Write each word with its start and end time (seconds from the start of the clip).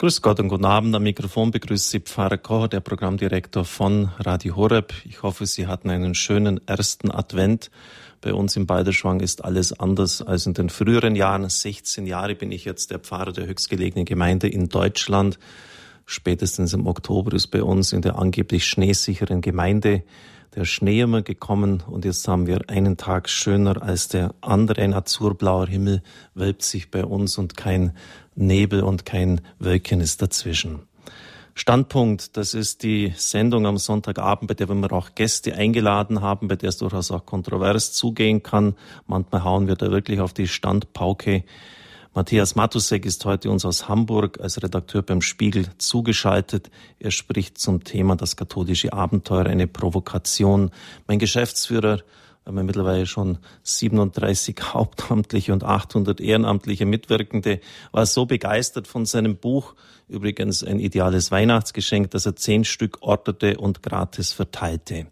Grüß 0.00 0.22
Gott 0.22 0.38
und 0.38 0.46
guten 0.46 0.64
Abend. 0.64 0.94
Am 0.94 1.02
Mikrofon 1.02 1.50
begrüßt 1.50 1.90
Sie 1.90 1.98
Pfarrer 1.98 2.38
Kocher, 2.38 2.68
der 2.68 2.78
Programmdirektor 2.78 3.64
von 3.64 4.12
Radio 4.20 4.54
Horeb. 4.54 4.94
Ich 5.04 5.24
hoffe, 5.24 5.44
Sie 5.44 5.66
hatten 5.66 5.90
einen 5.90 6.14
schönen 6.14 6.60
ersten 6.68 7.10
Advent. 7.10 7.72
Bei 8.20 8.32
uns 8.32 8.54
im 8.54 8.64
Balderschwang 8.64 9.18
ist 9.18 9.44
alles 9.44 9.72
anders 9.72 10.22
als 10.22 10.46
in 10.46 10.54
den 10.54 10.70
früheren 10.70 11.16
Jahren. 11.16 11.48
16 11.48 12.06
Jahre 12.06 12.36
bin 12.36 12.52
ich 12.52 12.64
jetzt 12.64 12.92
der 12.92 13.00
Pfarrer 13.00 13.32
der 13.32 13.48
höchstgelegenen 13.48 14.04
Gemeinde 14.04 14.46
in 14.46 14.68
Deutschland. 14.68 15.40
Spätestens 16.06 16.74
im 16.74 16.86
Oktober 16.86 17.32
ist 17.34 17.48
bei 17.48 17.64
uns 17.64 17.92
in 17.92 18.00
der 18.00 18.20
angeblich 18.20 18.68
schneesicheren 18.68 19.40
Gemeinde 19.40 20.04
der 20.58 20.64
Schnee 20.64 21.02
immer 21.02 21.22
gekommen 21.22 21.84
und 21.86 22.04
jetzt 22.04 22.26
haben 22.26 22.48
wir 22.48 22.68
einen 22.68 22.96
Tag 22.96 23.28
schöner 23.28 23.80
als 23.80 24.08
der 24.08 24.34
andere. 24.40 24.82
Ein 24.82 24.92
azurblauer 24.92 25.68
Himmel 25.68 26.02
wölbt 26.34 26.64
sich 26.64 26.90
bei 26.90 27.04
uns 27.04 27.38
und 27.38 27.56
kein 27.56 27.92
Nebel 28.34 28.82
und 28.82 29.06
kein 29.06 29.40
Wölkchen 29.60 30.00
ist 30.00 30.20
dazwischen. 30.20 30.80
Standpunkt, 31.54 32.36
das 32.36 32.54
ist 32.54 32.82
die 32.82 33.12
Sendung 33.16 33.66
am 33.66 33.78
Sonntagabend, 33.78 34.48
bei 34.48 34.54
der 34.54 34.68
wir 34.68 34.92
auch 34.92 35.14
Gäste 35.14 35.54
eingeladen 35.54 36.22
haben, 36.22 36.48
bei 36.48 36.56
der 36.56 36.70
es 36.70 36.78
durchaus 36.78 37.12
auch 37.12 37.24
kontrovers 37.24 37.92
zugehen 37.92 38.42
kann. 38.42 38.74
Manchmal 39.06 39.44
hauen 39.44 39.68
wir 39.68 39.76
da 39.76 39.92
wirklich 39.92 40.18
auf 40.18 40.32
die 40.32 40.48
Standpauke. 40.48 41.44
Matthias 42.18 42.56
Matusek 42.56 43.06
ist 43.06 43.24
heute 43.26 43.48
uns 43.48 43.64
aus 43.64 43.88
Hamburg 43.88 44.40
als 44.40 44.60
Redakteur 44.60 45.02
beim 45.02 45.22
Spiegel 45.22 45.66
zugeschaltet. 45.78 46.68
Er 46.98 47.12
spricht 47.12 47.58
zum 47.58 47.84
Thema 47.84 48.16
das 48.16 48.34
katholische 48.34 48.92
Abenteuer, 48.92 49.46
eine 49.46 49.68
Provokation. 49.68 50.72
Mein 51.06 51.20
Geschäftsführer 51.20 51.98
wir 52.44 52.46
haben 52.46 52.66
mittlerweile 52.66 53.06
schon 53.06 53.38
37 53.62 54.56
Hauptamtliche 54.74 55.52
und 55.52 55.62
800 55.62 56.20
ehrenamtliche 56.20 56.86
Mitwirkende, 56.86 57.60
war 57.92 58.04
so 58.04 58.26
begeistert 58.26 58.88
von 58.88 59.06
seinem 59.06 59.36
Buch, 59.36 59.76
übrigens 60.08 60.64
ein 60.64 60.80
ideales 60.80 61.30
Weihnachtsgeschenk, 61.30 62.10
dass 62.10 62.26
er 62.26 62.34
zehn 62.34 62.64
Stück 62.64 62.98
ordnete 63.00 63.58
und 63.58 63.84
gratis 63.84 64.32
verteilte. 64.32 65.06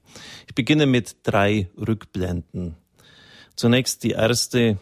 Ich 0.49 0.57
beginne 0.57 0.87
mit 0.87 1.19
drei 1.23 1.71
Rückblenden. 1.79 2.75
Zunächst 3.55 4.03
die 4.03 4.11
erste 4.11 4.79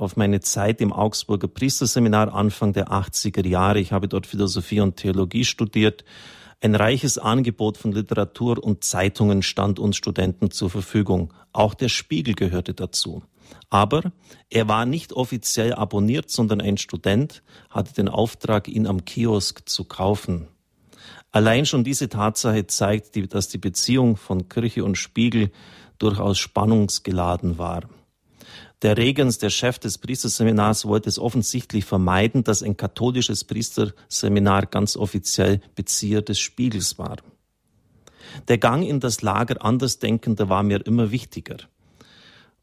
auf 0.00 0.16
meine 0.16 0.40
Zeit 0.40 0.80
im 0.80 0.92
Augsburger 0.92 1.48
Priesterseminar 1.48 2.32
Anfang 2.34 2.72
der 2.72 2.88
80er 2.88 3.46
Jahre. 3.46 3.80
Ich 3.80 3.92
habe 3.92 4.08
dort 4.08 4.26
Philosophie 4.26 4.80
und 4.80 4.96
Theologie 4.96 5.44
studiert 5.44 6.04
ein 6.60 6.74
reiches 6.74 7.18
Angebot 7.18 7.76
von 7.76 7.92
Literatur 7.92 8.62
und 8.62 8.82
Zeitungen 8.82 9.42
stand 9.42 9.78
uns 9.78 9.96
Studenten 9.96 10.50
zur 10.50 10.70
Verfügung. 10.70 11.34
Auch 11.52 11.74
der 11.74 11.90
Spiegel 11.90 12.34
gehörte 12.34 12.72
dazu. 12.72 13.22
Aber 13.68 14.02
er 14.48 14.66
war 14.66 14.86
nicht 14.86 15.12
offiziell 15.12 15.74
abonniert, 15.74 16.30
sondern 16.30 16.60
ein 16.60 16.78
Student 16.78 17.42
hatte 17.68 17.92
den 17.94 18.08
Auftrag, 18.08 18.68
ihn 18.68 18.86
am 18.86 19.04
Kiosk 19.04 19.68
zu 19.68 19.84
kaufen. 19.84 20.48
Allein 21.30 21.66
schon 21.66 21.84
diese 21.84 22.08
Tatsache 22.08 22.66
zeigt, 22.66 23.14
dass 23.34 23.48
die 23.48 23.58
Beziehung 23.58 24.16
von 24.16 24.48
Kirche 24.48 24.82
und 24.84 24.96
Spiegel 24.96 25.50
durchaus 25.98 26.38
spannungsgeladen 26.38 27.58
war. 27.58 27.82
Der 28.82 28.98
Regens, 28.98 29.38
der 29.38 29.50
Chef 29.50 29.78
des 29.78 29.98
Priesterseminars, 29.98 30.84
wollte 30.84 31.08
es 31.08 31.18
offensichtlich 31.18 31.86
vermeiden, 31.86 32.44
dass 32.44 32.62
ein 32.62 32.76
katholisches 32.76 33.44
Priesterseminar 33.44 34.66
ganz 34.66 34.96
offiziell 34.96 35.60
Bezieher 35.74 36.20
des 36.20 36.38
Spiegels 36.38 36.98
war. 36.98 37.16
Der 38.48 38.58
Gang 38.58 38.86
in 38.86 39.00
das 39.00 39.22
Lager 39.22 39.64
Andersdenkender 39.64 40.48
war 40.50 40.62
mir 40.62 40.84
immer 40.86 41.10
wichtiger 41.10 41.56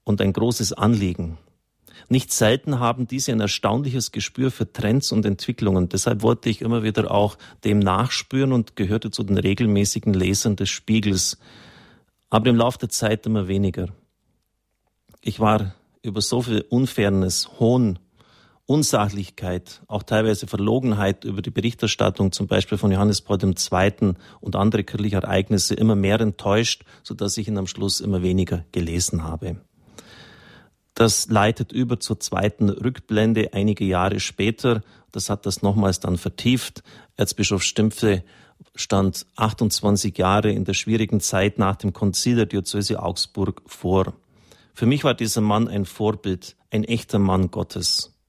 und 0.04 0.22
ein 0.22 0.34
großes 0.34 0.74
Anliegen. 0.74 1.40
Nicht 2.10 2.32
selten 2.32 2.80
haben 2.80 3.08
diese 3.08 3.32
ein 3.32 3.40
erstaunliches 3.40 4.12
Gespür 4.12 4.52
für 4.52 4.72
Trends 4.72 5.12
und 5.12 5.26
Entwicklungen. 5.26 5.90
Deshalb 5.90 6.22
wollte 6.22 6.50
ich 6.50 6.62
immer 6.62 6.84
wieder 6.84 7.10
auch 7.10 7.38
dem 7.64 7.80
nachspüren 7.80 8.52
und 8.52 8.76
gehörte 8.76 9.10
zu 9.10 9.24
den 9.24 9.38
regelmäßigen 9.38 10.14
Lesern 10.14 10.56
des 10.56 10.70
Spiegels. 10.70 11.40
Aber 12.30 12.50
im 12.50 12.58
Laufe 12.58 12.78
der 12.80 12.90
Zeit 12.90 13.26
immer 13.26 13.48
weniger. 13.48 13.88
Ich 15.22 15.40
war 15.40 15.74
über 16.04 16.22
so 16.22 16.42
viel 16.42 16.62
Unfairness, 16.70 17.50
Hohn, 17.60 17.98
Unsachlichkeit, 18.66 19.82
auch 19.88 20.04
teilweise 20.04 20.48
Verlogenheit 20.48 21.26
über 21.26 21.42
die 21.42 21.50
Berichterstattung 21.50 22.32
zum 22.32 22.48
Beispiel 22.48 22.78
von 22.78 22.92
Johannes 22.92 23.22
Paul 23.22 23.40
II. 23.42 24.14
und 24.40 24.56
andere 24.56 24.84
kirchliche 24.84 25.18
Ereignisse 25.18 25.74
immer 25.74 25.96
mehr 25.96 26.20
enttäuscht, 26.22 26.84
so 27.04 27.14
dass 27.14 27.38
ich 27.38 27.48
ihn 27.48 27.58
am 27.58 27.68
Schluss 27.68 28.00
immer 28.00 28.22
weniger 28.22 28.64
gelesen 28.72 29.24
habe. 29.24 29.58
Das 30.94 31.28
leitet 31.28 31.72
über 31.72 32.00
zur 32.00 32.20
zweiten 32.20 32.70
Rückblende 32.70 33.50
einige 33.54 33.84
Jahre 33.84 34.20
später. 34.20 34.82
Das 35.12 35.30
hat 35.30 35.46
das 35.46 35.62
nochmals 35.62 36.00
dann 36.00 36.18
vertieft. 36.18 36.84
Erzbischof 37.18 37.64
Stimpfe 37.64 38.24
stand 38.76 39.26
28 39.36 40.18
Jahre 40.18 40.52
in 40.52 40.66
der 40.66 40.74
schwierigen 40.74 41.20
Zeit 41.20 41.58
nach 41.58 41.76
dem 41.76 41.94
Konzil 41.94 42.36
der 42.36 42.46
Diözese 42.46 43.02
Augsburg 43.02 43.62
vor. 43.66 44.14
Für 44.74 44.86
mich 44.86 45.04
war 45.04 45.14
dieser 45.14 45.42
Mann 45.42 45.68
ein 45.68 45.86
Vorbild, 45.86 46.56
ein 46.72 46.84
echter 46.84 47.20
Mann 47.20 47.52
Gottes. 47.52 48.20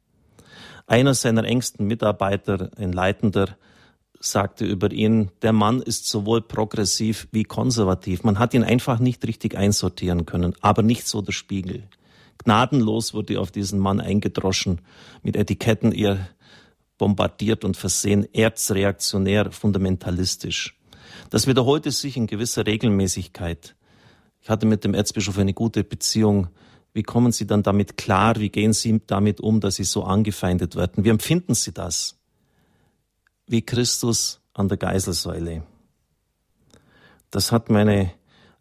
Einer 0.87 1.15
seiner 1.15 1.45
engsten 1.45 1.87
Mitarbeiter, 1.87 2.71
ein 2.77 2.93
Leitender, 2.93 3.57
sagte 4.21 4.65
über 4.65 4.93
ihn, 4.93 5.31
der 5.43 5.53
Mann 5.53 5.81
ist 5.81 6.07
sowohl 6.09 6.43
progressiv 6.43 7.29
wie 7.33 7.45
konservativ. 7.45 8.25
Man 8.25 8.39
hat 8.39 8.55
ihn 8.55 8.65
einfach 8.65 8.99
nicht 8.99 9.27
richtig 9.27 9.57
einsortieren 9.57 10.27
können, 10.27 10.55
aber 10.61 10.83
nicht 10.83 11.07
so 11.07 11.23
der 11.23 11.33
Spiegel. 11.33 11.85
Gnadenlos 12.43 13.15
wurde 13.15 13.41
auf 13.41 13.51
diesen 13.51 13.79
Mann 13.79 14.01
eingedroschen, 14.01 14.81
mit 15.23 15.37
Etiketten 15.37 15.93
eher 15.93 16.29
bombardiert 16.99 17.65
und 17.65 17.77
versehen, 17.77 18.27
erzreaktionär, 18.35 19.51
fundamentalistisch. 19.51 20.79
Das 21.31 21.47
wiederholte 21.47 21.91
sich 21.91 22.17
in 22.17 22.27
gewisser 22.27 22.67
Regelmäßigkeit. 22.67 23.75
Ich 24.45 24.51
hatte 24.51 24.67
mit 24.67 24.85
dem 24.85 24.93
Erzbischof 24.93 25.39
eine 25.39 25.55
gute 25.55 25.85
Beziehung. 25.85 26.49
Wie 26.93 27.03
kommen 27.03 27.33
Sie 27.33 27.47
dann 27.47 27.63
damit 27.63 27.97
klar? 27.97 28.37
Wie 28.37 28.51
gehen 28.51 28.75
Sie 28.75 29.01
damit 29.07 29.41
um, 29.41 29.61
dass 29.61 29.77
Sie 29.77 29.85
so 29.85 30.05
angefeindet 30.05 30.77
werden? 30.77 31.03
Wie 31.03 31.09
empfinden 31.09 31.55
Sie 31.55 31.73
das? 31.73 32.19
Wie 33.47 33.63
Christus 33.63 34.43
an 34.53 34.69
der 34.69 34.77
Geiselsäule. 34.77 35.63
Das 37.31 37.53
hat 37.53 37.71
meine 37.71 38.13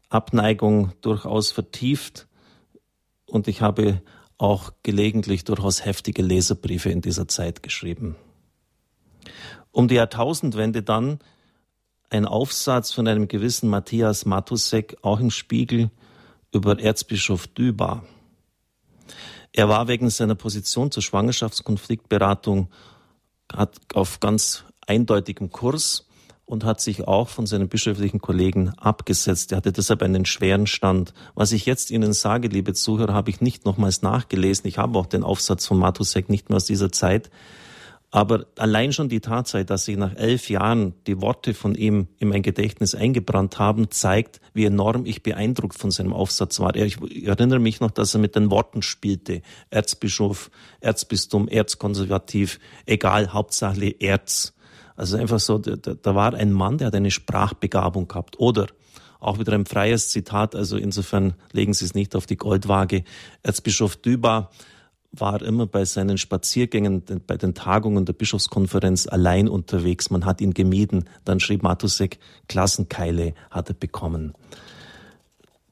Abneigung 0.07 0.93
durchaus 1.01 1.51
vertieft 1.51 2.29
und 3.25 3.49
ich 3.49 3.61
habe 3.61 4.01
auch 4.37 4.71
gelegentlich 4.83 5.43
durchaus 5.43 5.83
heftige 5.83 6.21
Leserbriefe 6.21 6.91
in 6.91 7.01
dieser 7.01 7.27
Zeit 7.27 7.61
geschrieben. 7.61 8.15
Um 9.71 9.89
die 9.89 9.95
Jahrtausendwende 9.95 10.81
dann 10.81 11.19
ein 12.13 12.25
Aufsatz 12.25 12.91
von 12.91 13.07
einem 13.07 13.27
gewissen 13.27 13.69
Matthias 13.69 14.25
Matusek, 14.25 14.97
auch 15.01 15.19
im 15.19 15.31
Spiegel, 15.31 15.89
über 16.53 16.79
Erzbischof 16.79 17.47
Dübar. 17.47 18.03
Er 19.51 19.67
war 19.67 19.87
wegen 19.87 20.09
seiner 20.09 20.35
Position 20.35 20.91
zur 20.91 21.03
Schwangerschaftskonfliktberatung 21.03 22.69
hat 23.51 23.77
auf 23.93 24.19
ganz 24.19 24.63
eindeutigem 24.87 25.51
Kurs 25.51 26.07
und 26.45 26.63
hat 26.63 26.81
sich 26.81 27.07
auch 27.07 27.29
von 27.29 27.45
seinen 27.45 27.69
bischöflichen 27.69 28.19
Kollegen 28.19 28.69
abgesetzt. 28.77 29.51
Er 29.51 29.57
hatte 29.57 29.71
deshalb 29.71 30.01
einen 30.03 30.25
schweren 30.25 30.67
Stand. 30.67 31.13
Was 31.35 31.51
ich 31.51 31.65
jetzt 31.65 31.89
Ihnen 31.91 32.13
sage, 32.13 32.47
liebe 32.47 32.73
Zuhörer, 32.73 33.13
habe 33.13 33.29
ich 33.31 33.41
nicht 33.41 33.65
nochmals 33.65 34.01
nachgelesen. 34.01 34.67
Ich 34.67 34.77
habe 34.77 34.99
auch 34.99 35.07
den 35.07 35.23
Aufsatz 35.23 35.65
von 35.65 35.77
Matusek 35.77 36.29
nicht 36.29 36.49
mehr 36.49 36.57
aus 36.57 36.65
dieser 36.65 36.91
Zeit. 36.91 37.31
Aber 38.13 38.45
allein 38.59 38.93
schon 38.93 39.09
die 39.09 39.21
Tatsache, 39.21 39.65
dass 39.65 39.85
sich 39.85 39.97
nach 39.97 40.15
elf 40.15 40.47
Jahren 40.47 40.93
die 41.07 41.19
Worte 41.19 41.55
von 41.55 41.73
ihm 41.73 42.09
in 42.19 42.29
mein 42.29 42.43
Gedächtnis 42.43 42.93
eingebrannt 42.93 43.57
haben, 43.57 43.89
zeigt, 43.89 44.39
wie 44.53 44.65
enorm 44.65 45.07
ich 45.07 45.23
beeindruckt 45.23 45.79
von 45.79 45.89
seinem 45.89 46.13
Aufsatz 46.13 46.59
war. 46.59 46.75
Ich 46.75 46.99
erinnere 47.25 47.57
mich 47.57 47.79
noch, 47.79 47.89
dass 47.89 48.13
er 48.13 48.19
mit 48.19 48.35
den 48.35 48.51
Worten 48.51 48.83
spielte. 48.83 49.41
Erzbischof, 49.71 50.51
Erzbistum, 50.79 51.47
Erzkonservativ, 51.47 52.59
egal, 52.85 53.33
Hauptsache 53.33 53.95
Erz. 53.99 54.53
Also 54.95 55.17
einfach 55.17 55.39
so, 55.39 55.57
da, 55.57 55.75
da 55.75 56.13
war 56.13 56.35
ein 56.35 56.51
Mann, 56.51 56.77
der 56.77 56.87
hat 56.87 56.95
eine 56.95 57.09
Sprachbegabung 57.09 58.07
gehabt. 58.07 58.37
Oder 58.37 58.67
auch 59.19 59.39
wieder 59.39 59.53
ein 59.53 59.65
freies 59.65 60.09
Zitat, 60.09 60.55
also 60.55 60.77
insofern 60.77 61.33
legen 61.51 61.73
Sie 61.73 61.85
es 61.85 61.95
nicht 61.95 62.15
auf 62.15 62.27
die 62.27 62.37
Goldwaage. 62.37 63.05
Erzbischof 63.41 63.95
Düba 63.95 64.51
war 65.15 65.41
immer 65.41 65.67
bei 65.67 65.85
seinen 65.85 66.17
Spaziergängen, 66.17 67.03
bei 67.27 67.37
den 67.37 67.53
Tagungen 67.53 68.05
der 68.05 68.13
Bischofskonferenz 68.13 69.07
allein 69.07 69.47
unterwegs. 69.47 70.09
Man 70.09 70.25
hat 70.25 70.41
ihn 70.41 70.53
gemieden. 70.53 71.07
Dann 71.23 71.39
schrieb 71.39 71.61
Matusek, 71.61 72.17
Klassenkeile 72.47 73.35
hat 73.51 73.69
er 73.69 73.75
bekommen. 73.75 74.33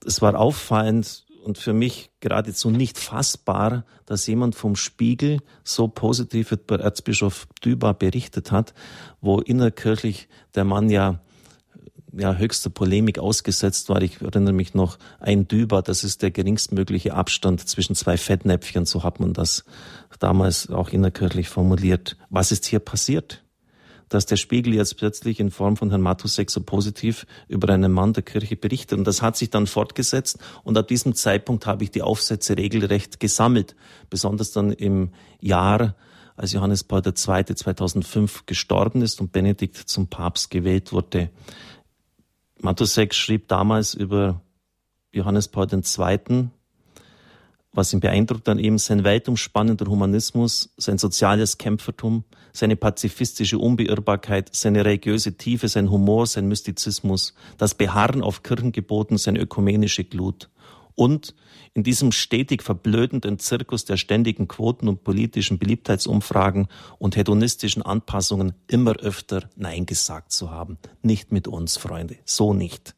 Es 0.05 0.21
war 0.21 0.39
auffallend 0.39 1.25
und 1.43 1.57
für 1.57 1.73
mich 1.73 2.11
geradezu 2.19 2.69
nicht 2.69 2.99
fassbar, 2.99 3.83
dass 4.05 4.27
jemand 4.27 4.55
vom 4.55 4.75
Spiegel 4.75 5.39
so 5.63 5.87
positiv 5.87 6.51
über 6.51 6.79
Erzbischof 6.79 7.47
Düber 7.65 7.95
berichtet 7.95 8.51
hat, 8.51 8.75
wo 9.21 9.39
innerkirchlich 9.39 10.27
der 10.53 10.65
Mann 10.65 10.89
ja 10.89 11.19
ja, 12.13 12.35
höchster 12.35 12.69
Polemik 12.69 13.19
ausgesetzt 13.19 13.89
war. 13.89 14.01
Ich 14.01 14.21
erinnere 14.21 14.53
mich 14.53 14.73
noch, 14.73 14.97
ein 15.19 15.47
Düber, 15.47 15.81
das 15.81 16.03
ist 16.03 16.21
der 16.21 16.31
geringstmögliche 16.31 17.13
Abstand 17.13 17.67
zwischen 17.67 17.95
zwei 17.95 18.17
Fettnäpfchen, 18.17 18.85
so 18.85 19.03
hat 19.03 19.19
man 19.19 19.33
das 19.33 19.63
damals 20.19 20.69
auch 20.69 20.89
innerkirchlich 20.89 21.49
formuliert. 21.49 22.17
Was 22.29 22.51
ist 22.51 22.65
hier 22.65 22.79
passiert? 22.79 23.43
dass 24.11 24.25
der 24.25 24.35
Spiegel 24.35 24.73
jetzt 24.73 24.97
plötzlich 24.97 25.39
in 25.39 25.51
Form 25.51 25.77
von 25.77 25.89
Herrn 25.89 26.01
Matusek 26.01 26.51
so 26.51 26.61
positiv 26.61 27.25
über 27.47 27.69
einen 27.73 27.93
Mann 27.93 28.11
der 28.11 28.23
Kirche 28.23 28.57
berichtet. 28.57 28.97
Und 28.97 29.07
das 29.07 29.21
hat 29.21 29.37
sich 29.37 29.49
dann 29.49 29.67
fortgesetzt. 29.67 30.37
Und 30.63 30.77
ab 30.77 30.89
diesem 30.89 31.15
Zeitpunkt 31.15 31.65
habe 31.65 31.85
ich 31.85 31.91
die 31.91 32.01
Aufsätze 32.01 32.57
regelrecht 32.57 33.21
gesammelt. 33.21 33.73
Besonders 34.09 34.51
dann 34.51 34.73
im 34.73 35.11
Jahr, 35.39 35.95
als 36.35 36.51
Johannes 36.51 36.83
Paul 36.83 37.01
II. 37.05 37.13
2005 37.55 38.45
gestorben 38.45 39.01
ist 39.01 39.21
und 39.21 39.31
Benedikt 39.31 39.77
zum 39.77 40.07
Papst 40.07 40.51
gewählt 40.51 40.91
wurde. 40.91 41.29
Matusek 42.61 43.15
schrieb 43.15 43.47
damals 43.47 43.93
über 43.95 44.41
Johannes 45.11 45.47
Paul 45.47 45.67
II., 45.71 46.49
was 47.73 47.93
ihn 47.93 48.01
beeindruckt 48.01 48.49
an 48.49 48.59
ihm, 48.59 48.77
sein 48.77 49.03
weltumspannender 49.03 49.85
Humanismus, 49.85 50.73
sein 50.77 50.97
soziales 50.97 51.57
Kämpfertum, 51.57 52.25
seine 52.51 52.75
pazifistische 52.75 53.57
Unbeirrbarkeit, 53.57 54.53
seine 54.53 54.83
religiöse 54.83 55.37
Tiefe, 55.37 55.69
sein 55.69 55.89
Humor, 55.89 56.27
sein 56.27 56.47
Mystizismus, 56.47 57.33
das 57.57 57.73
Beharren 57.73 58.21
auf 58.21 58.43
Kirchengeboten, 58.43 59.17
seine 59.17 59.39
ökumenische 59.39 60.03
Glut 60.03 60.49
und 60.95 61.33
in 61.73 61.83
diesem 61.83 62.11
stetig 62.11 62.63
verblödenden 62.63 63.39
Zirkus 63.39 63.85
der 63.85 63.97
ständigen 63.97 64.47
Quoten 64.47 64.87
und 64.87 65.03
politischen 65.03 65.57
Beliebtheitsumfragen 65.57 66.67
und 66.99 67.15
hedonistischen 67.15 67.81
Anpassungen 67.81 68.53
immer 68.67 68.97
öfter 68.97 69.49
Nein 69.55 69.85
gesagt 69.85 70.31
zu 70.31 70.51
haben. 70.51 70.77
Nicht 71.01 71.31
mit 71.31 71.47
uns, 71.47 71.77
Freunde, 71.77 72.17
so 72.25 72.53
nicht. 72.53 72.95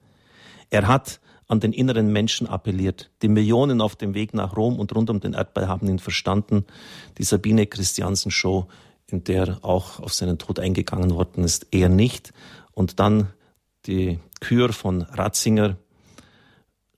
Er 0.69 0.87
hat 0.87 1.19
an 1.47 1.59
den 1.59 1.73
inneren 1.73 2.11
Menschen 2.11 2.47
appelliert. 2.47 3.11
Die 3.21 3.27
Millionen 3.27 3.81
auf 3.81 3.95
dem 3.95 4.13
Weg 4.15 4.33
nach 4.33 4.55
Rom 4.57 4.79
und 4.79 4.95
rund 4.95 5.09
um 5.09 5.19
den 5.19 5.33
Erdball 5.33 5.67
haben 5.67 5.87
ihn 5.87 5.99
verstanden. 5.99 6.65
Die 7.17 7.23
Sabine 7.23 7.67
Christiansen 7.67 8.31
Show, 8.31 8.67
in 9.07 9.23
der 9.23 9.59
auch 9.63 9.99
auf 9.99 10.13
seinen 10.13 10.37
Tod 10.39 10.59
eingegangen 10.59 11.11
worden 11.11 11.43
ist, 11.43 11.67
eher 11.71 11.89
nicht. 11.89 12.33
Und 12.71 12.99
dann 12.99 13.27
die 13.85 14.19
Kür 14.39 14.73
von 14.73 15.03
Ratzinger. 15.03 15.77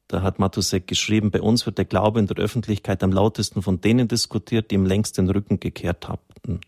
Da 0.07 0.21
hat 0.21 0.37
Matusek 0.37 0.87
geschrieben, 0.87 1.31
bei 1.31 1.41
uns 1.41 1.65
wird 1.65 1.77
der 1.77 1.85
Glaube 1.85 2.19
in 2.19 2.27
der 2.27 2.37
Öffentlichkeit 2.37 3.01
am 3.03 3.11
lautesten 3.11 3.61
von 3.61 3.81
denen 3.81 4.07
diskutiert, 4.07 4.69
die 4.69 4.75
ihm 4.75 4.85
längst 4.85 5.17
den 5.17 5.29
Rücken 5.29 5.59
gekehrt 5.59 6.07
hatten. 6.07 6.61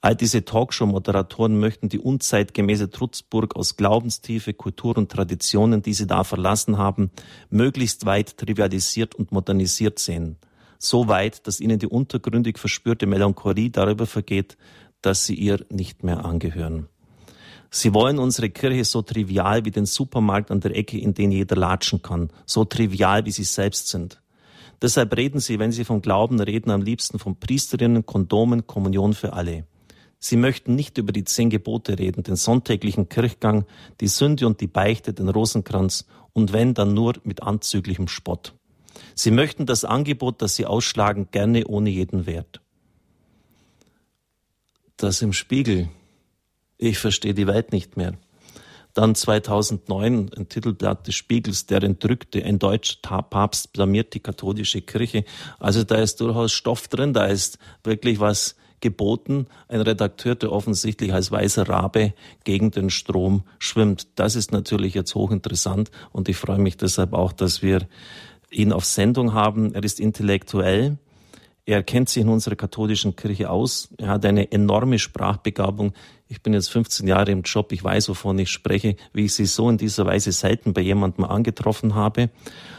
All 0.00 0.14
diese 0.14 0.44
Talkshow-Moderatoren 0.44 1.58
möchten 1.58 1.88
die 1.88 1.98
unzeitgemäße 1.98 2.90
Trutzburg 2.90 3.56
aus 3.56 3.76
Glaubenstiefe, 3.76 4.54
Kultur 4.54 4.96
und 4.96 5.10
Traditionen, 5.10 5.82
die 5.82 5.92
sie 5.92 6.06
da 6.06 6.22
verlassen 6.22 6.78
haben, 6.78 7.10
möglichst 7.50 8.06
weit 8.06 8.36
trivialisiert 8.36 9.16
und 9.16 9.32
modernisiert 9.32 9.98
sehen. 9.98 10.36
So 10.78 11.08
weit, 11.08 11.48
dass 11.48 11.58
ihnen 11.58 11.80
die 11.80 11.88
untergründig 11.88 12.58
verspürte 12.58 13.06
Melancholie 13.06 13.70
darüber 13.70 14.06
vergeht, 14.06 14.56
dass 15.02 15.26
sie 15.26 15.34
ihr 15.34 15.66
nicht 15.68 16.04
mehr 16.04 16.24
angehören. 16.24 16.88
Sie 17.70 17.92
wollen 17.92 18.18
unsere 18.18 18.50
Kirche 18.50 18.84
so 18.84 19.02
trivial 19.02 19.64
wie 19.64 19.70
den 19.70 19.86
Supermarkt 19.86 20.50
an 20.50 20.60
der 20.60 20.74
Ecke, 20.74 20.98
in 20.98 21.14
den 21.14 21.30
jeder 21.30 21.56
latschen 21.56 22.00
kann, 22.00 22.30
so 22.46 22.64
trivial 22.64 23.26
wie 23.26 23.30
sie 23.30 23.44
selbst 23.44 23.88
sind. 23.88 24.22
Deshalb 24.80 25.16
reden 25.16 25.40
sie, 25.40 25.58
wenn 25.58 25.72
sie 25.72 25.84
vom 25.84 26.00
Glauben 26.00 26.40
reden, 26.40 26.70
am 26.70 26.82
liebsten 26.82 27.18
von 27.18 27.36
Priesterinnen, 27.36 28.06
Kondomen, 28.06 28.66
Kommunion 28.66 29.12
für 29.12 29.32
alle. 29.32 29.66
Sie 30.20 30.36
möchten 30.36 30.74
nicht 30.74 30.98
über 30.98 31.12
die 31.12 31.24
zehn 31.24 31.50
Gebote 31.50 31.98
reden, 31.98 32.22
den 32.22 32.36
sonntäglichen 32.36 33.08
Kirchgang, 33.08 33.66
die 34.00 34.08
Sünde 34.08 34.46
und 34.46 34.60
die 34.60 34.66
Beichte, 34.66 35.12
den 35.12 35.28
Rosenkranz 35.28 36.06
und 36.32 36.52
wenn, 36.52 36.74
dann 36.74 36.94
nur 36.94 37.14
mit 37.24 37.42
anzüglichem 37.42 38.08
Spott. 38.08 38.54
Sie 39.14 39.30
möchten 39.30 39.66
das 39.66 39.84
Angebot, 39.84 40.42
das 40.42 40.56
sie 40.56 40.66
ausschlagen, 40.66 41.28
gerne 41.30 41.66
ohne 41.66 41.90
jeden 41.90 42.26
Wert. 42.26 42.60
Das 44.96 45.22
im 45.22 45.32
Spiegel. 45.32 45.88
Ich 46.78 46.98
verstehe 46.98 47.34
die 47.34 47.46
Welt 47.46 47.72
nicht 47.72 47.96
mehr. 47.96 48.14
Dann 48.94 49.14
2009 49.14 50.30
ein 50.36 50.48
Titelblatt 50.48 51.06
des 51.06 51.14
Spiegels, 51.14 51.66
der 51.66 51.82
entrückte, 51.82 52.44
ein 52.44 52.58
deutscher 52.58 53.22
Papst 53.22 53.72
blamiert 53.72 54.14
die 54.14 54.20
katholische 54.20 54.80
Kirche. 54.80 55.24
Also 55.58 55.84
da 55.84 55.96
ist 55.96 56.20
durchaus 56.20 56.52
Stoff 56.52 56.88
drin, 56.88 57.12
da 57.12 57.26
ist 57.26 57.58
wirklich 57.84 58.18
was 58.18 58.56
geboten. 58.80 59.46
Ein 59.68 59.80
Redakteur, 59.80 60.34
der 60.34 60.52
offensichtlich 60.52 61.12
als 61.12 61.30
weißer 61.30 61.68
Rabe 61.68 62.14
gegen 62.44 62.70
den 62.70 62.90
Strom 62.90 63.42
schwimmt. 63.58 64.08
Das 64.14 64.36
ist 64.36 64.52
natürlich 64.52 64.94
jetzt 64.94 65.14
hochinteressant 65.14 65.90
und 66.12 66.28
ich 66.28 66.36
freue 66.36 66.58
mich 66.58 66.76
deshalb 66.76 67.12
auch, 67.12 67.32
dass 67.32 67.62
wir 67.62 67.88
ihn 68.50 68.72
auf 68.72 68.84
Sendung 68.84 69.34
haben. 69.34 69.74
Er 69.74 69.82
ist 69.82 70.00
intellektuell. 70.00 70.98
Er 71.68 71.82
kennt 71.82 72.08
sich 72.08 72.22
in 72.22 72.30
unserer 72.30 72.56
katholischen 72.56 73.14
Kirche 73.14 73.50
aus. 73.50 73.90
Er 73.98 74.08
hat 74.08 74.24
eine 74.24 74.50
enorme 74.52 74.98
Sprachbegabung. 74.98 75.92
Ich 76.26 76.42
bin 76.42 76.54
jetzt 76.54 76.70
15 76.70 77.06
Jahre 77.06 77.30
im 77.30 77.42
Job. 77.42 77.72
Ich 77.72 77.84
weiß, 77.84 78.08
wovon 78.08 78.38
ich 78.38 78.48
spreche, 78.48 78.96
wie 79.12 79.26
ich 79.26 79.34
sie 79.34 79.44
so 79.44 79.68
in 79.68 79.76
dieser 79.76 80.06
Weise 80.06 80.32
selten 80.32 80.72
bei 80.72 80.80
jemandem 80.80 81.26
angetroffen 81.26 81.94
habe. 81.94 82.30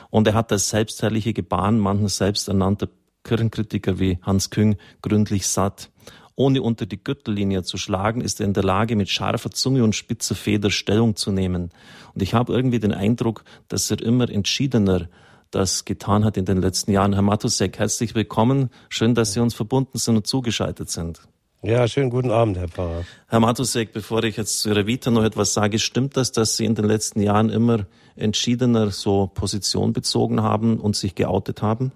Und 0.09 0.25
er 0.25 0.33
hat 0.33 0.49
das 0.49 0.69
selbstherrliche 0.69 1.33
Gebaren 1.33 1.77
manchen 1.77 2.07
selbsternannter 2.07 2.89
Kirchenkritiker 3.23 3.99
wie 3.99 4.17
Hans 4.23 4.49
Küng 4.49 4.75
gründlich 5.03 5.45
satt. 5.45 5.91
Ohne 6.33 6.63
unter 6.63 6.87
die 6.87 7.03
Gürtellinie 7.03 7.61
zu 7.61 7.77
schlagen, 7.77 8.21
ist 8.21 8.39
er 8.39 8.47
in 8.47 8.53
der 8.53 8.63
Lage, 8.63 8.95
mit 8.95 9.09
scharfer 9.09 9.51
Zunge 9.51 9.83
und 9.83 9.93
spitzer 9.93 10.33
Feder 10.33 10.71
Stellung 10.71 11.15
zu 11.15 11.31
nehmen. 11.31 11.69
Und 12.15 12.23
ich 12.23 12.33
habe 12.33 12.53
irgendwie 12.53 12.79
den 12.79 12.95
Eindruck, 12.95 13.43
dass 13.67 13.91
er 13.91 14.01
immer 14.01 14.27
entschiedener 14.31 15.09
das 15.51 15.85
getan 15.85 16.23
hat 16.25 16.37
in 16.37 16.45
den 16.45 16.61
letzten 16.61 16.91
Jahren. 16.91 17.13
Herr 17.13 17.21
Matusek, 17.21 17.79
herzlich 17.79 18.15
willkommen. 18.15 18.69
Schön, 18.89 19.15
dass 19.15 19.33
Sie 19.33 19.39
uns 19.39 19.53
verbunden 19.53 19.97
sind 19.97 20.17
und 20.17 20.27
zugeschaltet 20.27 20.89
sind. 20.89 21.21
Ja, 21.61 21.87
schönen 21.87 22.09
guten 22.09 22.31
Abend, 22.31 22.57
Herr 22.57 22.69
Pfarrer. 22.69 23.03
Herr 23.27 23.39
Matusek, 23.41 23.91
bevor 23.91 24.23
ich 24.23 24.37
jetzt 24.37 24.61
zu 24.61 24.69
Ihrer 24.69 24.87
Vita 24.87 25.11
noch 25.11 25.23
etwas 25.23 25.53
sage, 25.53 25.79
stimmt 25.79 26.15
das, 26.15 26.31
dass 26.31 26.55
Sie 26.55 26.65
in 26.65 26.75
den 26.75 26.85
letzten 26.85 27.19
Jahren 27.21 27.49
immer 27.49 27.85
entschiedener 28.15 28.91
so 28.91 29.27
Position 29.27 29.91
bezogen 29.91 30.41
haben 30.41 30.79
und 30.79 30.95
sich 30.95 31.15
geoutet 31.15 31.61
haben? 31.61 31.91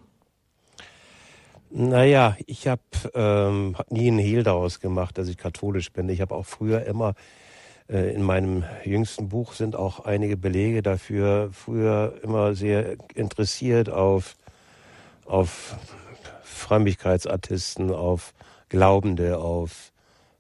Naja, 1.70 2.36
ich 2.46 2.68
habe 2.68 2.82
ähm, 3.14 3.76
nie 3.90 4.08
einen 4.08 4.20
Hehl 4.20 4.44
daraus 4.44 4.80
gemacht, 4.80 5.18
dass 5.18 5.28
ich 5.28 5.38
katholisch 5.38 5.92
bin. 5.92 6.10
Ich 6.10 6.22
habe 6.22 6.36
auch 6.36 6.46
früher 6.46 6.86
immer, 6.86 7.14
in 7.88 8.24
meinem 8.24 8.64
jüngsten 8.84 9.30
Buch 9.30 9.54
sind 9.54 9.76
auch 9.76 10.02
einige 10.06 10.38
Belege 10.38 10.82
dafür, 10.82 11.50
früher 11.52 12.16
immer 12.24 12.56
sehr 12.56 12.96
interessiert 13.14 13.90
auf, 13.90 14.36
auf 15.26 15.76
Frömmigkeitsartisten, 16.44 17.92
auf 17.92 18.34
Glaubende, 18.70 19.38
auf 19.38 19.92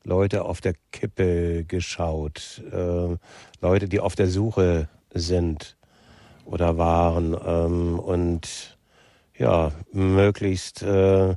Leute 0.04 0.44
auf 0.45 0.60
der 0.60 0.74
Kippe 0.92 1.63
geschaut, 1.63 2.62
äh, 2.72 3.16
Leute, 3.62 3.88
die 3.88 4.00
auf 4.00 4.16
der 4.16 4.28
Suche 4.28 4.90
sind 5.14 5.78
oder 6.45 6.78
waren 6.78 7.35
ähm, 7.45 8.00
und 8.00 8.78
ja, 9.38 9.71
möglichst 9.92 10.83
äh, 10.83 11.35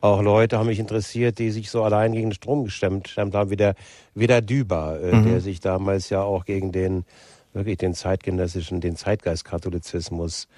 auch 0.00 0.22
Leute 0.22 0.58
haben 0.58 0.66
mich 0.66 0.78
interessiert, 0.78 1.38
die 1.38 1.50
sich 1.50 1.70
so 1.70 1.82
allein 1.82 2.12
gegen 2.12 2.30
den 2.30 2.34
Strom 2.34 2.64
gestemmt 2.64 3.16
haben, 3.16 3.50
wie 3.50 3.56
der, 3.56 3.74
wie 4.14 4.26
der 4.26 4.40
Düber, 4.40 4.98
äh, 5.00 5.14
mhm. 5.14 5.24
der 5.28 5.40
sich 5.40 5.60
damals 5.60 6.10
ja 6.10 6.22
auch 6.22 6.44
gegen 6.44 6.72
den, 6.72 7.04
wirklich 7.52 7.78
den 7.78 7.94
zeitgenössischen, 7.94 8.80
den 8.80 8.96
Zeitgeistkatholizismus 8.96 10.48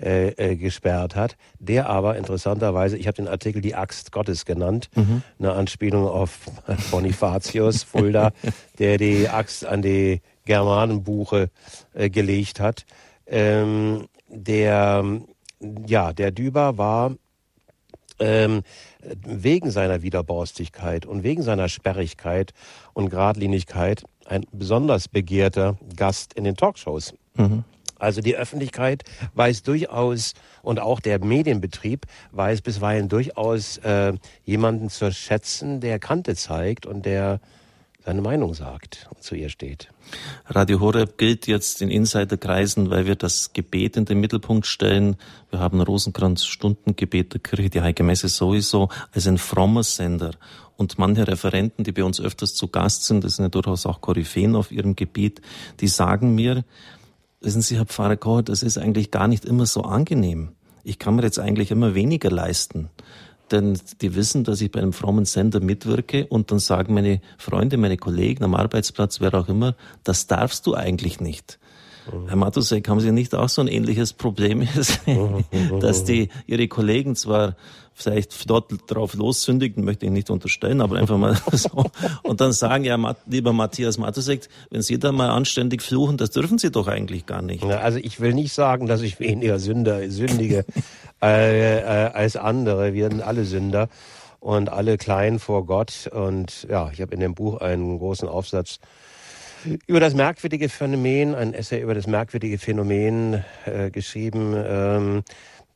äh, 0.00 0.28
äh, 0.30 0.56
gesperrt 0.56 1.16
hat. 1.16 1.36
Der 1.58 1.88
aber 1.88 2.16
interessanterweise, 2.16 2.96
ich 2.96 3.06
habe 3.06 3.16
den 3.16 3.28
Artikel 3.28 3.60
die 3.60 3.74
Axt 3.74 4.12
Gottes 4.12 4.44
genannt, 4.44 4.90
mhm. 4.94 5.22
eine 5.38 5.52
Anspielung 5.52 6.06
auf 6.06 6.40
Bonifatius 6.90 7.82
Fulda, 7.82 8.32
der 8.78 8.98
die 8.98 9.28
Axt 9.28 9.66
an 9.66 9.82
die 9.82 10.20
Germanenbuche 10.44 11.50
äh, 11.94 12.10
gelegt 12.10 12.60
hat. 12.60 12.86
Ähm, 13.26 14.06
der 14.28 15.04
ja, 15.86 16.12
der 16.12 16.30
Düber 16.30 16.78
war 16.78 17.16
ähm, 18.18 18.62
wegen 19.24 19.70
seiner 19.70 20.02
Widerborstigkeit 20.02 21.06
und 21.06 21.22
wegen 21.22 21.42
seiner 21.42 21.68
Sperrigkeit 21.68 22.52
und 22.92 23.10
Gradlinigkeit 23.10 24.04
ein 24.26 24.44
besonders 24.52 25.08
begehrter 25.08 25.78
Gast 25.96 26.34
in 26.34 26.44
den 26.44 26.56
Talkshows. 26.56 27.14
Mhm. 27.34 27.64
Also 27.98 28.20
die 28.20 28.36
Öffentlichkeit 28.36 29.02
weiß 29.34 29.64
durchaus 29.64 30.34
und 30.62 30.78
auch 30.78 31.00
der 31.00 31.24
Medienbetrieb 31.24 32.06
weiß 32.30 32.62
bisweilen 32.62 33.08
durchaus 33.08 33.78
äh, 33.78 34.12
jemanden 34.44 34.88
zu 34.88 35.12
schätzen, 35.12 35.80
der 35.80 35.98
Kante 35.98 36.36
zeigt 36.36 36.86
und 36.86 37.04
der 37.06 37.40
seine 38.08 38.22
Meinung 38.22 38.54
sagt 38.54 39.06
und 39.10 39.22
zu 39.22 39.34
ihr 39.34 39.50
steht. 39.50 39.88
Radio 40.46 40.80
Horeb 40.80 41.18
gilt 41.18 41.46
jetzt 41.46 41.82
in 41.82 41.90
Insiderkreisen, 41.90 42.88
weil 42.88 43.04
wir 43.04 43.16
das 43.16 43.52
Gebet 43.52 43.98
in 43.98 44.06
den 44.06 44.18
Mittelpunkt 44.18 44.64
stellen. 44.64 45.16
Wir 45.50 45.58
haben 45.58 45.82
Rosenkranz 45.82 46.46
Stundengebet 46.46 47.34
der 47.34 47.40
Kirche, 47.40 47.68
die 47.68 47.82
Heilige 47.82 48.04
Messe 48.04 48.30
sowieso, 48.30 48.88
als 49.12 49.26
ein 49.26 49.36
frommer 49.36 49.82
Sender. 49.82 50.30
Und 50.78 50.98
manche 50.98 51.28
Referenten, 51.28 51.84
die 51.84 51.92
bei 51.92 52.02
uns 52.02 52.18
öfters 52.18 52.54
zu 52.54 52.68
Gast 52.68 53.04
sind, 53.04 53.24
das 53.24 53.36
sind 53.36 53.44
ja 53.44 53.50
durchaus 53.50 53.84
auch 53.84 54.00
Koryphäen 54.00 54.56
auf 54.56 54.72
ihrem 54.72 54.96
Gebiet, 54.96 55.42
die 55.80 55.88
sagen 55.88 56.34
mir, 56.34 56.64
wissen 57.42 57.60
Sie, 57.60 57.76
Herr 57.76 57.84
Pfarrer 57.84 58.16
Koch, 58.16 58.40
das 58.40 58.62
ist 58.62 58.78
eigentlich 58.78 59.10
gar 59.10 59.28
nicht 59.28 59.44
immer 59.44 59.66
so 59.66 59.82
angenehm. 59.82 60.52
Ich 60.82 60.98
kann 60.98 61.16
mir 61.16 61.24
jetzt 61.24 61.38
eigentlich 61.38 61.70
immer 61.70 61.94
weniger 61.94 62.30
leisten 62.30 62.88
denn 63.52 63.78
die 64.00 64.14
wissen, 64.14 64.44
dass 64.44 64.60
ich 64.60 64.70
bei 64.70 64.80
einem 64.80 64.92
frommen 64.92 65.24
Sender 65.24 65.60
mitwirke 65.60 66.26
und 66.26 66.50
dann 66.50 66.58
sagen 66.58 66.94
meine 66.94 67.20
Freunde, 67.38 67.76
meine 67.76 67.96
Kollegen 67.96 68.44
am 68.44 68.54
Arbeitsplatz, 68.54 69.20
wer 69.20 69.34
auch 69.34 69.48
immer, 69.48 69.74
das 70.04 70.26
darfst 70.26 70.66
du 70.66 70.74
eigentlich 70.74 71.20
nicht. 71.20 71.58
Herr 72.26 72.36
Matusek, 72.36 72.88
haben 72.88 73.00
Sie 73.00 73.12
nicht 73.12 73.34
auch 73.34 73.48
so 73.48 73.60
ein 73.60 73.68
ähnliches 73.68 74.12
Problem, 74.12 74.66
dass 75.80 76.04
die 76.04 76.28
Ihre 76.46 76.68
Kollegen 76.68 77.16
zwar 77.16 77.56
vielleicht 77.98 78.48
dort 78.48 78.72
drauf 78.86 79.14
lossündigen, 79.14 79.84
möchte 79.84 80.06
ich 80.06 80.12
nicht 80.12 80.30
unterstellen, 80.30 80.80
aber 80.80 80.96
einfach 80.96 81.18
mal 81.18 81.36
so. 81.52 81.84
Und 82.22 82.40
dann 82.40 82.52
sagen, 82.52 82.84
ja, 82.84 83.16
lieber 83.26 83.52
Matthias 83.52 83.98
Matusek, 83.98 84.48
wenn 84.70 84.82
Sie 84.82 84.98
da 84.98 85.12
mal 85.12 85.30
anständig 85.30 85.82
fluchen, 85.82 86.16
das 86.16 86.30
dürfen 86.30 86.58
Sie 86.58 86.70
doch 86.70 86.86
eigentlich 86.86 87.26
gar 87.26 87.42
nicht. 87.42 87.64
Ja, 87.64 87.78
also 87.78 87.98
ich 87.98 88.20
will 88.20 88.34
nicht 88.34 88.52
sagen, 88.52 88.86
dass 88.86 89.02
ich 89.02 89.18
weniger 89.18 89.58
Sünder, 89.58 90.08
sündige 90.10 90.64
äh, 91.22 91.78
äh, 91.78 92.10
als 92.12 92.36
andere. 92.36 92.94
Wir 92.94 93.08
sind 93.10 93.22
alle 93.22 93.44
Sünder 93.44 93.88
und 94.40 94.68
alle 94.68 94.96
klein 94.96 95.40
vor 95.40 95.66
Gott. 95.66 96.08
Und 96.12 96.66
ja, 96.70 96.90
ich 96.92 97.00
habe 97.00 97.12
in 97.14 97.20
dem 97.20 97.34
Buch 97.34 97.60
einen 97.60 97.98
großen 97.98 98.28
Aufsatz 98.28 98.78
über 99.86 99.98
das 99.98 100.14
merkwürdige 100.14 100.68
Phänomen, 100.68 101.34
ein 101.34 101.52
Essay 101.52 101.80
über 101.80 101.94
das 101.94 102.06
merkwürdige 102.06 102.58
Phänomen 102.58 103.44
äh, 103.64 103.90
geschrieben, 103.90 104.54
ähm, 104.56 105.22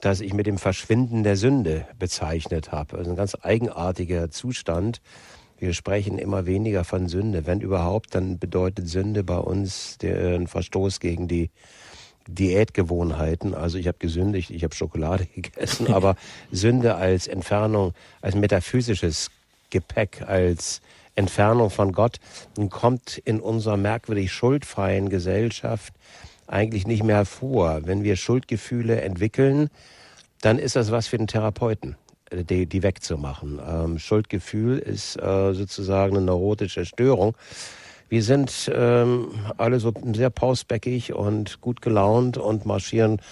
das 0.02 0.20
ich 0.20 0.34
mit 0.34 0.46
dem 0.46 0.58
Verschwinden 0.58 1.22
der 1.22 1.36
Sünde 1.36 1.86
bezeichnet 1.96 2.72
habe. 2.72 2.98
Also 2.98 3.10
ein 3.10 3.16
ganz 3.16 3.36
eigenartiger 3.40 4.30
Zustand. 4.30 5.00
Wir 5.58 5.74
sprechen 5.74 6.18
immer 6.18 6.44
weniger 6.44 6.82
von 6.82 7.08
Sünde. 7.08 7.46
Wenn 7.46 7.60
überhaupt, 7.60 8.16
dann 8.16 8.40
bedeutet 8.40 8.88
Sünde 8.88 9.22
bei 9.22 9.38
uns 9.38 9.98
den 9.98 10.48
Verstoß 10.48 10.98
gegen 10.98 11.28
die 11.28 11.50
Diätgewohnheiten. 12.26 13.54
Also 13.54 13.78
ich 13.78 13.86
habe 13.86 13.98
gesündigt, 13.98 14.50
ich 14.50 14.64
habe 14.64 14.74
Schokolade 14.74 15.24
gegessen, 15.34 15.92
aber 15.92 16.16
Sünde 16.50 16.96
als 16.96 17.28
Entfernung, 17.28 17.94
als 18.20 18.34
metaphysisches 18.34 19.30
Gepäck, 19.70 20.22
als 20.26 20.82
Entfernung 21.14 21.70
von 21.70 21.92
Gott 21.92 22.18
kommt 22.70 23.18
in 23.18 23.38
unserer 23.38 23.76
merkwürdig 23.76 24.32
schuldfreien 24.32 25.10
Gesellschaft 25.10 25.94
eigentlich 26.46 26.86
nicht 26.86 27.02
mehr 27.02 27.24
vor. 27.24 27.80
Wenn 27.84 28.04
wir 28.04 28.16
Schuldgefühle 28.16 29.00
entwickeln, 29.00 29.70
dann 30.40 30.58
ist 30.58 30.76
das 30.76 30.90
was 30.90 31.06
für 31.06 31.18
den 31.18 31.26
Therapeuten, 31.26 31.96
äh, 32.30 32.44
die, 32.44 32.66
die 32.66 32.82
wegzumachen. 32.82 33.60
Ähm, 33.66 33.98
Schuldgefühl 33.98 34.78
ist 34.78 35.16
äh, 35.16 35.54
sozusagen 35.54 36.16
eine 36.16 36.26
neurotische 36.26 36.84
Störung. 36.84 37.34
Wir 38.08 38.22
sind 38.22 38.70
ähm, 38.74 39.28
alle 39.56 39.80
so 39.80 39.94
sehr 40.14 40.30
pausbäckig 40.30 41.14
und 41.14 41.60
gut 41.62 41.80
gelaunt 41.80 42.36
und 42.36 42.66
marschieren 42.66 43.22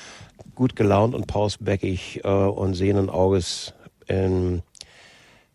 gut 0.55 0.75
gelaunt 0.75 1.15
und 1.15 1.27
pausbäckig 1.27 2.23
äh, 2.25 2.29
und 2.29 2.75
sehenden 2.75 3.11
Auges 3.11 3.75
in 4.07 4.63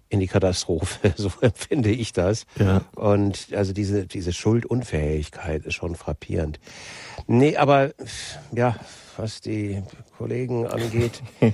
in 0.10 0.20
die 0.20 0.28
Katastrophe. 0.28 1.14
So 1.18 1.32
empfinde 1.42 1.92
ich 1.92 2.14
das. 2.14 2.46
Ja. 2.60 2.82
Und 2.96 3.48
also 3.54 3.74
diese, 3.74 4.06
diese 4.06 4.34
Schuldunfähigkeit 4.34 5.66
ist 5.66 5.76
schon 5.76 5.96
frappierend. 5.96 6.60
Nee, 7.28 7.56
aber 7.58 7.92
ja, 8.52 8.76
was 9.18 9.42
die 9.42 9.82
Kollegen 10.18 10.68
angeht, 10.68 11.22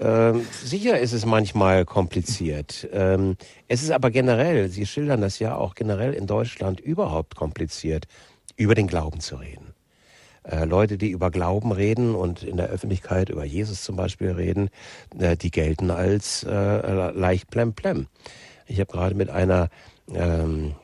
ähm, 0.00 0.46
sicher 0.62 0.98
ist 0.98 1.12
es 1.12 1.26
manchmal 1.26 1.84
kompliziert. 1.84 2.88
Ähm, 2.92 3.36
es 3.68 3.82
ist 3.82 3.90
aber 3.90 4.10
generell, 4.10 4.68
Sie 4.68 4.86
schildern 4.86 5.20
das 5.20 5.38
ja 5.38 5.56
auch 5.56 5.74
generell 5.74 6.14
in 6.14 6.26
Deutschland 6.26 6.80
überhaupt 6.80 7.36
kompliziert, 7.36 8.06
über 8.56 8.74
den 8.74 8.86
Glauben 8.86 9.20
zu 9.20 9.36
reden. 9.36 9.74
Äh, 10.44 10.64
Leute, 10.66 10.98
die 10.98 11.10
über 11.10 11.30
Glauben 11.30 11.72
reden 11.72 12.14
und 12.14 12.42
in 12.42 12.56
der 12.56 12.68
Öffentlichkeit 12.68 13.30
über 13.30 13.44
Jesus 13.44 13.82
zum 13.82 13.96
Beispiel 13.96 14.30
reden, 14.30 14.68
äh, 15.18 15.36
die 15.36 15.50
gelten 15.50 15.90
als 15.90 16.44
äh, 16.44 17.10
leicht 17.12 17.50
plemplem. 17.50 18.08
Ich 18.66 18.78
habe 18.80 18.92
gerade 18.92 19.14
mit 19.14 19.30
einer 19.30 19.68
ähm, 20.12 20.74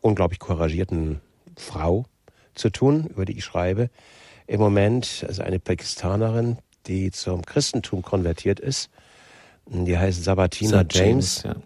unglaublich 0.00 0.40
couragierten 0.40 1.20
Frau 1.56 2.06
zu 2.58 2.70
tun, 2.70 3.06
über 3.06 3.24
die 3.24 3.38
ich 3.38 3.44
schreibe. 3.44 3.90
Im 4.46 4.60
Moment, 4.60 5.24
also 5.26 5.42
eine 5.42 5.58
Pakistanerin, 5.58 6.58
die 6.86 7.10
zum 7.10 7.44
Christentum 7.44 8.02
konvertiert 8.02 8.60
ist. 8.60 8.90
Die 9.66 9.98
heißt 9.98 10.24
Sabatina 10.24 10.84
James. 10.90 11.42
James 11.42 11.56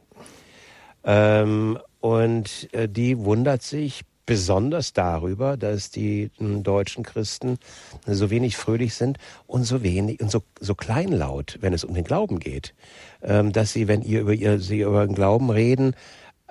ja. 1.05 1.43
ähm, 1.43 1.79
und 2.01 2.69
äh, 2.73 2.89
die 2.89 3.19
wundert 3.19 3.63
sich 3.63 4.03
besonders 4.27 4.93
darüber, 4.93 5.57
dass 5.57 5.91
die 5.91 6.31
hm, 6.39 6.63
deutschen 6.63 7.05
Christen 7.05 7.59
so 8.07 8.31
wenig 8.31 8.57
fröhlich 8.57 8.95
sind 8.95 9.19
und 9.47 9.65
so 9.65 9.83
wenig 9.83 10.21
und 10.21 10.31
so, 10.31 10.43
so 10.61 10.75
kleinlaut, 10.75 11.59
wenn 11.61 11.73
es 11.73 11.85
um 11.85 11.95
den 11.95 12.05
Glauben 12.05 12.39
geht, 12.39 12.75
ähm, 13.23 13.53
dass 13.53 13.73
sie, 13.73 13.89
wenn 13.89 14.03
ihr 14.03 14.21
über 14.21 14.33
ihr, 14.33 14.59
sie 14.59 14.81
über 14.81 15.07
den 15.07 15.15
Glauben 15.15 15.51
reden, 15.51 15.95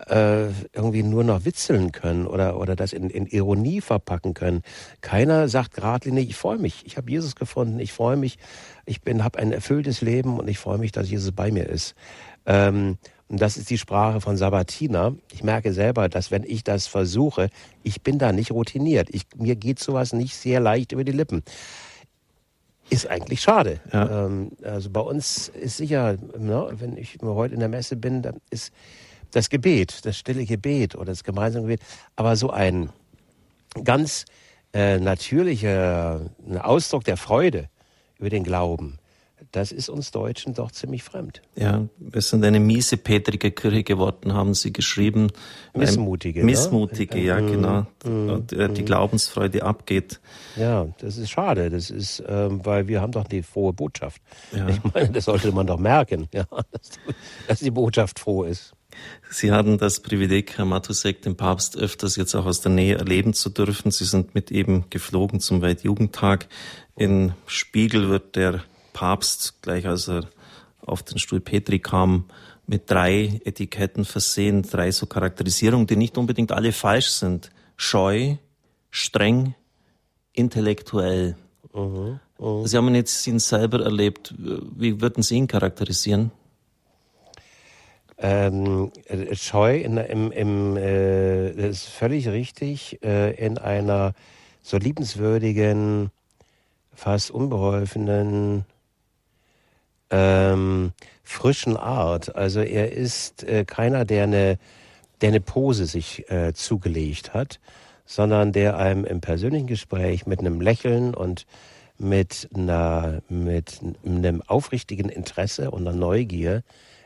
äh, 0.08 0.48
irgendwie 0.74 1.04
nur 1.04 1.24
noch 1.24 1.46
witzeln 1.46 1.92
können 1.92 2.28
oder, 2.28 2.60
oder 2.60 2.76
das 2.76 2.94
in, 2.94 3.10
in 3.10 3.26
Ironie 3.26 3.82
verpacken 3.82 4.34
können. 4.34 4.62
Keiner 5.02 5.48
sagt 5.48 5.74
geradlinig, 5.74 6.30
ich 6.30 6.36
freue 6.36 6.58
mich, 6.58 6.86
ich 6.86 6.98
habe 6.98 7.12
Jesus 7.12 7.36
gefunden, 7.36 7.80
ich 7.80 7.94
freue 7.94 8.18
mich, 8.18 8.38
ich 8.86 9.02
bin, 9.02 9.24
habe 9.24 9.40
ein 9.40 9.52
erfülltes 9.52 10.02
Leben 10.02 10.40
und 10.40 10.48
ich 10.48 10.60
freue 10.60 10.78
mich, 10.78 10.92
dass 10.92 11.10
Jesus 11.10 11.32
bei 11.32 11.52
mir 11.52 11.68
ist. 11.68 11.96
Ähm, 12.46 12.98
und 13.32 13.40
das 13.40 13.56
ist 13.56 13.70
die 13.70 13.78
Sprache 13.78 14.20
von 14.20 14.36
Sabatina. 14.36 15.16
Ich 15.32 15.42
merke 15.42 15.72
selber, 15.72 16.10
dass 16.10 16.32
wenn 16.32 16.44
ich 16.44 16.66
das 16.66 16.88
versuche, 16.88 17.50
ich 17.82 18.02
bin 18.02 18.20
da 18.20 18.34
nicht 18.34 18.52
routiniert. 18.52 19.08
Ich, 19.10 19.24
mir 19.38 19.56
geht 19.56 19.80
sowas 19.80 20.12
nicht 20.12 20.36
sehr 20.36 20.60
leicht 20.60 20.92
über 20.92 21.06
die 21.06 21.14
Lippen. 21.14 21.42
Ist 22.90 23.08
eigentlich 23.08 23.40
schade. 23.40 23.80
Ja. 23.94 24.26
Ähm, 24.26 24.52
also 24.64 24.90
bei 24.90 25.00
uns 25.00 25.48
ist 25.48 25.78
sicher, 25.78 26.18
ne, 26.38 26.68
wenn 26.74 26.98
ich 26.98 27.20
heute 27.22 27.54
in 27.54 27.62
der 27.62 27.70
Messe 27.70 27.96
bin, 27.96 28.22
dann 28.22 28.42
ist 28.50 28.74
das 29.32 29.50
Gebet, 29.50 30.06
das 30.06 30.18
stille 30.18 30.46
Gebet 30.46 30.96
oder 30.96 31.06
das 31.06 31.24
gemeinsame 31.24 31.68
Gebet, 31.68 31.82
aber 32.16 32.36
so 32.36 32.50
ein 32.50 32.90
ganz 33.84 34.26
äh, 34.74 35.00
natürlicher 35.00 36.22
Ausdruck 36.60 37.04
der 37.04 37.18
Freude 37.18 37.70
über 38.18 38.30
den 38.30 38.44
Glauben, 38.44 39.00
das 39.52 39.72
ist 39.72 39.90
uns 39.90 40.12
Deutschen 40.12 40.54
doch 40.54 40.72
ziemlich 40.72 41.04
fremd. 41.04 41.42
Ja, 41.56 41.88
wir 41.98 42.22
sind 42.22 42.46
eine 42.46 42.60
miese 42.60 42.98
Petrige 42.98 43.52
Kirche 43.52 43.84
geworden, 43.84 44.34
haben 44.34 44.54
Sie 44.54 44.72
geschrieben. 44.72 45.32
Missmutige. 45.74 46.44
Missmutige, 46.44 47.18
ne? 47.18 47.24
ja, 47.24 47.42
mm, 47.42 47.52
genau. 47.52 47.86
Und 48.04 48.54
äh, 48.54 48.70
die 48.70 48.84
mm. 48.84 48.86
Glaubensfreude 48.86 49.64
abgeht. 49.64 50.22
Ja, 50.56 50.88
das 51.00 51.18
ist 51.18 51.32
schade. 51.32 51.70
Das 51.70 51.90
ist, 51.90 52.24
ähm, 52.28 52.62
weil 52.64 52.88
wir 52.88 53.02
haben 53.02 53.12
doch 53.12 53.28
die 53.28 53.44
frohe 53.44 53.74
Botschaft. 53.74 54.22
Ja. 54.56 54.70
Ich 54.70 54.82
meine, 54.94 55.10
das 55.10 55.26
sollte 55.26 55.52
man 55.52 55.68
doch 55.68 55.80
merken, 55.80 56.28
ja, 56.34 56.46
dass, 56.72 56.92
dass 57.48 57.60
die 57.60 57.72
Botschaft 57.72 58.20
froh 58.20 58.44
ist. 58.44 58.74
Sie 59.30 59.52
hatten 59.52 59.78
das 59.78 60.02
Privileg, 60.02 60.58
Herr 60.58 60.66
Matusek, 60.66 61.22
den 61.22 61.36
Papst 61.36 61.78
öfters 61.78 62.16
jetzt 62.16 62.36
auch 62.36 62.46
aus 62.46 62.62
der 62.62 62.72
Nähe 62.72 62.98
erleben 62.98 63.34
zu 63.34 63.50
dürfen. 63.50 63.92
Sie 63.92 64.06
sind 64.06 64.36
mit 64.36 64.52
eben 64.52 64.86
geflogen 64.90 65.40
zum 65.40 65.62
Weltjugendtag. 65.62 66.48
In 66.98 67.34
Spiegel 67.46 68.10
wird 68.10 68.36
der 68.36 68.64
Papst, 68.94 69.62
gleich 69.62 69.88
als 69.88 70.10
er 70.10 70.28
auf 70.82 71.04
den 71.04 71.20
Stuhl 71.20 71.40
Petri 71.40 71.80
kam, 71.80 72.26
mit 72.68 72.90
drei 72.90 73.42
Etiketten 73.44 74.06
versehen, 74.06 74.64
drei 74.64 74.92
so 74.92 75.06
Charakterisierungen, 75.06 75.88
die 75.88 75.96
nicht 75.96 76.18
unbedingt 76.18 76.52
alle 76.52 76.72
falsch 76.72 77.10
sind. 77.10 77.52
Scheu, 77.76 78.36
streng, 78.90 79.56
intellektuell. 80.34 81.36
Mhm, 81.74 82.20
mh. 82.40 82.68
Sie 82.68 82.78
haben 82.78 82.94
jetzt 82.96 83.26
ihn 83.28 83.40
selber 83.40 83.84
erlebt. 83.84 84.34
Wie 84.38 85.02
würden 85.02 85.24
Sie 85.24 85.36
ihn 85.36 85.48
charakterisieren? 85.48 86.32
Ähm, 88.24 88.92
scheu 89.34 89.78
in, 89.78 89.98
im, 89.98 90.32
im 90.32 90.78
äh, 90.78 91.54
das 91.54 91.70
ist 91.70 91.88
völlig 91.88 92.28
richtig, 92.28 93.00
äh, 93.04 93.32
in 93.34 93.58
einer 93.58 94.14
so 94.62 94.78
liebenswürdigen, 94.78 96.12
fast 96.94 97.32
unbeholfenen, 97.32 98.66
ähm, 100.12 100.92
frischen 101.24 101.76
Art. 101.78 102.36
Also 102.36 102.62
er 102.62 102.92
ist 102.92 103.44
äh, 103.44 103.66
keiner, 103.66 104.06
der 104.06 104.24
eine, 104.26 104.60
der 105.22 105.30
eine 105.30 105.42
Pose 105.42 105.88
sich 105.88 106.30
äh, 106.30 106.54
zugelegt 106.54 107.34
hat, 107.34 107.60
sondern 108.06 108.52
der 108.52 108.78
einem 108.78 109.04
im 109.04 109.20
persönlichen 109.20 109.66
Gespräch 109.66 110.28
mit 110.28 110.42
einem 110.42 110.62
Lächeln 110.62 111.16
und 111.16 111.48
mit 111.98 112.50
einer, 112.54 113.24
mit 113.30 113.80
einem 114.06 114.44
aufrichtigen 114.44 115.10
Interesse 115.10 115.72
und 115.72 115.88
einer 115.88 115.98
Neugier 115.98 116.58
äh, 116.58 116.62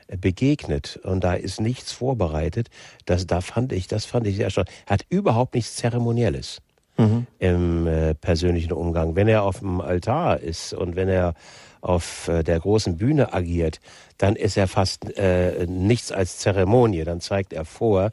begegnet 0.08 1.00
und 1.04 1.24
da 1.24 1.34
ist 1.34 1.60
nichts 1.60 1.92
vorbereitet. 1.92 2.70
Das, 3.06 3.28
da 3.28 3.42
fand 3.42 3.72
ich, 3.74 3.88
das 3.88 4.06
fand 4.06 4.28
ich 4.28 4.36
sehr 4.36 4.50
schon. 4.50 4.66
Hat 4.86 5.06
überhaupt 5.10 5.56
nichts 5.56 5.76
Zeremonielles 5.76 6.62
mhm. 6.98 7.28
im 7.40 7.88
äh, 7.88 8.14
persönlichen 8.14 8.74
Umgang. 8.74 9.16
Wenn 9.16 9.28
er 9.28 9.44
auf 9.44 9.60
dem 9.60 9.82
Altar 9.82 10.40
ist 10.40 10.74
und 10.74 10.96
wenn 10.96 11.10
er 11.10 11.34
auf 11.82 12.28
äh, 12.28 12.44
der 12.44 12.60
großen 12.60 12.98
Bühne 12.98 13.34
agiert, 13.34 13.80
dann 14.18 14.36
ist 14.36 14.58
er 14.58 14.68
fast 14.68 15.18
äh, 15.18 15.66
nichts 15.68 16.12
als 16.12 16.40
Zeremonie. 16.40 17.04
Dann 17.04 17.22
zeigt 17.22 17.54
er 17.54 17.66
vor, 17.66 18.12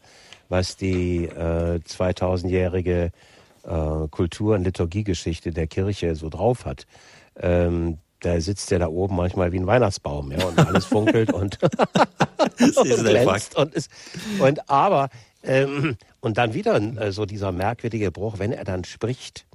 was 0.48 0.76
die 0.76 1.24
äh, 1.24 1.78
2000-jährige 1.78 3.10
äh, 3.64 4.08
Kultur- 4.10 4.54
und 4.54 4.64
Liturgiegeschichte 4.64 5.52
der 5.52 5.66
Kirche 5.66 6.14
so 6.14 6.28
drauf 6.28 6.66
hat. 6.66 6.86
Ähm, 7.40 7.98
da 8.22 8.40
sitzt 8.40 8.72
er 8.72 8.78
da 8.78 8.88
oben 8.88 9.16
manchmal 9.16 9.52
wie 9.52 9.58
ein 9.58 9.66
Weihnachtsbaum, 9.66 10.32
ja, 10.32 10.44
und 10.44 10.58
alles 10.58 10.86
funkelt 10.86 11.32
und, 11.32 11.58
und 12.76 13.04
glänzt 13.04 13.56
und 13.56 13.74
ist, 13.74 13.90
und 14.40 14.70
aber, 14.70 15.10
ähm, 15.42 15.96
und 16.20 16.38
dann 16.38 16.54
wieder 16.54 16.80
äh, 16.80 17.12
so 17.12 17.26
dieser 17.26 17.52
merkwürdige 17.52 18.10
Bruch, 18.10 18.38
wenn 18.38 18.52
er 18.52 18.64
dann 18.64 18.84
spricht, 18.84 19.46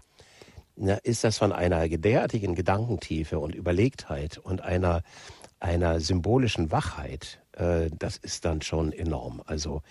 na, 0.76 0.96
ist 0.96 1.24
das 1.24 1.38
von 1.38 1.52
einer 1.52 1.88
derartigen 1.88 2.56
Gedankentiefe 2.56 3.40
und 3.40 3.56
Überlegtheit 3.56 4.38
und 4.38 4.62
einer, 4.62 5.02
einer 5.60 6.00
symbolischen 6.00 6.72
Wachheit, 6.72 7.40
äh, 7.54 7.90
das 7.98 8.18
ist 8.18 8.46
dann 8.46 8.62
schon 8.62 8.92
enorm. 8.92 9.42
Also, 9.46 9.82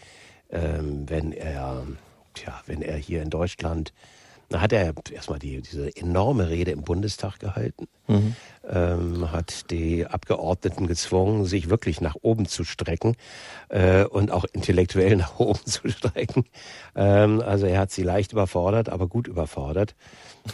ähm, 0.51 1.09
wenn 1.09 1.33
er, 1.33 1.87
tja, 2.35 2.63
wenn 2.67 2.83
er 2.83 2.97
hier 2.97 3.23
in 3.23 3.31
Deutschland 3.31 3.93
da 4.49 4.61
hat 4.61 4.73
er 4.73 4.95
erstmal 5.13 5.39
die, 5.39 5.61
diese 5.61 5.97
enorme 5.97 6.49
Rede 6.49 6.71
im 6.71 6.83
Bundestag 6.83 7.39
gehalten, 7.39 7.89
mhm. 8.07 8.37
ähm, 8.69 9.33
hat 9.33 9.71
die 9.71 10.07
Abgeordneten 10.07 10.87
gezwungen, 10.87 11.45
sich 11.45 11.69
wirklich 11.69 12.01
nach 12.01 12.17
oben 12.23 12.47
zu 12.47 12.65
strecken 12.65 13.17
äh, 13.69 14.05
und 14.05 14.31
auch 14.31 14.45
intellektuell 14.53 15.17
nach 15.17 15.39
oben 15.39 15.65
zu 15.65 15.89
strecken. 15.89 16.45
Ähm, 16.95 17.41
also 17.41 17.67
er 17.67 17.81
hat 17.81 17.91
sie 17.91 18.03
leicht 18.03 18.33
überfordert, 18.33 18.89
aber 18.89 19.09
gut 19.09 19.27
überfordert. 19.27 19.95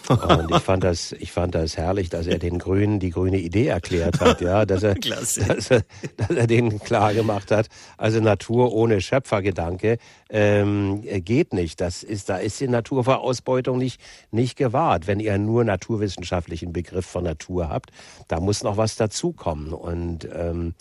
Und 0.09 0.51
ich 0.51 0.63
fand 0.63 0.85
das, 0.85 1.13
ich 1.13 1.33
fand 1.33 1.55
das 1.55 1.77
herrlich, 1.77 2.09
dass 2.09 2.27
er 2.27 2.39
den 2.39 2.59
Grünen 2.59 3.01
die 3.01 3.11
grüne 3.11 3.39
Idee 3.39 3.67
erklärt 3.67 4.21
hat, 4.21 4.41
ja, 4.41 4.65
dass 4.65 4.83
er, 4.83 4.95
dass 4.97 5.37
er, 5.37 5.83
dass 6.17 6.31
er 6.31 6.47
denen 6.47 6.81
klar 6.81 7.15
gemacht 7.15 7.51
hat, 7.51 7.69
also 7.97 8.21
Natur 8.21 8.73
ohne 8.73 9.01
Schöpfergedanke 9.01 9.99
ähm, 10.31 11.03
geht 11.03 11.53
nicht. 11.53 11.81
Das 11.81 12.03
ist, 12.03 12.29
da 12.29 12.37
ist 12.37 12.61
die 12.61 12.69
Natur 12.69 13.05
vor 13.05 13.21
Ausbeutung 13.21 13.79
nicht, 13.79 14.01
nicht 14.31 14.57
gewahrt. 14.57 15.07
Wenn 15.07 15.21
ihr 15.21 15.37
nur 15.39 15.65
naturwissenschaftlichen 15.65 16.73
Begriff 16.73 17.07
von 17.07 17.25
Natur 17.25 17.69
habt, 17.69 17.91
da 18.29 18.41
muss 18.41 18.63
noch 18.63 18.77
was 18.77 18.97
dazukommen. 18.97 19.73
Und 19.73 20.29
ähm, 20.33 20.75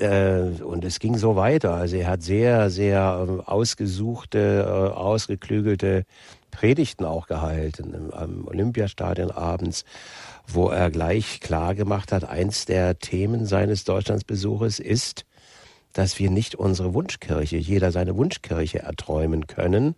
äh, 0.00 0.62
und 0.62 0.84
es 0.84 0.98
ging 0.98 1.16
so 1.16 1.36
weiter. 1.36 1.74
Also 1.74 1.96
er 1.96 2.08
hat 2.08 2.22
sehr, 2.22 2.70
sehr 2.70 3.26
ähm, 3.28 3.40
ausgesuchte, 3.40 4.64
äh, 4.66 4.96
ausgeklügelte 4.96 6.04
Predigten 6.50 7.04
auch 7.04 7.26
gehalten 7.26 8.12
am 8.12 8.46
Olympiastadion 8.46 9.30
abends, 9.30 9.84
wo 10.46 10.68
er 10.68 10.90
gleich 10.90 11.40
klar 11.40 11.74
gemacht 11.74 12.12
hat, 12.12 12.24
eins 12.24 12.66
der 12.66 12.98
Themen 12.98 13.46
seines 13.46 13.84
Deutschlandsbesuches 13.84 14.78
ist, 14.78 15.24
dass 15.92 16.18
wir 16.18 16.30
nicht 16.30 16.54
unsere 16.54 16.94
Wunschkirche, 16.94 17.56
jeder 17.56 17.92
seine 17.92 18.16
Wunschkirche 18.16 18.80
erträumen 18.80 19.46
können, 19.46 19.94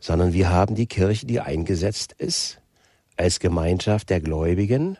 sondern 0.00 0.32
wir 0.32 0.50
haben 0.50 0.74
die 0.74 0.86
Kirche, 0.86 1.26
die 1.26 1.40
eingesetzt 1.40 2.12
ist, 2.18 2.60
als 3.16 3.40
Gemeinschaft 3.40 4.10
der 4.10 4.20
Gläubigen 4.20 4.98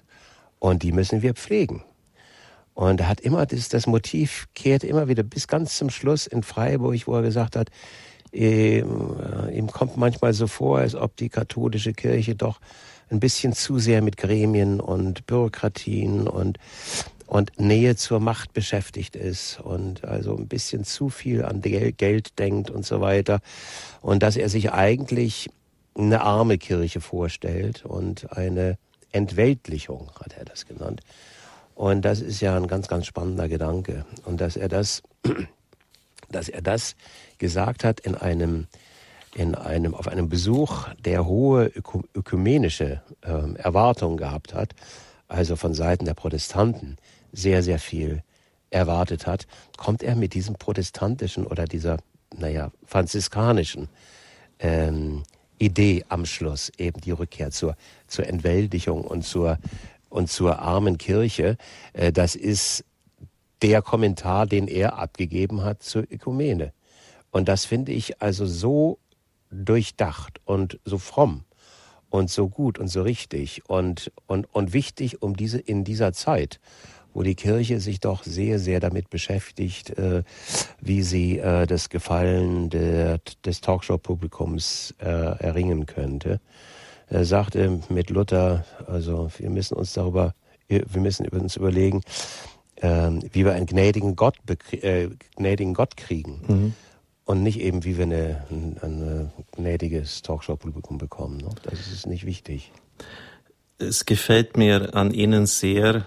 und 0.59 0.83
die 0.83 0.93
müssen 0.93 1.23
wir 1.23 1.35
pflegen. 1.35 1.85
Und 2.75 3.01
er 3.01 3.09
hat 3.09 3.21
immer 3.21 3.47
das, 3.47 3.69
das 3.69 3.87
Motiv 3.87 4.49
kehrt 4.55 4.85
immer 4.85 5.09
wieder 5.09 5.23
bis 5.23 5.49
ganz 5.49 5.79
zum 5.79 5.91
Schluss 5.91 6.27
in 6.27 6.43
Freiburg, 6.43 7.07
wo 7.07 7.15
er 7.15 7.23
gesagt 7.23 7.57
hat, 7.57 7.71
ihm, 8.33 9.17
äh, 9.21 9.57
ihm 9.57 9.69
kommt 9.69 9.97
manchmal 9.97 10.33
so 10.33 10.47
vor, 10.47 10.79
als 10.79 10.95
ob 10.95 11.17
die 11.17 11.29
katholische 11.29 11.93
Kirche 11.93 12.35
doch 12.35 12.61
ein 13.11 13.21
bisschen 13.21 13.53
zu 13.53 13.79
sehr 13.79 14.03
mit 14.03 14.17
Gremien 14.17 14.81
und 14.81 15.27
Bürokratien 15.27 16.29
und 16.29 16.59
und 17.27 17.59
Nähe 17.59 17.97
zur 17.97 18.21
Macht 18.21 18.53
beschäftigt 18.53 19.17
ist 19.17 19.59
und 19.61 20.05
also 20.05 20.37
ein 20.37 20.47
bisschen 20.47 20.85
zu 20.85 21.09
viel 21.09 21.45
an 21.45 21.61
Geld 21.61 22.39
denkt 22.39 22.71
und 22.71 22.87
so 22.87 23.01
weiter. 23.01 23.41
Und 24.01 24.23
dass 24.23 24.37
er 24.37 24.49
sich 24.49 24.73
eigentlich 24.73 25.51
eine 25.97 26.21
arme 26.21 26.57
Kirche 26.57 27.01
vorstellt 27.01 27.85
und 27.85 28.33
eine 28.33 28.79
Entweltlichung 29.11 30.11
hat 30.21 30.37
er 30.39 30.45
das 30.45 30.67
genannt. 30.67 31.01
Und 31.75 32.05
das 32.05 32.21
ist 32.21 32.41
ja 32.41 32.57
ein 32.57 32.69
ganz 32.69 32.87
ganz 32.87 33.07
spannender 33.07 33.49
Gedanke. 33.49 34.07
Und 34.25 34.41
dass 34.41 34.57
er 34.57 34.69
das 34.69 35.03
dass 36.31 36.49
er 36.49 36.63
das 36.63 36.97
gesagt 37.39 37.85
hat 37.85 38.01
in 38.01 38.15
einem, 38.15 38.67
in 39.35 39.55
einem, 39.55 39.95
auf 39.95 40.09
einem 40.09 40.29
Besuch, 40.29 40.89
der 40.99 41.27
hohe 41.27 41.71
ökumenische 42.15 43.03
äh, 43.23 43.55
Erwartungen 43.59 44.17
gehabt 44.17 44.55
hat, 44.55 44.75
also 45.29 45.57
von 45.57 45.75
Seiten 45.75 46.05
der 46.05 46.15
Protestanten 46.15 46.97
sehr, 47.33 47.63
sehr 47.63 47.79
viel 47.79 48.23
erwartet 48.71 49.27
hat, 49.27 49.47
kommt 49.77 50.03
er 50.03 50.17
mit 50.17 50.35
diesem 50.35 50.55
protestantischen 50.57 51.47
oder 51.47 51.65
dieser, 51.67 51.99
naja, 52.37 52.71
franziskanischen 52.85 53.89
ähm, 54.59 55.23
Idee 55.59 56.05
am 56.09 56.27
Schluss, 56.27 56.71
eben 56.79 57.01
die 57.01 57.13
Rückkehr 57.13 57.51
zur, 57.51 57.77
zur 58.07 58.27
Entwältigung 58.27 59.03
und 59.03 59.23
zur, 59.25 59.59
und 60.09 60.31
zur 60.31 60.59
armen 60.59 60.99
Kirche. 60.99 61.57
Äh, 61.93 62.13
das 62.13 62.35
ist 62.35 62.85
der 63.63 63.83
Kommentar, 63.83 64.47
den 64.47 64.69
er 64.69 64.99
abgegeben 64.99 65.63
hat 65.63 65.83
zur 65.83 66.03
Ökumene. 66.11 66.73
Und 67.37 67.49
das 67.49 67.67
finde 67.67 67.93
ich 67.93 68.23
also 68.23 68.47
so 68.47 68.99
durchdacht 69.51 70.41
und 70.47 70.81
so 70.87 70.97
fromm 70.97 71.45
und 72.09 72.31
so 72.31 72.49
gut 72.49 72.79
und 72.79 72.89
so 72.89 73.03
richtig 73.03 73.69
und, 73.69 74.11
und, 74.27 74.47
und 74.55 74.73
wichtig 74.73 75.21
um 75.21 75.37
diese, 75.37 75.59
in 75.59 75.85
dieser 75.85 76.15
Zeit, 76.15 76.61
wo 77.13 77.23
die 77.23 77.35
Kirche 77.35 77.79
sich 77.79 78.01
doch 78.01 78.25
sehr, 78.25 78.59
sehr 78.59 78.81
damit 78.81 79.11
beschäftigt, 79.11 79.91
äh, 79.99 80.23
wie 80.81 81.03
sie 81.03 81.39
äh, 81.39 81.67
das 81.67 81.91
Gefallen 81.91 82.71
der, 82.71 83.19
des 83.45 83.61
Talkshow-Publikums 83.61 84.95
äh, 84.99 85.05
erringen 85.05 85.85
könnte. 85.85 86.41
Er 87.11 87.27
sagte 87.27 87.83
mit 87.91 88.09
Luther, 88.09 88.65
also 88.87 89.29
wir 89.37 89.51
müssen 89.51 89.75
uns 89.75 89.93
darüber, 89.93 90.35
wir 90.69 90.87
müssen 91.03 91.29
uns 91.29 91.57
überlegen, 91.57 92.01
ähm, 92.81 93.21
wie 93.31 93.45
wir 93.45 93.53
einen 93.53 93.67
gnädigen 93.67 94.17
Gott, 94.17 94.37
äh, 94.73 95.11
gnädigen 95.37 95.75
Gott 95.75 95.99
kriegen. 95.99 96.41
Mhm. 96.49 96.75
Und 97.27 97.43
nicht 97.43 97.61
eben, 97.61 97.85
wie 97.85 97.99
wir 97.99 98.05
ein 98.07 99.33
gnädiges 99.51 100.23
Talkshow-Publikum 100.23 100.97
bekommen. 100.97 101.39
Ne? 101.39 101.51
Das 101.65 101.89
ist 101.93 102.07
nicht 102.07 102.25
wichtig. 102.25 102.71
Es 103.79 104.07
gefällt 104.07 104.57
mir 104.57 104.95
an 104.95 105.13
Ihnen 105.13 105.47
sehr, 105.47 106.07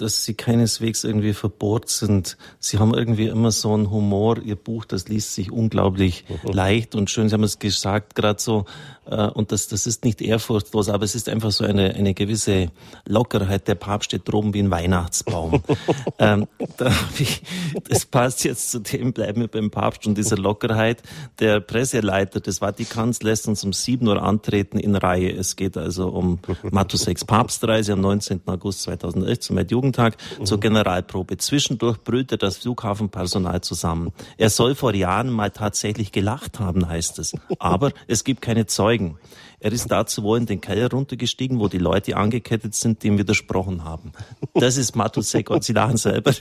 dass 0.00 0.24
sie 0.24 0.34
keineswegs 0.34 1.04
irgendwie 1.04 1.34
verbohrt 1.34 1.88
sind. 1.88 2.36
Sie 2.58 2.78
haben 2.78 2.94
irgendwie 2.94 3.26
immer 3.26 3.50
so 3.50 3.74
einen 3.74 3.90
Humor. 3.90 4.38
Ihr 4.42 4.56
Buch, 4.56 4.84
das 4.84 5.08
liest 5.08 5.34
sich 5.34 5.52
unglaublich 5.52 6.24
mhm. 6.28 6.52
leicht 6.52 6.94
und 6.94 7.10
schön. 7.10 7.28
Sie 7.28 7.34
haben 7.34 7.44
es 7.44 7.58
gesagt, 7.58 8.14
gerade 8.14 8.40
so, 8.40 8.64
äh, 9.10 9.26
und 9.26 9.52
das, 9.52 9.68
das 9.68 9.86
ist 9.86 10.04
nicht 10.04 10.22
ehrfurchtlos, 10.22 10.88
aber 10.88 11.04
es 11.04 11.14
ist 11.14 11.28
einfach 11.28 11.50
so 11.50 11.64
eine, 11.64 11.94
eine 11.94 12.14
gewisse 12.14 12.70
Lockerheit. 13.06 13.68
Der 13.68 13.74
Papst 13.74 14.06
steht 14.06 14.28
droben 14.28 14.54
wie 14.54 14.60
ein 14.60 14.70
Weihnachtsbaum. 14.70 15.62
ähm, 16.18 16.46
da 16.76 16.92
ich, 17.18 17.42
das 17.88 18.06
passt 18.06 18.44
jetzt 18.44 18.70
zu 18.70 18.80
dem, 18.80 19.12
bleiben 19.12 19.40
wir 19.40 19.48
beim 19.48 19.70
Papst 19.70 20.06
und 20.06 20.16
dieser 20.16 20.36
Lockerheit. 20.36 21.02
Der 21.40 21.60
Presseleiter 21.60 22.40
des 22.40 22.58
Vatikans 22.58 23.22
lässt 23.22 23.48
uns 23.48 23.64
um 23.64 23.72
7 23.72 24.06
Uhr 24.06 24.22
antreten 24.22 24.78
in 24.78 24.94
Reihe. 24.94 25.30
Es 25.30 25.56
geht 25.56 25.76
also 25.76 26.08
um 26.08 26.38
Matthäus 26.70 27.00
Papstreise 27.24 27.94
am 27.94 28.00
19. 28.00 28.42
August 28.46 28.82
2011 28.82 29.40
zum 29.40 29.58
Weltjugendtag 29.90 30.16
mhm. 30.38 30.46
zur 30.46 30.60
Generalprobe. 30.60 31.36
Zwischendurch 31.36 31.98
brüllt 31.98 32.32
er 32.32 32.38
das 32.38 32.58
Flughafenpersonal 32.58 33.60
zusammen. 33.60 34.12
Er 34.38 34.50
soll 34.50 34.74
vor 34.74 34.94
Jahren 34.94 35.30
mal 35.30 35.50
tatsächlich 35.50 36.12
gelacht 36.12 36.58
haben, 36.60 36.88
heißt 36.88 37.18
es. 37.18 37.34
Aber 37.58 37.92
es 38.06 38.24
gibt 38.24 38.42
keine 38.42 38.66
Zeugen. 38.66 39.18
Er 39.62 39.72
ist 39.72 39.88
dazu 39.90 40.22
wohl 40.22 40.38
in 40.38 40.46
den 40.46 40.62
Keller 40.62 40.90
runtergestiegen, 40.90 41.60
wo 41.60 41.68
die 41.68 41.78
Leute 41.78 42.16
angekettet 42.16 42.74
sind, 42.74 43.02
die 43.02 43.08
ihm 43.08 43.18
widersprochen 43.18 43.84
haben. 43.84 44.12
Das 44.54 44.78
ist 44.78 44.96
Matusek 44.96 45.50
und 45.50 45.64
Sie 45.64 45.74
lachen 45.74 45.98
selber. 45.98 46.32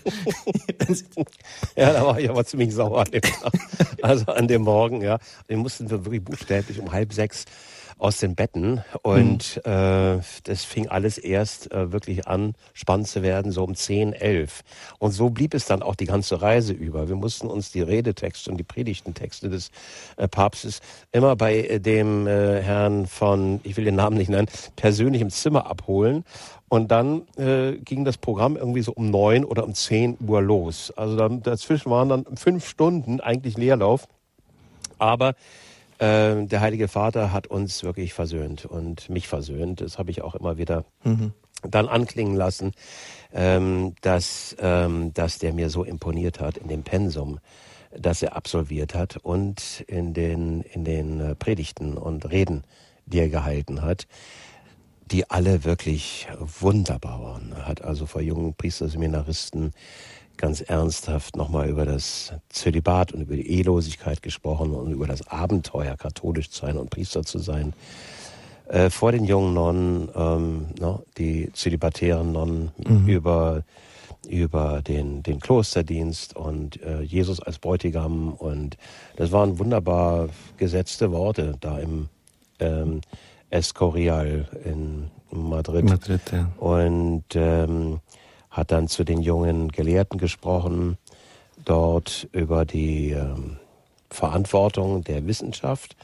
ja, 1.75 1.93
da 1.93 2.05
war 2.05 2.17
ich 2.17 2.29
aber 2.29 2.45
ziemlich 2.45 2.73
sauer 2.73 3.01
an 3.01 3.11
dem 3.11 3.21
Tag. 3.21 3.53
Also 4.01 4.25
an 4.27 4.47
dem 4.47 4.61
Morgen, 4.61 5.01
ja. 5.01 5.19
Wir 5.47 5.57
mussten 5.57 5.89
wirklich 5.89 6.23
buchstäblich 6.23 6.79
um 6.79 6.93
halb 6.93 7.11
sechs 7.11 7.43
aus 7.99 8.17
den 8.17 8.33
Betten 8.33 8.81
und 9.03 9.61
mhm. 9.65 9.71
äh, 9.71 10.19
das 10.45 10.63
fing 10.63 10.87
alles 10.87 11.17
erst 11.17 11.71
äh, 11.71 11.91
wirklich 11.91 12.27
an, 12.27 12.55
spannend 12.73 13.07
zu 13.07 13.21
werden, 13.21 13.51
so 13.51 13.63
um 13.63 13.75
10, 13.75 14.13
11. 14.13 14.61
Und 14.99 15.11
so 15.11 15.29
blieb 15.29 15.53
es 15.53 15.65
dann 15.65 15.83
auch 15.83 15.95
die 15.95 16.05
ganze 16.05 16.41
Reise 16.41 16.73
über. 16.73 17.09
Wir 17.09 17.17
mussten 17.17 17.47
uns 17.47 17.71
die 17.71 17.81
Redetexte 17.81 18.49
und 18.49 18.57
die 18.57 18.63
Predigtentexte 18.63 19.49
des 19.49 19.69
äh, 20.15 20.29
Papstes 20.29 20.79
immer 21.11 21.35
bei 21.35 21.59
äh, 21.59 21.79
dem 21.79 22.25
äh, 22.25 22.61
Herrn 22.61 23.05
von, 23.05 23.59
ich 23.63 23.75
will 23.75 23.83
den 23.83 23.95
Namen 23.95 24.17
nicht 24.17 24.29
nennen, 24.29 24.47
persönlich 24.77 25.21
im 25.21 25.29
Zimmer 25.29 25.67
abholen. 25.67 26.23
Und 26.69 26.91
dann 26.91 27.23
äh, 27.35 27.73
ging 27.79 28.05
das 28.05 28.17
Programm 28.17 28.55
irgendwie 28.55 28.81
so 28.81 28.93
um 28.93 29.09
neun 29.09 29.43
oder 29.43 29.65
um 29.65 29.73
zehn 29.73 30.17
Uhr 30.25 30.41
los. 30.41 30.93
Also 30.95 31.17
dann, 31.17 31.43
dazwischen 31.43 31.91
waren 31.91 32.07
dann 32.07 32.25
fünf 32.37 32.67
Stunden 32.67 33.19
eigentlich 33.19 33.57
Leerlauf. 33.57 34.07
Aber 34.99 35.33
äh, 35.99 36.45
der 36.45 36.61
Heilige 36.61 36.87
Vater 36.87 37.31
hat 37.31 37.47
uns 37.47 37.83
wirklich 37.83 38.13
versöhnt 38.13 38.65
und 38.65 39.09
mich 39.09 39.27
versöhnt. 39.27 39.81
Das 39.81 39.97
habe 39.97 40.11
ich 40.11 40.21
auch 40.21 40.35
immer 40.35 40.57
wieder 40.57 40.85
mhm. 41.03 41.33
dann 41.61 41.87
anklingen 41.87 42.35
lassen, 42.35 42.71
ähm, 43.33 43.93
dass, 44.01 44.55
ähm, 44.59 45.13
dass 45.13 45.39
der 45.39 45.53
mir 45.53 45.69
so 45.69 45.83
imponiert 45.83 46.39
hat 46.39 46.57
in 46.57 46.67
dem 46.67 46.83
Pensum, 46.83 47.39
das 47.97 48.21
er 48.21 48.35
absolviert 48.35 48.95
hat 48.95 49.17
und 49.17 49.83
in 49.87 50.13
den, 50.13 50.61
in 50.61 50.85
den 50.85 51.19
äh, 51.19 51.35
Predigten 51.35 51.97
und 51.97 52.29
Reden, 52.31 52.63
die 53.05 53.19
er 53.19 53.29
gehalten 53.29 53.81
hat. 53.81 54.07
die 55.11 55.29
alle 55.29 55.63
wirklich 55.63 56.27
wunderbar 56.39 57.21
waren. 57.21 57.51
Er 57.53 57.67
hat 57.67 57.81
also 57.81 58.05
vor 58.05 58.21
jungen 58.21 58.53
Priesterseminaristen 58.53 59.73
ganz 60.39 60.61
ernsthaft 60.61 61.35
nochmal 61.35 61.69
über 61.69 61.85
das 61.85 62.33
Zölibat 62.47 63.11
und 63.11 63.21
über 63.21 63.35
die 63.35 63.47
Ehelosigkeit 63.49 64.23
gesprochen 64.23 64.73
und 64.73 64.91
über 64.91 65.05
das 65.05 65.27
Abenteuer, 65.27 65.97
katholisch 65.97 66.49
zu 66.49 66.65
sein 66.65 66.77
und 66.77 66.89
Priester 66.89 67.23
zu 67.23 67.39
sein. 67.39 67.73
Äh, 68.69 68.89
vor 68.89 69.11
den 69.11 69.25
jungen 69.25 69.53
Nonnen, 69.53 70.09
ähm, 70.15 70.67
no, 70.79 71.03
die 71.17 71.51
zölibatären 71.53 72.31
Nonnen, 72.31 72.71
mhm. 72.77 73.07
über, 73.07 73.63
über 74.29 74.81
den, 74.81 75.23
den 75.23 75.41
Klosterdienst 75.41 76.35
und 76.35 76.81
äh, 76.83 77.01
Jesus 77.01 77.41
als 77.41 77.59
Bräutigam. 77.59 78.31
Und 78.33 78.77
das 79.17 79.33
waren 79.33 79.59
wunderbar 79.59 80.29
gesetzte 80.55 81.11
Worte 81.11 81.55
da 81.59 81.79
im 81.79 82.07
ähm, 82.59 83.01
Escorial 83.49 84.47
in 84.63 85.11
Madrid. 85.31 85.83
Madrid 85.85 86.21
ja. 86.31 86.49
Und 86.59 87.25
ähm, 87.35 87.99
hat 88.49 88.71
dann 88.71 88.87
zu 88.87 89.03
den 89.03 89.21
jungen 89.21 89.67
Gelehrten 89.69 90.19
gesprochen, 90.19 90.97
dort 91.65 92.27
über 92.31 92.65
die 92.65 93.11
ähm, 93.11 93.57
Verantwortung 94.09 95.03
der 95.03 95.27
Wissenschaft. 95.27 95.95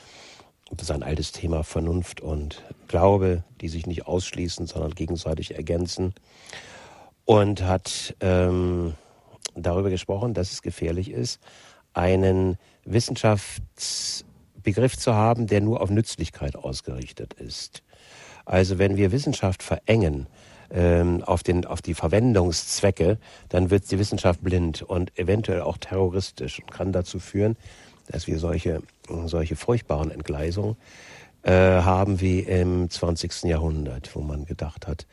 Das 0.72 0.90
ist 0.90 0.92
ein 0.92 1.04
altes 1.04 1.32
Thema 1.32 1.64
Vernunft 1.64 2.20
und 2.22 2.64
Glaube, 2.88 3.44
die 3.62 3.70
sich 3.70 3.88
nicht 3.88 4.08
ausschließen, 4.08 4.68
sondern 4.68 4.92
gegenseitig 4.92 5.56
ergänzen. 5.56 6.14
Und 7.26 7.64
hat 7.64 8.16
ähm, 8.20 8.96
darüber 9.56 9.90
gesprochen, 9.90 10.34
dass 10.34 10.52
es 10.52 10.62
gefährlich 10.62 11.10
ist, 11.10 11.40
einen 11.94 12.58
Wissenschaftsbegriff 12.84 14.98
zu 14.98 15.16
haben, 15.16 15.48
der 15.48 15.62
nur 15.62 15.80
auf 15.82 15.90
Nützlichkeit 15.90 16.56
ausgerichtet 16.56 17.34
ist. 17.34 17.82
Also 18.46 18.78
wenn 18.78 18.98
wir 18.98 19.12
Wissenschaft 19.12 19.64
verengen, 19.64 20.28
ähm, 20.72 21.24
auf, 21.24 21.44
den, 21.44 21.66
auf 21.66 21.82
die 21.82 21.94
Verwendungszwecke, 21.94 23.18
dann 23.50 23.70
wird 23.70 23.90
die 23.92 24.00
Wissenschaft 24.00 24.44
blind 24.44 24.82
und 24.82 25.18
eventuell 25.18 25.62
auch 25.62 25.78
terroristisch 25.78 26.60
und 26.60 26.72
kann 26.72 26.92
dazu 26.92 27.20
führen, 27.20 27.56
dass 28.08 28.28
wir 28.28 28.40
solche, 28.40 28.82
solche 29.26 29.56
furchtbaren 29.56 30.12
Entgleisungen 30.12 30.76
äh, 31.44 31.52
haben 31.52 32.22
wie 32.22 32.40
im 32.40 32.90
20. 32.90 33.44
Jahrhundert, 33.44 34.16
wo 34.16 34.22
man 34.22 34.46
gedacht 34.46 34.88
hat, 34.88 35.06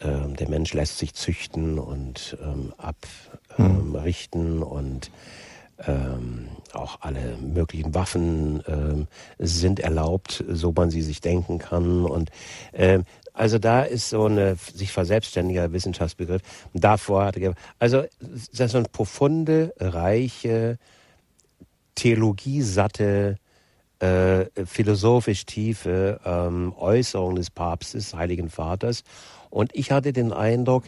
äh, 0.00 0.28
der 0.34 0.48
Mensch 0.48 0.74
lässt 0.74 0.98
sich 0.98 1.14
züchten 1.14 1.78
und 1.78 2.36
ähm, 2.42 2.72
abrichten 2.78 4.56
mhm. 4.56 4.62
und 4.62 5.10
ähm, 5.86 6.48
auch 6.72 6.98
alle 7.02 7.36
möglichen 7.36 7.94
Waffen 7.94 8.62
ähm, 8.66 9.06
sind 9.38 9.80
erlaubt, 9.80 10.44
so 10.48 10.72
man 10.74 10.90
sie 10.90 11.02
sich 11.02 11.20
denken 11.20 11.58
kann. 11.58 12.04
Und 12.04 12.30
ähm, 12.72 13.04
also 13.36 13.58
da 13.58 13.82
ist 13.82 14.08
so 14.08 14.24
eine 14.24 14.56
sich 14.56 14.92
verselbstständiger 14.92 15.70
Wissenschaftsbegriff. 15.72 16.40
Davor 16.72 17.26
hatte 17.26 17.54
also 17.78 18.04
das 18.18 18.60
ist 18.60 18.72
so 18.72 18.78
eine 18.78 18.88
profunde, 18.88 19.74
reiche, 19.78 20.78
theologiesatte, 21.96 23.36
äh, 23.98 24.46
philosophisch 24.64 25.44
tiefe 25.44 26.18
ähm, 26.24 26.72
Äußerung 26.78 27.36
des 27.36 27.50
Papstes, 27.50 28.14
Heiligen 28.14 28.48
Vaters. 28.48 29.04
Und 29.50 29.70
ich 29.74 29.90
hatte 29.92 30.14
den 30.14 30.32
Eindruck, 30.32 30.84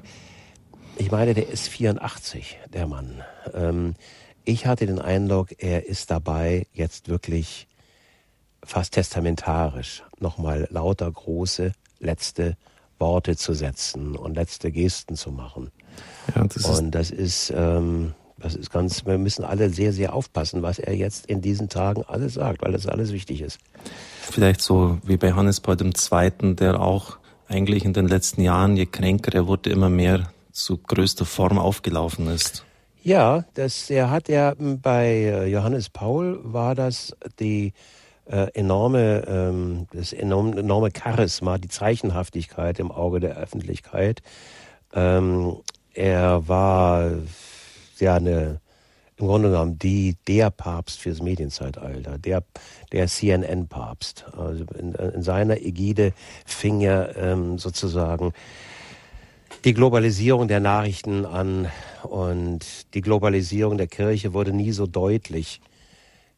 ich 0.97 1.11
meine, 1.11 1.35
der 1.35 1.51
ist 1.51 1.69
84, 1.69 2.59
der 2.73 2.87
Mann. 2.87 3.23
Ähm, 3.53 3.95
ich 4.45 4.65
hatte 4.65 4.87
den 4.87 5.01
Eindruck, 5.01 5.49
er 5.59 5.87
ist 5.87 6.11
dabei 6.11 6.67
jetzt 6.73 7.09
wirklich 7.09 7.69
fast 8.65 8.95
testamentarisch 8.95 10.03
nochmal 10.19 10.67
lauter 10.71 11.11
große 11.11 11.73
letzte 12.01 12.57
Worte 12.99 13.37
zu 13.37 13.55
setzen 13.55 14.17
und 14.17 14.35
letzte 14.35 14.71
Gesten 14.71 15.17
zu 15.17 15.31
machen. 15.31 15.71
Ja, 16.35 16.45
das 16.45 16.65
und 16.65 16.91
das 16.91 17.11
ist, 17.11 17.53
ähm, 17.55 18.15
das 18.39 18.55
ist 18.55 18.71
ganz, 18.71 19.05
wir 19.07 19.19
müssen 19.19 19.45
alle 19.45 19.71
sehr, 19.71 19.93
sehr 19.93 20.15
aufpassen, 20.15 20.63
was 20.63 20.79
er 20.79 20.95
jetzt 20.95 21.27
in 21.27 21.41
diesen 21.41 21.69
Tagen 21.69 22.03
alles 22.07 22.35
sagt, 22.35 22.63
weil 22.63 22.73
das 22.73 22.87
alles 22.87 23.13
wichtig 23.13 23.41
ist. 23.41 23.59
Vielleicht 24.23 24.61
so 24.61 24.99
wie 25.05 25.17
bei 25.17 25.33
Hannes 25.33 25.61
Paul 25.61 25.77
II., 25.81 26.55
der 26.55 26.81
auch 26.81 27.19
eigentlich 27.49 27.85
in 27.85 27.93
den 27.93 28.07
letzten 28.07 28.43
Jahren, 28.43 28.77
je 28.77 28.87
kränker 28.87 29.35
er 29.35 29.47
wurde, 29.47 29.71
immer 29.71 29.89
mehr 29.89 30.31
zu 30.53 30.77
größter 30.77 31.25
Form 31.25 31.59
aufgelaufen 31.59 32.29
ist. 32.29 32.65
Ja, 33.03 33.45
das, 33.55 33.89
er 33.91 34.11
hat 34.11 34.29
ja 34.29 34.55
bei 34.59 35.07
äh, 35.07 35.47
Johannes 35.47 35.89
Paul 35.89 36.41
war 36.43 36.75
das 36.75 37.17
die 37.39 37.73
äh, 38.29 38.49
enorme, 38.55 39.25
ähm, 39.27 39.87
das 39.93 40.13
enorme, 40.13 40.61
enorme 40.61 40.91
Charisma, 40.97 41.59
die 41.59 41.69
Zeichenhaftigkeit 41.69 42.79
im 42.79 42.91
Auge 42.91 43.21
der 43.21 43.37
Öffentlichkeit. 43.37 44.23
Ähm, 44.93 45.57
er 45.95 46.47
war 46.47 47.11
ja 47.99 48.17
eine, 48.17 48.61
im 49.17 49.27
Grunde 49.27 49.51
genommen 49.51 49.79
die, 49.79 50.17
der 50.27 50.51
Papst 50.51 51.01
fürs 51.01 51.23
Medienzeitalter, 51.23 52.19
der, 52.19 52.45
der 52.93 53.09
CNN-Papst. 53.09 54.27
Also 54.37 54.65
in, 54.79 54.95
in, 54.95 55.23
seiner 55.23 55.61
Ägide 55.61 56.13
fing 56.47 56.81
er 56.83 57.17
ähm, 57.17 57.59
sozusagen 57.59 58.33
die 59.65 59.75
Globalisierung 59.75 60.47
der 60.49 60.61
Nachrichten 60.61 61.25
an 61.25 61.69
und 62.03 62.95
die 62.95 63.01
Globalisierung 63.01 63.77
der 63.77 63.89
Kirche 63.89 64.35
wurde 64.35 64.53
nie 64.53 64.73
so 64.73 64.87
deutlich 64.87 65.61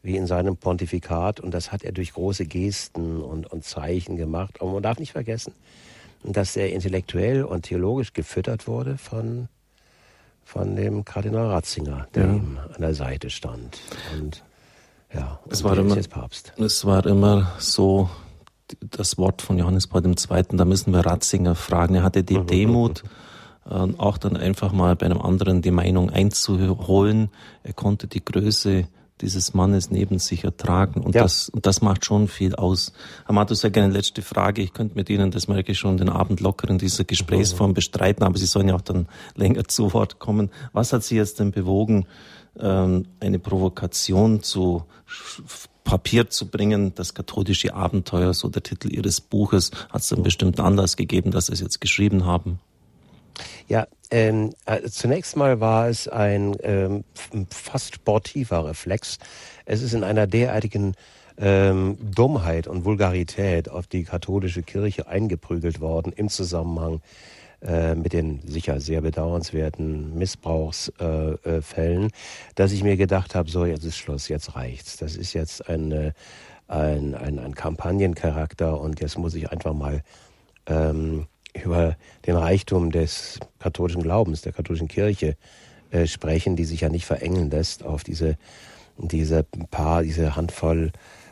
wie 0.03 0.17
in 0.17 0.27
seinem 0.27 0.57
Pontifikat. 0.57 1.39
Und 1.39 1.53
das 1.53 1.71
hat 1.71 1.83
er 1.83 1.91
durch 1.91 2.13
große 2.13 2.45
Gesten 2.45 3.21
und, 3.21 3.51
und 3.51 3.63
Zeichen 3.63 4.15
gemacht. 4.15 4.61
Aber 4.61 4.71
man 4.73 4.83
darf 4.83 4.99
nicht 4.99 5.11
vergessen, 5.11 5.53
dass 6.23 6.55
er 6.55 6.71
intellektuell 6.71 7.43
und 7.43 7.63
theologisch 7.63 8.13
gefüttert 8.13 8.67
wurde 8.67 8.97
von, 8.97 9.47
von 10.43 10.75
dem 10.75 11.05
Kardinal 11.05 11.47
Ratzinger, 11.47 12.07
der 12.13 12.25
ja. 12.25 12.33
ihm 12.33 12.59
an 12.73 12.81
der 12.81 12.93
Seite 12.93 13.29
stand. 13.29 13.79
Und 14.13 14.43
ja, 15.13 15.39
es 15.49 15.63
war, 15.63 15.77
immer, 15.77 15.95
Papst. 15.95 16.53
es 16.57 16.85
war 16.85 17.05
immer 17.05 17.53
so 17.59 18.09
das 18.79 19.17
Wort 19.17 19.41
von 19.41 19.57
Johannes 19.57 19.87
Paul 19.87 20.05
II., 20.05 20.43
da 20.51 20.65
müssen 20.65 20.93
wir 20.93 21.05
Ratzinger 21.05 21.55
fragen. 21.55 21.95
Er 21.95 22.03
hatte 22.03 22.23
die 22.23 22.37
mhm. 22.37 22.47
Demut, 22.47 23.03
äh, 23.65 23.73
auch 23.73 24.17
dann 24.17 24.37
einfach 24.37 24.71
mal 24.71 24.95
bei 24.95 25.05
einem 25.05 25.21
anderen 25.21 25.61
die 25.61 25.71
Meinung 25.71 26.09
einzuholen. 26.09 27.29
Er 27.63 27.73
konnte 27.73 28.07
die 28.07 28.23
Größe 28.23 28.87
dieses 29.21 29.53
Mannes 29.53 29.91
neben 29.91 30.19
sich 30.19 30.43
ertragen. 30.43 31.01
Und, 31.01 31.15
ja. 31.15 31.23
das, 31.23 31.49
und 31.49 31.65
das 31.65 31.81
macht 31.81 32.05
schon 32.05 32.27
viel 32.27 32.55
aus. 32.55 32.93
Herr 33.25 33.33
Matus, 33.33 33.61
sehr 33.61 33.71
gerne 33.71 33.93
letzte 33.93 34.21
Frage. 34.21 34.61
Ich 34.61 34.73
könnte 34.73 34.95
mit 34.95 35.09
Ihnen, 35.09 35.31
das 35.31 35.47
merke 35.47 35.71
ich 35.71 35.79
schon, 35.79 35.97
den 35.97 36.09
Abend 36.09 36.39
locker 36.39 36.69
in 36.69 36.77
dieser 36.77 37.03
Gesprächsform 37.03 37.73
bestreiten, 37.73 38.23
aber 38.23 38.37
Sie 38.37 38.45
sollen 38.45 38.69
ja 38.69 38.75
auch 38.75 38.81
dann 38.81 39.07
länger 39.35 39.65
zu 39.65 39.93
Wort 39.93 40.19
kommen. 40.19 40.49
Was 40.73 40.93
hat 40.93 41.03
Sie 41.03 41.15
jetzt 41.15 41.39
denn 41.39 41.51
bewogen, 41.51 42.05
ähm, 42.59 43.05
eine 43.19 43.39
Provokation 43.39 44.43
zu 44.43 44.83
Papier 45.83 46.29
zu 46.29 46.47
bringen, 46.47 46.93
das 46.95 47.13
katholische 47.13 47.73
Abenteuer, 47.73 48.33
so 48.33 48.49
der 48.49 48.63
Titel 48.63 48.93
Ihres 48.93 49.19
Buches, 49.19 49.71
hat 49.89 50.01
es 50.01 50.13
einen 50.13 50.23
bestimmten 50.23 50.61
Anlass 50.61 50.95
gegeben, 50.95 51.31
dass 51.31 51.47
Sie 51.47 51.53
es 51.53 51.59
jetzt 51.59 51.81
geschrieben 51.81 52.25
haben? 52.25 52.59
Ja, 53.71 53.87
ähm, 54.09 54.53
äh, 54.65 54.81
zunächst 54.89 55.37
mal 55.37 55.61
war 55.61 55.87
es 55.87 56.09
ein 56.09 56.57
ähm, 56.61 57.05
fast 57.49 57.95
sportiver 57.95 58.65
Reflex. 58.65 59.17
Es 59.63 59.81
ist 59.81 59.93
in 59.93 60.03
einer 60.03 60.27
derartigen 60.27 60.93
ähm, 61.37 61.97
Dummheit 62.01 62.67
und 62.67 62.83
Vulgarität 62.83 63.69
auf 63.69 63.87
die 63.87 64.03
katholische 64.03 64.61
Kirche 64.61 65.07
eingeprügelt 65.07 65.79
worden 65.79 66.11
im 66.13 66.27
Zusammenhang 66.27 66.99
äh, 67.61 67.95
mit 67.95 68.11
den 68.11 68.41
sicher 68.45 68.81
sehr 68.81 68.99
bedauernswerten 68.99 70.17
Missbrauchsfällen, 70.17 72.07
äh, 72.07 72.11
dass 72.55 72.73
ich 72.73 72.83
mir 72.83 72.97
gedacht 72.97 73.35
habe, 73.35 73.49
so 73.49 73.65
jetzt 73.65 73.85
ist 73.85 73.95
Schluss, 73.95 74.27
jetzt 74.27 74.53
reicht's. 74.53 74.97
Das 74.97 75.15
ist 75.15 75.31
jetzt 75.31 75.69
ein, 75.69 76.11
ein, 76.67 77.15
ein, 77.15 77.39
ein 77.39 77.55
Kampagnencharakter 77.55 78.81
und 78.81 78.99
jetzt 78.99 79.17
muss 79.17 79.33
ich 79.33 79.49
einfach 79.49 79.73
mal 79.73 80.03
ähm, 80.65 81.27
über 81.53 81.95
den 82.25 82.35
Reichtum 82.35 82.91
des 82.91 83.39
katholischen 83.59 84.03
Glaubens, 84.03 84.41
der 84.41 84.53
katholischen 84.53 84.87
Kirche 84.87 85.35
äh, 85.91 86.07
sprechen, 86.07 86.55
die 86.55 86.65
sich 86.65 86.81
ja 86.81 86.89
nicht 86.89 87.05
verengen 87.05 87.49
lässt 87.49 87.83
auf 87.83 88.03
diese, 88.03 88.37
diese 88.97 89.43
paar, 89.69 90.03
diese 90.03 90.35
Handvoll 90.35 90.91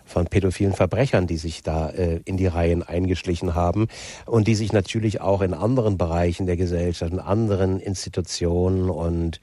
von 0.10 0.26
pädophilen 0.26 0.74
Verbrechern, 0.74 1.28
die 1.28 1.38
sich 1.38 1.62
da 1.62 1.90
äh, 1.92 2.20
in 2.26 2.36
die 2.36 2.48
Reihen 2.48 2.82
eingeschlichen 2.82 3.54
haben 3.54 3.88
und 4.26 4.48
die 4.48 4.56
sich 4.56 4.74
natürlich 4.74 5.22
auch 5.22 5.42
in 5.42 5.54
anderen 5.54 5.98
Bereichen 5.98 6.48
der 6.48 6.58
Gesellschaft, 6.58 7.14
in 7.14 7.20
anderen 7.20 7.80
Institutionen 7.80 8.90
und 8.90 9.40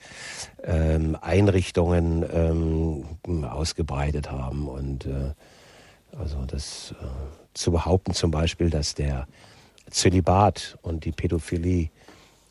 ähm, 0.64 1.16
Einrichtungen 1.20 2.24
ähm, 2.32 3.44
ausgebreitet 3.44 4.30
haben. 4.30 4.68
Und 4.68 5.06
äh, 5.06 5.32
also 6.18 6.44
das 6.46 6.94
äh, 7.00 7.04
zu 7.54 7.70
behaupten 7.70 8.12
zum 8.12 8.32
Beispiel, 8.32 8.68
dass 8.68 8.94
der 8.94 9.28
Zölibat 9.90 10.78
und 10.82 11.04
die 11.04 11.12
Pädophilie 11.12 11.90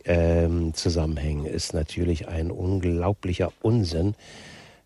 ähm, 0.05 0.73
zusammenhängen, 0.73 1.45
ist 1.45 1.73
natürlich 1.73 2.27
ein 2.27 2.51
unglaublicher 2.51 3.51
Unsinn, 3.61 4.15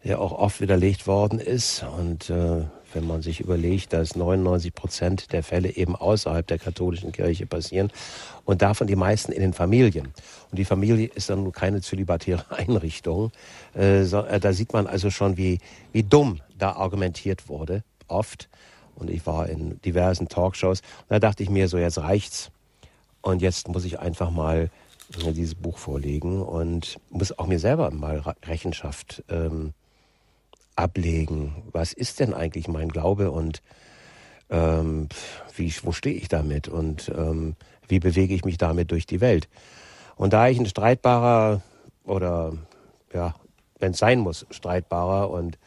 der 0.03 0.21
auch 0.21 0.31
oft 0.31 0.62
widerlegt 0.62 1.07
worden 1.07 1.39
ist 1.39 1.83
und 1.97 2.29
äh, 2.29 2.63
wenn 2.93 3.05
man 3.05 3.21
sich 3.21 3.39
überlegt, 3.39 3.93
dass 3.93 4.15
99 4.15 4.73
Prozent 4.73 5.31
der 5.31 5.43
Fälle 5.43 5.75
eben 5.75 5.95
außerhalb 5.95 6.45
der 6.45 6.57
katholischen 6.57 7.12
Kirche 7.12 7.45
passieren 7.45 7.91
und 8.45 8.62
davon 8.62 8.88
die 8.88 8.95
meisten 8.95 9.31
in 9.31 9.41
den 9.41 9.53
Familien. 9.53 10.07
Und 10.51 10.57
die 10.57 10.65
Familie 10.65 11.07
ist 11.13 11.29
dann 11.29 11.51
keine 11.51 11.81
zölibatäre 11.81 12.45
Einrichtung. 12.57 13.31
Äh, 13.73 14.03
so, 14.03 14.23
äh, 14.23 14.39
da 14.39 14.53
sieht 14.53 14.73
man 14.73 14.88
also 14.88 15.09
schon, 15.09 15.38
wie, 15.38 15.59
wie 15.91 16.03
dumm 16.03 16.41
da 16.57 16.73
argumentiert 16.73 17.47
wurde, 17.49 17.83
oft. 18.07 18.48
Und 18.99 19.09
ich 19.09 19.25
war 19.25 19.47
in 19.47 19.81
diversen 19.81 20.27
Talkshows. 20.27 20.81
Und 20.81 21.09
da 21.09 21.19
dachte 21.19 21.43
ich 21.43 21.49
mir, 21.49 21.67
so 21.67 21.77
jetzt 21.77 21.97
reicht's. 21.97 22.51
Und 23.21 23.41
jetzt 23.41 23.67
muss 23.67 23.85
ich 23.85 23.99
einfach 23.99 24.29
mal 24.29 24.69
dieses 25.17 25.55
Buch 25.55 25.77
vorlegen 25.77 26.41
und 26.41 26.99
muss 27.09 27.38
auch 27.38 27.47
mir 27.47 27.59
selber 27.59 27.91
mal 27.91 28.19
Rechenschaft 28.45 29.23
ähm, 29.29 29.73
ablegen. 30.75 31.63
Was 31.71 31.93
ist 31.93 32.19
denn 32.19 32.33
eigentlich 32.33 32.67
mein 32.67 32.89
Glaube 32.89 33.31
und 33.31 33.62
ähm, 34.49 35.09
wie, 35.55 35.73
wo 35.83 35.91
stehe 35.91 36.15
ich 36.15 36.27
damit 36.27 36.67
und 36.67 37.09
ähm, 37.15 37.55
wie 37.88 37.99
bewege 37.99 38.33
ich 38.33 38.45
mich 38.45 38.57
damit 38.57 38.91
durch 38.91 39.05
die 39.05 39.21
Welt? 39.21 39.49
Und 40.15 40.33
da 40.33 40.47
ich 40.47 40.59
ein 40.59 40.65
streitbarer 40.65 41.62
oder 42.03 42.53
ja, 43.13 43.35
wenn 43.79 43.91
es 43.91 43.99
sein 43.99 44.19
muss, 44.19 44.45
streitbarer 44.51 45.29
und 45.29 45.57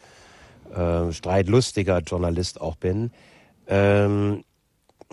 äh, 0.75 1.11
streitlustiger 1.11 1.99
Journalist 1.99 2.59
auch 2.61 2.75
bin, 2.75 3.11
ähm, 3.67 4.43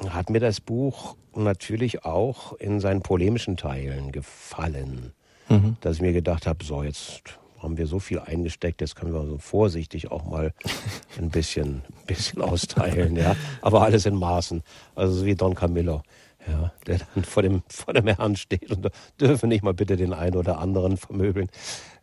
hat 0.09 0.31
mir 0.31 0.41
das 0.41 0.61
Buch 0.61 1.17
natürlich 1.35 2.05
auch 2.05 2.55
in 2.55 2.81
seinen 2.81 3.03
polemischen 3.03 3.57
Teilen 3.57 4.13
gefallen. 4.13 5.13
Mhm. 5.49 5.77
Dass 5.81 5.97
ich 5.97 6.03
mir 6.03 6.13
gedacht 6.13 6.47
habe, 6.47 6.65
so 6.65 6.83
jetzt 6.83 7.23
haben 7.59 7.77
wir 7.77 7.87
so 7.87 7.99
viel 7.99 8.21
eingesteckt, 8.21 8.81
jetzt 8.81 8.97
können 8.97 9.13
wir 9.13 9.27
so 9.27 9.37
vorsichtig 9.39 10.11
auch 10.11 10.25
mal 10.25 10.53
ein 11.19 11.31
bisschen, 11.31 11.83
bisschen 12.07 12.41
austeilen, 12.41 13.17
ja. 13.17 13.37
Aber 13.61 13.83
alles 13.83 14.07
in 14.07 14.15
Maßen. 14.15 14.63
Also 14.95 15.15
so 15.15 15.27
wie 15.27 15.35
Don 15.35 15.55
Camillo, 15.55 16.03
ja, 16.49 16.73
der 16.87 17.01
dann 17.15 17.25
vor 17.25 17.43
dem, 17.43 17.63
vor 17.69 17.93
dem 17.93 18.07
Herrn 18.07 18.37
steht 18.37 18.71
und 18.71 18.91
dürfen 19.21 19.51
nicht 19.51 19.63
mal 19.63 19.75
bitte 19.75 19.97
den 19.97 20.15
einen 20.15 20.37
oder 20.37 20.59
anderen 20.59 20.97
vermöbeln. 20.97 21.51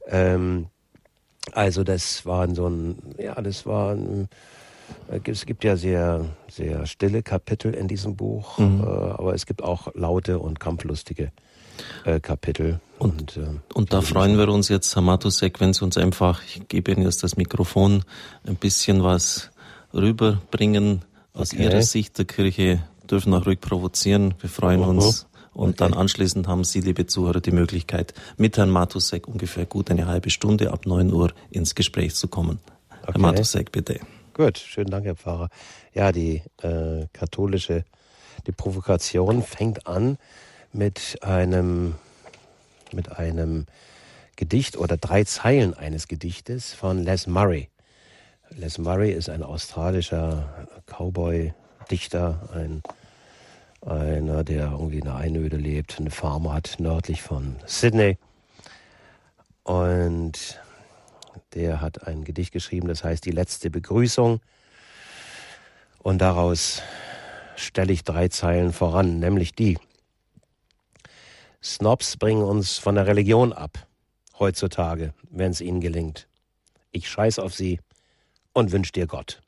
Ähm, 0.08 0.68
also 1.54 1.84
das 1.84 2.26
war 2.26 2.54
so 2.54 2.68
ein, 2.68 2.98
ja, 3.18 3.36
das 3.42 3.66
war 3.66 3.94
ein, 3.94 4.30
es 5.24 5.46
gibt 5.46 5.64
ja 5.64 5.76
sehr, 5.76 6.26
sehr 6.50 6.86
stille 6.86 7.24
Kapitel 7.24 7.74
in 7.74 7.88
diesem 7.88 8.16
Buch, 8.16 8.58
mhm. 8.58 8.84
äh, 8.84 8.86
aber 8.86 9.34
es 9.34 9.46
gibt 9.46 9.64
auch 9.64 9.94
laute 9.96 10.40
und 10.40 10.60
kampflustige 10.60 11.32
äh, 12.06 12.20
Kapitel. 12.20 12.80
Und, 13.00 13.38
und, 13.38 13.38
äh, 13.38 13.50
und 13.74 13.94
da 13.94 14.02
freuen 14.02 14.38
wir 14.38 14.50
uns 14.50 14.70
jetzt, 14.70 14.96
Herr 14.96 15.02
Matusek, 15.02 15.60
wenn 15.60 15.74
Sie 15.74 15.84
uns 15.84 15.98
einfach, 15.98 16.42
ich 16.44 16.68
gebe 16.68 16.92
Ihnen 16.92 17.04
jetzt 17.04 17.24
das 17.24 17.38
Mikrofon, 17.38 18.04
ein 18.46 18.56
bisschen 18.56 19.04
was 19.04 19.52
rüberbringen 19.94 21.04
aus 21.34 21.54
okay. 21.54 21.64
Ihrer 21.64 21.82
Sicht 21.82 22.18
der 22.18 22.26
Kirche, 22.26 22.84
dürfen 23.10 23.34
auch 23.34 23.46
ruhig 23.46 23.62
provozieren. 23.62 24.34
Wir 24.40 24.50
freuen 24.50 24.82
uh 24.82 24.90
uns. 24.90 25.28
Und 25.58 25.70
okay. 25.70 25.78
dann 25.80 25.94
anschließend 25.96 26.48
haben 26.48 26.64
Sie, 26.64 26.82
liebe 26.82 27.08
Zuhörer, 27.08 27.42
die 27.42 27.52
Möglichkeit, 27.52 28.14
mit 28.38 28.58
Herrn 28.58 28.70
Matusek 28.70 29.28
ungefähr 29.28 29.66
gut 29.66 29.90
eine 29.90 30.06
halbe 30.06 30.30
Stunde 30.30 30.72
ab 30.72 30.86
9 30.86 31.12
Uhr 31.12 31.34
ins 31.50 31.74
Gespräch 31.74 32.14
zu 32.14 32.28
kommen. 32.28 32.60
Okay. 33.02 33.14
Herr 33.14 33.20
Matusek, 33.20 33.72
bitte. 33.72 34.00
Gut, 34.36 34.60
schönen 34.60 34.92
Dank, 34.92 35.06
Herr 35.06 35.16
Pfarrer. 35.16 35.50
Ja, 35.96 36.12
die 36.12 36.44
äh, 36.62 37.08
katholische, 37.12 37.86
die 38.46 38.52
Provokation 38.52 39.42
fängt 39.42 39.88
an 39.88 40.20
mit 40.74 41.18
einem, 41.24 41.96
mit 42.92 43.14
einem 43.14 43.66
Gedicht 44.36 44.78
oder 44.78 44.96
drei 44.96 45.24
Zeilen 45.24 45.74
eines 45.74 46.08
Gedichtes 46.08 46.76
von 46.76 47.02
Les 47.04 47.26
Murray. 47.26 47.70
Les 48.52 48.78
Murray 48.78 49.12
ist 49.12 49.28
ein 49.28 49.42
australischer 49.42 50.68
Cowboy-Dichter, 50.86 52.48
ein, 52.54 52.84
einer, 53.82 54.44
der 54.44 54.72
irgendwie 54.72 55.00
in 55.00 55.06
der 55.06 55.16
Einöde 55.16 55.58
lebt, 55.58 56.00
eine 56.00 56.12
Farm 56.12 56.52
hat 56.52 56.76
nördlich 56.80 57.22
von 57.22 57.58
Sydney. 57.66 58.18
Und 59.64 60.60
der 61.54 61.82
hat 61.82 62.08
ein 62.08 62.24
Gedicht 62.24 62.52
geschrieben, 62.52 62.88
das 62.88 63.04
heißt 63.04 63.26
Die 63.26 63.32
letzte 63.32 63.70
Begrüßung. 63.70 64.40
Und 66.00 66.20
daraus 66.20 66.82
stelle 67.56 67.92
ich 67.92 68.04
drei 68.04 68.28
Zeilen 68.30 68.72
voran, 68.74 69.20
nämlich 69.20 69.54
die. 69.54 69.78
Snobs 71.62 72.18
bringen 72.18 72.44
uns 72.44 72.78
von 72.78 72.96
der 72.96 73.08
Religion 73.08 73.52
ab, 73.52 73.88
heutzutage, 74.40 75.14
wenn 75.30 75.52
es 75.52 75.62
ihnen 75.62 75.82
gelingt. 75.82 76.28
Ich 76.92 77.10
scheiß 77.10 77.40
auf 77.40 77.54
sie 77.54 77.80
und 78.54 78.72
wünsch 78.72 78.92
dir 78.92 79.08
Gott. 79.08 79.42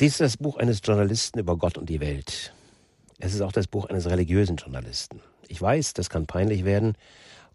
Dies 0.00 0.12
ist 0.12 0.20
das 0.20 0.36
Buch 0.38 0.56
eines 0.56 0.80
Journalisten 0.82 1.40
über 1.40 1.58
Gott 1.58 1.76
und 1.76 1.90
die 1.90 2.00
Welt. 2.00 2.54
Es 3.18 3.34
ist 3.34 3.42
auch 3.42 3.52
das 3.52 3.66
Buch 3.66 3.84
eines 3.84 4.08
religiösen 4.08 4.56
Journalisten. 4.56 5.20
Ich 5.46 5.60
weiß, 5.60 5.92
das 5.92 6.08
kann 6.08 6.26
peinlich 6.26 6.64
werden, 6.64 6.94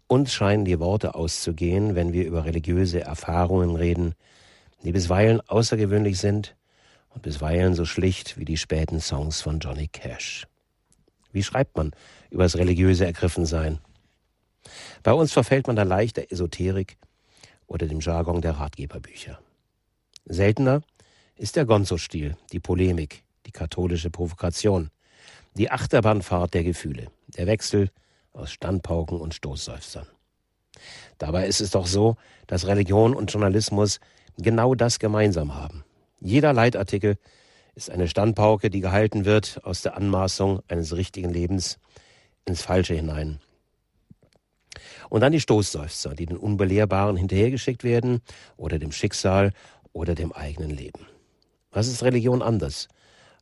uns 0.06 0.32
scheinen 0.32 0.64
die 0.64 0.78
Worte 0.78 1.16
auszugehen, 1.16 1.96
wenn 1.96 2.12
wir 2.12 2.24
über 2.24 2.44
religiöse 2.44 3.00
Erfahrungen 3.00 3.74
reden, 3.74 4.14
die 4.84 4.92
bisweilen 4.92 5.40
außergewöhnlich 5.40 6.20
sind 6.20 6.54
und 7.08 7.22
bisweilen 7.22 7.74
so 7.74 7.84
schlicht 7.84 8.38
wie 8.38 8.44
die 8.44 8.58
späten 8.58 9.00
Songs 9.00 9.40
von 9.40 9.58
Johnny 9.58 9.88
Cash. 9.88 10.46
Wie 11.32 11.42
schreibt 11.42 11.76
man 11.76 11.90
über 12.30 12.44
das 12.44 12.56
religiöse 12.56 13.06
Ergriffensein? 13.06 13.80
Bei 15.02 15.12
uns 15.12 15.32
verfällt 15.32 15.66
man 15.66 15.74
da 15.74 15.82
leicht 15.82 16.16
der 16.16 16.30
Esoterik 16.30 16.96
oder 17.66 17.88
dem 17.88 17.98
Jargon 17.98 18.40
der 18.40 18.52
Ratgeberbücher. 18.52 19.40
Seltener 20.26 20.82
ist 21.36 21.56
der 21.56 21.66
Gonzo-Stil, 21.66 22.36
die 22.52 22.60
Polemik, 22.60 23.22
die 23.44 23.52
katholische 23.52 24.10
Provokation, 24.10 24.90
die 25.54 25.70
Achterbahnfahrt 25.70 26.54
der 26.54 26.64
Gefühle, 26.64 27.08
der 27.28 27.46
Wechsel 27.46 27.90
aus 28.32 28.50
Standpauken 28.50 29.20
und 29.20 29.34
Stoßseufzern. 29.34 30.06
Dabei 31.18 31.46
ist 31.46 31.60
es 31.60 31.70
doch 31.70 31.86
so, 31.86 32.16
dass 32.46 32.66
Religion 32.66 33.14
und 33.14 33.32
Journalismus 33.32 34.00
genau 34.36 34.74
das 34.74 34.98
gemeinsam 34.98 35.54
haben. 35.54 35.84
Jeder 36.20 36.52
Leitartikel 36.52 37.18
ist 37.74 37.90
eine 37.90 38.08
Standpauke, 38.08 38.70
die 38.70 38.80
gehalten 38.80 39.24
wird 39.24 39.60
aus 39.64 39.82
der 39.82 39.96
Anmaßung 39.96 40.60
eines 40.68 40.94
richtigen 40.96 41.30
Lebens 41.30 41.78
ins 42.46 42.62
Falsche 42.62 42.94
hinein. 42.94 43.40
Und 45.08 45.20
dann 45.20 45.32
die 45.32 45.40
Stoßseufzer, 45.40 46.14
die 46.14 46.26
den 46.26 46.36
Unbelehrbaren 46.36 47.16
hinterhergeschickt 47.16 47.84
werden 47.84 48.20
oder 48.56 48.78
dem 48.78 48.92
Schicksal 48.92 49.52
oder 49.92 50.14
dem 50.14 50.32
eigenen 50.32 50.70
Leben. 50.70 51.06
Was 51.76 51.88
ist 51.88 52.02
Religion 52.02 52.40
anders 52.40 52.88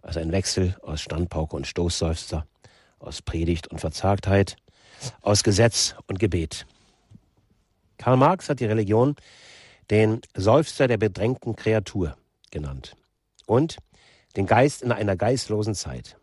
als 0.03 0.17
ein 0.17 0.33
Wechsel 0.33 0.77
aus 0.83 1.01
Standpauke 1.01 1.55
und 1.55 1.69
Stoßseufzer, 1.69 2.49
aus 2.99 3.23
Predigt 3.23 3.69
und 3.69 3.79
Verzagtheit, 3.79 4.57
aus 5.21 5.45
Gesetz 5.45 5.95
und 6.09 6.19
Gebet. 6.19 6.67
Karl 7.97 8.17
Marx 8.17 8.49
hat 8.49 8.59
die 8.59 8.65
Religion 8.65 9.15
den 9.89 10.21
Seufzer 10.35 10.89
der 10.89 10.97
bedrängten 10.97 11.55
Kreatur 11.55 12.17
genannt 12.51 12.97
und 13.47 13.77
den 14.35 14.47
Geist 14.47 14.83
in 14.83 14.91
einer 14.91 15.15
geistlosen 15.15 15.77
Zeit. 15.77 16.17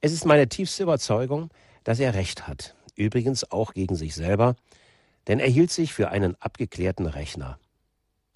Es 0.00 0.12
ist 0.12 0.24
meine 0.24 0.48
tiefste 0.48 0.84
Überzeugung, 0.84 1.50
dass 1.84 2.00
er 2.00 2.14
recht 2.14 2.48
hat, 2.48 2.74
übrigens 2.94 3.50
auch 3.50 3.74
gegen 3.74 3.96
sich 3.96 4.14
selber, 4.14 4.56
denn 5.26 5.40
er 5.40 5.48
hielt 5.50 5.72
sich 5.72 5.92
für 5.92 6.08
einen 6.08 6.40
abgeklärten 6.40 7.04
Rechner. 7.04 7.58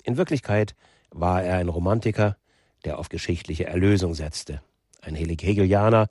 In 0.02 0.18
Wirklichkeit 0.18 0.74
war 1.14 1.42
er 1.42 1.58
ein 1.58 1.68
Romantiker, 1.68 2.36
der 2.84 2.98
auf 2.98 3.08
geschichtliche 3.08 3.66
Erlösung 3.66 4.14
setzte, 4.14 4.60
ein 5.00 5.14
Hegelianer, 5.14 6.08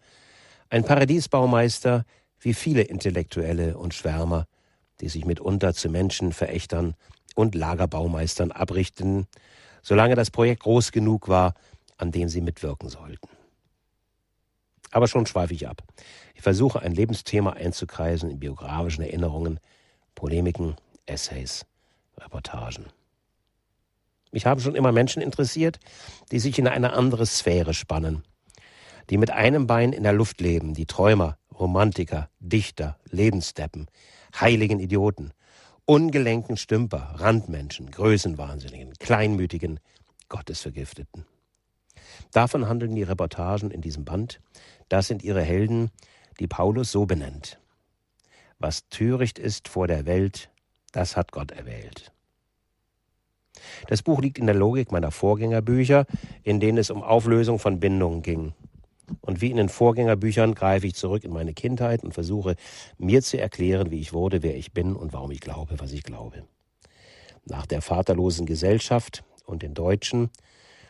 ein 0.69 0.85
Paradiesbaumeister, 0.85 2.05
wie 2.39 2.53
viele 2.53 2.81
Intellektuelle 2.81 3.77
und 3.77 3.93
Schwärmer, 3.93 4.47
die 5.01 5.09
sich 5.09 5.25
mitunter 5.25 5.73
zu 5.73 5.89
Menschenverächtern 5.89 6.95
und 7.35 7.53
Lagerbaumeistern 7.53 8.51
abrichten, 8.51 9.27
solange 9.81 10.15
das 10.15 10.31
Projekt 10.31 10.63
groß 10.63 10.91
genug 10.91 11.27
war, 11.27 11.53
an 11.97 12.11
dem 12.11 12.29
sie 12.29 12.41
mitwirken 12.41 12.89
sollten. 12.89 13.29
Aber 14.91 15.07
schon 15.07 15.25
schweife 15.25 15.53
ich 15.53 15.67
ab. 15.67 15.83
Ich 16.35 16.41
versuche 16.41 16.81
ein 16.81 16.93
Lebensthema 16.93 17.51
einzukreisen 17.51 18.29
in 18.29 18.39
biografischen 18.39 19.03
Erinnerungen, 19.03 19.59
Polemiken, 20.15 20.75
Essays, 21.05 21.65
Reportagen. 22.17 22.85
Mich 24.33 24.47
haben 24.47 24.59
schon 24.59 24.75
immer 24.75 24.91
Menschen 24.91 25.21
interessiert, 25.21 25.79
die 26.31 26.39
sich 26.39 26.57
in 26.57 26.67
eine 26.67 26.93
andere 26.93 27.27
Sphäre 27.27 27.75
spannen, 27.75 28.23
die 29.11 29.17
mit 29.17 29.29
einem 29.29 29.67
Bein 29.67 29.93
in 29.93 30.01
der 30.01 30.11
Luft 30.11 30.41
leben, 30.41 30.73
die 30.73 30.87
Träumer, 30.87 31.37
Romantiker, 31.57 32.29
Dichter, 32.39 32.97
Lebensdeppen, 33.11 33.87
heiligen 34.39 34.79
Idioten, 34.79 35.33
ungelenken 35.85 36.57
Stümper, 36.57 37.13
Randmenschen, 37.17 37.91
Größenwahnsinnigen, 37.91 38.93
Kleinmütigen, 38.95 39.79
Gottesvergifteten. 40.29 41.27
Davon 42.31 42.67
handeln 42.67 42.95
die 42.95 43.03
Reportagen 43.03 43.69
in 43.69 43.81
diesem 43.81 44.03
Band. 44.03 44.39
Das 44.89 45.07
sind 45.07 45.21
ihre 45.21 45.43
Helden, 45.43 45.91
die 46.39 46.47
Paulus 46.47 46.91
so 46.91 47.05
benennt. 47.05 47.59
Was 48.57 48.89
töricht 48.89 49.37
ist 49.37 49.67
vor 49.67 49.85
der 49.85 50.07
Welt, 50.07 50.49
das 50.91 51.15
hat 51.15 51.31
Gott 51.31 51.51
erwählt. 51.51 52.12
Das 53.87 54.01
Buch 54.01 54.21
liegt 54.21 54.37
in 54.37 54.45
der 54.45 54.55
Logik 54.55 54.91
meiner 54.91 55.11
Vorgängerbücher, 55.11 56.05
in 56.43 56.59
denen 56.59 56.77
es 56.77 56.89
um 56.89 57.03
Auflösung 57.03 57.59
von 57.59 57.79
Bindungen 57.79 58.21
ging. 58.21 58.53
Und 59.21 59.41
wie 59.41 59.51
in 59.51 59.57
den 59.57 59.69
Vorgängerbüchern 59.69 60.55
greife 60.55 60.87
ich 60.87 60.95
zurück 60.95 61.23
in 61.23 61.31
meine 61.31 61.53
Kindheit 61.53 62.03
und 62.03 62.13
versuche 62.13 62.55
mir 62.97 63.21
zu 63.21 63.39
erklären, 63.39 63.91
wie 63.91 63.99
ich 63.99 64.13
wurde, 64.13 64.43
wer 64.43 64.55
ich 64.55 64.71
bin 64.71 64.95
und 64.95 65.13
warum 65.13 65.31
ich 65.31 65.41
glaube, 65.41 65.79
was 65.79 65.91
ich 65.91 66.03
glaube. 66.03 66.43
Nach 67.45 67.65
der 67.65 67.81
vaterlosen 67.81 68.45
Gesellschaft 68.45 69.23
und 69.45 69.61
den 69.61 69.73
Deutschen, 69.73 70.29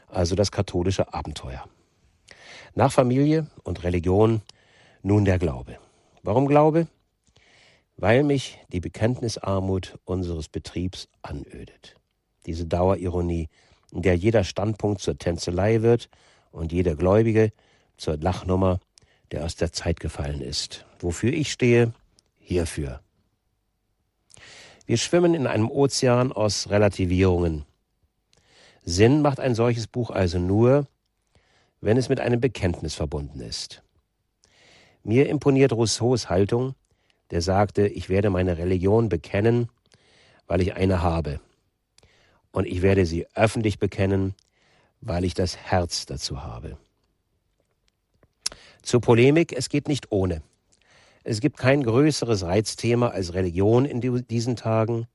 also 0.07 0.35
das 0.35 0.51
katholische 0.51 1.13
Abenteuer. 1.13 1.65
Nach 2.75 2.91
Familie 2.91 3.47
und 3.63 3.83
Religion 3.83 4.41
nun 5.01 5.25
der 5.25 5.39
Glaube. 5.39 5.77
Warum 6.21 6.47
Glaube? 6.47 6.87
Weil 7.97 8.23
mich 8.23 8.59
die 8.71 8.79
Bekenntnisarmut 8.79 9.99
unseres 10.05 10.49
Betriebs 10.49 11.09
anödet. 11.21 11.95
Diese 12.45 12.65
Dauerironie, 12.65 13.49
in 13.91 14.01
der 14.01 14.15
jeder 14.15 14.43
Standpunkt 14.43 15.01
zur 15.01 15.17
Tänzelei 15.17 15.81
wird 15.81 16.09
und 16.51 16.71
jeder 16.71 16.95
Gläubige 16.95 17.51
zur 17.97 18.17
Lachnummer, 18.17 18.79
der 19.31 19.45
aus 19.45 19.55
der 19.55 19.71
Zeit 19.71 19.99
gefallen 19.99 20.41
ist. 20.41 20.85
Wofür 20.99 21.33
ich 21.33 21.51
stehe, 21.51 21.93
hierfür. 22.39 23.01
Wir 24.85 24.97
schwimmen 24.97 25.33
in 25.33 25.47
einem 25.47 25.69
Ozean 25.69 26.31
aus 26.31 26.69
Relativierungen. 26.69 27.65
Sinn 28.83 29.21
macht 29.21 29.39
ein 29.39 29.55
solches 29.55 29.87
Buch 29.87 30.09
also 30.09 30.39
nur, 30.39 30.87
wenn 31.79 31.97
es 31.97 32.09
mit 32.09 32.19
einem 32.19 32.41
Bekenntnis 32.41 32.95
verbunden 32.95 33.39
ist. 33.39 33.81
Mir 35.03 35.29
imponiert 35.29 35.73
Rousseaus 35.73 36.29
Haltung, 36.29 36.75
der 37.31 37.41
sagte, 37.41 37.87
ich 37.87 38.09
werde 38.09 38.29
meine 38.29 38.57
Religion 38.57 39.09
bekennen, 39.09 39.69
weil 40.47 40.61
ich 40.61 40.75
eine 40.75 41.01
habe. 41.01 41.39
Und 42.53 42.67
ich 42.67 42.81
werde 42.83 43.05
sie 43.05 43.27
öffentlich 43.33 43.79
bekennen, 43.79 44.35
weil 45.01 45.25
ich 45.25 45.33
das 45.33 45.57
Herz 45.57 46.05
dazu 46.05 46.43
habe. 46.43 46.77
Zur 48.83 49.01
Polemik, 49.01 49.51
es 49.51 49.69
geht 49.69 49.87
nicht 49.87 50.11
ohne. 50.11 50.41
Es 51.23 51.41
gibt 51.41 51.57
kein 51.57 51.83
größeres 51.83 52.43
Reizthema 52.43 53.09
als 53.09 53.33
Religion 53.33 53.85
in 53.85 54.01
diesen 54.27 54.55
Tagen. 54.55 55.07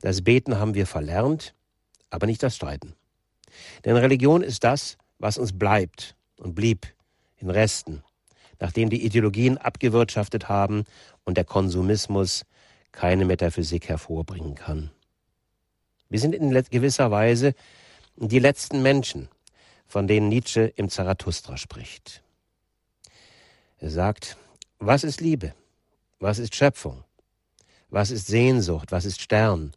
Das 0.00 0.22
Beten 0.22 0.58
haben 0.58 0.74
wir 0.74 0.86
verlernt, 0.86 1.54
aber 2.10 2.26
nicht 2.26 2.42
das 2.42 2.54
Streiten. 2.54 2.94
Denn 3.84 3.96
Religion 3.96 4.42
ist 4.42 4.62
das, 4.62 4.98
was 5.18 5.36
uns 5.36 5.58
bleibt 5.58 6.14
und 6.38 6.54
blieb 6.54 6.86
in 7.38 7.50
Resten, 7.50 8.04
nachdem 8.60 8.88
die 8.88 9.04
Ideologien 9.04 9.58
abgewirtschaftet 9.58 10.48
haben 10.48 10.84
und 11.24 11.36
der 11.36 11.44
Konsumismus 11.44 12.44
keine 12.92 13.24
Metaphysik 13.24 13.88
hervorbringen 13.88 14.54
kann. 14.54 14.90
Wir 16.08 16.20
sind 16.20 16.34
in 16.34 16.50
gewisser 16.50 17.10
Weise 17.10 17.54
die 18.16 18.38
letzten 18.38 18.82
Menschen, 18.82 19.28
von 19.86 20.06
denen 20.06 20.28
Nietzsche 20.28 20.72
im 20.76 20.88
Zarathustra 20.88 21.56
spricht. 21.56 22.22
Er 23.78 23.90
sagt, 23.90 24.36
was 24.78 25.04
ist 25.04 25.20
Liebe? 25.20 25.54
Was 26.18 26.38
ist 26.38 26.54
Schöpfung? 26.54 27.04
Was 27.90 28.10
ist 28.10 28.26
Sehnsucht? 28.26 28.92
Was 28.92 29.04
ist 29.04 29.20
Stern? 29.20 29.72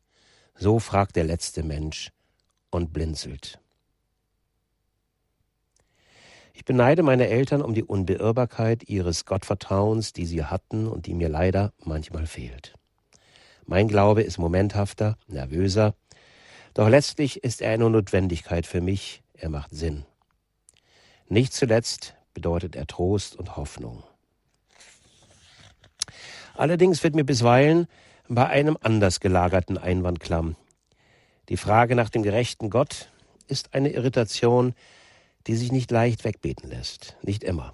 So 0.56 0.80
fragt 0.80 1.16
der 1.16 1.24
letzte 1.24 1.64
Mensch 1.64 2.12
und 2.70 2.94
blinzelt. 2.94 3.60
Ich 6.54 6.66
beneide 6.66 7.04
meine 7.04 7.28
Eltern 7.28 7.62
um 7.62 7.74
die 7.74 7.84
Unbeirrbarkeit 7.84 8.88
ihres 8.88 9.26
Gottvertrauens, 9.26 10.14
die 10.14 10.26
sie 10.26 10.44
hatten 10.44 10.88
und 10.88 11.08
die 11.08 11.14
mir 11.14 11.30
leider 11.30 11.74
manchmal 11.84 12.28
fehlt. 12.28 12.76
Mein 13.66 13.88
Glaube 13.88 14.22
ist 14.22 14.38
momenthafter, 14.38 15.18
nervöser, 15.28 15.96
doch 16.74 16.90
letztlich 16.90 17.44
ist 17.44 17.62
er 17.62 17.74
eine 17.74 17.90
Notwendigkeit 17.90 18.66
für 18.66 18.82
mich, 18.82 19.22
er 19.34 19.50
macht 19.50 19.72
Sinn. 19.72 20.06
Nicht 21.28 21.54
zuletzt 21.54 22.16
bedeutet 22.34 22.76
er 22.76 22.88
Trost 22.88 23.36
und 23.36 23.56
Hoffnung. 23.58 24.04
Allerdings 26.56 27.04
wird 27.04 27.16
mir 27.16 27.24
bisweilen 27.24 27.88
bei 28.28 28.48
einem 28.48 28.78
anders 28.82 29.20
gelagerten 29.20 29.78
Einwand 29.78 30.20
klamm. 30.20 30.56
Die 31.50 31.58
Frage 31.58 31.96
nach 31.96 32.10
dem 32.10 32.24
gerechten 32.24 32.70
Gott 32.70 33.10
ist 33.48 33.74
eine 33.74 33.90
Irritation, 33.90 34.74
die 35.48 35.56
sich 35.56 35.72
nicht 35.72 35.92
leicht 35.92 36.24
wegbeten 36.24 36.70
lässt, 36.70 37.18
nicht 37.24 37.44
immer. 37.44 37.74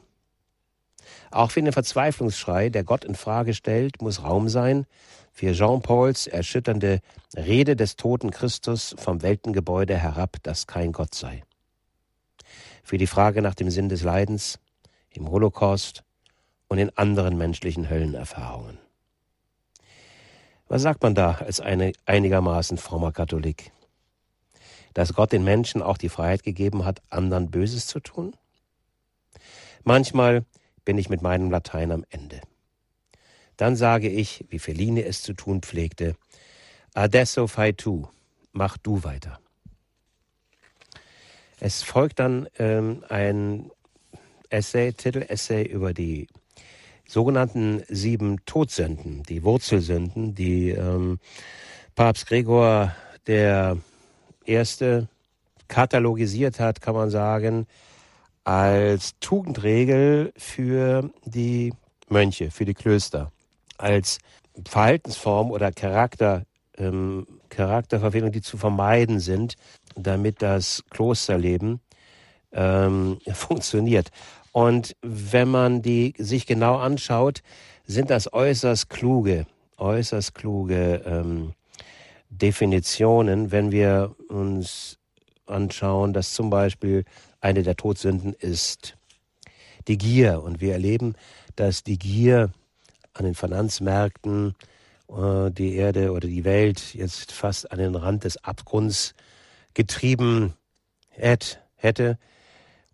Auch 1.31 1.51
für 1.51 1.61
den 1.61 1.73
Verzweiflungsschrei, 1.73 2.69
der 2.69 2.83
Gott 2.83 3.05
in 3.05 3.15
Frage 3.15 3.53
stellt, 3.53 4.01
muss 4.01 4.23
Raum 4.23 4.49
sein 4.49 4.85
für 5.31 5.53
Jean-Pauls 5.53 6.27
erschütternde 6.27 6.99
Rede 7.35 7.75
des 7.75 7.95
toten 7.95 8.31
Christus 8.31 8.95
vom 8.97 9.21
Weltengebäude 9.21 9.95
herab, 9.97 10.37
das 10.43 10.67
kein 10.67 10.91
Gott 10.91 11.13
sei 11.13 11.43
für 12.87 12.97
die 12.97 13.07
Frage 13.07 13.41
nach 13.41 13.53
dem 13.53 13.69
Sinn 13.69 13.89
des 13.89 14.01
Leidens 14.01 14.59
im 15.09 15.29
Holocaust 15.29 16.05
und 16.69 16.77
in 16.77 16.89
anderen 16.97 17.37
menschlichen 17.37 17.89
Höllenerfahrungen. 17.89 18.77
Was 20.69 20.83
sagt 20.83 21.03
man 21.03 21.13
da 21.13 21.33
als 21.33 21.59
eine 21.59 21.91
einigermaßen 22.05 22.77
frommer 22.77 23.11
Katholik? 23.11 23.73
Dass 24.93 25.13
Gott 25.13 25.33
den 25.33 25.43
Menschen 25.43 25.81
auch 25.81 25.97
die 25.97 26.07
Freiheit 26.07 26.43
gegeben 26.43 26.85
hat, 26.85 27.01
anderen 27.09 27.51
Böses 27.51 27.87
zu 27.87 27.99
tun? 27.99 28.33
Manchmal 29.83 30.45
bin 30.87 30.97
ich 30.97 31.09
mit 31.09 31.21
meinem 31.21 31.51
Latein 31.51 31.91
am 31.91 32.05
Ende. 32.09 32.39
Dann 33.57 33.75
sage 33.75 34.07
ich, 34.07 34.45
wie 34.47 34.57
Feline 34.57 35.03
es 35.03 35.21
zu 35.21 35.33
tun 35.33 35.61
pflegte, 35.61 36.15
Adesso 36.93 37.47
fai 37.47 37.73
tu, 37.73 38.07
mach 38.53 38.77
du 38.77 39.03
weiter. 39.03 39.41
Es 41.59 41.83
folgt 41.83 42.19
dann 42.19 42.47
ähm, 42.57 43.03
ein 43.09 43.69
Essay, 44.49 44.93
Titel-Essay 44.93 45.63
über 45.63 45.93
die 45.93 46.27
sogenannten 47.05 47.83
sieben 47.89 48.37
Todsünden, 48.45 49.23
die 49.23 49.43
Wurzelsünden, 49.43 50.35
die 50.35 50.69
ähm, 50.69 51.19
Papst 51.95 52.27
Gregor 52.27 52.95
der 53.27 53.77
Erste 54.45 55.09
katalogisiert 55.67 56.61
hat, 56.61 56.79
kann 56.79 56.95
man 56.95 57.09
sagen, 57.09 57.67
als 58.47 59.19
Tugendregel 59.19 60.31
für 60.37 61.11
die 61.25 61.73
Mönche, 62.07 62.49
für 62.49 62.63
die 62.63 62.73
Klöster, 62.73 63.33
als 63.77 64.19
Verhaltensform 64.65 65.51
oder 65.51 65.73
Charakter, 65.73 66.45
ähm, 66.77 67.27
Charakterverfehlungen, 67.49 68.31
die 68.31 68.41
zu 68.41 68.55
vermeiden 68.57 69.19
sind, 69.19 69.55
damit 69.97 70.41
das 70.41 70.81
Klosterleben 70.91 71.81
ähm, 72.53 73.19
funktioniert. 73.33 74.11
Und 74.53 74.95
wenn 75.01 75.49
man 75.49 75.81
die 75.81 76.13
sich 76.17 76.45
genau 76.45 76.77
anschaut, 76.77 77.41
sind 77.85 78.09
das 78.09 78.31
äußerst 78.31 78.89
kluge, 78.89 79.45
äußerst 79.75 80.33
kluge 80.33 81.01
ähm, 81.05 81.51
Definitionen, 82.29 83.51
wenn 83.51 83.73
wir 83.73 84.15
uns 84.29 84.99
anschauen, 85.47 86.13
dass 86.13 86.33
zum 86.33 86.49
Beispiel 86.49 87.03
eine 87.47 87.63
der 87.63 87.77
Todsünden 87.77 88.33
ist 88.33 88.97
die 89.87 89.97
Gier. 89.97 90.43
Und 90.43 90.59
wir 90.59 90.73
erleben, 90.73 91.15
dass 91.55 91.81
die 91.81 91.97
Gier 91.97 92.51
an 93.13 93.23
den 93.23 93.35
Finanzmärkten 93.35 94.53
äh, 95.07 95.49
die 95.51 95.75
Erde 95.75 96.11
oder 96.11 96.27
die 96.27 96.43
Welt 96.43 96.93
jetzt 96.93 97.31
fast 97.31 97.71
an 97.71 97.79
den 97.79 97.95
Rand 97.95 98.25
des 98.25 98.43
Abgrunds 98.43 99.13
getrieben 99.73 100.55
hätte. 101.09 102.17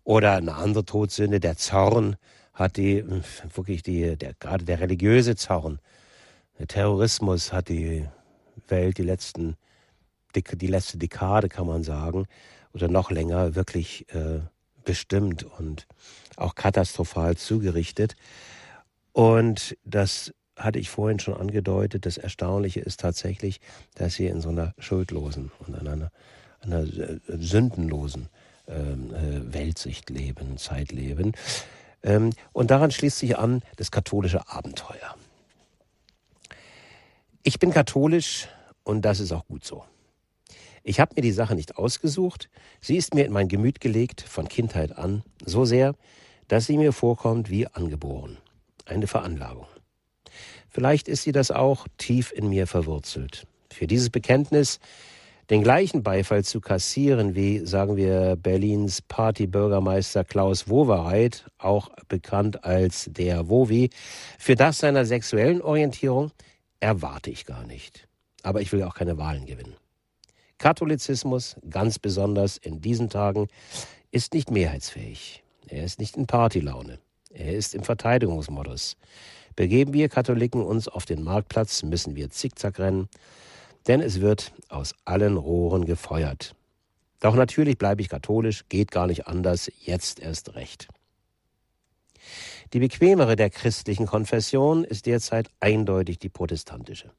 Oder 0.04 0.36
eine 0.36 0.54
andere 0.54 0.84
Todsünde, 0.84 1.40
der 1.40 1.56
Zorn 1.56 2.16
hat 2.52 2.76
die, 2.76 3.04
wirklich 3.54 3.82
die, 3.82 4.16
der, 4.16 4.34
gerade 4.34 4.64
der 4.64 4.78
religiöse 4.78 5.34
Zorn, 5.34 5.80
der 6.60 6.68
Terrorismus 6.68 7.52
hat 7.52 7.68
die 7.68 8.06
Welt 8.68 8.98
die 8.98 9.02
letzten, 9.02 9.56
die 10.36 10.66
letzte 10.68 10.96
Dekade, 10.96 11.48
kann 11.48 11.66
man 11.66 11.82
sagen, 11.82 12.26
oder 12.74 12.88
noch 12.88 13.10
länger 13.10 13.54
wirklich 13.54 14.06
äh, 14.14 14.40
bestimmt 14.84 15.44
und 15.44 15.86
auch 16.36 16.54
katastrophal 16.54 17.36
zugerichtet. 17.36 18.16
Und 19.12 19.76
das 19.84 20.34
hatte 20.56 20.78
ich 20.78 20.90
vorhin 20.90 21.18
schon 21.18 21.34
angedeutet. 21.34 22.04
Das 22.04 22.18
Erstaunliche 22.18 22.80
ist 22.80 23.00
tatsächlich, 23.00 23.60
dass 23.94 24.18
wir 24.18 24.30
in 24.30 24.40
so 24.40 24.50
einer 24.50 24.74
schuldlosen 24.78 25.50
und 25.60 25.76
in 25.80 25.88
einer 25.88 26.10
einer 26.64 26.80
äh, 26.80 27.20
sündenlosen 27.38 28.28
ähm, 28.68 29.14
äh, 29.14 29.52
Weltsicht 29.52 30.10
leben, 30.10 30.56
Zeit 30.58 30.92
leben. 30.92 31.32
Ähm, 32.02 32.30
und 32.52 32.70
daran 32.70 32.90
schließt 32.90 33.18
sich 33.18 33.38
an 33.38 33.62
das 33.76 33.90
katholische 33.90 34.48
Abenteuer. 34.48 35.16
Ich 37.42 37.58
bin 37.58 37.70
katholisch 37.70 38.48
und 38.82 39.02
das 39.02 39.20
ist 39.20 39.32
auch 39.32 39.46
gut 39.46 39.64
so. 39.64 39.84
Ich 40.86 41.00
habe 41.00 41.14
mir 41.16 41.22
die 41.22 41.32
Sache 41.32 41.54
nicht 41.54 41.78
ausgesucht, 41.78 42.50
sie 42.82 42.96
ist 42.96 43.14
mir 43.14 43.24
in 43.24 43.32
mein 43.32 43.48
Gemüt 43.48 43.80
gelegt 43.80 44.20
von 44.20 44.48
Kindheit 44.48 44.96
an, 44.96 45.22
so 45.42 45.64
sehr, 45.64 45.94
dass 46.46 46.66
sie 46.66 46.76
mir 46.76 46.92
vorkommt 46.92 47.48
wie 47.48 47.66
angeboren, 47.66 48.36
eine 48.84 49.06
Veranlagung. 49.06 49.66
Vielleicht 50.68 51.08
ist 51.08 51.22
sie 51.22 51.32
das 51.32 51.50
auch 51.50 51.86
tief 51.96 52.32
in 52.32 52.50
mir 52.50 52.66
verwurzelt. 52.66 53.46
Für 53.72 53.86
dieses 53.86 54.10
Bekenntnis 54.10 54.78
den 55.48 55.62
gleichen 55.62 56.02
Beifall 56.02 56.44
zu 56.44 56.60
kassieren 56.60 57.34
wie, 57.34 57.60
sagen 57.60 57.96
wir, 57.96 58.36
Berlins 58.36 59.00
Partybürgermeister 59.00 60.22
Klaus 60.22 60.68
Wowereit, 60.68 61.46
auch 61.56 61.88
bekannt 62.08 62.64
als 62.64 63.08
der 63.10 63.48
Wowi, 63.48 63.88
für 64.38 64.54
das 64.54 64.78
seiner 64.78 65.06
sexuellen 65.06 65.62
Orientierung 65.62 66.30
erwarte 66.78 67.30
ich 67.30 67.46
gar 67.46 67.64
nicht. 67.64 68.06
Aber 68.42 68.60
ich 68.60 68.70
will 68.70 68.82
auch 68.82 68.94
keine 68.94 69.16
Wahlen 69.16 69.46
gewinnen. 69.46 69.76
Katholizismus, 70.58 71.56
ganz 71.68 71.98
besonders 71.98 72.56
in 72.56 72.80
diesen 72.80 73.10
Tagen, 73.10 73.48
ist 74.10 74.34
nicht 74.34 74.50
mehrheitsfähig. 74.50 75.42
Er 75.68 75.84
ist 75.84 75.98
nicht 75.98 76.16
in 76.16 76.26
Partylaune. 76.26 76.98
Er 77.30 77.54
ist 77.54 77.74
im 77.74 77.82
Verteidigungsmodus. 77.82 78.96
Begeben 79.56 79.92
wir 79.92 80.08
Katholiken 80.08 80.62
uns 80.62 80.88
auf 80.88 81.04
den 81.04 81.22
Marktplatz, 81.22 81.82
müssen 81.82 82.16
wir 82.16 82.30
zickzack 82.30 82.78
rennen, 82.78 83.08
denn 83.86 84.00
es 84.00 84.20
wird 84.20 84.52
aus 84.68 84.94
allen 85.04 85.36
Rohren 85.36 85.84
gefeuert. 85.84 86.54
Doch 87.20 87.34
natürlich 87.34 87.78
bleibe 87.78 88.02
ich 88.02 88.08
katholisch, 88.08 88.64
geht 88.68 88.90
gar 88.90 89.06
nicht 89.06 89.26
anders, 89.26 89.70
jetzt 89.80 90.20
erst 90.20 90.54
recht. 90.54 90.88
Die 92.72 92.80
bequemere 92.80 93.36
der 93.36 93.50
christlichen 93.50 94.06
Konfession 94.06 94.84
ist 94.84 95.06
derzeit 95.06 95.48
eindeutig 95.60 96.18
die 96.18 96.28
protestantische. 96.28 97.12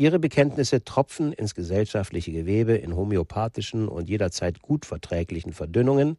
Ihre 0.00 0.18
Bekenntnisse 0.18 0.82
tropfen 0.82 1.34
ins 1.34 1.54
gesellschaftliche 1.54 2.32
Gewebe 2.32 2.72
in 2.72 2.96
homöopathischen 2.96 3.86
und 3.86 4.08
jederzeit 4.08 4.62
gut 4.62 4.86
verträglichen 4.86 5.52
Verdünnungen. 5.52 6.16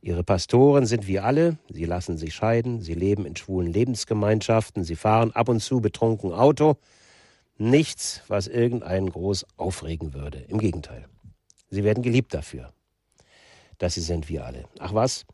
Ihre 0.00 0.24
Pastoren 0.24 0.86
sind 0.86 1.06
wie 1.06 1.20
alle, 1.20 1.58
sie 1.68 1.84
lassen 1.84 2.16
sich 2.16 2.34
scheiden, 2.34 2.80
sie 2.80 2.94
leben 2.94 3.26
in 3.26 3.36
schwulen 3.36 3.70
Lebensgemeinschaften, 3.70 4.82
sie 4.82 4.96
fahren 4.96 5.30
ab 5.32 5.50
und 5.50 5.60
zu 5.60 5.82
betrunken 5.82 6.32
Auto, 6.32 6.78
Nichts, 7.58 8.22
was 8.28 8.46
irgendeinen 8.46 9.10
groß 9.10 9.44
aufregen 9.58 10.14
würde. 10.14 10.38
Im 10.48 10.56
Gegenteil. 10.56 11.04
Sie 11.68 11.84
werden 11.84 12.02
geliebt 12.02 12.32
dafür, 12.32 12.72
dass 13.76 13.92
sie 13.92 14.00
sind 14.00 14.30
wie 14.30 14.40
alle. 14.40 14.64
Ach 14.78 14.94
was? 14.94 15.26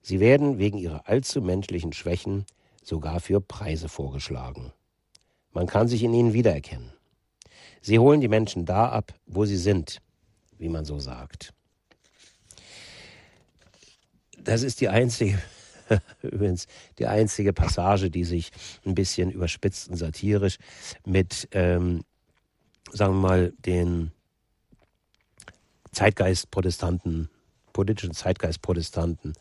Sie 0.00 0.18
werden 0.18 0.56
wegen 0.56 0.78
ihrer 0.78 1.06
allzu 1.06 1.42
menschlichen 1.42 1.92
Schwächen 1.92 2.46
sogar 2.82 3.20
für 3.20 3.42
Preise 3.42 3.90
vorgeschlagen. 3.90 4.72
Man 5.52 5.66
kann 5.66 5.88
sich 5.88 6.02
in 6.02 6.14
ihnen 6.14 6.32
wiedererkennen. 6.32 6.90
Sie 7.82 7.98
holen 7.98 8.20
die 8.20 8.28
Menschen 8.28 8.64
da 8.64 8.88
ab, 8.88 9.12
wo 9.26 9.44
sie 9.44 9.56
sind, 9.56 9.98
wie 10.58 10.68
man 10.68 10.84
so 10.84 10.98
sagt. 10.98 11.52
Das 14.38 14.62
ist 14.62 14.80
die 14.80 14.88
einzige 14.88 15.38
Übrigens 16.22 16.66
die 16.98 17.06
einzige 17.06 17.52
Passage, 17.52 18.10
die 18.10 18.24
sich 18.24 18.50
ein 18.84 18.94
bisschen 18.94 19.30
überspitzt 19.30 19.88
und 19.88 19.96
satirisch 19.96 20.58
mit, 21.04 21.48
ähm, 21.52 22.04
sagen 22.92 23.14
wir 23.14 23.28
mal, 23.28 23.52
den 23.64 24.12
Zeitgeistprotestanten, 25.92 27.28
politischen 27.72 28.14
Zeitgeistprotestanten 28.14 29.34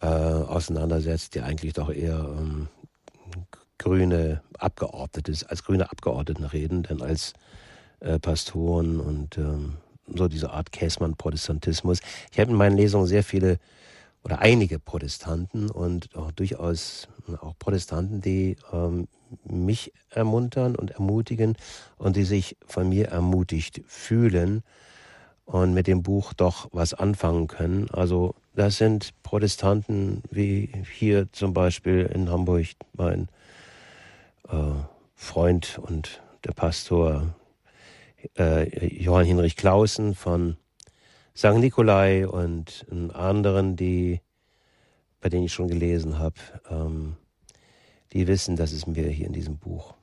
äh, 0.00 0.06
auseinandersetzt, 0.06 1.34
die 1.34 1.40
eigentlich 1.40 1.72
doch 1.72 1.90
eher 1.90 2.18
ähm, 2.38 2.68
grüne 3.78 4.42
Abgeordnete, 4.58 5.32
als 5.48 5.64
grüne 5.64 5.90
Abgeordneten 5.90 6.44
reden, 6.44 6.82
denn 6.82 7.02
als 7.02 7.34
äh, 8.00 8.18
Pastoren 8.18 9.00
und 9.00 9.38
ähm, 9.38 9.74
so 10.14 10.28
diese 10.28 10.50
Art 10.50 10.72
Käsmann-Protestantismus. 10.72 12.00
Ich 12.32 12.38
habe 12.38 12.50
in 12.50 12.56
meinen 12.56 12.76
Lesungen 12.76 13.06
sehr 13.06 13.24
viele 13.24 13.58
oder 14.22 14.40
einige 14.40 14.78
Protestanten 14.78 15.70
und 15.70 16.14
auch 16.16 16.32
durchaus 16.32 17.08
auch 17.40 17.54
Protestanten, 17.58 18.20
die 18.20 18.56
ähm, 18.72 19.08
mich 19.44 19.92
ermuntern 20.10 20.76
und 20.76 20.92
ermutigen 20.92 21.56
und 21.96 22.16
die 22.16 22.24
sich 22.24 22.56
von 22.66 22.88
mir 22.88 23.08
ermutigt 23.08 23.82
fühlen 23.86 24.62
und 25.44 25.74
mit 25.74 25.86
dem 25.86 26.02
Buch 26.02 26.32
doch 26.32 26.68
was 26.72 26.94
anfangen 26.94 27.46
können. 27.46 27.88
Also 27.90 28.34
das 28.54 28.78
sind 28.78 29.10
Protestanten 29.22 30.22
wie 30.30 30.70
hier 30.92 31.32
zum 31.32 31.52
Beispiel 31.52 32.10
in 32.12 32.30
Hamburg 32.30 32.66
mein 32.94 33.24
äh, 33.24 33.35
Freund 35.14 35.78
und 35.82 36.22
der 36.44 36.52
Pastor 36.52 37.34
äh, 38.38 38.86
Johann 38.86 39.24
Hinrich 39.24 39.56
Clausen 39.56 40.14
von 40.14 40.56
St. 41.36 41.54
Nikolai 41.54 42.26
und 42.26 42.86
anderen, 43.12 43.76
die, 43.76 44.20
bei 45.20 45.28
denen 45.28 45.44
ich 45.44 45.52
schon 45.52 45.68
gelesen 45.68 46.18
habe, 46.18 46.36
ähm, 46.70 47.16
die 48.12 48.26
wissen, 48.26 48.56
dass 48.56 48.72
es 48.72 48.86
mir 48.86 49.08
hier 49.08 49.26
in 49.26 49.32
diesem 49.32 49.58
Buch 49.58 49.94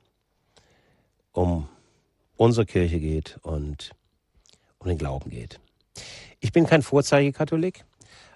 um 1.32 1.68
unsere 2.36 2.66
Kirche 2.66 3.00
geht 3.00 3.38
und 3.42 3.90
um 4.78 4.88
den 4.88 4.98
Glauben 4.98 5.30
geht. 5.30 5.60
Ich 6.40 6.52
bin 6.52 6.66
kein 6.66 6.82
Vorzeigekatholik, 6.82 7.84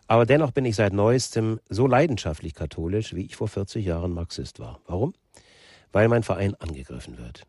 aber 0.06 0.26
dennoch 0.26 0.50
bin 0.52 0.64
ich 0.64 0.76
seit 0.76 0.92
neuestem 0.92 1.60
so 1.68 1.86
leidenschaftlich 1.86 2.54
katholisch, 2.54 3.14
wie 3.14 3.26
ich 3.26 3.36
vor 3.36 3.48
40 3.48 3.84
Jahren 3.84 4.12
Marxist 4.12 4.58
war. 4.58 4.80
Warum? 4.86 5.14
Weil 5.92 6.08
mein 6.08 6.22
Verein 6.22 6.54
angegriffen 6.56 7.18
wird. 7.18 7.44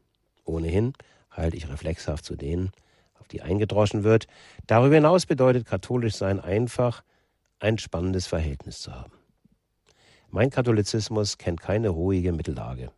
Ohnehin 0.45 0.93
halte 1.29 1.57
ich 1.57 1.69
reflexhaft 1.69 2.25
zu 2.25 2.35
denen, 2.35 2.71
auf 3.19 3.27
die 3.27 3.41
eingedroschen 3.41 4.03
wird. 4.03 4.27
Darüber 4.67 4.95
hinaus 4.95 5.25
bedeutet 5.25 5.65
katholisch 5.65 6.15
sein 6.15 6.39
einfach, 6.39 7.03
ein 7.59 7.77
spannendes 7.77 8.27
Verhältnis 8.27 8.79
zu 8.81 8.93
haben. 8.93 9.13
Mein 10.29 10.49
Katholizismus 10.49 11.37
kennt 11.37 11.61
keine 11.61 11.89
ruhige 11.89 12.31
Mittellage. 12.31 12.91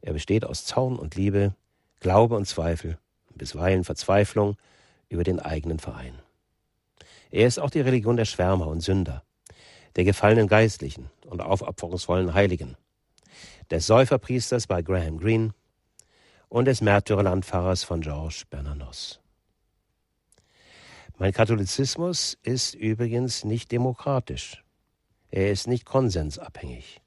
Er 0.00 0.12
besteht 0.12 0.44
aus 0.44 0.64
Zorn 0.64 0.96
und 0.96 1.14
Liebe, 1.14 1.54
Glaube 2.00 2.36
und 2.36 2.46
Zweifel, 2.46 2.98
bisweilen 3.34 3.84
Verzweiflung 3.84 4.56
über 5.08 5.24
den 5.24 5.40
eigenen 5.40 5.78
Verein. 5.78 6.14
Er 7.30 7.46
ist 7.46 7.58
auch 7.58 7.70
die 7.70 7.80
Religion 7.80 8.16
der 8.16 8.24
Schwärmer 8.24 8.66
und 8.68 8.80
Sünder, 8.80 9.22
der 9.96 10.04
gefallenen 10.04 10.46
Geistlichen 10.46 11.10
und 11.26 11.40
aufopferungsvollen 11.40 12.34
Heiligen, 12.34 12.76
des 13.70 13.86
Säuferpriesters 13.86 14.66
bei 14.66 14.82
Graham 14.82 15.18
Greene 15.18 15.54
und 16.48 16.64
des 16.64 16.80
Märtyrerlandpfarrers 16.80 17.84
von 17.84 18.00
Georges 18.00 18.44
Bernanos. 18.46 19.20
Mein 21.18 21.32
Katholizismus 21.32 22.38
ist 22.42 22.74
übrigens 22.74 23.44
nicht 23.44 23.72
demokratisch. 23.72 24.62
Er 25.30 25.50
ist 25.50 25.66
nicht 25.66 25.84
konsensabhängig. 25.84 27.02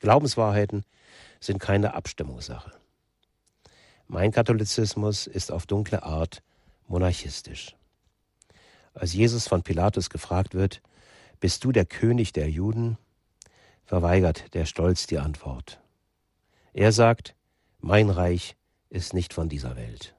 Glaubenswahrheiten 0.00 0.84
sind 1.40 1.60
keine 1.60 1.94
Abstimmungssache. 1.94 2.72
Mein 4.06 4.32
Katholizismus 4.32 5.26
ist 5.26 5.50
auf 5.50 5.66
dunkle 5.66 6.02
Art 6.02 6.42
monarchistisch. 6.88 7.76
Als 8.92 9.14
Jesus 9.14 9.48
von 9.48 9.62
Pilatus 9.62 10.10
gefragt 10.10 10.54
wird, 10.54 10.82
bist 11.40 11.64
du 11.64 11.72
der 11.72 11.86
König 11.86 12.32
der 12.32 12.50
Juden? 12.50 12.98
verweigert 13.86 14.54
der 14.54 14.64
Stolz 14.64 15.06
die 15.06 15.18
Antwort. 15.18 15.80
Er 16.74 16.90
sagt, 16.90 17.36
mein 17.78 18.10
Reich 18.10 18.56
ist 18.90 19.14
nicht 19.14 19.32
von 19.32 19.48
dieser 19.48 19.76
Welt. 19.76 20.16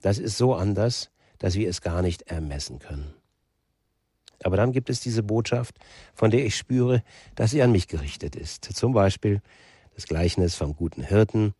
Das 0.00 0.18
ist 0.18 0.38
so 0.38 0.54
anders, 0.54 1.10
dass 1.38 1.56
wir 1.56 1.68
es 1.68 1.82
gar 1.82 2.00
nicht 2.00 2.22
ermessen 2.22 2.78
können. 2.78 3.12
Aber 4.42 4.56
dann 4.56 4.72
gibt 4.72 4.88
es 4.88 5.00
diese 5.00 5.22
Botschaft, 5.22 5.76
von 6.14 6.30
der 6.30 6.46
ich 6.46 6.56
spüre, 6.56 7.02
dass 7.34 7.50
sie 7.50 7.62
an 7.62 7.70
mich 7.70 7.86
gerichtet 7.86 8.34
ist. 8.34 8.64
Zum 8.64 8.94
Beispiel 8.94 9.42
das 9.94 10.06
Gleichnis 10.06 10.54
vom 10.54 10.74
guten 10.74 11.02
Hirten, 11.02 11.52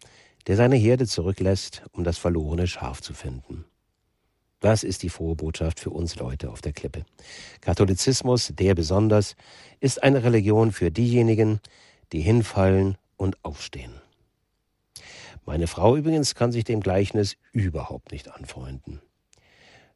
der 0.46 0.56
seine 0.56 0.76
Herde 0.76 1.06
zurücklässt, 1.06 1.82
um 1.92 2.02
das 2.02 2.16
verlorene 2.16 2.66
Schaf 2.66 3.02
zu 3.02 3.12
finden. 3.12 3.66
Das 4.60 4.84
ist 4.84 5.02
die 5.02 5.10
frohe 5.10 5.36
Botschaft 5.36 5.80
für 5.80 5.90
uns 5.90 6.16
Leute 6.16 6.50
auf 6.50 6.62
der 6.62 6.72
Klippe. 6.72 7.04
Katholizismus, 7.60 8.52
der 8.54 8.74
besonders, 8.74 9.36
ist 9.80 10.02
eine 10.02 10.24
Religion 10.24 10.72
für 10.72 10.90
diejenigen, 10.90 11.60
die 12.12 12.20
hinfallen 12.20 12.96
und 13.22 13.42
aufstehen. 13.44 13.92
Meine 15.46 15.68
Frau 15.68 15.96
übrigens 15.96 16.34
kann 16.34 16.52
sich 16.52 16.64
dem 16.64 16.80
Gleichnis 16.80 17.36
überhaupt 17.52 18.12
nicht 18.12 18.30
anfreunden. 18.30 19.00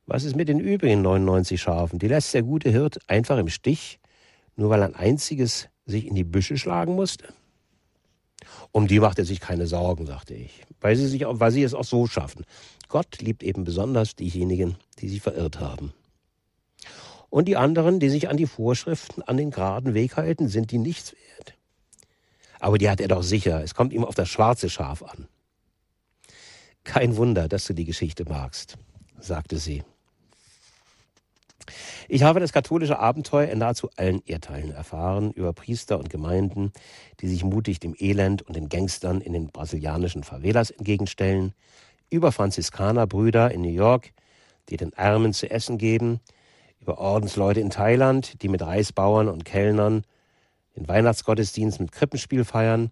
Was 0.06 0.22
ist 0.22 0.36
mit 0.36 0.48
den 0.48 0.60
übrigen 0.60 1.02
99 1.02 1.60
Schafen? 1.60 1.98
Die 1.98 2.06
lässt 2.06 2.32
der 2.34 2.44
gute 2.44 2.70
Hirt 2.70 3.00
einfach 3.08 3.36
im 3.38 3.48
Stich, 3.48 3.98
nur 4.54 4.70
weil 4.70 4.82
ein 4.82 4.94
einziges 4.94 5.68
sich 5.84 6.06
in 6.06 6.14
die 6.14 6.24
Büsche 6.24 6.56
schlagen 6.56 6.94
musste? 6.94 7.26
Um 8.70 8.86
die 8.86 9.00
macht 9.00 9.18
er 9.18 9.24
sich 9.24 9.40
keine 9.40 9.66
Sorgen, 9.66 10.06
sagte 10.06 10.34
ich, 10.34 10.62
weil 10.80 10.94
sie, 10.94 11.08
sich, 11.08 11.24
weil 11.26 11.50
sie 11.50 11.64
es 11.64 11.74
auch 11.74 11.84
so 11.84 12.06
schaffen. 12.06 12.44
Gott 12.88 13.20
liebt 13.20 13.42
eben 13.42 13.64
besonders 13.64 14.14
diejenigen, 14.14 14.76
die 15.00 15.08
sich 15.08 15.20
verirrt 15.20 15.58
haben. 15.58 15.92
Und 17.28 17.48
die 17.48 17.56
anderen, 17.56 17.98
die 17.98 18.08
sich 18.08 18.28
an 18.28 18.36
die 18.36 18.46
Vorschriften, 18.46 19.22
an 19.22 19.36
den 19.36 19.50
geraden 19.50 19.94
Weg 19.94 20.16
halten, 20.16 20.48
sind 20.48 20.70
die 20.70 20.78
nichts 20.78 21.12
wert. 21.12 21.55
Aber 22.60 22.78
die 22.78 22.88
hat 22.88 23.00
er 23.00 23.08
doch 23.08 23.22
sicher. 23.22 23.62
Es 23.62 23.74
kommt 23.74 23.92
ihm 23.92 24.04
auf 24.04 24.14
das 24.14 24.28
schwarze 24.28 24.70
Schaf 24.70 25.02
an. 25.02 25.28
Kein 26.84 27.16
Wunder, 27.16 27.48
dass 27.48 27.66
du 27.66 27.74
die 27.74 27.84
Geschichte 27.84 28.24
magst, 28.28 28.78
sagte 29.18 29.58
sie. 29.58 29.82
Ich 32.08 32.22
habe 32.22 32.38
das 32.38 32.52
katholische 32.52 33.00
Abenteuer 33.00 33.48
in 33.48 33.58
nahezu 33.58 33.90
allen 33.96 34.22
Erdteilen 34.24 34.70
erfahren, 34.70 35.32
über 35.32 35.52
Priester 35.52 35.98
und 35.98 36.10
Gemeinden, 36.10 36.72
die 37.20 37.28
sich 37.28 37.42
mutig 37.42 37.80
dem 37.80 37.96
Elend 37.98 38.42
und 38.42 38.54
den 38.54 38.68
Gangstern 38.68 39.20
in 39.20 39.32
den 39.32 39.48
brasilianischen 39.48 40.22
Favelas 40.22 40.70
entgegenstellen, 40.70 41.52
über 42.08 42.30
Franziskanerbrüder 42.30 43.50
in 43.50 43.62
New 43.62 43.72
York, 43.72 44.12
die 44.68 44.76
den 44.76 44.94
Armen 44.94 45.32
zu 45.32 45.50
essen 45.50 45.78
geben, 45.78 46.20
über 46.80 46.98
Ordensleute 46.98 47.60
in 47.60 47.70
Thailand, 47.70 48.42
die 48.42 48.48
mit 48.48 48.62
Reisbauern 48.62 49.28
und 49.28 49.44
Kellnern 49.44 50.04
den 50.76 50.88
Weihnachtsgottesdienst 50.88 51.80
mit 51.80 51.92
Krippenspiel 51.92 52.44
feiern, 52.44 52.90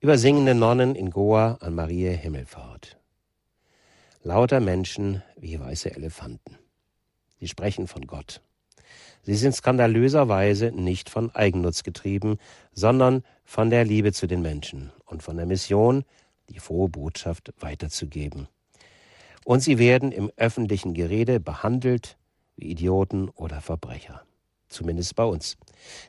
über 0.00 0.18
singende 0.18 0.54
Nonnen 0.54 0.94
in 0.94 1.10
Goa 1.10 1.58
an 1.60 1.74
Maria 1.74 2.12
Himmelfahrt. 2.12 2.98
Lauter 4.22 4.60
Menschen 4.60 5.22
wie 5.36 5.58
weiße 5.58 5.94
Elefanten. 5.94 6.58
Sie 7.38 7.48
sprechen 7.48 7.86
von 7.86 8.06
Gott. 8.06 8.42
Sie 9.22 9.34
sind 9.34 9.54
skandalöserweise 9.54 10.72
nicht 10.72 11.10
von 11.10 11.34
Eigennutz 11.34 11.82
getrieben, 11.82 12.38
sondern 12.72 13.24
von 13.44 13.70
der 13.70 13.84
Liebe 13.84 14.12
zu 14.12 14.26
den 14.26 14.42
Menschen 14.42 14.92
und 15.04 15.22
von 15.22 15.36
der 15.36 15.46
Mission, 15.46 16.04
die 16.48 16.58
frohe 16.58 16.88
Botschaft 16.88 17.52
weiterzugeben. 17.58 18.48
Und 19.44 19.60
sie 19.60 19.78
werden 19.78 20.12
im 20.12 20.30
öffentlichen 20.36 20.94
Gerede 20.94 21.40
behandelt 21.40 22.16
wie 22.56 22.70
Idioten 22.70 23.28
oder 23.28 23.60
Verbrecher. 23.60 24.22
Zumindest 24.68 25.14
bei 25.14 25.24
uns. 25.24 25.56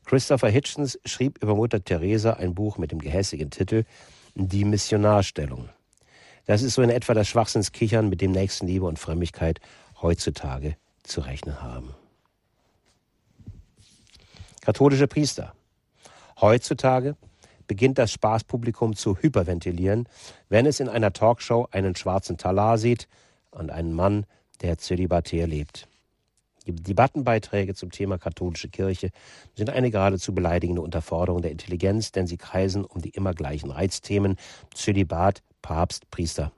Christopher 0.05 0.49
Hitchens 0.49 0.99
schrieb 1.05 1.41
über 1.43 1.55
Mutter 1.55 1.83
Teresa 1.83 2.33
ein 2.33 2.55
Buch 2.55 2.77
mit 2.77 2.91
dem 2.91 2.99
gehässigen 2.99 3.51
Titel 3.51 3.83
Die 4.35 4.65
Missionarstellung. 4.65 5.69
Das 6.45 6.61
ist 6.61 6.75
so 6.75 6.81
in 6.81 6.89
etwa 6.89 7.13
das 7.13 7.27
Schwachsinnskichern, 7.27 8.09
mit 8.09 8.21
dem 8.21 8.31
Nächstenliebe 8.31 8.85
und 8.85 8.99
Frömmigkeit 8.99 9.59
heutzutage 10.01 10.77
zu 11.03 11.21
rechnen 11.21 11.61
haben. 11.61 11.93
Katholische 14.61 15.07
Priester. 15.07 15.53
Heutzutage 16.39 17.15
beginnt 17.67 17.97
das 17.97 18.11
Spaßpublikum 18.11 18.95
zu 18.95 19.17
hyperventilieren, 19.17 20.07
wenn 20.49 20.65
es 20.65 20.79
in 20.79 20.89
einer 20.89 21.13
Talkshow 21.13 21.67
einen 21.71 21.95
schwarzen 21.95 22.37
Talar 22.37 22.77
sieht 22.77 23.07
und 23.51 23.69
einen 23.69 23.93
Mann, 23.93 24.25
der 24.61 24.77
zölibatär 24.77 25.47
lebt. 25.47 25.87
Die 26.67 26.83
Debattenbeiträge 26.83 27.73
zum 27.75 27.91
Thema 27.91 28.17
katholische 28.17 28.67
Kirche 28.67 29.11
sind 29.55 29.69
eine 29.69 29.89
geradezu 29.89 30.35
beleidigende 30.35 30.81
Unterforderung 30.81 31.41
der 31.41 31.51
Intelligenz, 31.51 32.11
denn 32.11 32.27
sie 32.27 32.37
kreisen 32.37 32.83
um 32.83 33.01
die 33.01 33.09
immer 33.09 33.33
gleichen 33.33 33.71
Reizthemen 33.71 34.35
Zölibat, 34.73 35.43
Papst, 35.61 36.09
Priester. 36.11 36.51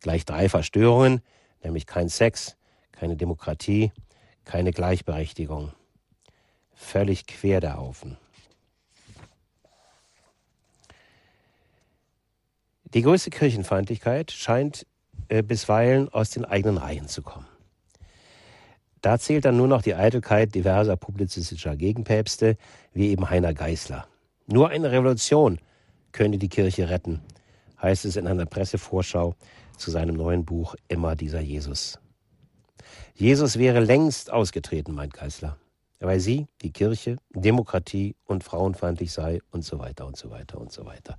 Gleich 0.00 0.24
drei 0.24 0.48
Verstörungen, 0.48 1.20
nämlich 1.64 1.86
kein 1.86 2.08
Sex, 2.08 2.56
keine 2.92 3.16
Demokratie, 3.16 3.90
keine 4.44 4.70
Gleichberechtigung. 4.70 5.72
Völlig 6.74 7.26
quer 7.26 7.60
der 7.60 7.76
Haufen. 7.76 8.16
Die 12.84 13.02
größte 13.02 13.30
Kirchenfeindlichkeit 13.30 14.30
scheint 14.30 14.86
äh, 15.28 15.42
bisweilen 15.42 16.08
aus 16.10 16.30
den 16.30 16.44
eigenen 16.44 16.78
Reihen 16.78 17.08
zu 17.08 17.22
kommen. 17.22 17.46
Da 19.04 19.18
zählt 19.18 19.44
dann 19.44 19.58
nur 19.58 19.68
noch 19.68 19.82
die 19.82 19.94
Eitelkeit 19.94 20.54
diverser 20.54 20.96
publizistischer 20.96 21.76
Gegenpäpste, 21.76 22.56
wie 22.94 23.10
eben 23.10 23.28
Heiner 23.28 23.52
Geißler. 23.52 24.06
Nur 24.46 24.70
eine 24.70 24.92
Revolution 24.92 25.58
könne 26.12 26.38
die 26.38 26.48
Kirche 26.48 26.88
retten, 26.88 27.20
heißt 27.82 28.06
es 28.06 28.16
in 28.16 28.26
einer 28.26 28.46
Pressevorschau 28.46 29.34
zu 29.76 29.90
seinem 29.90 30.16
neuen 30.16 30.46
Buch 30.46 30.74
Immer 30.88 31.16
dieser 31.16 31.40
Jesus. 31.40 31.98
Jesus 33.14 33.58
wäre 33.58 33.80
längst 33.80 34.32
ausgetreten, 34.32 34.94
meint 34.94 35.12
Geißler, 35.12 35.58
weil 36.00 36.18
sie, 36.18 36.46
die 36.62 36.72
Kirche, 36.72 37.18
Demokratie 37.34 38.16
und 38.24 38.42
frauenfeindlich 38.42 39.12
sei 39.12 39.40
und 39.50 39.66
so 39.66 39.78
weiter 39.78 40.06
und 40.06 40.16
so 40.16 40.30
weiter 40.30 40.58
und 40.58 40.72
so 40.72 40.86
weiter. 40.86 41.18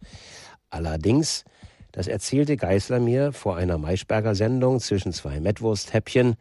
Allerdings, 0.72 1.44
das 1.92 2.08
erzählte 2.08 2.58
Geißler 2.58 3.00
mir 3.00 3.32
vor 3.32 3.58
einer 3.58 3.78
Maischberger 3.78 4.34
Sendung 4.34 4.80
zwischen 4.80 5.14
zwei 5.14 5.40
Mettwursthäppchen, 5.40 6.36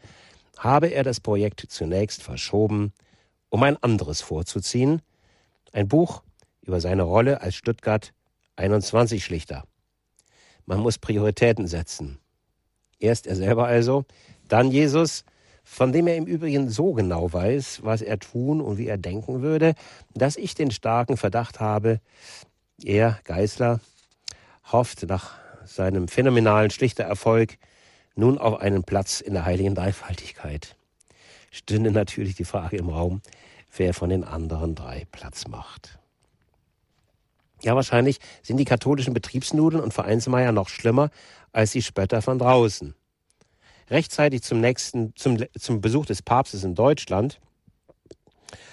habe 0.59 0.89
er 0.89 1.03
das 1.03 1.21
Projekt 1.21 1.65
zunächst 1.69 2.23
verschoben, 2.23 2.93
um 3.49 3.63
ein 3.63 3.77
anderes 3.83 4.21
vorzuziehen, 4.21 5.03
ein 5.73 5.89
Buch 5.89 6.23
über 6.63 6.81
seine 6.81 7.03
Rolle 7.03 7.41
als 7.41 7.55
Stuttgart 7.55 8.13
21 8.57 9.25
Schlichter. 9.25 9.65
Man 10.67 10.81
muss 10.81 10.99
Prioritäten 10.99 11.67
setzen. 11.67 12.19
Erst 12.99 13.27
er 13.27 13.37
selber 13.37 13.67
also, 13.67 14.05
dann 14.49 14.71
Jesus, 14.71 15.25
von 15.63 15.93
dem 15.93 16.07
er 16.07 16.17
im 16.17 16.27
Übrigen 16.27 16.71
so 16.71 16.93
genau 16.93 17.33
weiß, 17.33 17.81
was 17.83 18.03
er 18.03 18.19
tun 18.19 18.61
und 18.61 18.79
wie 18.79 18.87
er 18.87 18.99
denken 18.99 19.43
würde, 19.43 19.75
dass 20.15 20.37
ich 20.37 20.55
den 20.55 20.71
starken 20.71 21.17
Verdacht 21.17 21.61
habe, 21.61 22.01
er, 22.83 23.19
Geißler, 23.25 23.81
hofft 24.73 25.03
nach 25.05 25.35
seinem 25.65 26.09
phänomenalen 26.09 26.71
Schlichtererfolg 26.71 27.59
nun 28.15 28.39
auf 28.39 28.61
einen 28.61 28.85
Platz 28.85 29.21
in 29.21 29.35
der 29.35 29.45
heiligen 29.45 29.75
Dreifaltigkeit. 29.75 30.77
Stünde 31.51 31.91
natürlich 31.91 32.35
die 32.35 32.45
Frage 32.45 32.77
im 32.77 32.89
Raum, 32.89 33.23
wer 33.77 33.95
von 33.95 34.11
den 34.11 34.25
anderen 34.25 34.75
drei 34.75 35.07
Platz 35.11 35.47
macht. 35.49 35.99
Ja, 37.63 37.75
wahrscheinlich 37.75 38.19
sind 38.43 38.59
die 38.59 38.65
katholischen 38.65 39.15
Betriebsnudeln 39.15 39.83
und 39.83 39.95
Vereinsmeier 39.95 40.53
noch 40.53 40.69
schlimmer 40.69 41.11
als 41.53 41.73
die 41.73 41.83
Spötter 41.83 42.21
von 42.21 42.39
draußen. 42.39 42.95
Rechtzeitig 43.89 44.43
zum 44.43 44.61
nächsten, 44.61 45.15
zum, 45.17 45.39
zum 45.59 45.81
Besuch 45.81 46.07
des 46.07 46.23
Papstes 46.23 46.65
in 46.65 46.75
Deutschland 46.75 47.41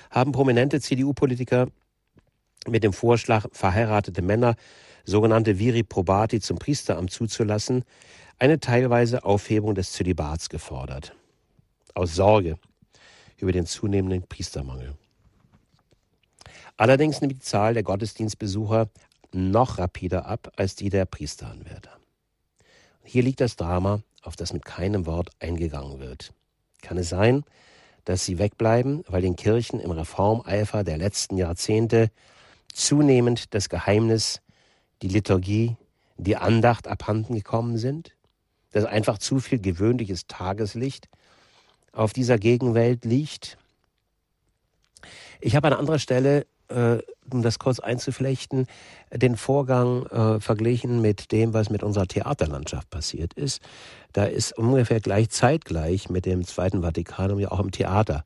haben 0.10 0.32
prominente 0.32 0.82
CDU-Politiker 0.82 1.68
mit 2.68 2.84
dem 2.84 2.94
Vorschlag, 2.94 3.48
verheiratete 3.52 4.22
Männer, 4.22 4.56
sogenannte 5.04 5.58
Viri 5.58 5.84
Probati, 5.84 6.40
zum 6.40 6.60
Priesteramt 6.60 7.12
zuzulassen, 7.12 7.84
eine 8.42 8.60
teilweise 8.60 9.24
Aufhebung 9.24 9.76
des 9.76 9.92
Zölibats 9.92 10.50
gefordert. 10.50 11.16
Aus 11.94 12.16
Sorge 12.16 12.58
über 13.38 13.52
den 13.52 13.68
zunehmenden 13.68 14.24
Priestermangel. 14.24 14.96
Allerdings 16.76 17.22
nimmt 17.22 17.34
die 17.34 17.40
Zahl 17.40 17.76
der 17.76 17.84
Gottesdienstbesucher 17.84 18.90
noch 19.32 19.78
rapider 19.78 20.26
ab 20.26 20.52
als 20.56 20.74
die 20.74 20.90
der 20.90 21.06
Priesteranwärter. 21.06 21.92
Hier 23.04 23.22
liegt 23.22 23.42
das 23.42 23.58
Drama, 23.58 24.02
auf 24.24 24.36
das 24.36 24.54
mit 24.54 24.66
keinem 24.66 25.06
Wort 25.06 25.30
eingegangen 25.40 26.00
wird. 26.00 26.34
Kann 26.82 26.98
es 26.98 27.10
sein, 27.10 27.44
dass 28.06 28.26
sie 28.26 28.40
wegbleiben, 28.40 29.04
weil 29.08 29.22
den 29.22 29.36
Kirchen 29.36 29.80
im 29.80 29.92
Reformeifer 29.92 30.84
der 30.84 30.98
letzten 30.98 31.38
Jahrzehnte 31.38 32.10
zunehmend 32.74 33.54
das 33.54 33.70
Geheimnis, 33.70 34.42
die 35.04 35.10
Liturgie, 35.10 35.78
die 36.18 36.38
Andacht 36.38 36.88
abhanden 36.88 37.36
gekommen 37.36 37.78
sind? 37.78 38.16
Dass 38.72 38.86
einfach 38.86 39.18
zu 39.18 39.40
viel 39.40 39.60
gewöhnliches 39.60 40.28
Tageslicht 40.28 41.08
auf 41.92 42.14
dieser 42.14 42.38
Gegenwelt 42.38 43.06
liegt. 43.06 43.58
Ich 45.42 45.56
habe 45.56 45.68
an 45.68 45.74
anderer 45.74 46.00
Stelle, 46.00 46.46
äh, 46.70 47.00
um 47.32 47.42
das 47.42 47.60
kurz 47.60 47.80
einzuflechten, 47.80 48.68
den 49.14 49.36
Vorgang 49.36 50.06
äh, 50.08 50.40
verglichen 50.40 51.02
mit 51.02 51.32
dem, 51.32 51.54
was 51.54 51.70
mit 51.70 51.84
unserer 51.84 52.08
Theaterlandschaft 52.08 52.90
passiert 52.90 53.34
ist. 53.34 53.62
Da 54.14 54.26
ist 54.26 54.58
ungefähr 54.58 55.00
gleich 55.00 55.30
zeitgleich 55.30 56.10
mit 56.10 56.26
dem 56.26 56.46
Zweiten 56.46 56.82
Vatikanum 56.82 57.40
ja 57.40 57.52
auch 57.52 57.60
im 57.60 57.72
Theater 57.72 58.26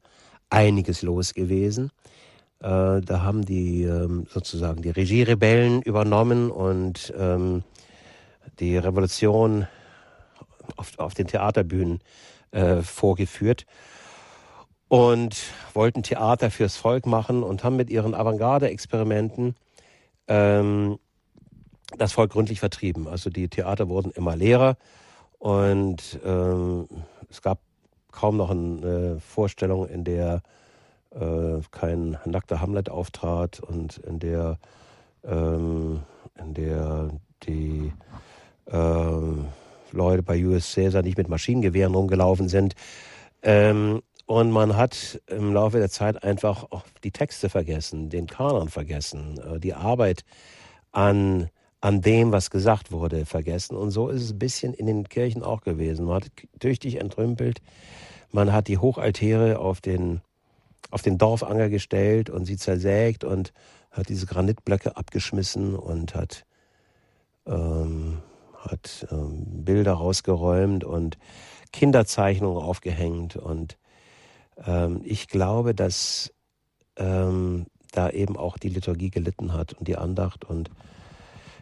einiges 0.49 1.01
los 1.01 1.33
gewesen. 1.33 1.91
Äh, 2.59 3.01
da 3.01 3.21
haben 3.21 3.45
die 3.45 3.83
ähm, 3.83 4.27
sozusagen 4.29 4.81
die 4.81 4.89
Regierebellen 4.89 5.81
übernommen 5.81 6.51
und 6.51 7.13
ähm, 7.17 7.63
die 8.59 8.77
Revolution 8.77 9.67
auf, 10.75 10.97
auf 10.99 11.13
den 11.13 11.27
Theaterbühnen 11.27 11.99
äh, 12.51 12.81
vorgeführt 12.81 13.65
und 14.87 15.35
wollten 15.73 16.03
Theater 16.03 16.51
fürs 16.51 16.77
Volk 16.77 17.05
machen 17.05 17.43
und 17.43 17.63
haben 17.63 17.75
mit 17.75 17.89
ihren 17.89 18.13
Avantgarde-Experimenten 18.13 19.55
ähm, 20.27 20.99
das 21.97 22.13
Volk 22.13 22.31
gründlich 22.31 22.59
vertrieben. 22.59 23.07
Also 23.07 23.29
die 23.29 23.47
Theater 23.47 23.89
wurden 23.89 24.11
immer 24.11 24.35
leerer 24.35 24.77
und 25.39 26.19
ähm, 26.25 26.87
es 27.29 27.41
gab 27.41 27.59
kaum 28.11 28.37
noch 28.37 28.49
eine 28.49 29.19
Vorstellung, 29.19 29.87
in 29.87 30.03
der 30.03 30.41
äh, 31.11 31.61
kein 31.71 32.17
nackter 32.25 32.61
Hamlet 32.61 32.89
auftrat 32.89 33.59
und 33.59 33.97
in 33.97 34.19
der, 34.19 34.57
ähm, 35.23 36.01
in 36.39 36.53
der 36.53 37.09
die 37.43 37.91
ähm, 38.67 39.47
Leute 39.95 40.23
bei 40.23 40.43
US 40.45 40.73
Caesar 40.73 41.01
nicht 41.01 41.17
mit 41.17 41.29
Maschinengewehren 41.29 41.95
rumgelaufen 41.95 42.49
sind. 42.49 42.75
Ähm, 43.41 44.01
und 44.27 44.51
man 44.51 44.75
hat 44.75 45.21
im 45.27 45.53
Laufe 45.53 45.77
der 45.77 45.89
Zeit 45.89 46.23
einfach 46.23 46.65
auch 46.71 46.83
die 47.03 47.11
Texte 47.11 47.49
vergessen, 47.49 48.09
den 48.09 48.27
Kanon 48.27 48.69
vergessen, 48.69 49.39
äh, 49.39 49.59
die 49.59 49.73
Arbeit 49.73 50.23
an, 50.91 51.49
an 51.79 52.01
dem, 52.01 52.31
was 52.31 52.49
gesagt 52.49 52.91
wurde, 52.91 53.25
vergessen. 53.25 53.75
Und 53.75 53.91
so 53.91 54.09
ist 54.09 54.23
es 54.23 54.31
ein 54.31 54.39
bisschen 54.39 54.73
in 54.73 54.87
den 54.87 55.07
Kirchen 55.07 55.43
auch 55.43 55.61
gewesen. 55.61 56.05
Man 56.05 56.15
hat 56.15 56.31
tüchtig 56.59 56.99
entrümpelt, 56.99 57.61
man 58.31 58.51
hat 58.51 58.67
die 58.67 58.79
Hochaltäre 58.79 59.59
auf 59.59 59.79
den, 59.79 60.21
auf 60.89 61.03
den 61.03 61.19
Dorfanger 61.19 61.69
gestellt 61.69 62.29
und 62.29 62.45
sie 62.45 62.57
zersägt 62.57 63.23
und 63.23 63.53
hat 63.91 64.09
diese 64.09 64.25
Granitblöcke 64.25 64.97
abgeschmissen 64.97 65.75
und 65.75 66.15
hat 66.15 66.45
ähm, 67.45 68.17
hat 68.65 69.07
ähm, 69.11 69.63
Bilder 69.63 69.93
rausgeräumt 69.93 70.83
und 70.83 71.17
Kinderzeichnungen 71.71 72.61
aufgehängt. 72.61 73.35
Und 73.35 73.77
ähm, 74.65 75.01
ich 75.03 75.27
glaube, 75.27 75.75
dass 75.75 76.33
ähm, 76.97 77.65
da 77.91 78.09
eben 78.09 78.37
auch 78.37 78.57
die 78.57 78.69
Liturgie 78.69 79.09
gelitten 79.09 79.53
hat 79.53 79.73
und 79.73 79.87
die 79.87 79.97
Andacht 79.97 80.45
und 80.45 80.69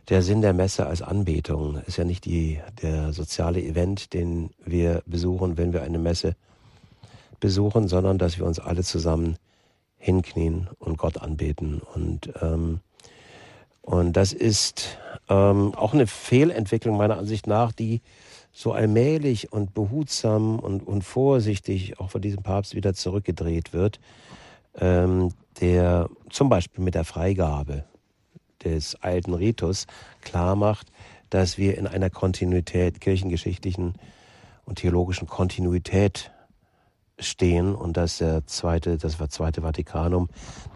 der 0.10 0.22
Sinn 0.22 0.42
der 0.42 0.54
Messe 0.54 0.86
als 0.86 1.02
Anbetung 1.02 1.78
ist 1.86 1.98
ja 1.98 2.04
nicht 2.04 2.26
die, 2.26 2.60
der 2.82 3.14
soziale 3.14 3.62
Event, 3.62 4.14
den 4.14 4.50
wir 4.66 5.02
besuchen, 5.06 5.58
wenn 5.58 5.72
wir 5.72 5.82
eine 5.82 5.98
Messe 5.98 6.36
besuchen, 7.40 7.88
sondern 7.88 8.18
dass 8.18 8.38
wir 8.38 8.46
uns 8.46 8.60
alle 8.60 8.84
zusammen 8.84 9.38
hinknien 9.98 10.70
und 10.80 10.98
Gott 10.98 11.18
anbeten. 11.18 11.80
Und, 11.80 12.34
ähm, 12.42 12.82
und 13.82 14.14
das 14.18 14.34
ist 14.34 14.98
ähm, 15.30 15.74
auch 15.76 15.94
eine 15.94 16.08
Fehlentwicklung 16.08 16.98
meiner 16.98 17.18
Ansicht 17.18 17.48
nach, 17.48 17.72
die 17.72 18.02
so 18.52 18.72
allmählich 18.72 19.52
und 19.52 19.74
behutsam 19.74 20.60
und, 20.60 20.86
und 20.86 21.04
vorsichtig 21.04 22.00
auch 22.00 22.12
von 22.12 22.22
diesem 22.22 22.44
Papst 22.44 22.76
wieder 22.76 22.94
zurückgedreht 22.94 23.74
wird, 23.74 24.00
ähm, 24.76 25.30
der 25.60 26.10
zum 26.30 26.50
Beispiel 26.50 26.84
mit 26.84 26.96
der 26.96 27.04
Freigabe 27.04 27.86
des 28.64 28.96
alten 28.96 29.34
Ritus 29.34 29.88
klar 30.22 30.56
macht, 30.56 30.92
dass 31.30 31.58
wir 31.58 31.78
in 31.78 31.88
einer 31.88 32.10
Kontinuität, 32.10 33.02
kirchengeschichtlichen 33.02 33.96
und 34.66 34.80
theologischen 34.80 35.28
Kontinuität 35.28 36.32
stehen 37.20 37.74
und 37.76 37.98
dass 37.98 38.20
der 38.20 38.46
zweite, 38.46 38.98
das 38.98 39.18
zweite 39.30 39.62
Vatikanum 39.62 40.30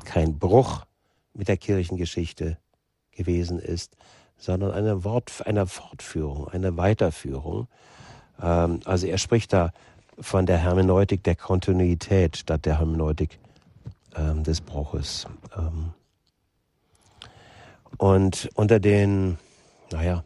kein 0.03 0.39
Bruch 0.39 0.85
mit 1.33 1.47
der 1.47 1.57
Kirchengeschichte 1.57 2.57
gewesen 3.11 3.59
ist, 3.59 3.95
sondern 4.37 4.71
eine 4.71 5.03
Wort, 5.03 5.45
eine 5.45 5.65
Fortführung, 5.65 6.47
eine 6.47 6.77
Weiterführung. 6.77 7.67
Ähm, 8.41 8.79
also 8.85 9.07
er 9.07 9.17
spricht 9.17 9.53
da 9.53 9.71
von 10.19 10.45
der 10.45 10.57
Hermeneutik 10.57 11.23
der 11.23 11.35
Kontinuität 11.35 12.37
statt 12.37 12.65
der 12.65 12.79
Hermeneutik 12.79 13.39
ähm, 14.15 14.43
des 14.43 14.61
Bruches. 14.61 15.27
Ähm, 15.57 15.93
und 17.97 18.49
unter 18.55 18.79
den, 18.79 19.37
naja, 19.91 20.23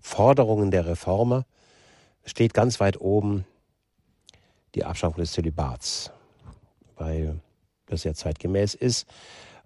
Forderungen 0.00 0.70
der 0.70 0.86
Reformer 0.86 1.44
steht 2.24 2.54
ganz 2.54 2.80
weit 2.80 3.00
oben 3.00 3.44
die 4.74 4.84
Abschaffung 4.84 5.20
des 5.20 5.32
Zölibats, 5.32 6.10
weil 6.96 7.40
das 7.86 8.04
ja 8.04 8.14
zeitgemäß 8.14 8.74
ist, 8.74 9.06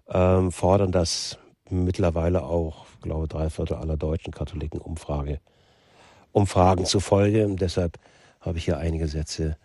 ähm, 0.07 0.51
fordern 0.51 0.91
das 0.91 1.37
mittlerweile 1.69 2.43
auch, 2.43 2.84
glaube 3.05 3.27
drei 3.27 3.49
Viertel 3.49 3.77
aller 3.77 3.97
deutschen 3.97 4.33
Katholiken 4.33 4.81
Umfrage, 4.81 5.39
Umfragen 6.31 6.85
zufolge. 6.85 7.47
Deshalb 7.55 7.97
habe 8.41 8.57
ich 8.57 8.65
hier 8.65 8.77
einige 8.77 9.07
Sätze 9.07 9.57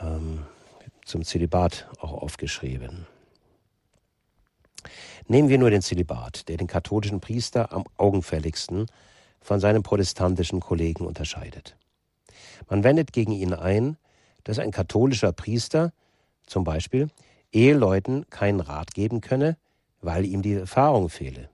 ähm, 0.00 0.44
zum 1.04 1.24
Zölibat 1.24 1.88
auch 1.98 2.12
aufgeschrieben. 2.12 3.06
Nehmen 5.28 5.48
wir 5.48 5.58
nur 5.58 5.70
den 5.70 5.82
Zölibat, 5.82 6.48
der 6.48 6.56
den 6.56 6.68
katholischen 6.68 7.20
Priester 7.20 7.72
am 7.72 7.84
augenfälligsten 7.96 8.86
von 9.40 9.58
seinem 9.58 9.82
protestantischen 9.82 10.60
Kollegen 10.60 11.04
unterscheidet. 11.04 11.76
Man 12.68 12.84
wendet 12.84 13.12
gegen 13.12 13.32
ihn 13.32 13.54
ein, 13.54 13.96
dass 14.44 14.58
ein 14.58 14.70
katholischer 14.70 15.32
Priester 15.32 15.92
zum 16.46 16.64
Beispiel 16.64 17.08
Eheleuten 17.52 18.28
keinen 18.30 18.60
Rat 18.60 18.94
geben 18.94 19.20
könne, 19.20 19.56
weil 20.00 20.24
ihm 20.24 20.42
die 20.42 20.54
Erfahrung 20.54 21.08
fehle. 21.08 21.48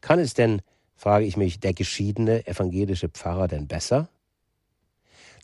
Kann 0.00 0.18
es 0.18 0.34
denn, 0.34 0.62
frage 0.94 1.24
ich 1.24 1.36
mich, 1.36 1.60
der 1.60 1.74
geschiedene 1.74 2.46
evangelische 2.46 3.08
Pfarrer 3.08 3.48
denn 3.48 3.66
besser? 3.66 4.08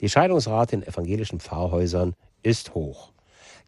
Die 0.01 0.09
Scheidungsrate 0.09 0.76
in 0.76 0.83
evangelischen 0.83 1.41
Pfarrhäusern 1.41 2.14
ist 2.43 2.74
hoch. 2.74 3.12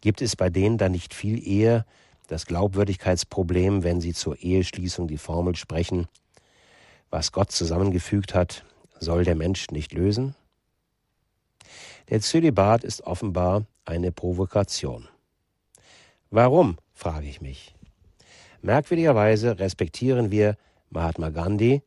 Gibt 0.01 0.21
es 0.21 0.35
bei 0.35 0.49
denen 0.49 0.77
dann 0.77 0.91
nicht 0.91 1.13
viel 1.13 1.45
eher 1.47 1.85
das 2.27 2.45
Glaubwürdigkeitsproblem, 2.45 3.83
wenn 3.83 4.01
sie 4.01 4.13
zur 4.13 4.37
Eheschließung 4.37 5.07
die 5.07 5.17
Formel 5.17 5.55
sprechen, 5.55 6.07
was 7.09 7.31
Gott 7.31 7.51
zusammengefügt 7.51 8.33
hat, 8.33 8.65
soll 8.99 9.23
der 9.23 9.35
Mensch 9.35 9.69
nicht 9.69 9.93
lösen? 9.93 10.35
Der 12.09 12.21
Zölibat 12.21 12.83
ist 12.83 13.01
offenbar 13.01 13.65
eine 13.85 14.11
Provokation. 14.11 15.07
Warum, 16.29 16.77
frage 16.93 17.27
ich 17.27 17.41
mich. 17.41 17.74
Merkwürdigerweise 18.65 19.59
respektieren 19.59 20.31
wir 20.31 20.57
Mahatma 20.89 21.29
Gandhi, 21.29 21.83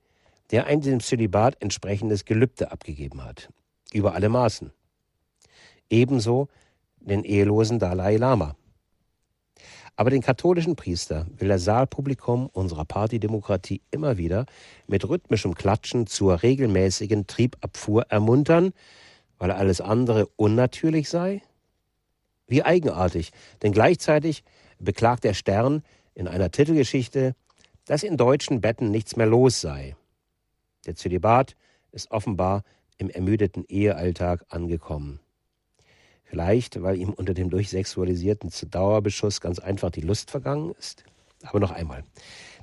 der 0.52 0.66
ein 0.66 0.80
dem 0.80 1.00
Zölibat 1.00 1.60
entsprechendes 1.60 2.24
Gelübde 2.24 2.70
abgegeben 2.70 3.24
hat. 3.24 3.48
Über 3.92 4.14
alle 4.14 4.28
Maßen. 4.28 4.70
Ebenso 5.90 6.46
den 7.00 7.24
ehelosen 7.24 7.80
Dalai 7.80 8.16
Lama. 8.16 8.54
Aber 9.96 10.10
den 10.10 10.22
katholischen 10.22 10.76
Priester 10.76 11.26
will 11.36 11.48
das 11.48 11.64
Saalpublikum 11.64 12.46
unserer 12.52 12.84
Partydemokratie 12.84 13.82
immer 13.90 14.16
wieder 14.16 14.46
mit 14.86 15.08
rhythmischem 15.08 15.56
Klatschen 15.56 16.06
zur 16.06 16.44
regelmäßigen 16.44 17.26
Triebabfuhr 17.26 18.04
ermuntern, 18.08 18.72
weil 19.38 19.50
alles 19.50 19.80
andere 19.80 20.28
unnatürlich 20.36 21.08
sei? 21.08 21.42
Wie 22.46 22.62
eigenartig, 22.62 23.32
denn 23.64 23.72
gleichzeitig 23.72 24.44
beklagt 24.78 25.24
der 25.24 25.34
Stern 25.34 25.82
in 26.18 26.26
einer 26.26 26.50
Titelgeschichte, 26.50 27.36
dass 27.86 28.02
in 28.02 28.16
deutschen 28.16 28.60
Betten 28.60 28.90
nichts 28.90 29.14
mehr 29.16 29.26
los 29.26 29.60
sei. 29.60 29.96
Der 30.84 30.96
Zölibat 30.96 31.54
ist 31.92 32.10
offenbar 32.10 32.64
im 32.98 33.08
ermüdeten 33.08 33.64
Ehealltag 33.68 34.44
angekommen. 34.48 35.20
Vielleicht, 36.24 36.82
weil 36.82 36.96
ihm 36.96 37.10
unter 37.10 37.34
dem 37.34 37.50
durchsexualisierten 37.50 38.50
Dauerbeschuss 38.68 39.40
ganz 39.40 39.60
einfach 39.60 39.90
die 39.90 40.00
Lust 40.00 40.32
vergangen 40.32 40.74
ist. 40.76 41.04
Aber 41.42 41.60
noch 41.60 41.70
einmal. 41.70 42.02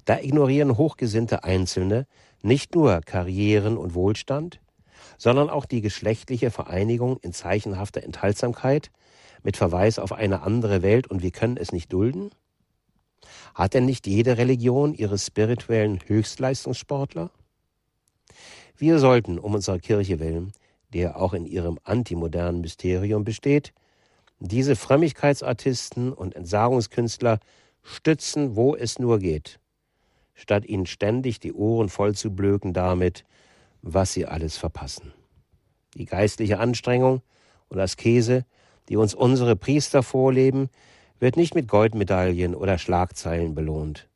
Da 0.04 0.20
ignorieren 0.20 0.78
hochgesinnte 0.78 1.46
Einzelne 1.46 2.08
nicht 2.42 2.76
nur 2.76 3.00
Karrieren 3.02 3.78
und 3.78 3.96
Wohlstand, 3.96 4.60
sondern 5.18 5.50
auch 5.50 5.66
die 5.66 5.80
geschlechtliche 5.80 6.52
Vereinigung 6.52 7.18
in 7.22 7.32
zeichenhafter 7.32 8.04
Enthaltsamkeit 8.04 8.92
mit 9.44 9.56
Verweis 9.56 9.98
auf 9.98 10.12
eine 10.12 10.42
andere 10.42 10.82
Welt 10.82 11.08
und 11.08 11.24
wir 11.24 11.32
können 11.32 11.56
es 11.56 11.72
nicht 11.72 11.94
dulden? 11.94 12.32
Hat 13.54 13.74
denn 13.74 13.86
nicht 13.86 14.08
jede 14.08 14.38
Religion 14.38 14.94
ihre 14.94 15.18
spirituellen 15.18 16.00
Höchstleistungssportler? 16.06 17.32
Wir 18.78 19.00
sollten 19.00 19.40
um 19.40 19.54
unserer 19.54 19.80
Kirche 19.80 20.20
willen 20.20 20.52
der 20.96 21.20
auch 21.20 21.34
in 21.34 21.46
ihrem 21.46 21.78
antimodernen 21.84 22.62
Mysterium 22.62 23.26
besteht, 23.26 23.74
diese 24.40 24.78
Frömmigkeitsartisten 24.78 26.14
und 26.14 26.36
Entsagungskünstler 26.36 27.40
stützen, 27.84 28.56
wo 28.56 28.78
es 28.78 28.98
nur 28.98 29.20
geht, 29.20 29.60
statt 30.34 30.66
ihnen 30.66 30.86
ständig 30.86 31.42
die 31.42 31.52
Ohren 31.52 31.90
voll 31.90 32.16
zu 32.16 32.32
blöken 32.32 32.72
damit, 32.72 33.26
was 33.82 34.14
sie 34.14 34.26
alles 34.26 34.56
verpassen. 34.56 35.14
Die 35.96 36.06
geistliche 36.06 36.60
Anstrengung 36.60 37.22
und 37.68 37.80
Askese, 37.80 38.46
die 38.88 38.96
uns 38.96 39.14
unsere 39.14 39.58
Priester 39.58 40.02
vorleben, 40.02 40.70
wird 41.20 41.38
nicht 41.38 41.56
mit 41.56 41.68
Goldmedaillen 41.68 42.56
oder 42.56 42.78
Schlagzeilen 42.78 43.56
belohnt, 43.56 44.08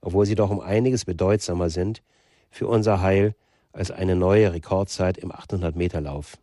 obwohl 0.00 0.26
sie 0.26 0.34
doch 0.34 0.50
um 0.50 0.60
einiges 0.60 1.04
bedeutsamer 1.04 1.70
sind 1.70 2.02
für 2.50 2.68
unser 2.68 3.00
Heil 3.02 3.34
als 3.72 3.90
eine 3.90 4.16
neue 4.16 4.52
Rekordzeit 4.52 5.18
im 5.18 5.32
800-Meter-Lauf. 5.32 6.38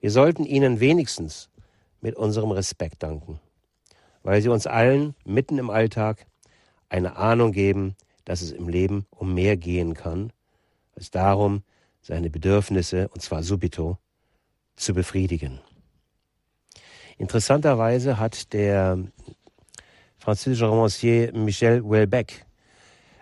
Wir 0.00 0.10
sollten 0.10 0.44
ihnen 0.44 0.80
wenigstens 0.80 1.48
mit 2.00 2.16
unserem 2.16 2.50
Respekt 2.50 3.02
danken, 3.02 3.40
weil 4.22 4.42
sie 4.42 4.48
uns 4.48 4.66
allen 4.66 5.14
mitten 5.24 5.58
im 5.58 5.70
Alltag 5.70 6.26
eine 6.88 7.16
Ahnung 7.16 7.52
geben, 7.52 7.96
dass 8.24 8.42
es 8.42 8.52
im 8.52 8.68
Leben 8.68 9.06
um 9.10 9.34
mehr 9.34 9.56
gehen 9.56 9.94
kann, 9.94 10.32
als 10.96 11.10
darum, 11.10 11.62
seine 12.02 12.30
Bedürfnisse, 12.30 13.08
und 13.08 13.22
zwar 13.22 13.42
subito, 13.42 13.98
zu 14.76 14.92
befriedigen. 14.92 15.60
Interessanterweise 17.18 18.18
hat 18.18 18.52
der 18.52 18.98
französische 20.18 20.66
Romancier 20.66 21.32
Michel 21.32 21.82
Houellebecq 21.82 22.44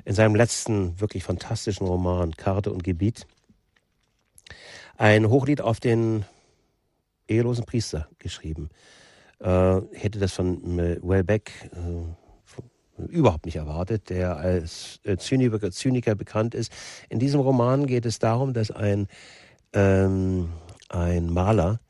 in 0.05 0.15
seinem 0.15 0.35
letzten 0.35 1.01
wirklich 1.01 1.25
fantastischen 1.25 1.87
Roman 1.87 2.33
Karte 2.33 2.73
und 2.73 2.85
Gebiet 2.85 3.27
ein 4.97 5.29
Hochlied 5.29 5.61
auf 5.61 5.81
den 5.81 6.25
ehelosen 7.29 7.65
Priester 7.65 8.09
geschrieben. 8.19 8.71
Äh, 9.41 9.81
hätte 9.93 10.19
das 10.19 10.33
von 10.33 10.77
Wellbeck 10.79 11.71
äh, 11.73 13.03
überhaupt 13.09 13.47
nicht 13.47 13.57
erwartet, 13.57 14.11
der 14.11 14.37
als 14.37 15.01
äh, 15.05 15.17
Zyniker, 15.17 15.71
Zyniker, 15.71 16.15
bekannt 16.15 16.55
ist. 16.55 16.73
In 17.09 17.19
diesem 17.19 17.41
Roman 17.41 17.87
geht 17.87 18.07
es 18.07 18.19
darum, 18.19 18.53
dass 18.53 18.71
ein, 18.71 19.09
ähm, 19.73 20.53
ein 20.89 21.31
Maler 21.31 21.81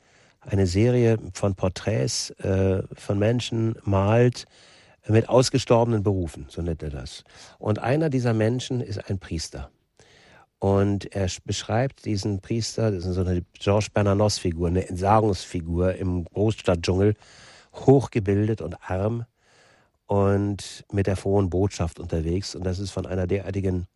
eine 0.43 0.67
Serie 0.67 1.19
von 1.33 1.55
Porträts 1.55 2.31
äh, 2.41 2.83
von 2.95 3.19
Menschen 3.19 3.77
malt, 3.85 4.47
mit 5.09 5.29
ausgestorbenen 5.29 6.03
Berufen, 6.03 6.47
so 6.49 6.63
nennt 6.63 6.83
er 6.83 6.91
das. 6.91 7.25
Und 7.59 7.81
einer 7.81 8.09
dieser 8.09 8.35
Menschen 8.35 8.81
ist 8.81 9.11
ein 9.11 9.19
Priester. 9.19 9.71
Und 10.59 11.13
er 11.13 11.29
beschreibt 11.45 12.05
diesen 12.05 12.41
Priester, 12.41 12.93
das 12.93 13.05
ist 13.05 13.17
so 13.17 13.23
eine 13.23 13.43
Georges 13.55 13.91
Bernanos-Figur, 13.91 14.69
eine 14.69 14.89
Entsagungsfigur 14.89 15.97
im 15.97 16.25
Großstadtdschungel, 16.27 17.17
hochgebildet 17.75 18.61
und 18.61 18.77
arm 18.89 19.25
und 20.07 20.85
mit 20.93 21.09
der 21.09 21.17
frohen 21.17 21.51
Botschaft 21.51 21.99
unterwegs. 21.99 22.55
Und 22.55 22.65
das 22.65 22.79
ist 22.79 22.93
von 22.93 23.07
einer 23.07 23.27
derartigen, 23.27 23.89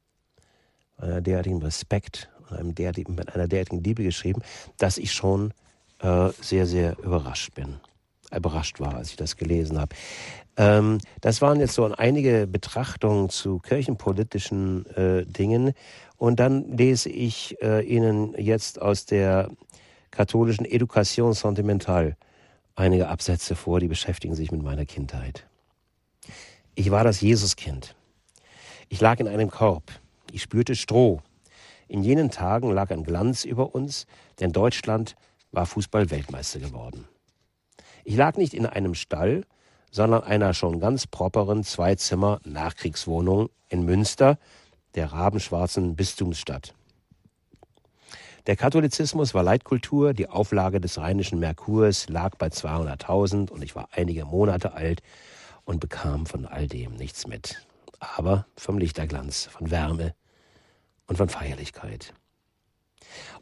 einer 0.96 1.20
derartigen 1.20 1.62
Respekt 1.62 2.30
und 2.40 2.56
einem 2.56 2.74
derartigen, 2.74 3.14
mit 3.14 3.32
einer 3.32 3.46
derartigen 3.46 3.84
Liebe 3.84 4.02
geschrieben, 4.02 4.42
dass 4.76 4.98
ich 4.98 5.12
schon 5.12 5.52
äh, 6.00 6.30
sehr, 6.40 6.66
sehr 6.66 6.98
überrascht 6.98 7.54
bin. 7.54 7.76
Überrascht 8.34 8.80
war, 8.80 8.96
als 8.96 9.10
ich 9.10 9.16
das 9.16 9.36
gelesen 9.36 9.78
habe. 9.78 9.94
Ähm, 10.56 10.98
das 11.20 11.42
waren 11.42 11.60
jetzt 11.60 11.74
so 11.74 11.84
einige 11.84 12.46
Betrachtungen 12.46 13.28
zu 13.28 13.58
kirchenpolitischen 13.58 14.86
äh, 14.96 15.26
Dingen. 15.26 15.72
Und 16.16 16.40
dann 16.40 16.76
lese 16.76 17.08
ich 17.08 17.56
äh, 17.62 17.84
Ihnen 17.84 18.34
jetzt 18.38 18.80
aus 18.80 19.06
der 19.06 19.50
katholischen 20.10 20.64
Education 20.64 21.34
Sentimentale 21.34 22.16
einige 22.74 23.08
Absätze 23.08 23.54
vor, 23.54 23.80
die 23.80 23.88
beschäftigen 23.88 24.34
sich 24.34 24.50
mit 24.50 24.62
meiner 24.62 24.86
Kindheit. 24.86 25.46
Ich 26.74 26.90
war 26.90 27.04
das 27.04 27.20
Jesuskind. 27.20 27.96
Ich 28.88 29.00
lag 29.00 29.18
in 29.18 29.28
einem 29.28 29.50
Korb. 29.50 29.84
Ich 30.30 30.42
spürte 30.42 30.74
Stroh. 30.74 31.20
In 31.88 32.02
jenen 32.02 32.30
Tagen 32.30 32.70
lag 32.70 32.90
ein 32.90 33.04
Glanz 33.04 33.44
über 33.44 33.74
uns, 33.74 34.06
denn 34.40 34.52
Deutschland 34.52 35.16
war 35.52 35.66
Fußball-Weltmeister 35.66 36.60
geworden. 36.60 37.06
Ich 38.04 38.16
lag 38.16 38.36
nicht 38.36 38.54
in 38.54 38.66
einem 38.66 38.94
Stall, 38.94 39.44
sondern 39.90 40.22
einer 40.22 40.54
schon 40.54 40.80
ganz 40.80 41.06
properen 41.06 41.64
Zweizimmer-Nachkriegswohnung 41.64 43.48
in 43.68 43.84
Münster, 43.84 44.38
der 44.94 45.12
rabenschwarzen 45.12 45.96
Bistumsstadt. 45.96 46.74
Der 48.46 48.54
Katholizismus 48.54 49.34
war 49.34 49.42
Leitkultur, 49.42 50.14
die 50.14 50.28
Auflage 50.28 50.80
des 50.80 50.98
rheinischen 50.98 51.40
Merkurs 51.40 52.08
lag 52.08 52.36
bei 52.36 52.46
200.000 52.46 53.50
und 53.50 53.62
ich 53.62 53.74
war 53.74 53.88
einige 53.90 54.24
Monate 54.24 54.72
alt 54.72 55.02
und 55.64 55.80
bekam 55.80 56.26
von 56.26 56.46
all 56.46 56.68
dem 56.68 56.94
nichts 56.94 57.26
mit. 57.26 57.66
Aber 57.98 58.46
vom 58.56 58.78
Lichterglanz, 58.78 59.46
von 59.46 59.72
Wärme 59.72 60.14
und 61.08 61.16
von 61.16 61.28
Feierlichkeit. 61.28 62.14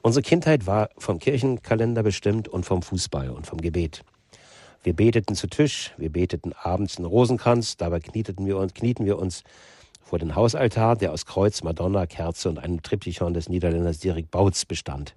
Unsere 0.02 0.22
Kindheit 0.22 0.66
war 0.66 0.90
vom 0.98 1.18
Kirchenkalender 1.18 2.02
bestimmt 2.02 2.48
und 2.48 2.64
vom 2.64 2.82
Fußball 2.82 3.30
und 3.30 3.46
vom 3.46 3.60
Gebet. 3.60 4.04
Wir 4.82 4.94
beteten 4.94 5.34
zu 5.34 5.46
Tisch, 5.46 5.92
wir 5.96 6.10
beteten 6.10 6.52
abends 6.52 6.98
einen 6.98 7.06
Rosenkranz, 7.06 7.78
dabei 7.78 8.00
knieteten 8.00 8.44
wir 8.46 8.58
uns, 8.58 8.74
knieten 8.74 9.06
wir 9.06 9.18
uns 9.18 9.42
vor 10.02 10.18
den 10.18 10.36
Hausaltar, 10.36 10.96
der 10.96 11.12
aus 11.12 11.24
Kreuz, 11.24 11.62
Madonna, 11.62 12.06
Kerze 12.06 12.50
und 12.50 12.58
einem 12.58 12.82
Triptychon 12.82 13.32
des 13.32 13.48
Niederländers 13.48 13.98
Dirk 13.98 14.30
Bautz 14.30 14.66
bestand. 14.66 15.14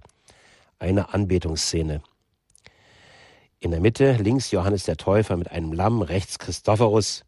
Eine 0.78 1.12
Anbetungsszene. 1.12 2.00
In 3.60 3.72
der 3.72 3.80
Mitte 3.80 4.12
links 4.12 4.50
Johannes 4.52 4.84
der 4.84 4.96
Täufer 4.96 5.36
mit 5.36 5.50
einem 5.50 5.72
Lamm, 5.72 6.00
rechts 6.00 6.38
Christophorus, 6.38 7.24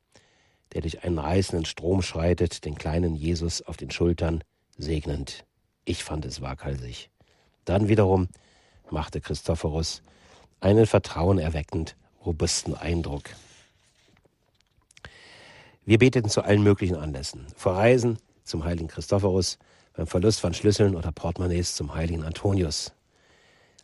der 0.72 0.81
durch 0.81 1.05
einen 1.05 1.18
reißenden 1.18 1.66
Strom 1.66 2.01
schreitet, 2.01 2.64
den 2.64 2.76
kleinen 2.76 3.14
Jesus 3.14 3.61
auf 3.62 3.76
den 3.76 3.91
Schultern 3.91 4.43
segnend. 4.78 5.45
Ich 5.85 6.05
fand 6.05 6.24
es 6.24 6.41
waghalsig. 6.41 7.09
Dann 7.70 7.86
wiederum 7.86 8.26
machte 8.90 9.20
Christophorus 9.20 10.02
einen 10.58 10.86
vertrauenerweckend 10.86 11.94
robusten 12.26 12.74
Eindruck. 12.74 13.30
Wir 15.84 15.98
beteten 15.98 16.28
zu 16.28 16.42
allen 16.42 16.64
möglichen 16.64 16.96
Anlässen. 16.96 17.46
Vor 17.54 17.74
Reisen 17.74 18.18
zum 18.42 18.64
heiligen 18.64 18.88
Christophorus, 18.88 19.56
beim 19.92 20.08
Verlust 20.08 20.40
von 20.40 20.52
Schlüsseln 20.52 20.96
oder 20.96 21.12
Portemonnaies 21.12 21.76
zum 21.76 21.94
heiligen 21.94 22.24
Antonius. 22.24 22.92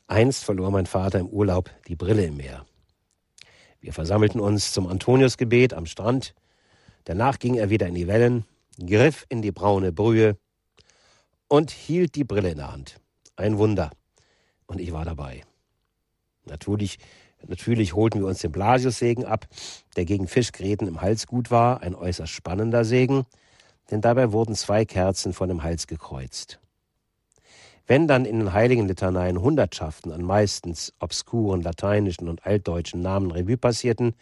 Einst 0.08 0.42
verlor 0.42 0.72
mein 0.72 0.86
Vater 0.86 1.20
im 1.20 1.28
Urlaub 1.28 1.70
die 1.86 1.94
Brille 1.94 2.24
im 2.24 2.38
Meer. 2.38 2.66
Wir 3.80 3.92
versammelten 3.92 4.40
uns 4.40 4.72
zum 4.72 4.88
Antoniusgebet 4.88 5.72
am 5.74 5.86
Strand. 5.86 6.34
Danach 7.04 7.38
ging 7.38 7.54
er 7.54 7.70
wieder 7.70 7.86
in 7.86 7.94
die 7.94 8.08
Wellen, 8.08 8.46
griff 8.84 9.26
in 9.28 9.42
die 9.42 9.52
braune 9.52 9.92
Brühe 9.92 10.36
und 11.46 11.70
hielt 11.70 12.16
die 12.16 12.24
Brille 12.24 12.50
in 12.50 12.58
der 12.58 12.72
Hand. 12.72 13.00
Ein 13.36 13.58
Wunder. 13.58 13.90
Und 14.66 14.80
ich 14.80 14.92
war 14.92 15.04
dabei. 15.04 15.42
Natürlich 16.44 16.98
Natürlich 17.48 17.94
holten 17.94 18.20
wir 18.20 18.26
uns 18.26 18.40
den 18.40 18.52
Blasiussegen 18.52 19.24
ab, 19.24 19.46
der 19.96 20.04
gegen 20.04 20.26
Fischgräten 20.26 20.88
im 20.88 21.00
Hals 21.00 21.26
gut 21.26 21.50
war, 21.50 21.82
ein 21.82 21.94
äußerst 21.94 22.32
spannender 22.32 22.84
Segen, 22.84 23.24
denn 23.90 24.00
dabei 24.00 24.32
wurden 24.32 24.54
zwei 24.54 24.84
Kerzen 24.84 25.32
von 25.32 25.48
dem 25.48 25.62
Hals 25.62 25.86
gekreuzt. 25.86 26.58
Wenn 27.86 28.08
dann 28.08 28.24
in 28.24 28.40
den 28.40 28.52
heiligen 28.52 28.88
Litaneien 28.88 29.40
Hundertschaften 29.40 30.10
an 30.10 30.22
meistens 30.22 30.92
obskuren 30.98 31.62
lateinischen 31.62 32.28
und 32.28 32.44
altdeutschen 32.44 33.00
Namen 33.00 33.30
Revue 33.30 33.56
passierten, 33.56 34.14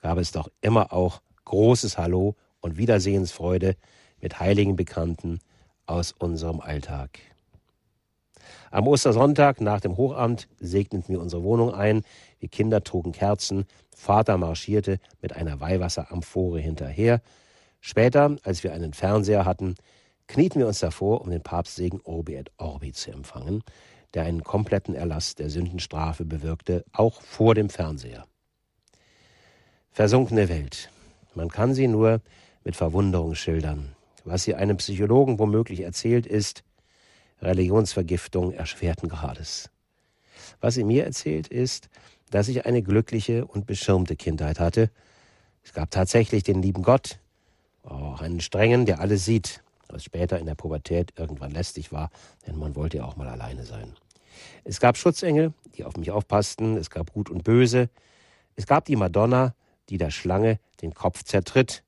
gab 0.00 0.16
es 0.16 0.32
doch 0.32 0.48
immer 0.62 0.92
auch 0.92 1.20
großes 1.44 1.98
Hallo 1.98 2.34
und 2.60 2.78
Wiedersehensfreude 2.78 3.76
mit 4.22 4.40
heiligen 4.40 4.74
Bekannten 4.74 5.40
aus 5.84 6.12
unserem 6.12 6.60
Alltag. 6.60 7.18
Am 8.74 8.88
Ostersonntag 8.88 9.60
nach 9.60 9.78
dem 9.78 9.96
Hochamt 9.96 10.48
segneten 10.58 11.08
wir 11.08 11.20
unsere 11.20 11.44
Wohnung 11.44 11.72
ein. 11.72 12.02
Die 12.42 12.48
Kinder 12.48 12.82
trugen 12.82 13.12
Kerzen. 13.12 13.66
Vater 13.94 14.36
marschierte 14.36 14.98
mit 15.22 15.32
einer 15.32 15.60
Weihwasseramphore 15.60 16.58
hinterher. 16.58 17.22
Später, 17.78 18.34
als 18.42 18.64
wir 18.64 18.72
einen 18.72 18.92
Fernseher 18.92 19.44
hatten, 19.44 19.76
knieten 20.26 20.58
wir 20.58 20.66
uns 20.66 20.80
davor, 20.80 21.20
um 21.20 21.30
den 21.30 21.40
Papstsegen 21.40 22.00
Orbi 22.02 22.34
et 22.34 22.50
Orbi 22.56 22.90
zu 22.90 23.12
empfangen, 23.12 23.62
der 24.12 24.24
einen 24.24 24.42
kompletten 24.42 24.96
Erlass 24.96 25.36
der 25.36 25.50
Sündenstrafe 25.50 26.24
bewirkte, 26.24 26.84
auch 26.92 27.22
vor 27.22 27.54
dem 27.54 27.70
Fernseher. 27.70 28.26
Versunkene 29.92 30.48
Welt. 30.48 30.90
Man 31.36 31.48
kann 31.48 31.74
sie 31.74 31.86
nur 31.86 32.22
mit 32.64 32.74
Verwunderung 32.74 33.36
schildern. 33.36 33.94
Was 34.24 34.42
sie 34.42 34.56
einem 34.56 34.78
Psychologen 34.78 35.38
womöglich 35.38 35.82
erzählt, 35.82 36.26
ist, 36.26 36.64
Religionsvergiftung 37.42 38.52
erschwerten 38.52 39.08
Grades. 39.08 39.70
Was 40.60 40.74
sie 40.74 40.84
mir 40.84 41.04
erzählt 41.04 41.48
ist, 41.48 41.88
dass 42.30 42.48
ich 42.48 42.66
eine 42.66 42.82
glückliche 42.82 43.44
und 43.46 43.66
beschirmte 43.66 44.16
Kindheit 44.16 44.58
hatte. 44.58 44.90
Es 45.62 45.72
gab 45.72 45.90
tatsächlich 45.90 46.42
den 46.42 46.62
lieben 46.62 46.82
Gott, 46.82 47.18
auch 47.84 48.20
einen 48.20 48.40
strengen, 48.40 48.86
der 48.86 49.00
alles 49.00 49.24
sieht, 49.24 49.62
was 49.88 50.04
später 50.04 50.38
in 50.38 50.46
der 50.46 50.54
Pubertät 50.54 51.12
irgendwann 51.16 51.52
lästig 51.52 51.92
war, 51.92 52.10
denn 52.46 52.58
man 52.58 52.74
wollte 52.74 52.98
ja 52.98 53.04
auch 53.04 53.16
mal 53.16 53.28
alleine 53.28 53.64
sein. 53.64 53.94
Es 54.64 54.80
gab 54.80 54.96
Schutzengel, 54.96 55.52
die 55.76 55.84
auf 55.84 55.96
mich 55.96 56.10
aufpassten, 56.10 56.76
es 56.76 56.90
gab 56.90 57.12
Gut 57.12 57.30
und 57.30 57.44
Böse, 57.44 57.88
es 58.56 58.66
gab 58.66 58.84
die 58.86 58.96
Madonna, 58.96 59.54
die 59.88 59.98
der 59.98 60.10
Schlange 60.10 60.58
den 60.82 60.94
Kopf 60.94 61.22
zertritt, 61.22 61.84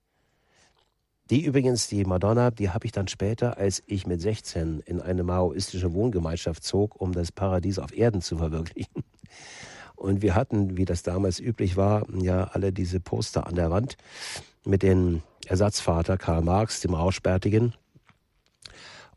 die 1.30 1.44
übrigens, 1.44 1.88
die 1.88 2.04
Madonna, 2.04 2.50
die 2.50 2.70
habe 2.70 2.86
ich 2.86 2.92
dann 2.92 3.08
später, 3.08 3.58
als 3.58 3.82
ich 3.86 4.06
mit 4.06 4.20
16 4.20 4.80
in 4.86 5.00
eine 5.00 5.24
maoistische 5.24 5.92
Wohngemeinschaft 5.92 6.62
zog, 6.62 7.00
um 7.00 7.12
das 7.12 7.32
Paradies 7.32 7.78
auf 7.78 7.92
Erden 7.92 8.22
zu 8.22 8.38
verwirklichen. 8.38 9.02
Und 9.96 10.22
wir 10.22 10.34
hatten, 10.34 10.76
wie 10.76 10.84
das 10.84 11.02
damals 11.02 11.40
üblich 11.40 11.76
war, 11.76 12.06
ja 12.14 12.44
alle 12.44 12.72
diese 12.72 13.00
Poster 13.00 13.46
an 13.46 13.56
der 13.56 13.70
Wand 13.70 13.96
mit 14.64 14.82
dem 14.82 15.22
Ersatzvater 15.46 16.16
Karl 16.16 16.42
Marx, 16.42 16.80
dem 16.80 16.94
Rauschbärtigen. 16.94 17.74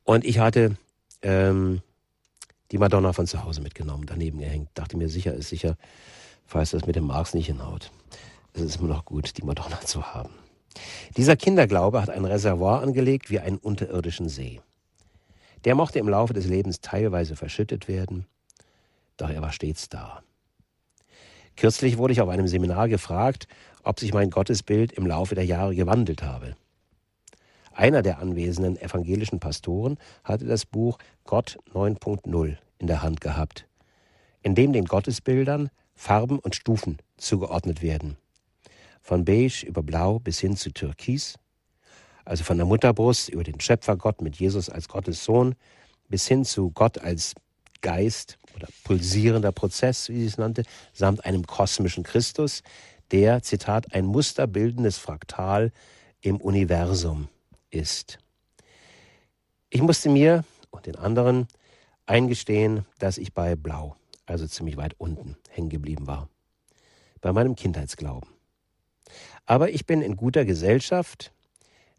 Und 0.04 0.26
ich 0.26 0.40
hatte 0.40 0.78
ähm, 1.22 1.82
die 2.72 2.78
Madonna 2.78 3.14
von 3.14 3.28
zu 3.28 3.44
Hause 3.44 3.62
mitgenommen, 3.62 4.06
daneben 4.08 4.40
gehängt. 4.40 4.70
Dachte 4.74 4.98
mir, 4.98 5.10
sicher 5.10 5.34
ist 5.34 5.50
sicher, 5.50 5.76
falls 6.46 6.72
das 6.72 6.88
mit 6.88 6.96
dem 6.96 7.06
Marx 7.06 7.34
nicht 7.34 7.48
hinhaut. 7.48 7.92
Es 8.54 8.62
ist 8.62 8.78
immer 8.78 8.90
noch 8.90 9.06
gut, 9.06 9.38
die 9.38 9.44
Madonna 9.44 9.82
zu 9.82 10.14
haben. 10.14 10.32
Dieser 11.18 11.36
Kinderglaube 11.36 12.02
hat 12.02 12.10
ein 12.10 12.26
Reservoir 12.26 12.82
angelegt 12.82 13.30
wie 13.30 13.40
einen 13.40 13.58
unterirdischen 13.58 14.30
See. 14.30 14.62
Der 15.66 15.76
mochte 15.76 16.00
im 16.00 16.08
Laufe 16.08 16.34
des 16.34 16.46
Lebens 16.46 16.82
teilweise 16.82 17.36
verschüttet 17.36 17.88
werden, 17.88 18.26
doch 19.18 19.30
er 19.30 19.42
war 19.42 19.52
stets 19.52 19.90
da. 19.90 20.24
Kürzlich 21.58 21.98
wurde 21.98 22.14
ich 22.14 22.22
auf 22.22 22.30
einem 22.30 22.48
Seminar 22.48 22.88
gefragt, 22.88 23.48
ob 23.84 24.00
sich 24.00 24.14
mein 24.14 24.30
Gottesbild 24.30 24.94
im 24.94 25.06
Laufe 25.06 25.36
der 25.36 25.46
Jahre 25.46 25.76
gewandelt 25.76 26.24
habe. 26.24 26.56
Einer 27.74 28.02
der 28.02 28.20
anwesenden 28.20 28.78
evangelischen 28.78 29.40
Pastoren 29.40 29.98
hatte 30.24 30.46
das 30.46 30.66
Buch 30.66 30.98
Gott 31.26 31.58
9.0 31.74 32.58
in 32.78 32.88
der 32.88 33.02
Hand 33.02 33.20
gehabt, 33.20 33.68
in 34.42 34.56
dem 34.56 34.72
den 34.72 34.86
Gottesbildern 34.86 35.70
Farben 35.96 36.40
und 36.40 36.56
Stufen 36.56 36.98
zugeordnet 37.18 37.82
werden 37.82 38.18
von 39.10 39.26
beige 39.26 39.66
über 39.66 39.82
blau 39.82 40.20
bis 40.20 40.40
hin 40.40 40.56
zu 40.56 40.72
türkis, 40.72 41.34
also 42.26 42.44
von 42.44 42.58
der 42.58 42.68
Mutterbrust 42.68 43.30
über 43.30 43.44
den 43.44 43.60
Schöpfergott 43.60 44.22
mit 44.22 44.36
Jesus 44.36 44.70
als 44.70 44.88
Gottes 44.88 45.26
Sohn 45.26 45.56
bis 46.10 46.28
hin 46.28 46.46
zu 46.46 46.70
Gott 46.70 47.00
als 47.00 47.34
Geist 47.82 48.38
oder 48.56 48.68
pulsierender 48.84 49.52
Prozess, 49.52 50.10
wie 50.10 50.20
sie 50.20 50.28
es 50.28 50.38
nannte, 50.38 50.62
samt 50.94 51.26
einem 51.26 51.48
kosmischen 51.48 52.04
Christus, 52.04 52.62
der, 53.10 53.42
Zitat, 53.42 53.96
ein 53.96 54.06
musterbildendes 54.06 55.00
Fraktal 55.00 55.72
im 56.22 56.38
Universum 56.38 57.30
ist. 57.72 58.20
Ich 59.72 59.82
musste 59.82 60.10
mir 60.10 60.44
und 60.70 60.86
den 60.86 60.98
anderen 60.98 61.48
eingestehen, 62.06 62.86
dass 63.00 63.18
ich 63.18 63.34
bei 63.34 63.56
Blau, 63.56 63.96
also 64.28 64.46
ziemlich 64.46 64.78
weit 64.78 64.94
unten, 65.00 65.36
hängen 65.50 65.70
geblieben 65.70 66.06
war. 66.06 66.30
Bei 67.22 67.34
meinem 67.34 67.56
Kindheitsglauben. 67.56 68.39
Aber 69.50 69.72
ich 69.72 69.88
bin 69.88 70.04
in 70.04 70.16
guter 70.16 70.46
Gesellschaft. 70.46 71.32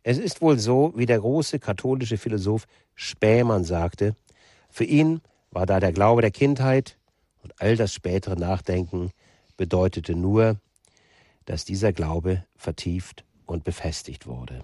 Es 0.04 0.18
ist 0.18 0.40
wohl 0.40 0.56
so, 0.60 0.92
wie 0.94 1.04
der 1.04 1.18
große 1.18 1.58
katholische 1.58 2.16
Philosoph 2.16 2.68
Spähmann 2.94 3.64
sagte, 3.64 4.14
für 4.68 4.84
ihn 4.84 5.20
war 5.50 5.66
da 5.66 5.80
der 5.80 5.90
Glaube 5.90 6.22
der 6.22 6.30
Kindheit 6.30 6.96
und 7.42 7.52
all 7.60 7.74
das 7.74 7.92
spätere 7.92 8.36
Nachdenken 8.36 9.10
bedeutete 9.56 10.14
nur, 10.14 10.60
dass 11.44 11.64
dieser 11.64 11.92
Glaube 11.92 12.44
vertieft 12.56 13.24
und 13.46 13.64
befestigt 13.64 14.28
wurde. 14.28 14.62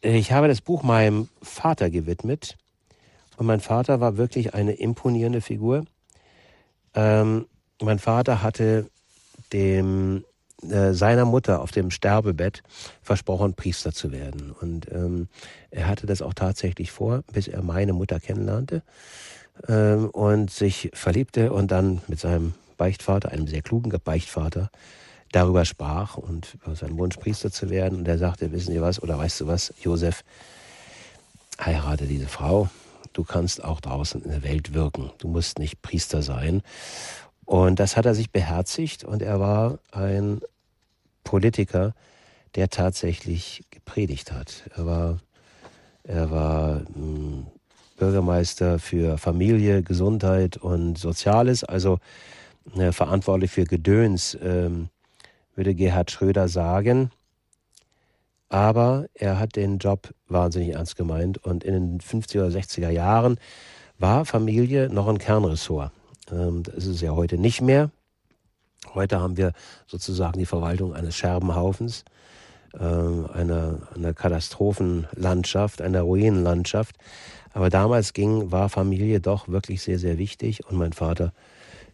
Ich 0.00 0.32
habe 0.32 0.48
das 0.48 0.62
Buch 0.62 0.84
meinem 0.84 1.28
Vater 1.42 1.90
gewidmet 1.90 2.56
und 3.36 3.44
mein 3.44 3.60
Vater 3.60 4.00
war 4.00 4.16
wirklich 4.16 4.54
eine 4.54 4.72
imponierende 4.72 5.42
Figur. 5.42 5.84
Ähm, 6.94 7.44
mein 7.82 7.98
Vater 7.98 8.42
hatte 8.42 8.90
dem 9.52 10.24
äh, 10.62 10.92
seiner 10.92 11.24
Mutter 11.24 11.60
auf 11.60 11.70
dem 11.70 11.90
Sterbebett 11.90 12.62
versprochen, 13.02 13.54
Priester 13.54 13.92
zu 13.92 14.10
werden. 14.10 14.52
Und 14.52 14.90
ähm, 14.90 15.28
er 15.70 15.86
hatte 15.86 16.06
das 16.06 16.22
auch 16.22 16.34
tatsächlich 16.34 16.90
vor, 16.90 17.22
bis 17.32 17.46
er 17.48 17.62
meine 17.62 17.92
Mutter 17.92 18.20
kennenlernte 18.20 18.82
ähm, 19.68 20.08
und 20.10 20.50
sich 20.50 20.90
verliebte 20.94 21.52
und 21.52 21.70
dann 21.70 22.00
mit 22.08 22.20
seinem 22.20 22.54
Beichtvater, 22.76 23.32
einem 23.32 23.46
sehr 23.46 23.62
klugen 23.62 23.92
Beichtvater, 24.02 24.70
darüber 25.32 25.64
sprach 25.64 26.16
und 26.16 26.56
über 26.64 26.74
seinen 26.74 26.96
Wunsch, 26.98 27.16
Priester 27.16 27.50
zu 27.50 27.68
werden. 27.68 27.98
Und 27.98 28.08
er 28.08 28.18
sagte, 28.18 28.52
wissen 28.52 28.72
Sie 28.72 28.80
was, 28.80 29.02
oder 29.02 29.18
weißt 29.18 29.42
du 29.42 29.46
was, 29.46 29.74
Josef, 29.82 30.24
heirate 31.62 32.06
diese 32.06 32.28
Frau. 32.28 32.68
Du 33.12 33.24
kannst 33.24 33.64
auch 33.64 33.80
draußen 33.80 34.22
in 34.22 34.30
der 34.30 34.42
Welt 34.42 34.74
wirken. 34.74 35.10
Du 35.18 35.28
musst 35.28 35.58
nicht 35.58 35.80
Priester 35.80 36.22
sein. 36.22 36.62
Und 37.46 37.78
das 37.78 37.96
hat 37.96 38.06
er 38.06 38.14
sich 38.14 38.30
beherzigt 38.32 39.04
und 39.04 39.22
er 39.22 39.38
war 39.38 39.78
ein 39.92 40.40
Politiker, 41.22 41.94
der 42.56 42.68
tatsächlich 42.68 43.62
gepredigt 43.70 44.32
hat. 44.32 44.68
Er 44.76 44.86
war, 44.86 45.18
er 46.02 46.30
war 46.32 46.80
hm, 46.92 47.46
Bürgermeister 47.96 48.80
für 48.80 49.16
Familie, 49.16 49.82
Gesundheit 49.82 50.56
und 50.56 50.98
Soziales, 50.98 51.62
also 51.62 51.98
äh, 52.76 52.90
verantwortlich 52.90 53.52
für 53.52 53.64
Gedöns, 53.64 54.36
ähm, 54.42 54.88
würde 55.54 55.74
Gerhard 55.74 56.10
Schröder 56.10 56.48
sagen. 56.48 57.10
Aber 58.48 59.06
er 59.14 59.38
hat 59.38 59.54
den 59.54 59.78
Job 59.78 60.12
wahnsinnig 60.28 60.70
ernst 60.70 60.96
gemeint 60.96 61.38
und 61.38 61.62
in 61.62 61.72
den 61.72 62.00
50er 62.00 62.46
oder 62.46 62.58
60er 62.58 62.90
Jahren 62.90 63.38
war 63.98 64.24
Familie 64.24 64.88
noch 64.88 65.06
ein 65.06 65.18
Kernressort. 65.18 65.92
Ähm, 66.30 66.62
das 66.62 66.76
ist 66.76 66.86
es 66.86 67.00
ja 67.00 67.12
heute 67.12 67.38
nicht 67.38 67.60
mehr. 67.60 67.90
Heute 68.94 69.20
haben 69.20 69.36
wir 69.36 69.52
sozusagen 69.86 70.38
die 70.38 70.46
Verwaltung 70.46 70.94
eines 70.94 71.16
Scherbenhaufens, 71.16 72.04
ähm, 72.78 73.26
einer, 73.32 73.88
einer 73.94 74.14
Katastrophenlandschaft, 74.14 75.82
einer 75.82 76.02
Ruinenlandschaft. 76.02 76.96
Aber 77.52 77.70
damals 77.70 78.12
ging, 78.12 78.52
war 78.52 78.68
Familie 78.68 79.20
doch 79.20 79.48
wirklich 79.48 79.82
sehr, 79.82 79.98
sehr 79.98 80.18
wichtig. 80.18 80.66
Und 80.66 80.76
mein 80.76 80.92
Vater, 80.92 81.32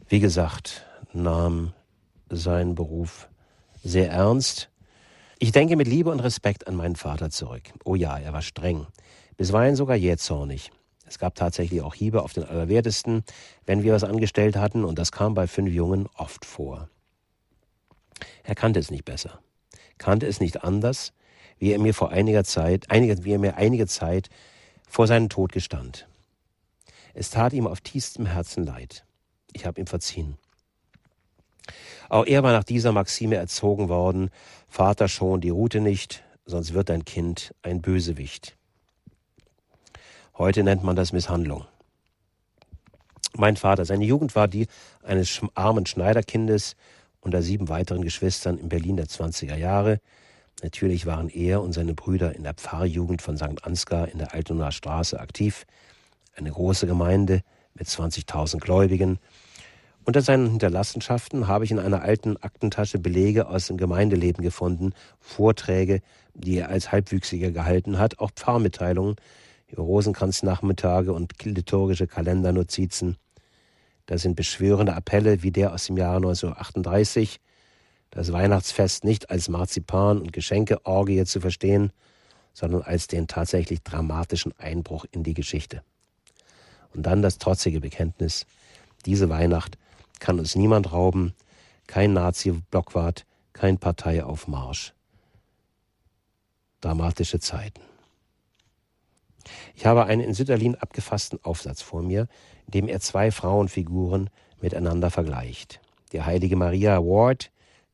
wie 0.08 0.20
gesagt, 0.20 0.84
nahm 1.12 1.72
seinen 2.28 2.74
Beruf 2.74 3.28
sehr 3.82 4.10
ernst. 4.10 4.70
Ich 5.38 5.52
denke 5.52 5.76
mit 5.76 5.88
Liebe 5.88 6.10
und 6.10 6.20
Respekt 6.20 6.66
an 6.66 6.76
meinen 6.76 6.96
Vater 6.96 7.30
zurück. 7.30 7.62
Oh 7.84 7.94
ja, 7.94 8.18
er 8.18 8.32
war 8.32 8.42
streng, 8.42 8.86
bisweilen 9.36 9.76
sogar 9.76 9.96
jähzornig. 9.96 10.70
Es 11.12 11.18
gab 11.18 11.34
tatsächlich 11.34 11.82
auch 11.82 11.92
Hiebe 11.92 12.22
auf 12.22 12.32
den 12.32 12.44
Allerwertesten, 12.44 13.22
wenn 13.66 13.82
wir 13.82 13.92
was 13.92 14.02
angestellt 14.02 14.56
hatten, 14.56 14.82
und 14.82 14.98
das 14.98 15.12
kam 15.12 15.34
bei 15.34 15.46
fünf 15.46 15.70
Jungen 15.70 16.08
oft 16.16 16.46
vor. 16.46 16.88
Er 18.44 18.54
kannte 18.54 18.80
es 18.80 18.90
nicht 18.90 19.04
besser, 19.04 19.40
kannte 19.98 20.26
es 20.26 20.40
nicht 20.40 20.64
anders, 20.64 21.12
wie 21.58 21.70
er 21.70 21.78
mir 21.78 21.92
vor 21.92 22.12
einiger 22.12 22.44
Zeit, 22.44 22.86
einige, 22.90 23.24
wie 23.24 23.34
er 23.34 23.38
mir 23.38 23.58
einige 23.58 23.86
Zeit 23.86 24.30
vor 24.88 25.06
seinem 25.06 25.28
Tod 25.28 25.52
gestand. 25.52 26.08
Es 27.12 27.28
tat 27.28 27.52
ihm 27.52 27.66
auf 27.66 27.82
tiefstem 27.82 28.24
Herzen 28.24 28.64
leid. 28.64 29.04
Ich 29.52 29.66
habe 29.66 29.82
ihm 29.82 29.86
verziehen. 29.86 30.38
Auch 32.08 32.24
er 32.24 32.42
war 32.42 32.52
nach 32.52 32.64
dieser 32.64 32.92
Maxime 32.92 33.36
erzogen 33.36 33.90
worden, 33.90 34.30
Vater 34.66 35.08
schon 35.08 35.42
die 35.42 35.50
Route 35.50 35.80
nicht, 35.80 36.24
sonst 36.46 36.72
wird 36.72 36.88
dein 36.88 37.04
Kind 37.04 37.54
ein 37.60 37.82
Bösewicht. 37.82 38.56
Heute 40.38 40.62
nennt 40.62 40.82
man 40.82 40.96
das 40.96 41.12
Misshandlung. 41.12 41.66
Mein 43.36 43.56
Vater, 43.56 43.84
seine 43.84 44.04
Jugend 44.04 44.34
war 44.34 44.48
die 44.48 44.66
eines 45.02 45.42
armen 45.54 45.84
Schneiderkindes 45.84 46.74
unter 47.20 47.42
sieben 47.42 47.68
weiteren 47.68 48.02
Geschwistern 48.02 48.56
in 48.56 48.70
Berlin 48.70 48.96
der 48.96 49.06
20er 49.06 49.56
Jahre. 49.56 50.00
Natürlich 50.62 51.04
waren 51.04 51.28
er 51.28 51.60
und 51.60 51.72
seine 51.72 51.92
Brüder 51.92 52.34
in 52.34 52.44
der 52.44 52.54
Pfarrjugend 52.54 53.20
von 53.20 53.36
St. 53.36 53.64
Ansgar 53.64 54.08
in 54.08 54.18
der 54.18 54.32
Altonaer 54.32 54.72
Straße 54.72 55.20
aktiv. 55.20 55.66
Eine 56.34 56.50
große 56.50 56.86
Gemeinde 56.86 57.42
mit 57.74 57.88
20.000 57.88 58.58
Gläubigen. 58.58 59.18
Unter 60.04 60.22
seinen 60.22 60.48
Hinterlassenschaften 60.48 61.46
habe 61.46 61.64
ich 61.64 61.70
in 61.70 61.78
einer 61.78 62.02
alten 62.02 62.36
Aktentasche 62.38 62.98
Belege 62.98 63.48
aus 63.48 63.66
dem 63.66 63.76
Gemeindeleben 63.76 64.42
gefunden, 64.42 64.94
Vorträge, 65.20 66.00
die 66.34 66.56
er 66.56 66.70
als 66.70 66.90
Halbwüchsiger 66.90 67.50
gehalten 67.50 67.98
hat, 67.98 68.18
auch 68.18 68.30
Pfarrmitteilungen, 68.30 69.16
Rosenkranznachmittage 69.76 71.12
und 71.12 71.42
liturgische 71.44 72.06
Kalendernotizen. 72.06 73.16
Da 74.06 74.18
sind 74.18 74.36
beschwörende 74.36 74.94
Appelle 74.94 75.42
wie 75.42 75.50
der 75.50 75.72
aus 75.72 75.86
dem 75.86 75.96
Jahre 75.96 76.16
1938, 76.16 77.40
das 78.10 78.32
Weihnachtsfest 78.32 79.04
nicht 79.04 79.30
als 79.30 79.48
Marzipan- 79.48 80.20
und 80.20 80.32
Geschenkeorgie 80.32 81.24
zu 81.24 81.40
verstehen, 81.40 81.92
sondern 82.52 82.82
als 82.82 83.06
den 83.06 83.26
tatsächlich 83.26 83.82
dramatischen 83.82 84.52
Einbruch 84.58 85.06
in 85.10 85.22
die 85.22 85.34
Geschichte. 85.34 85.82
Und 86.94 87.04
dann 87.04 87.22
das 87.22 87.38
trotzige 87.38 87.80
Bekenntnis, 87.80 88.44
diese 89.06 89.28
Weihnacht 89.28 89.78
kann 90.20 90.38
uns 90.38 90.54
niemand 90.54 90.92
rauben, 90.92 91.32
kein 91.86 92.12
Nazi-Blockwart, 92.12 93.24
kein 93.52 93.78
Parteiaufmarsch. 93.78 94.92
Dramatische 96.80 97.40
Zeiten. 97.40 97.91
Ich 99.74 99.86
habe 99.86 100.06
einen 100.06 100.22
in 100.22 100.34
Sütterlin 100.34 100.74
abgefassten 100.74 101.38
Aufsatz 101.42 101.82
vor 101.82 102.02
mir, 102.02 102.28
in 102.66 102.72
dem 102.72 102.88
er 102.88 103.00
zwei 103.00 103.30
Frauenfiguren 103.30 104.30
miteinander 104.60 105.10
vergleicht. 105.10 105.80
Die 106.12 106.22
heilige 106.22 106.56
Maria 106.56 106.98
Ward, 106.98 107.50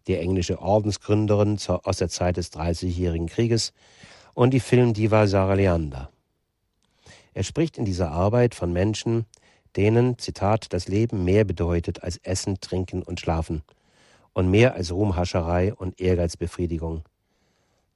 die 0.07 0.17
englische 0.17 0.61
Ordensgründerin 0.61 1.59
aus 1.69 1.99
der 1.99 2.09
Zeit 2.09 2.37
des 2.37 2.51
Dreißigjährigen 2.51 3.29
Krieges, 3.29 3.73
und 4.35 4.55
die 4.55 4.61
Filmdiva 4.61 5.27
Sarah 5.27 5.55
Leander. 5.55 6.11
Er 7.35 7.43
spricht 7.43 7.77
in 7.77 7.85
dieser 7.85 8.13
Arbeit 8.13 8.55
von 8.55 8.73
Menschen, 8.73 9.27
denen, 9.77 10.19
Zitat, 10.19 10.73
das 10.73 10.89
Leben 10.89 11.25
mehr 11.25 11.45
bedeutet 11.45 12.03
als 12.03 12.19
Essen, 12.19 12.61
Trinken 12.61 13.03
und 13.03 13.21
Schlafen 13.21 13.63
und 14.33 14.51
mehr 14.51 14.75
als 14.75 14.93
Ruhmhascherei 14.93 15.75
und 15.75 16.01
Ehrgeizbefriedigung, 16.01 17.03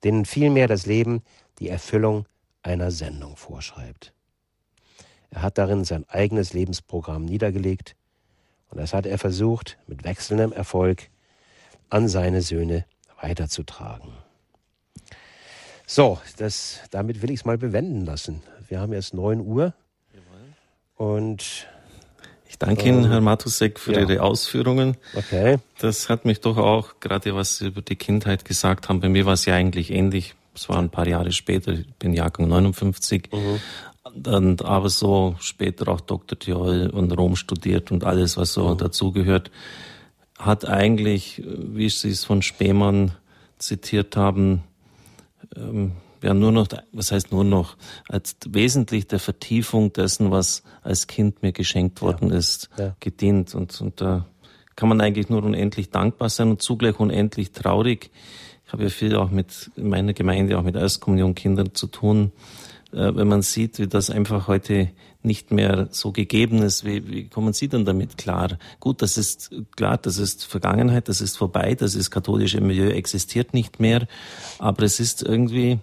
denen 0.05 0.25
vielmehr 0.25 0.67
das 0.67 0.87
Leben 0.87 1.23
die 1.61 1.69
Erfüllung 1.69 2.27
einer 2.63 2.91
Sendung 2.91 3.37
vorschreibt. 3.37 4.13
Er 5.31 5.43
hat 5.43 5.59
darin 5.59 5.85
sein 5.85 6.05
eigenes 6.09 6.53
Lebensprogramm 6.53 7.25
niedergelegt 7.25 7.97
und 8.71 8.79
das 8.79 8.95
hat 8.95 9.07
er 9.07 9.19
versucht, 9.19 9.79
mit 9.87 10.05
wechselndem 10.05 10.53
Erfolg 10.53 11.09
an 11.91 12.09
seine 12.09 12.43
Söhne 12.43 12.85
weiterzutragen. 13.21 14.13
So, 15.87 16.19
das, 16.39 16.81
damit 16.91 17.23
will 17.23 17.31
ich 17.31 17.41
es 17.41 17.45
mal 17.45 17.59
bewenden 17.59 18.07
lassen. 18.07 18.43
Wir 18.69 18.81
haben 18.81 18.93
jetzt 18.93 19.13
9 19.13 19.41
Uhr. 19.41 19.75
Und 20.97 21.67
ich 22.49 22.59
danke 22.59 22.89
Ihnen, 22.89 23.05
ähm, 23.05 23.11
Herr 23.11 23.21
Matusek, 23.21 23.81
für 23.81 23.93
ja. 23.93 24.01
Ihre 24.01 24.23
Ausführungen. 24.23 24.97
Okay. 25.15 25.59
Das 25.81 26.09
hat 26.09 26.25
mich 26.25 26.41
doch 26.41 26.57
auch, 26.59 27.01
gerade 27.01 27.35
was 27.35 27.59
Sie 27.59 27.67
über 27.67 27.83
die 27.83 27.97
Kindheit 27.97 28.45
gesagt 28.45 28.89
haben, 28.89 29.01
bei 29.01 29.09
mir 29.09 29.27
war 29.27 29.33
es 29.33 29.45
ja 29.47 29.55
eigentlich 29.55 29.91
ähnlich 29.91 30.35
es 30.55 30.69
war 30.69 30.79
ein 30.79 30.91
paar 30.91 31.07
Jahre 31.07 31.33
später, 31.33 31.73
ich 31.73 31.95
bin 31.95 32.13
Jahrgang 32.13 32.49
59, 32.49 33.31
mhm. 33.33 33.61
dann 34.15 34.61
aber 34.61 34.89
so 34.89 35.35
später 35.41 35.89
auch 35.89 36.01
Dr. 36.01 36.39
Theol 36.39 36.91
und 36.91 37.17
Rom 37.17 37.37
studiert 37.37 37.91
und 37.91 38.05
alles, 38.05 38.37
was 38.37 38.53
so 38.53 38.69
mhm. 38.69 38.79
dazugehört, 38.79 39.51
hat 40.39 40.69
eigentlich, 40.69 41.43
wie 41.45 41.89
Sie 41.89 42.11
es 42.11 42.25
von 42.25 42.43
Spemann 42.43 43.13
zitiert 43.59 44.17
haben, 44.17 44.65
ähm, 45.57 45.93
ja 46.23 46.35
nur 46.35 46.53
noch, 46.53 46.69
was 46.93 47.13
heißt 47.13 47.33
nur 47.33 47.45
noch, 47.45 47.77
als 48.09 48.37
wesentlich 48.49 49.07
der 49.07 49.19
Vertiefung 49.19 49.93
dessen, 49.93 50.31
was 50.31 50.63
als 50.83 51.07
Kind 51.07 51.43
mir 51.43 51.53
geschenkt 51.53 52.01
worden 52.03 52.31
ja. 52.31 52.37
ist, 52.37 52.71
ja. 52.79 52.97
gedient. 53.01 53.55
Und, 53.55 53.81
und 53.81 54.01
da 54.01 54.27
kann 54.77 54.89
man 54.89 55.01
eigentlich 55.01 55.29
nur 55.29 55.43
unendlich 55.43 55.91
dankbar 55.91 56.29
sein 56.29 56.51
und 56.51 56.63
zugleich 56.63 56.99
unendlich 56.99 57.53
traurig, 57.53 58.11
ich 58.73 58.75
habe 58.75 58.85
ja 58.85 58.89
viel 58.89 59.17
auch 59.17 59.31
mit 59.31 59.71
meiner 59.77 60.15
Gemeinde, 60.15 60.59
auch 60.59 60.63
mit 60.63 60.77
Erstkommunionkindern 60.77 61.75
zu 61.75 61.89
tun, 61.89 62.33
äh, 62.95 63.15
wenn 63.15 63.29
man 63.29 63.43
sieht, 63.43 63.79
wie 63.79 63.87
das 63.87 64.09
einfach 64.09 64.49
heute 64.49 64.89
nicht 65.23 65.51
mehr 65.51 65.89
so 65.91 66.11
gegeben 66.11 66.63
ist, 66.63 66.83
wie, 66.83 67.07
wie 67.07 67.29
kommen 67.29 67.53
Sie 67.53 67.69
denn 67.69 67.85
damit 67.85 68.17
klar? 68.17 68.57
Gut, 68.81 69.03
das 69.03 69.19
ist 69.19 69.51
klar, 69.77 69.99
das 69.99 70.17
ist 70.17 70.47
Vergangenheit, 70.47 71.11
das 71.11 71.21
ist 71.21 71.37
vorbei, 71.37 71.75
das 71.75 71.95
ist 71.95 72.11
katholische 72.11 72.63
Milieu 72.63 72.89
existiert 72.89 73.53
nicht 73.53 73.79
mehr, 73.79 74.09
aber 74.59 74.85
es 74.85 75.01
ist 75.01 75.23
irgendwie, 75.23 75.79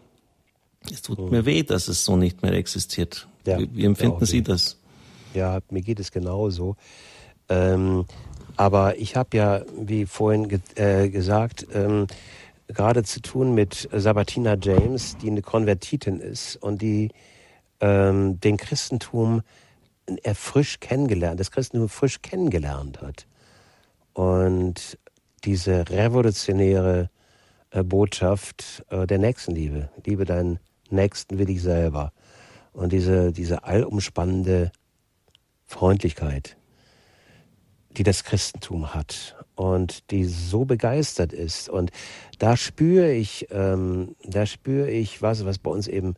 es 0.92 1.04
tut 1.04 1.20
hm. 1.20 1.30
mir 1.30 1.46
weh, 1.46 1.62
dass 1.62 1.90
es 1.90 2.04
so 2.04 2.18
nicht 2.18 2.42
mehr 2.42 2.54
existiert. 2.54 3.28
Ja, 3.46 3.60
wie, 3.60 3.70
wie 3.72 3.86
empfinden 3.86 4.26
Sie 4.26 4.42
das? 4.42 4.80
Ja, 5.36 5.60
mir 5.70 5.84
geht 5.84 6.00
es 6.00 6.12
genauso. 6.12 6.76
Ähm, 7.50 8.06
aber 8.58 8.98
ich 8.98 9.16
habe 9.16 9.38
ja, 9.38 9.62
wie 9.80 10.08
vorhin 10.08 10.50
ge 10.50 10.60
äh, 10.74 11.10
gesagt, 11.10 11.68
ähm, 11.72 12.08
gerade 12.70 13.04
zu 13.04 13.22
tun 13.22 13.54
mit 13.54 13.90
Sabatina 13.92 14.56
James, 14.62 15.18
die 15.18 15.30
eine 15.30 15.42
Konvertitin 15.42 16.20
ist 16.20 16.56
und 16.58 16.82
die 16.82 17.10
ähm, 17.82 18.40
den 18.40 18.58
Christentum 18.58 19.42
er 20.24 20.36
frisch 20.36 20.80
kennengelernt, 20.80 21.40
das 21.40 21.52
Christentum 21.52 21.90
frisch 21.90 22.22
kennengelernt 22.22 23.02
hat. 23.02 23.28
Und 24.14 24.98
diese 25.44 25.90
revolutionäre 25.90 27.10
äh, 27.72 27.84
Botschaft 27.84 28.84
äh, 28.90 29.06
der 29.06 29.20
Nächstenliebe, 29.20 29.90
liebe 30.06 30.26
deinen 30.26 30.60
Nächsten 30.90 31.38
wie 31.38 31.46
dich 31.46 31.62
selber. 31.62 32.12
Und 32.74 32.92
diese, 32.92 33.32
diese 33.32 33.64
allumspannende 33.64 34.72
Freundlichkeit, 35.66 36.58
die 37.92 38.04
das 38.04 38.24
Christentum 38.24 38.94
hat 38.94 39.36
und 39.60 40.10
die 40.12 40.24
so 40.24 40.64
begeistert 40.64 41.34
ist. 41.34 41.68
Und 41.68 41.92
da 42.40 42.56
spüre 42.56 43.12
ich, 43.12 43.48
ähm, 43.52 44.16
da 44.24 44.46
spüre 44.46 44.90
ich 44.90 45.22
was, 45.22 45.44
was 45.44 45.60
bei 45.60 45.70
uns 45.70 45.90
eben, 45.90 46.14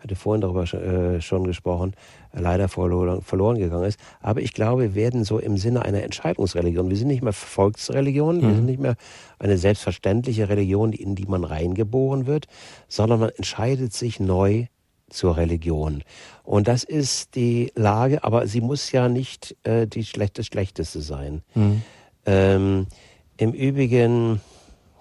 hatte 0.00 0.16
vorhin 0.16 0.40
darüber 0.40 0.62
äh, 0.72 1.20
schon 1.20 1.44
gesprochen, 1.44 1.92
leider 2.32 2.68
verloren, 2.68 3.20
verloren 3.20 3.58
gegangen 3.58 3.84
ist. 3.84 4.00
Aber 4.22 4.40
ich 4.40 4.54
glaube, 4.54 4.82
wir 4.82 4.94
werden 4.94 5.24
so 5.24 5.38
im 5.38 5.58
Sinne 5.58 5.82
einer 5.82 6.02
Entscheidungsreligion. 6.04 6.88
Wir 6.88 6.96
sind 6.96 7.08
nicht 7.08 7.22
mehr 7.22 7.34
Volksreligion, 7.34 8.38
mhm. 8.38 8.42
wir 8.42 8.54
sind 8.54 8.64
nicht 8.64 8.80
mehr 8.80 8.96
eine 9.38 9.58
selbstverständliche 9.58 10.48
Religion, 10.48 10.94
in 10.94 11.14
die 11.14 11.26
man 11.26 11.44
reingeboren 11.44 12.24
wird, 12.24 12.46
sondern 12.88 13.20
man 13.20 13.28
entscheidet 13.28 13.92
sich 13.92 14.20
neu 14.20 14.68
zur 15.10 15.36
Religion. 15.36 16.02
Und 16.44 16.66
das 16.66 16.82
ist 16.82 17.34
die 17.34 17.72
Lage, 17.74 18.24
aber 18.24 18.46
sie 18.46 18.62
muss 18.62 18.90
ja 18.90 19.10
nicht 19.10 19.54
äh, 19.64 19.86
die 19.86 20.04
schlecht, 20.04 20.38
das 20.38 20.46
Schlechteste 20.46 21.02
sein. 21.02 21.42
Mhm. 21.54 21.82
Ähm, 22.26 22.88
Im 23.36 23.52
Übrigen, 23.52 24.40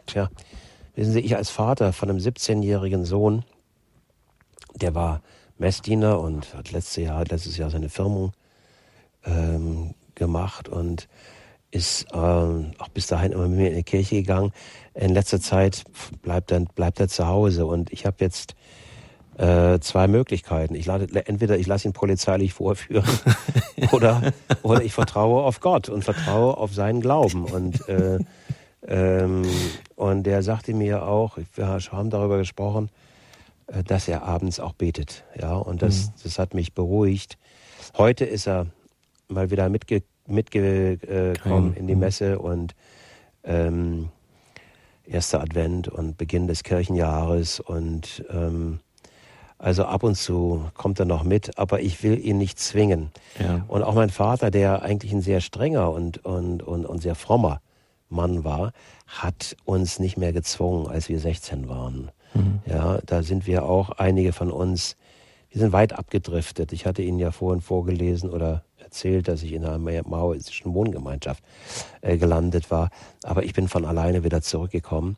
tja, 0.06 0.30
wissen 0.96 1.14
Sie, 1.14 1.22
ich 1.22 1.36
als 1.36 1.50
Vater 1.50 1.92
von 1.92 2.10
einem 2.10 2.20
17-jährigen 2.20 3.04
Sohn, 3.04 3.44
der 4.76 4.94
war 4.94 5.22
Messdiener 5.58 6.20
und 6.20 6.54
hat 6.54 6.72
letztes 6.72 6.98
Jahr, 6.98 7.26
letztes 7.26 7.58
Jahr 7.58 7.72
seine 7.72 7.90
Firmung 7.90 8.34
ähm, 9.26 9.96
gemacht 10.14 10.70
und 10.70 11.08
ist 11.72 12.06
ähm, 12.14 12.72
auch 12.78 12.90
bis 12.90 13.08
dahin 13.08 13.32
immer 13.32 13.48
mit 13.48 13.58
mir 13.58 13.70
in 13.70 13.78
die 13.78 13.84
Kirche 13.84 14.16
gegangen. 14.16 14.52
In 14.94 15.14
letzter 15.14 15.42
Zeit 15.42 15.84
bleibt 16.22 16.52
er, 16.52 16.62
bleibt 16.62 17.00
er 17.00 17.08
zu 17.08 17.26
Hause 17.28 17.66
und 17.66 17.92
ich 17.92 18.06
habe 18.06 18.18
jetzt 18.20 18.56
äh, 19.38 19.80
zwei 19.80 20.08
Möglichkeiten. 20.08 20.76
Ich 20.76 20.86
lade, 20.86 21.08
entweder 21.28 21.58
ich 21.58 21.68
lasse 21.68 21.88
ihn 21.88 21.94
polizeilich 21.94 22.54
vorführen 22.54 23.10
oder, 23.92 24.34
oder 24.64 24.84
ich 24.84 24.94
vertraue 24.94 25.44
auf 25.44 25.60
Gott 25.60 25.90
und 25.90 26.04
vertraue 26.04 26.58
auf 26.58 26.74
seinen 26.74 27.02
Glauben. 27.02 27.46
Und, 27.46 27.88
äh, 27.90 28.20
ähm, 28.88 29.46
und 29.96 30.24
der 30.24 30.42
sagte 30.42 30.74
mir 30.74 31.06
auch, 31.06 31.38
wir 31.56 31.68
haben 31.68 32.10
darüber 32.10 32.38
gesprochen, 32.38 32.90
äh, 33.68 33.84
dass 33.84 34.08
er 34.08 34.24
abends 34.24 34.60
auch 34.60 34.74
betet. 34.74 35.24
Ja, 35.40 35.56
und 35.56 35.82
das, 35.82 36.08
mhm. 36.08 36.12
das 36.24 36.40
hat 36.40 36.54
mich 36.54 36.74
beruhigt. 36.74 37.38
Heute 37.98 38.26
ist 38.26 38.48
er 38.48 38.68
mal 39.28 39.52
wieder 39.52 39.70
mitge 39.70 40.04
mitgekommen 40.28 41.76
in 41.76 41.86
die 41.86 41.94
mhm. 41.94 42.00
Messe 42.00 42.40
und 42.40 42.74
ähm, 43.44 44.10
erster 45.06 45.40
Advent 45.40 45.88
und 45.88 46.18
Beginn 46.18 46.48
des 46.48 46.64
Kirchenjahres 46.64 47.60
und 47.60 48.26
ähm, 48.32 48.80
also 49.58 49.86
ab 49.86 50.04
und 50.04 50.16
zu 50.16 50.66
kommt 50.74 51.00
er 51.00 51.06
noch 51.06 51.24
mit, 51.24 51.58
aber 51.58 51.80
ich 51.80 52.04
will 52.04 52.24
ihn 52.24 52.38
nicht 52.38 52.60
zwingen. 52.60 53.12
Ja. 53.40 53.64
Und 53.68 53.84
auch 53.84 53.94
mein 53.94 54.10
Vater, 54.10 54.52
der 54.52 54.82
eigentlich 54.82 55.14
ein 55.14 55.22
sehr 55.22 55.42
strenger 55.42 55.92
und, 55.92 56.24
und, 56.26 56.62
und, 56.62 56.86
und 56.86 57.02
sehr 57.02 57.16
frommer 57.16 57.62
Mann 58.10 58.44
war, 58.44 58.74
hat 59.08 59.56
uns 59.66 60.00
nicht 60.00 60.18
mehr 60.18 60.34
gezwungen, 60.34 60.88
als 60.88 61.10
wir 61.10 61.20
16 61.20 61.70
waren. 61.70 62.12
Mhm. 62.34 62.60
Ja, 62.66 63.00
da 63.06 63.24
sind 63.24 63.48
wir 63.48 63.66
auch 63.66 63.92
einige 63.92 64.34
von 64.34 64.52
uns, 64.52 64.98
wir 65.50 65.62
sind 65.62 65.72
weit 65.72 65.94
abgedriftet. 65.94 66.74
Ich 66.74 66.86
hatte 66.86 67.02
Ihnen 67.02 67.20
ja 67.20 67.32
vorhin 67.32 67.62
vorgelesen 67.62 68.30
oder 68.30 68.64
erzählt, 68.78 69.28
dass 69.30 69.42
ich 69.42 69.54
in 69.54 69.66
einer 69.66 69.80
maoistischen 69.80 70.74
Wohngemeinschaft 70.74 71.42
äh, 72.02 72.18
gelandet 72.18 72.72
war. 72.72 72.90
Aber 73.24 73.44
ich 73.44 73.54
bin 73.54 73.70
von 73.70 73.86
alleine 73.86 74.24
wieder 74.26 74.42
zurückgekommen. 74.42 75.16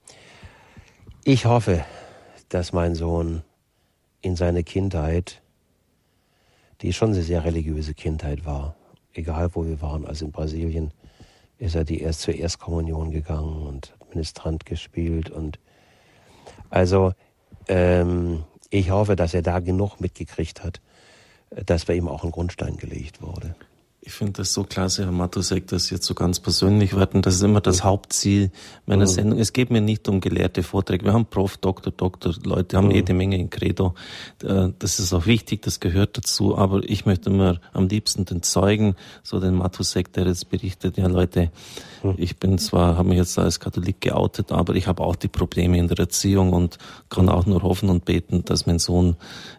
Ich 1.24 1.46
hoffe, 1.46 1.84
dass 2.50 2.72
mein 2.72 2.94
Sohn 2.94 3.42
in 4.22 4.36
seine 4.36 4.63
Kindheit, 4.63 5.41
die 6.82 6.93
schon 6.93 7.13
eine 7.13 7.22
sehr 7.22 7.43
religiöse 7.43 7.93
Kindheit 7.93 8.45
war, 8.45 8.76
egal 9.13 9.49
wo 9.53 9.65
wir 9.65 9.82
waren, 9.82 10.05
also 10.05 10.26
in 10.26 10.32
Brasilien 10.32 10.91
ist 11.57 11.76
er 11.76 11.84
die 11.84 12.01
erst 12.01 12.22
zur 12.22 12.36
Erstkommunion 12.36 13.11
gegangen 13.11 13.65
und 13.65 13.93
Ministrant 14.09 14.65
gespielt 14.65 15.30
und 15.30 15.59
also 16.70 17.13
ähm, 17.68 18.43
ich 18.70 18.91
hoffe, 18.91 19.15
dass 19.15 19.34
er 19.34 19.41
da 19.41 19.59
genug 19.59 19.99
mitgekriegt 19.99 20.63
hat, 20.63 20.82
dass 21.49 21.86
bei 21.86 21.95
ihm 21.95 22.07
auch 22.07 22.24
ein 22.24 22.32
Grundstein 22.32 22.78
gelegt 22.78 23.22
wurde. 23.22 23.55
Ich 24.08 24.14
finde 24.14 24.32
das 24.32 24.53
so 24.53 24.64
klasse, 24.64 25.03
Herr 25.03 25.12
Matusek, 25.12 25.68
dass 25.68 25.88
Sie 25.88 25.95
jetzt 25.95 26.05
so 26.05 26.14
ganz 26.14 26.39
persönlich 26.39 26.95
werden. 26.95 27.22
Das 27.22 27.36
ist 27.36 27.41
immer 27.41 27.60
das 27.60 27.84
Hauptziel 27.84 28.51
meiner 28.86 29.03
mhm. 29.03 29.10
Sendung. 29.10 29.39
Es 29.39 29.51
geht 29.51 29.70
mir 29.70 29.82
nicht 29.82 30.08
um 30.08 30.22
gelehrte 30.22 30.64
Vorträge. 30.64 31.03
Wir 31.03 31.12
haben 31.12 31.26
Prof, 31.26 31.58
Doktor, 31.58 31.91
Doktor, 31.91 32.34
Leute 32.45 32.78
haben 32.78 32.86
mhm. 32.86 32.93
jede 32.93 33.14
Menge 33.14 33.38
in 33.38 33.49
Credo. 33.49 33.95
Äh, 34.41 34.70
das 34.80 34.99
ist 34.99 35.12
auch 35.12 35.26
wichtig, 35.26 35.62
das 35.62 35.82
gehört 35.82 36.18
dazu. 36.18 36.58
Aber 36.58 36.84
ich 36.86 37.05
möchte 37.05 37.30
immer 37.30 37.60
am 37.74 37.89
liebsten 37.89 38.24
den 38.24 38.43
Zeugen, 38.43 38.95
so 39.24 39.41
den 39.41 39.55
Matusek, 39.55 40.14
der 40.14 40.26
jetzt 40.28 40.49
berichtet, 40.49 40.97
ja 40.97 41.08
Leute, 41.08 41.51
mhm. 42.01 42.14
ich 42.16 42.38
bin 42.38 42.58
zwar, 42.60 42.95
habe 42.95 43.10
mich 43.10 43.18
jetzt 43.18 43.38
als 43.38 43.60
Katholik 43.60 43.99
geoutet, 43.99 44.53
aber 44.53 44.76
ich 44.76 44.88
habe 44.88 45.03
auch 45.03 45.18
die 45.18 45.28
Probleme 45.28 45.80
in 45.80 45.89
der 45.89 45.99
Erziehung 45.99 46.53
und 46.53 46.78
kann 47.10 47.28
auch 47.28 47.45
nur 47.45 47.62
hoffen 47.62 47.89
und 47.89 48.05
beten, 48.05 48.45
dass 48.45 48.68
mein 48.68 48.80
Sohn 48.80 49.18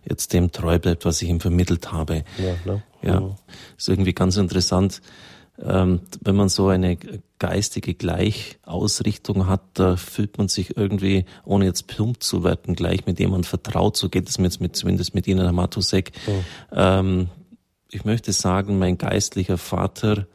jetzt 0.08 0.32
dem 0.32 0.52
treu 0.52 0.78
bleibt, 0.78 1.04
was 1.04 1.20
ich 1.20 1.28
ihm 1.28 1.40
vermittelt 1.40 1.92
habe. 1.92 2.24
Ja, 2.38 2.54
ne? 2.64 2.82
Ja, 3.02 3.20
mhm. 3.20 3.34
ist 3.76 3.88
irgendwie 3.88 4.12
ganz 4.12 4.36
interessant. 4.36 5.00
Ähm, 5.60 6.00
wenn 6.20 6.36
man 6.36 6.48
so 6.48 6.68
eine 6.68 6.96
geistige 7.40 7.94
Gleichausrichtung 7.94 9.48
hat, 9.48 9.62
da 9.74 9.96
fühlt 9.96 10.38
man 10.38 10.48
sich 10.48 10.76
irgendwie, 10.76 11.24
ohne 11.44 11.64
jetzt 11.64 11.88
plump 11.88 12.22
zu 12.22 12.44
werden, 12.44 12.76
gleich 12.76 13.06
mit 13.06 13.18
jemandem 13.18 13.44
vertraut. 13.44 13.96
So 13.96 14.08
geht 14.08 14.28
es 14.28 14.38
mir 14.38 14.44
jetzt 14.44 14.60
mit, 14.60 14.76
zumindest 14.76 15.14
mit 15.14 15.26
Ihnen, 15.26 15.40
Herr 15.40 15.52
Matusek. 15.52 16.12
Mhm. 16.26 16.44
Ähm, 16.72 17.28
ich 17.90 18.04
möchte 18.04 18.32
sagen, 18.32 18.78
mein 18.78 18.98
geistlicher 18.98 19.58
Vater 19.58 20.26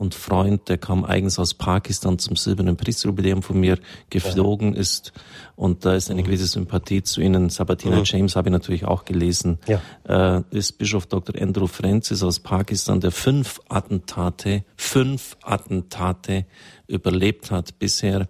und 0.00 0.14
Freund, 0.14 0.70
der 0.70 0.78
kam 0.78 1.04
eigens 1.04 1.38
aus 1.38 1.52
Pakistan 1.52 2.18
zum 2.18 2.34
silbernen 2.34 2.78
Priestjubiläum 2.78 3.42
von 3.42 3.60
mir 3.60 3.78
geflogen 4.08 4.72
ja. 4.72 4.80
ist. 4.80 5.12
Und 5.56 5.84
da 5.84 5.94
ist 5.94 6.10
eine 6.10 6.22
mhm. 6.22 6.24
gewisse 6.24 6.46
Sympathie 6.46 7.02
zu 7.02 7.20
Ihnen. 7.20 7.50
Sabatina 7.50 7.96
mhm. 7.96 8.04
James 8.04 8.34
habe 8.34 8.48
ich 8.48 8.52
natürlich 8.52 8.86
auch 8.86 9.04
gelesen. 9.04 9.58
Ja. 9.66 10.38
Äh, 10.38 10.42
ist 10.52 10.78
Bischof 10.78 11.04
Dr. 11.04 11.34
Andrew 11.38 11.66
Francis 11.66 12.22
aus 12.22 12.40
Pakistan, 12.40 13.00
der 13.00 13.10
fünf 13.10 13.60
Attentate, 13.68 14.64
fünf 14.74 15.36
Attentate 15.42 16.46
überlebt 16.86 17.50
hat 17.50 17.78
bisher. 17.78 18.26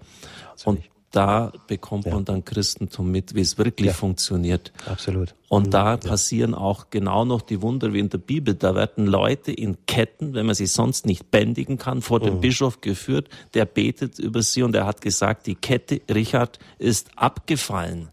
Und 0.65 0.81
da 1.11 1.53
bekommt 1.67 2.07
ja. 2.07 2.15
man 2.15 2.25
dann 2.25 2.45
Christentum 2.45 3.11
mit, 3.11 3.35
wie 3.35 3.41
es 3.41 3.59
wirklich 3.59 3.89
ja. 3.89 3.93
funktioniert. 3.93 4.73
Absolut. 4.87 5.35
Und 5.49 5.67
mhm. 5.67 5.71
da 5.73 5.97
passieren 5.97 6.55
auch 6.55 6.91
genau 6.91 7.25
noch 7.25 7.43
die 7.43 7.63
Wunder 7.63 7.93
wie 7.93 7.99
in 7.99 8.09
der 8.09 8.19
Bibel. 8.19 8.55
Da 8.55 8.77
werden 8.77 9.07
Leute 9.07 9.51
in 9.51 9.77
Ketten, 9.87 10.35
wenn 10.35 10.47
man 10.47 10.55
sie 10.55 10.67
sonst 10.67 11.07
nicht 11.07 11.31
bändigen 11.33 11.79
kann, 11.79 12.01
vor 12.01 12.21
den 12.21 12.37
mhm. 12.37 12.41
Bischof 12.41 12.81
geführt, 12.81 13.29
der 13.55 13.65
betet 13.65 14.21
über 14.21 14.43
sie 14.43 14.63
und 14.63 14.75
er 14.77 14.87
hat 14.87 15.01
gesagt, 15.01 15.49
die 15.49 15.57
Kette, 15.57 16.01
Richard, 16.09 16.61
ist 16.79 17.11
abgefallen. 17.17 18.11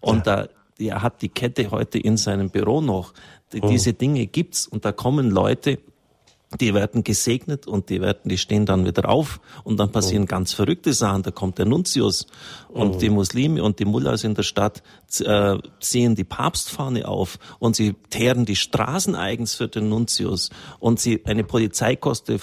Und 0.00 0.26
da, 0.26 0.48
er 0.78 1.00
hat 1.00 1.22
die 1.22 1.30
Kette 1.30 1.70
heute 1.70 1.98
in 1.98 2.18
seinem 2.18 2.50
Büro 2.50 2.82
noch. 2.82 3.14
Mhm. 3.54 3.68
Diese 3.68 3.94
Dinge 3.94 4.26
gibt's 4.26 4.66
und 4.66 4.84
da 4.84 4.92
kommen 4.92 5.30
Leute, 5.30 5.78
die 6.60 6.74
werden 6.74 7.04
gesegnet 7.04 7.66
und 7.66 7.90
die 7.90 8.00
werden, 8.00 8.28
die 8.28 8.38
stehen 8.38 8.66
dann 8.66 8.84
wieder 8.86 9.08
auf 9.08 9.40
und 9.64 9.78
dann 9.78 9.90
passieren 9.90 10.24
oh. 10.24 10.26
ganz 10.26 10.52
verrückte 10.52 10.92
Sachen. 10.92 11.22
Da 11.22 11.30
kommt 11.30 11.58
der 11.58 11.66
Nuntius 11.66 12.26
und 12.68 12.96
oh. 12.96 12.98
die 12.98 13.10
Muslime 13.10 13.62
und 13.62 13.78
die 13.78 13.84
Mullahs 13.84 14.24
in 14.24 14.34
der 14.34 14.42
Stadt 14.42 14.82
äh, 15.20 15.58
ziehen 15.80 16.14
die 16.14 16.24
Papstfahne 16.24 17.06
auf 17.06 17.38
und 17.58 17.76
sie 17.76 17.94
teeren 18.10 18.44
die 18.44 18.56
Straßen 18.56 19.14
eigens 19.14 19.54
für 19.54 19.68
den 19.68 19.88
Nuntius 19.88 20.50
und 20.80 21.00
sie 21.00 21.22
eine 21.24 21.44
Polizeieskorte 21.44 22.38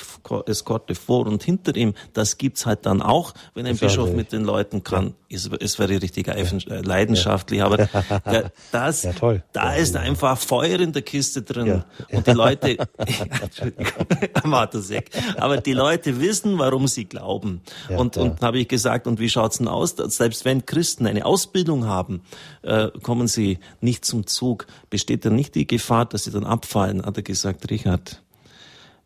vor 0.95 1.27
und 1.27 1.43
hinter 1.43 1.75
ihm. 1.75 1.93
Das 2.13 2.37
gibt's 2.37 2.65
halt 2.65 2.85
dann 2.85 3.01
auch, 3.01 3.33
wenn 3.53 3.65
ein 3.65 3.73
das 3.73 3.81
Bischof 3.81 4.13
mit 4.13 4.31
den 4.31 4.43
Leuten 4.43 4.83
kann. 4.83 5.15
Es, 5.29 5.49
es 5.59 5.79
wäre 5.79 6.01
richtig 6.01 6.27
ja. 6.27 6.35
Leidenschaftlich, 6.81 7.59
ja. 7.59 7.65
aber 7.65 7.89
das, 8.71 9.03
ja, 9.03 9.13
da 9.53 9.73
ist 9.73 9.95
einfach 9.95 10.37
Feuer 10.37 10.79
in 10.79 10.91
der 10.91 11.01
Kiste 11.01 11.41
drin 11.41 11.83
und 12.11 12.27
die 12.27 12.31
Leute, 12.31 12.77
Aber 15.37 15.57
die 15.57 15.73
Leute 15.73 16.19
wissen, 16.19 16.57
warum 16.57 16.87
sie 16.87 17.05
glauben. 17.05 17.61
Ja, 17.89 17.97
und 17.97 18.15
ja. 18.15 18.23
und 18.23 18.41
habe 18.41 18.59
ich 18.59 18.67
gesagt, 18.67 19.07
und 19.07 19.19
wie 19.19 19.29
schaut's 19.29 19.57
denn 19.57 19.67
aus? 19.67 19.95
Selbst 19.97 20.45
wenn 20.45 20.65
Christen 20.65 21.07
eine 21.07 21.25
Ausbildung 21.25 21.85
haben, 21.85 22.21
äh, 22.61 22.89
kommen 23.01 23.27
sie 23.27 23.59
nicht 23.79 24.05
zum 24.05 24.27
Zug. 24.27 24.67
Besteht 24.89 25.25
dann 25.25 25.35
nicht 25.35 25.55
die 25.55 25.67
Gefahr, 25.67 26.05
dass 26.05 26.25
sie 26.25 26.31
dann 26.31 26.45
abfallen? 26.45 27.05
Hat 27.05 27.17
er 27.17 27.23
gesagt, 27.23 27.69
Richard. 27.69 28.21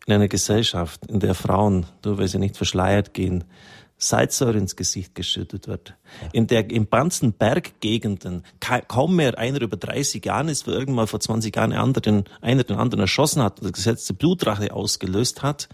In 0.08 0.14
einer 0.14 0.28
Gesellschaft, 0.28 1.08
in 1.08 1.20
der 1.20 1.34
Frauen, 1.34 1.88
nur 2.06 2.20
weil 2.20 2.28
sie 2.28 2.38
nicht 2.38 2.58
verschleiert 2.58 3.16
gehen, 3.16 3.44
Salzsäure 3.98 4.58
ins 4.58 4.76
Gesicht 4.76 5.16
geschüttet 5.16 5.68
wird. 5.68 5.96
In 6.34 6.48
der, 6.48 6.70
in 6.70 6.90
ganzen 6.90 7.34
Berggegenden 7.34 8.44
kaum 8.60 9.16
mehr 9.16 9.38
einer 9.38 9.62
über 9.62 9.78
30 9.78 10.26
Jahren 10.26 10.50
ist, 10.50 10.68
wo 10.68 10.72
irgendwann 10.72 11.08
vor 11.08 11.20
20 11.20 11.56
Jahren 11.56 11.72
einer 11.72 11.94
den, 11.94 12.26
einer 12.42 12.64
den 12.64 12.76
anderen 12.76 13.02
erschossen 13.02 13.42
hat 13.42 13.60
und 13.60 13.66
das 13.66 13.74
Gesetz 13.74 14.06
der 14.06 14.16
Blutrache 14.16 14.74
ausgelöst 14.74 15.44
hat. 15.44 15.70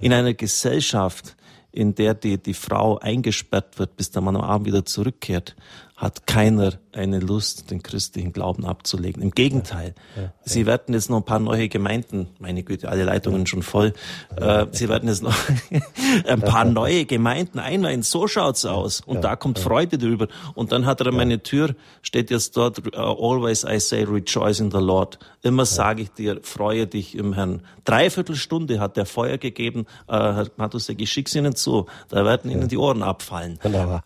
In 0.00 0.12
einer 0.12 0.32
Gesellschaft, 0.32 1.36
in 1.70 1.94
der 1.94 2.14
die, 2.14 2.38
die 2.38 2.54
Frau 2.54 2.98
eingesperrt 2.98 3.78
wird, 3.78 3.96
bis 3.96 4.10
der 4.10 4.22
Mann 4.22 4.36
am 4.36 4.42
Abend 4.42 4.66
wieder 4.66 4.84
zurückkehrt, 4.86 5.54
hat 5.96 6.26
keiner 6.26 6.74
eine 6.92 7.20
Lust, 7.20 7.70
den 7.70 7.82
christlichen 7.82 8.32
Glauben 8.32 8.66
abzulegen. 8.66 9.22
Im 9.22 9.30
Gegenteil. 9.30 9.94
Ja, 10.14 10.22
ja, 10.22 10.32
Sie 10.44 10.66
werden 10.66 10.94
jetzt 10.94 11.08
noch 11.08 11.18
ein 11.18 11.24
paar 11.24 11.38
neue 11.38 11.68
Gemeinden, 11.68 12.28
meine 12.38 12.62
Güte, 12.62 12.90
alle 12.90 13.04
Leitungen 13.04 13.46
schon 13.46 13.62
voll. 13.62 13.94
Äh, 14.36 14.66
Sie 14.72 14.90
werden 14.90 15.08
jetzt 15.08 15.22
noch 15.22 15.34
ein 16.26 16.40
paar 16.40 16.66
neue 16.66 17.06
Gemeinden 17.06 17.58
einweihen. 17.58 18.02
So 18.02 18.28
schaut's 18.28 18.66
aus. 18.66 19.00
Und 19.00 19.24
da 19.24 19.36
kommt 19.36 19.58
Freude 19.58 19.96
drüber. 19.96 20.28
Und 20.54 20.72
dann 20.72 20.84
hat 20.84 21.00
er 21.00 21.08
an 21.08 21.16
meine 21.16 21.42
Tür, 21.42 21.74
steht 22.02 22.30
jetzt 22.30 22.56
dort, 22.58 22.94
uh, 22.94 23.00
always 23.00 23.64
I 23.64 23.80
say 23.80 24.04
rejoice 24.04 24.60
in 24.60 24.70
the 24.70 24.78
Lord. 24.78 25.18
Immer 25.42 25.64
sage 25.64 26.02
ich 26.02 26.10
dir, 26.10 26.40
freue 26.42 26.86
dich 26.86 27.14
im 27.14 27.32
Herrn. 27.32 27.62
Dreiviertel 27.84 28.36
Stunde 28.36 28.80
hat 28.80 28.96
der 28.96 29.06
Feuer 29.06 29.38
gegeben. 29.38 29.86
Äh, 30.08 30.12
Herr 30.12 30.46
Matusek, 30.56 31.00
ich 31.00 31.10
schick's 31.10 31.34
Ihnen 31.34 31.54
zu. 31.54 31.86
Da 32.08 32.24
werden 32.24 32.50
Ihnen 32.50 32.68
die 32.68 32.76
Ohren 32.76 33.02
abfallen. 33.02 33.58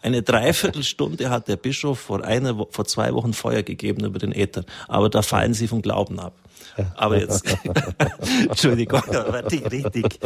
Eine 0.03 0.23
Dreiviertelstunde 0.23 1.31
hat 1.31 1.49
der 1.49 1.57
Bischof 1.57 1.80
Bischof 1.81 1.99
vor 1.99 2.23
einer, 2.23 2.67
vor 2.71 2.85
zwei 2.85 3.15
Wochen 3.15 3.33
Feuer 3.33 3.63
gegeben 3.63 4.05
über 4.05 4.19
den 4.19 4.33
Äther. 4.33 4.67
Aber 4.87 5.09
da 5.09 5.23
fallen 5.23 5.55
sie 5.55 5.67
vom 5.67 5.81
Glauben 5.81 6.21
ab. 6.21 6.35
Aber 6.97 7.19
jetzt, 7.19 7.57
Entschuldigung, 8.49 9.01
richtig, 9.01 9.71
richtig. 9.71 10.21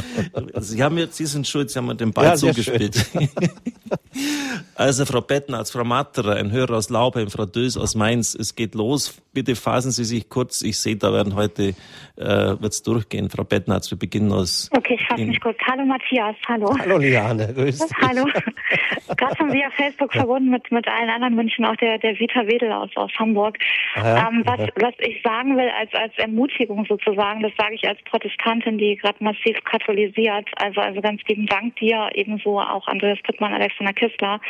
Sie 0.61 0.83
haben 0.83 0.99
jetzt, 0.99 1.17
Sie 1.17 1.27
sind 1.27 1.47
schuld, 1.47 1.71
Sie 1.71 1.79
haben 1.79 1.87
mir 1.87 1.95
den 1.95 2.13
Ball 2.13 2.27
ja, 2.27 2.35
zugespielt. 2.35 3.07
also 4.75 5.07
Frau 5.07 5.21
Bettnarz, 5.21 5.71
Frau 5.71 5.85
Matterer, 5.85 6.37
ein 6.37 6.51
Hörer 6.51 6.77
aus 6.77 6.91
Laubheim, 6.91 7.31
Frau 7.31 7.47
Dös 7.47 7.77
aus 7.77 7.95
Mainz, 7.95 8.35
es 8.35 8.55
geht 8.55 8.75
los. 8.75 9.15
Bitte 9.33 9.57
fassen 9.57 9.91
Sie 9.91 10.05
sich 10.05 10.29
kurz. 10.29 10.63
Ich 10.63 10.79
sehe, 10.79 10.97
da 10.97 11.13
werden 11.13 11.35
heute, 11.35 11.75
äh, 12.17 12.25
wird's 12.25 12.83
durchgehen. 12.83 13.31
Frau 13.31 13.45
Bettnarz, 13.45 13.91
wir 13.91 13.99
beginnen 13.99 14.33
aus. 14.33 14.71
Okay, 14.77 14.99
ich 15.01 15.07
fasse 15.07 15.25
mich 15.25 15.41
kurz. 15.41 15.57
Hallo 15.67 15.85
Matthias, 15.85 16.37
hallo. 16.47 16.77
Hallo 16.79 16.99
Liane, 16.99 17.53
grüß 17.55 17.79
dich. 17.79 17.91
Hallo. 18.01 18.27
Gerade 19.17 19.39
haben 19.39 19.53
wir 19.53 19.71
Facebook 19.73 20.13
verbunden 20.13 20.51
mit, 20.51 20.71
mit 20.71 20.87
allen 20.89 21.11
anderen 21.11 21.35
München, 21.35 21.65
auch 21.65 21.77
der, 21.77 21.99
der 21.99 22.19
Vita 22.19 22.47
Wedel 22.47 22.73
aus, 22.73 22.91
aus 22.97 23.13
Hamburg. 23.19 23.59
Ähm, 23.97 24.43
was, 24.45 24.61
was 24.77 24.95
ich 24.99 25.23
sagen 25.23 25.57
will 25.57 25.71
als, 25.79 25.93
als 25.95 26.13
Ermutigung 26.19 26.85
sozusagen, 26.87 27.43
das 27.43 27.53
sage 27.57 27.75
ich 27.75 27.89
als 27.89 28.01
Protestantin, 28.03 28.79
die 28.79 28.97
gerade 28.97 29.23
massiv 29.23 29.63
katholisiert. 29.65 30.49
Also, 30.57 30.81
also 30.81 31.01
ganz 31.01 31.23
lieben 31.29 31.47
Dank 31.47 31.77
dir, 31.77 32.11
ebenso 32.15 32.61
auch 32.61 32.87
Andreas 32.89 33.19
Pittmann, 33.23 33.55
Alexander 33.55 33.93
Kistler. 33.93 34.41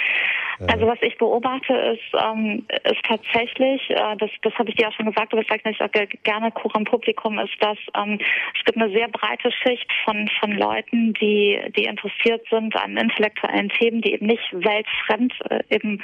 Ja. 0.61 0.67
Also 0.69 0.87
was 0.87 0.99
ich 1.03 1.17
beobachte 1.19 1.75
ist, 1.75 2.23
ähm, 2.23 2.67
ist 2.85 3.03
tatsächlich, 3.07 3.91
äh, 3.91 4.17
das, 4.19 4.31
das 4.43 4.55
habe 4.55 4.71
ich 4.71 4.77
dir 4.77 4.89
auch 4.89 4.93
schon 4.93 5.07
gesagt, 5.07 5.33
aber 5.33 5.43
das 5.43 5.49
sage 5.49 5.71
ich 5.71 5.81
auch 5.81 6.23
gerne 6.23 6.51
Kuchen 6.53 6.85
Publikum, 6.85 7.39
ist, 7.39 7.55
dass 7.61 7.79
ähm, 7.97 8.19
es 8.59 8.65
gibt 8.65 8.79
eine 8.79 8.93
sehr 8.93 9.09
breite 9.09 9.51
Schicht 9.51 9.91
von, 10.05 10.29
von 10.41 10.53
Leuten, 10.53 11.13
die, 11.15 11.61
die 11.77 11.85
interessiert 11.85 12.47
sind 12.51 12.77
an 12.77 12.97
intellektuellen 12.97 13.69
Themen, 13.71 14.01
die 14.01 14.13
eben 14.13 14.27
nicht 14.27 14.43
weltfremd 14.63 15.35
äh, 15.51 15.61
im 15.69 16.01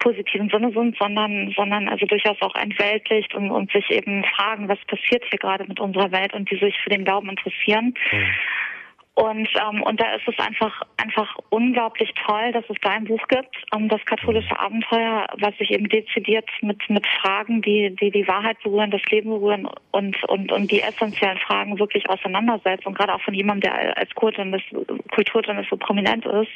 positiven 0.00 0.48
Sinne 0.50 0.72
sind, 0.72 0.96
sondern, 0.98 1.52
sondern 1.56 1.88
also 1.88 2.06
durchaus 2.06 2.40
auch 2.40 2.54
entweltlicht 2.54 3.34
und, 3.34 3.50
und 3.50 3.70
sich 3.72 3.90
eben 3.90 4.24
fragen, 4.36 4.68
was 4.68 4.78
passiert 4.86 5.24
hier 5.30 5.38
gerade 5.38 5.64
mit 5.66 5.80
unserer 5.80 6.12
Welt 6.12 6.34
und 6.34 6.50
die 6.50 6.58
sich 6.58 6.76
für 6.82 6.90
den 6.90 7.04
Glauben 7.04 7.30
interessieren. 7.30 7.94
Mhm. 8.12 8.26
Und, 9.16 9.48
ähm, 9.54 9.80
und 9.82 10.00
da 10.00 10.12
ist 10.14 10.26
es 10.26 10.36
einfach, 10.44 10.82
einfach 10.96 11.38
unglaublich 11.50 12.12
toll, 12.26 12.50
dass 12.50 12.64
es 12.68 12.76
da 12.82 12.90
ein 12.90 13.04
Buch 13.04 13.22
gibt, 13.28 13.54
ähm, 13.72 13.88
das 13.88 14.04
katholische 14.06 14.58
Abenteuer, 14.58 15.28
was 15.38 15.56
sich 15.56 15.70
eben 15.70 15.88
dezidiert 15.88 16.48
mit, 16.62 16.78
mit 16.90 17.06
Fragen, 17.20 17.62
die, 17.62 17.94
die 17.94 18.10
die 18.10 18.26
Wahrheit 18.26 18.60
berühren, 18.64 18.90
das 18.90 19.04
Leben 19.10 19.30
berühren 19.30 19.68
und, 19.92 20.22
und, 20.24 20.50
und 20.50 20.68
die 20.68 20.82
essentiellen 20.82 21.38
Fragen 21.38 21.78
wirklich 21.78 22.08
auseinandersetzt. 22.10 22.86
Und 22.86 22.98
gerade 22.98 23.14
auch 23.14 23.20
von 23.20 23.34
jemandem, 23.34 23.70
der 23.70 23.96
als 23.96 24.12
Kulturjournalist, 24.16 24.66
Kulturjournalist 25.12 25.70
so 25.70 25.76
prominent 25.76 26.26
ist. 26.26 26.50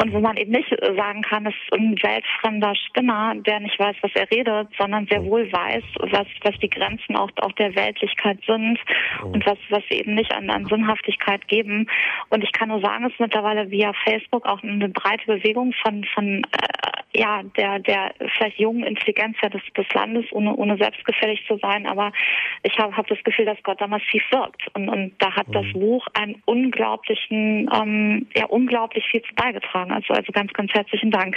Und 0.00 0.12
wo 0.12 0.20
man 0.20 0.36
eben 0.36 0.52
nicht 0.52 0.70
sagen 0.96 1.22
kann, 1.22 1.46
es 1.46 1.54
ist 1.64 1.72
ein 1.72 2.00
weltfremder 2.00 2.76
Spinner, 2.76 3.34
der 3.34 3.58
nicht 3.58 3.78
weiß, 3.80 3.96
was 4.02 4.12
er 4.14 4.30
redet, 4.30 4.68
sondern 4.78 5.06
sehr 5.08 5.24
wohl 5.24 5.52
weiß, 5.52 5.82
was, 5.98 6.26
was 6.42 6.56
die 6.60 6.70
Grenzen 6.70 7.16
auch, 7.16 7.30
auch 7.40 7.52
der 7.52 7.74
Weltlichkeit 7.74 8.38
sind 8.46 8.78
und 9.24 9.44
was, 9.44 9.58
was 9.70 9.82
eben 9.90 10.14
nicht 10.14 10.32
an, 10.32 10.48
an 10.48 10.66
Sinnhaftigkeit 10.66 11.46
geben 11.48 11.71
geben. 11.72 11.86
Und 12.30 12.44
ich 12.44 12.52
kann 12.52 12.68
nur 12.68 12.80
sagen, 12.80 13.04
es 13.04 13.12
ist 13.12 13.20
mittlerweile 13.20 13.70
via 13.70 13.92
Facebook 14.04 14.46
auch 14.46 14.62
eine 14.62 14.88
breite 14.88 15.26
Bewegung 15.26 15.72
von, 15.82 16.04
von 16.14 16.42
äh, 16.42 17.18
ja, 17.18 17.42
der, 17.56 17.78
der 17.78 18.14
vielleicht 18.36 18.58
jungen 18.58 18.84
Intelligenz 18.84 19.36
des, 19.42 19.62
des 19.76 19.86
Landes, 19.92 20.24
ohne, 20.32 20.54
ohne 20.56 20.78
selbstgefällig 20.78 21.44
zu 21.46 21.58
sein. 21.58 21.86
Aber 21.86 22.12
ich 22.62 22.76
habe 22.78 22.96
hab 22.96 23.06
das 23.08 23.18
Gefühl, 23.24 23.44
dass 23.44 23.58
Gott 23.62 23.80
da 23.80 23.86
massiv 23.86 24.22
wirkt. 24.30 24.62
Und, 24.74 24.88
und 24.88 25.12
da 25.18 25.34
hat 25.34 25.48
mhm. 25.48 25.52
das 25.52 25.66
Buch 25.74 26.06
einen 26.14 26.42
unglaublichen, 26.46 27.70
ähm, 27.72 28.26
ja, 28.34 28.46
unglaublich 28.46 29.04
viel 29.10 29.22
zu 29.22 29.34
beigetragen. 29.34 29.92
Also, 29.92 30.14
also 30.14 30.32
ganz, 30.32 30.52
ganz 30.52 30.72
herzlichen 30.72 31.10
Dank. 31.10 31.36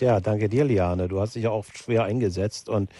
Ja, 0.00 0.20
danke 0.20 0.48
dir, 0.48 0.64
Liane. 0.64 1.06
Du 1.06 1.20
hast 1.20 1.36
dich 1.36 1.44
ja 1.44 1.50
auch 1.50 1.64
schwer 1.64 2.04
eingesetzt 2.04 2.68
und 2.68 2.90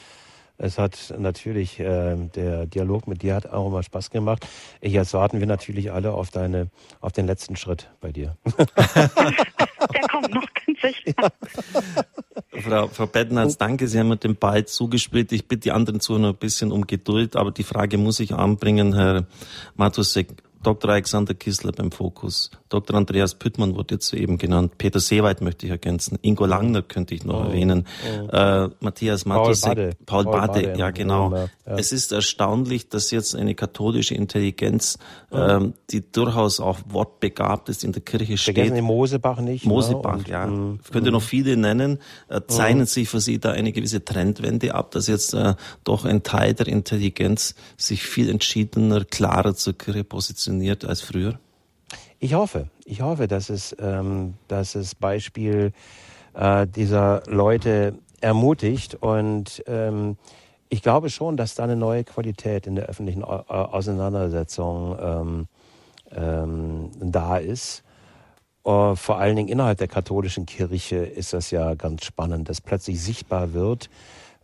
es 0.57 0.79
hat 0.79 1.13
natürlich, 1.19 1.81
äh, 1.81 2.17
der 2.35 2.67
Dialog 2.67 3.09
mit 3.09 3.23
dir 3.23 3.35
hat 3.35 3.51
auch 3.51 3.67
immer 3.67 3.83
Spaß 3.83 4.11
gemacht. 4.11 4.47
Jetzt 4.81 5.13
warten 5.13 5.41
wir 5.41 5.47
natürlich 5.47 5.91
alle 5.91 6.13
auf 6.13 6.31
deine, 6.31 6.69
auf 7.01 7.13
den 7.13 7.27
letzten 7.27 7.57
Schritt 7.57 7.91
bei 8.01 8.13
dir. 8.13 8.37
der 8.57 10.01
kommt 10.11 10.33
noch 10.33 10.47
ganz 10.55 10.81
sicher. 10.81 11.15
Ja. 11.19 12.61
Frau, 12.61 12.89
Frau 12.89 13.07
Bettenhardt, 13.07 13.61
danke. 13.61 13.89
Sie 13.89 13.99
haben 13.99 14.09
mir 14.09 14.17
den 14.17 14.37
Ball 14.37 14.65
zugespielt. 14.65 15.33
Ich 15.33 15.49
bitte 15.49 15.63
die 15.63 15.73
anderen 15.73 16.01
zu 16.01 16.19
noch 16.19 16.31
ein 16.31 16.37
bisschen 16.37 16.71
um 16.71 16.87
Geduld, 16.87 17.35
aber 17.35 17.51
die 17.51 17.65
Frage 17.65 17.99
muss 17.99 18.21
ich 18.21 18.33
anbringen, 18.33 18.95
Herr 18.95 19.27
Matusek. 19.75 20.29
Dr. 20.65 20.91
Alexander 20.91 21.35
Kissler 21.35 21.73
beim 21.73 21.93
Fokus, 21.93 22.51
Dr. 22.71 22.97
Andreas 22.97 23.35
Püttmann 23.35 23.77
wurde 23.77 23.97
jetzt 23.97 24.09
soeben 24.09 24.39
genannt, 24.39 24.79
Peter 24.79 24.99
Seewald 24.99 25.43
möchte 25.43 25.67
ich 25.67 25.73
ergänzen, 25.73 26.19
Ingo 26.23 26.47
Langner 26.47 26.81
könnte 26.83 27.15
ich 27.15 27.25
noch 27.25 27.45
oh, 27.45 27.49
erwähnen, 27.49 27.87
oh. 28.33 28.35
Äh, 28.35 28.71
Matthias 28.81 29.27
Matusek, 29.27 29.77
Paul, 30.07 30.25
Paul 30.25 30.33
Bade, 30.33 30.63
Bade, 30.63 30.79
ja 30.79 30.91
genau. 30.91 31.35
Ja. 31.35 31.49
Es 31.77 31.93
ist 31.93 32.13
erstaunlich, 32.13 32.89
dass 32.89 33.11
jetzt 33.11 33.37
eine 33.37 33.55
katholische 33.55 34.15
Intelligenz, 34.15 34.99
ja. 35.31 35.57
ähm, 35.57 35.75
die 35.91 36.11
durchaus 36.11 36.61
auch 36.61 36.79
wortbegabt 36.89 37.69
ist, 37.69 37.85
in 37.85 37.93
der 37.93 38.03
Kirche 38.03 38.39
steht. 38.39 38.57
Vergessen 38.57 38.85
Mosebach 38.85 39.41
nicht. 39.41 39.67
Ne? 39.67 39.73
Mosebach, 39.73 40.19
ne? 40.19 40.25
ja. 40.29 40.47
Mm, 40.47 40.81
ich 40.83 40.91
könnte 40.91 41.11
mm. 41.11 41.15
noch 41.15 41.23
viele 41.23 41.57
nennen, 41.57 41.99
äh, 42.29 42.41
zeichnet 42.47 42.89
mm. 42.89 42.91
sich 42.91 43.09
für 43.09 43.21
Sie 43.21 43.39
da 43.39 43.53
eine 43.53 43.73
gewisse 43.73 44.05
Trendwende 44.05 44.75
ab, 44.75 44.91
dass 44.93 45.07
jetzt 45.07 45.35
äh, 45.35 45.55
doch 45.85 46.07
ein 46.07 46.23
Teil 46.23 46.55
der 46.55 46.69
Intelligenz 46.69 47.55
sich 47.77 48.03
viel 48.03 48.31
entschiedener, 48.31 49.05
klarer 49.05 49.55
zur 49.55 49.75
Kirche 49.77 50.05
positioniert 50.05 50.54
funktioniert 50.55 50.85
als 50.85 51.01
früher? 51.01 51.39
Ich 52.21 52.35
hoffe. 52.35 52.69
Ich 52.85 53.01
hoffe, 53.01 53.27
dass 53.27 53.51
es, 53.51 53.75
ähm, 53.79 54.35
dass 54.49 54.73
das 54.73 54.95
Beispiel 54.95 55.73
äh, 56.35 56.67
dieser 56.67 57.23
Leute 57.27 57.95
ermutigt 58.21 58.95
und 58.95 59.63
ähm, 59.67 60.17
ich 60.71 60.83
glaube 60.83 61.11
schon, 61.11 61.37
dass 61.37 61.55
da 61.55 61.65
eine 61.65 61.77
neue 61.77 62.05
Qualität 62.05 62.67
in 62.67 62.75
der 62.75 62.87
öffentlichen 62.87 63.23
Auseinandersetzung 63.23 64.97
ähm, 65.01 65.47
ähm, 66.11 66.91
da 67.01 67.37
ist. 67.37 67.83
Uh, 68.67 68.95
vor 68.97 69.19
allen 69.19 69.37
Dingen 69.37 69.51
innerhalb 69.51 69.77
der 69.77 69.89
katholischen 69.89 70.47
Kirche 70.47 70.97
ist 70.97 71.35
das 71.35 71.51
ja 71.51 71.75
ganz 71.75 72.07
spannend, 72.07 72.49
dass 72.49 72.63
plötzlich 72.63 72.99
sichtbar 72.99 73.53
wird, 73.53 73.91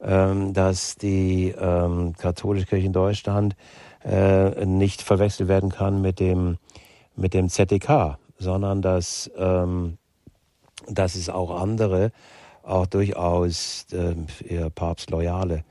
ähm, 0.03 0.53
dass 0.53 0.97
die 0.97 1.55
ähm, 1.59 2.12
katholische 2.19 2.66
Kirche 2.66 2.87
in 2.87 2.93
Deutschland 2.93 3.57
äh, 4.05 4.64
nicht 4.66 5.02
verwechselt 5.02 5.48
werden 5.48 5.70
kann 5.70 6.01
mit 6.01 6.20
dem 6.20 6.59
mit 7.20 7.35
dem 7.35 7.48
ZDK, 7.48 8.18
sondern 8.39 8.82
dass, 8.82 9.31
ähm, 9.36 9.98
dass 10.89 11.14
es 11.14 11.28
auch 11.28 11.60
andere, 11.60 12.12
auch 12.62 12.86
durchaus 12.86 13.86
äh, 13.93 14.14
eher 14.44 14.70
papstloyale 14.70 15.64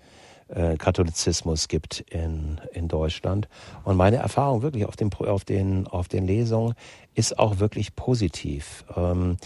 äh, 0.48 0.78
Katholizismus 0.78 1.68
gibt 1.68 2.02
in, 2.10 2.60
in 2.74 2.88
Deutschland. 2.88 3.48
Und 3.84 3.98
meine 3.98 4.18
Erfahrung 4.18 4.62
wirklich 4.62 4.86
auf 4.86 4.96
den, 4.96 5.12
auf 5.14 5.44
den, 5.44 5.88
auf 5.88 6.08
den 6.08 6.26
Lesungen 6.26 6.76
ist 7.16 7.38
auch 7.40 7.60
wirklich 7.60 7.96
positiv. 7.96 8.86
Ähm, 8.96 9.38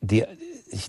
die, 0.00 0.24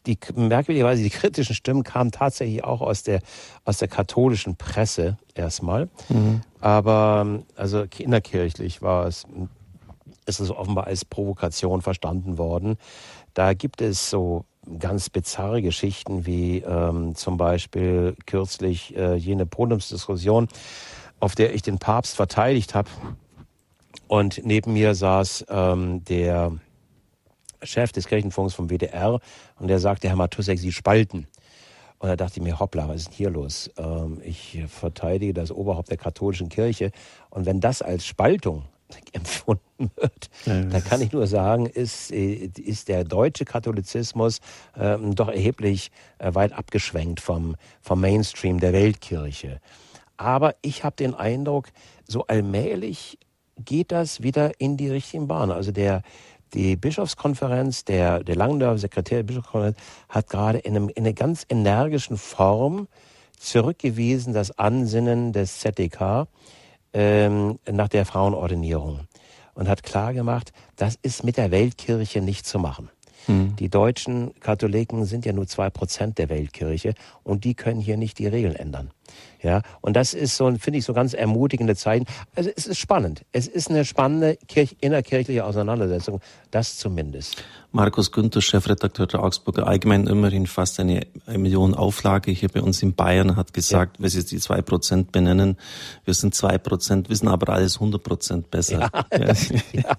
die, 0.06 0.18
merkwürdigerweise, 0.36 1.04
die 1.04 1.10
kritischen 1.10 1.56
Stimmen 1.56 1.84
kamen 1.84 2.12
tatsächlich 2.12 2.64
auch 2.64 2.82
aus 2.82 3.04
der, 3.04 3.22
aus 3.64 3.78
der 3.78 3.88
katholischen 3.88 4.56
Presse 4.56 5.18
erstmal. 5.34 5.90
Mhm. 6.10 6.42
Aber 6.60 7.40
also 7.56 7.86
innerkirchlich 7.98 8.82
war 8.82 9.08
es, 9.08 9.26
ist 10.26 10.40
es 10.40 10.52
offenbar 10.52 10.88
als 10.88 11.06
Provokation 11.06 11.82
verstanden 11.82 12.38
worden. 12.38 12.78
Da 13.34 13.54
gibt 13.54 13.82
es 13.82 14.10
so 14.10 14.46
ganz 14.80 15.10
bizarre 15.10 15.62
Geschichten 15.62 16.26
wie 16.26 16.60
ähm, 16.60 17.16
zum 17.16 17.38
Beispiel 17.38 18.16
kürzlich 18.26 18.96
äh, 18.96 19.16
jene 19.16 19.46
Podiumsdiskussion, 19.46 20.48
auf 21.20 21.36
der 21.36 21.54
ich 21.54 21.62
den 21.62 21.78
Papst 21.78 22.16
verteidigt 22.16 22.74
habe. 22.74 22.90
Und 24.08 24.42
neben 24.44 24.74
mir 24.74 24.96
saß 24.96 25.46
ähm, 25.50 26.04
der 26.06 26.54
Chef 27.64 27.92
des 27.92 28.08
Kirchenfunks 28.08 28.54
vom 28.54 28.70
WDR 28.70 29.20
und 29.60 29.68
der 29.68 29.80
sagte, 29.80 30.08
Herr 30.10 30.16
Matusek, 30.16 30.60
Sie 30.60 30.72
spalten. 30.72 31.28
Und 32.00 32.10
da 32.10 32.16
dachte 32.16 32.40
ich 32.40 32.44
mir, 32.44 32.60
hoppla, 32.60 32.88
was 32.88 32.98
ist 32.98 33.08
denn 33.08 33.16
hier 33.16 33.30
los? 33.30 33.72
Ähm, 33.78 34.22
ich 34.24 34.64
verteidige 34.68 35.34
das 35.34 35.52
Oberhaupt 35.52 35.90
der 35.90 35.98
katholischen 35.98 36.50
Kirche. 36.50 36.92
Und 37.30 37.46
wenn 37.46 37.62
das 37.62 37.82
als 37.82 38.06
Spaltung 38.06 38.64
empfunden 39.14 39.92
wird, 39.96 40.30
ja, 40.46 40.62
dann 40.62 40.84
kann 40.84 41.02
ich 41.02 41.12
nur 41.12 41.26
sagen, 41.26 41.66
ist, 41.66 42.12
ist 42.12 42.90
der 42.90 43.04
deutsche 43.06 43.46
Katholizismus 43.46 44.40
ähm, 44.78 45.16
doch 45.16 45.30
erheblich 45.30 45.92
äh, 46.20 46.36
weit 46.36 46.54
abgeschwenkt 46.54 47.22
vom, 47.22 47.56
vom 47.82 48.02
Mainstream 48.02 48.60
der 48.60 48.74
Weltkirche. 48.74 49.60
Aber 50.18 50.56
ich 50.62 50.84
habe 50.84 50.96
den 50.96 51.14
Eindruck, 51.14 51.70
so 52.08 52.28
allmählich 52.28 53.18
geht 53.58 53.92
das 53.92 54.22
wieder 54.22 54.60
in 54.60 54.78
die 54.78 54.90
richtigen 54.90 55.28
Bahnen. 55.28 55.52
Also 55.52 55.72
der, 55.72 56.02
die 56.54 56.76
Bischofskonferenz, 56.76 57.86
der, 57.86 58.24
der 58.24 58.36
Langendorfer 58.36 58.78
Sekretär 58.78 59.20
der 59.20 59.24
Bischofskonferenz, 59.24 59.78
hat 60.10 60.30
gerade 60.30 60.60
in, 60.60 60.76
einem, 60.76 60.90
in 60.90 61.04
einer 61.04 61.14
ganz 61.14 61.46
energischen 61.50 62.18
Form 62.18 62.88
zurückgewiesen 63.38 64.34
das 64.34 64.58
Ansinnen 64.58 65.34
des 65.34 65.60
ZDK 65.60 66.28
ähm, 66.94 67.60
nach 67.70 67.90
der 67.90 68.06
Frauenordinierung 68.06 69.02
und 69.54 69.68
hat 69.68 69.84
klargemacht, 69.84 70.54
das 70.76 70.98
ist 71.02 71.24
mit 71.24 71.38
der 71.38 71.52
Weltkirche 71.52 72.22
nicht 72.22 72.46
zu 72.46 72.60
machen. 72.60 72.90
Hm. 73.26 73.56
Die 73.58 73.70
deutschen 73.70 74.34
Katholiken 74.40 75.06
sind 75.06 75.26
ja 75.26 75.34
nur 75.34 75.48
zwei 75.48 75.70
Prozent 75.70 76.18
der 76.18 76.30
Weltkirche 76.30 76.94
und 77.24 77.44
die 77.44 77.54
können 77.56 77.80
hier 77.80 77.98
nicht 77.98 78.20
die 78.20 78.28
Regeln 78.28 78.56
ändern. 78.56 78.92
Ja, 79.42 79.62
und 79.82 79.96
das 79.96 80.14
ist 80.14 80.36
so, 80.36 80.52
finde 80.56 80.80
ich, 80.80 80.86
so 80.86 80.94
ganz 80.94 81.14
ermutigende 81.14 81.76
Zeichen. 81.76 82.06
Also 82.36 82.50
es 82.56 82.66
ist 82.66 82.80
spannend. 82.80 83.26
Es 83.32 83.48
ist 83.48 83.70
eine 83.70 83.86
spannende 83.86 84.38
Kirch 84.48 84.76
innerkirchliche 84.82 85.46
Auseinandersetzung. 85.46 86.22
Das 86.52 86.78
zumindest. 86.78 87.44
Markus 87.76 88.10
Günther, 88.14 88.42
Chefredakteur 88.42 89.06
der 89.06 89.22
Augsburger 89.22 89.68
Allgemein, 89.68 90.08
immerhin 90.08 90.48
fast 90.48 90.80
eine, 90.80 91.06
Million 91.28 91.74
Auflage 91.74 92.32
hier 92.32 92.48
bei 92.48 92.62
uns 92.62 92.82
in 92.82 92.96
Bayern, 92.96 93.36
hat 93.36 93.54
gesagt, 93.54 93.98
ja. 93.98 94.04
wenn 94.04 94.10
Sie 94.10 94.24
die 94.24 94.40
zwei 94.40 94.62
Prozent 94.62 95.12
benennen, 95.12 95.58
wir 96.06 96.14
sind 96.14 96.34
zwei 96.34 96.58
Prozent, 96.58 97.10
wissen 97.10 97.28
aber 97.28 97.52
alles 97.52 97.76
100 97.76 98.02
Prozent 98.02 98.50
besser. 98.50 98.80
Ja. 98.80 99.06
Ja. 99.12 99.34
ja. 99.74 99.98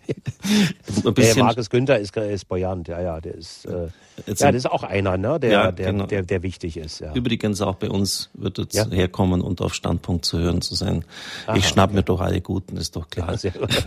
Hey, 1.16 1.34
Markus 1.36 1.68
Günther 1.68 1.98
ist, 1.98 2.16
ist 2.16 2.48
Boyant, 2.48 2.88
ja, 2.88 2.98
ja, 2.98 3.20
der 3.20 3.34
ist, 3.34 3.66
äh, 3.66 3.88
ja, 4.26 4.34
das 4.34 4.54
ist 4.54 4.70
auch 4.70 4.82
einer, 4.82 5.18
ne, 5.18 5.38
der, 5.38 5.70
der, 5.72 5.92
genau. 5.92 6.06
der, 6.06 6.22
der, 6.22 6.42
wichtig 6.42 6.78
ist. 6.78 7.04
Übrigens 7.12 7.60
auch 7.60 7.74
bei 7.74 7.90
uns 7.90 8.30
wird 8.32 8.58
es 8.58 8.90
herkommen 8.90 9.42
und 9.42 9.60
auf 9.60 9.74
Standpunkt 9.74 10.24
zu 10.24 10.38
hören 10.38 10.62
zu 10.62 10.74
sein. 10.74 11.04
Aha, 11.46 11.56
ich 11.56 11.68
schnapp 11.68 11.90
okay. 11.90 11.96
mir 11.96 12.02
doch 12.04 12.20
alle 12.22 12.40
Guten, 12.40 12.78
ist 12.78 12.96
doch 12.96 13.08
klar. 13.10 13.26
Ja, 13.32 13.36
sehr 13.36 13.50
gut. 13.50 13.86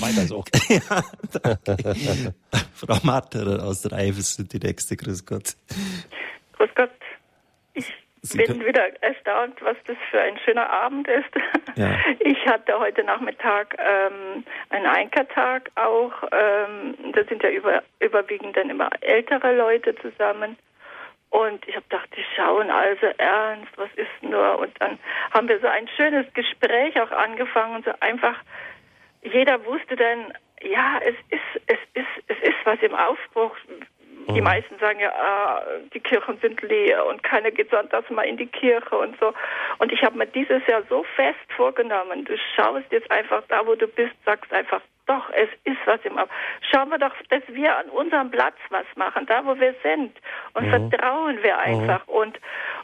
Weiter 0.00 0.26
so. 0.26 0.44
ja, 0.68 1.04
danke. 1.30 2.34
Frau 2.74 2.98
Matterer 3.02 3.64
aus 3.64 3.82
der 3.82 3.92
Eifel 3.98 4.22
sind 4.22 4.52
die 4.52 4.58
nächste. 4.58 4.96
Grüß 4.96 5.26
Gott. 5.26 5.56
Grüß 6.56 6.70
Gott. 6.74 6.90
Ich 7.74 7.92
Sie 8.22 8.38
bin 8.38 8.64
wieder 8.64 9.02
erstaunt, 9.02 9.60
was 9.60 9.76
das 9.86 9.98
für 10.10 10.18
ein 10.18 10.38
schöner 10.46 10.70
Abend 10.70 11.06
ist. 11.08 11.28
Ja. 11.76 11.98
Ich 12.20 12.46
hatte 12.46 12.78
heute 12.78 13.04
Nachmittag 13.04 13.76
ähm, 13.78 14.44
einen 14.70 14.86
Einkertag 14.86 15.70
auch. 15.74 16.12
Ähm, 16.32 16.94
da 17.12 17.24
sind 17.24 17.42
ja 17.42 17.50
über, 17.50 17.82
überwiegend 18.00 18.56
dann 18.56 18.70
immer 18.70 18.88
ältere 19.00 19.54
Leute 19.56 19.94
zusammen. 19.96 20.56
Und 21.28 21.66
ich 21.66 21.74
habe 21.74 21.84
gedacht, 21.88 22.08
die 22.16 22.24
schauen 22.36 22.70
also 22.70 23.06
ernst, 23.18 23.72
was 23.76 23.90
ist 23.96 24.22
nur? 24.22 24.58
Und 24.58 24.72
dann 24.80 24.98
haben 25.32 25.48
wir 25.48 25.58
so 25.60 25.66
ein 25.66 25.88
schönes 25.96 26.32
Gespräch 26.32 26.98
auch 27.00 27.10
angefangen 27.10 27.76
und 27.76 27.84
so 27.84 27.92
einfach, 28.00 28.36
jeder 29.22 29.64
wusste 29.64 29.96
dann, 29.96 30.32
ja, 30.64 30.98
es 31.02 31.14
ist, 31.30 31.62
es 31.66 31.78
ist, 31.94 32.24
es 32.28 32.38
ist 32.42 32.56
was 32.64 32.80
im 32.80 32.94
Aufbruch. 32.94 33.56
Die 34.28 34.40
mhm. 34.40 34.44
meisten 34.44 34.78
sagen 34.78 35.00
ja, 35.00 35.12
ah, 35.12 35.62
die 35.92 36.00
Kirchen 36.00 36.38
sind 36.40 36.62
leer 36.62 37.04
und 37.04 37.22
keiner 37.22 37.50
geht 37.50 37.70
sonntags 37.70 38.08
mal 38.10 38.22
in 38.22 38.36
die 38.36 38.46
Kirche 38.46 38.96
und 38.96 39.18
so. 39.20 39.34
Und 39.78 39.92
ich 39.92 40.02
habe 40.02 40.16
mir 40.16 40.26
dieses 40.26 40.66
Jahr 40.66 40.82
so 40.88 41.04
fest 41.14 41.38
vorgenommen, 41.54 42.24
du 42.24 42.36
schaust 42.56 42.90
jetzt 42.90 43.10
einfach 43.10 43.42
da, 43.48 43.66
wo 43.66 43.74
du 43.74 43.86
bist, 43.86 44.14
sagst 44.24 44.50
einfach, 44.52 44.80
doch, 45.06 45.30
es 45.30 45.48
ist 45.64 45.78
was 45.86 46.00
im 46.04 46.18
Auf. 46.18 46.28
Schauen 46.70 46.88
wir 46.88 46.98
doch, 46.98 47.12
dass 47.28 47.42
wir 47.48 47.76
an 47.76 47.86
unserem 47.90 48.30
Platz 48.30 48.56
was 48.70 48.86
machen, 48.96 49.26
da 49.26 49.44
wo 49.44 49.58
wir 49.58 49.74
sind. 49.82 50.16
Und 50.54 50.66
mhm. 50.66 50.90
vertrauen 50.90 51.42
wir 51.42 51.54
mhm. 51.54 51.60
einfach. 51.60 52.06
Mhm. 52.06 52.12
Und, 52.12 52.40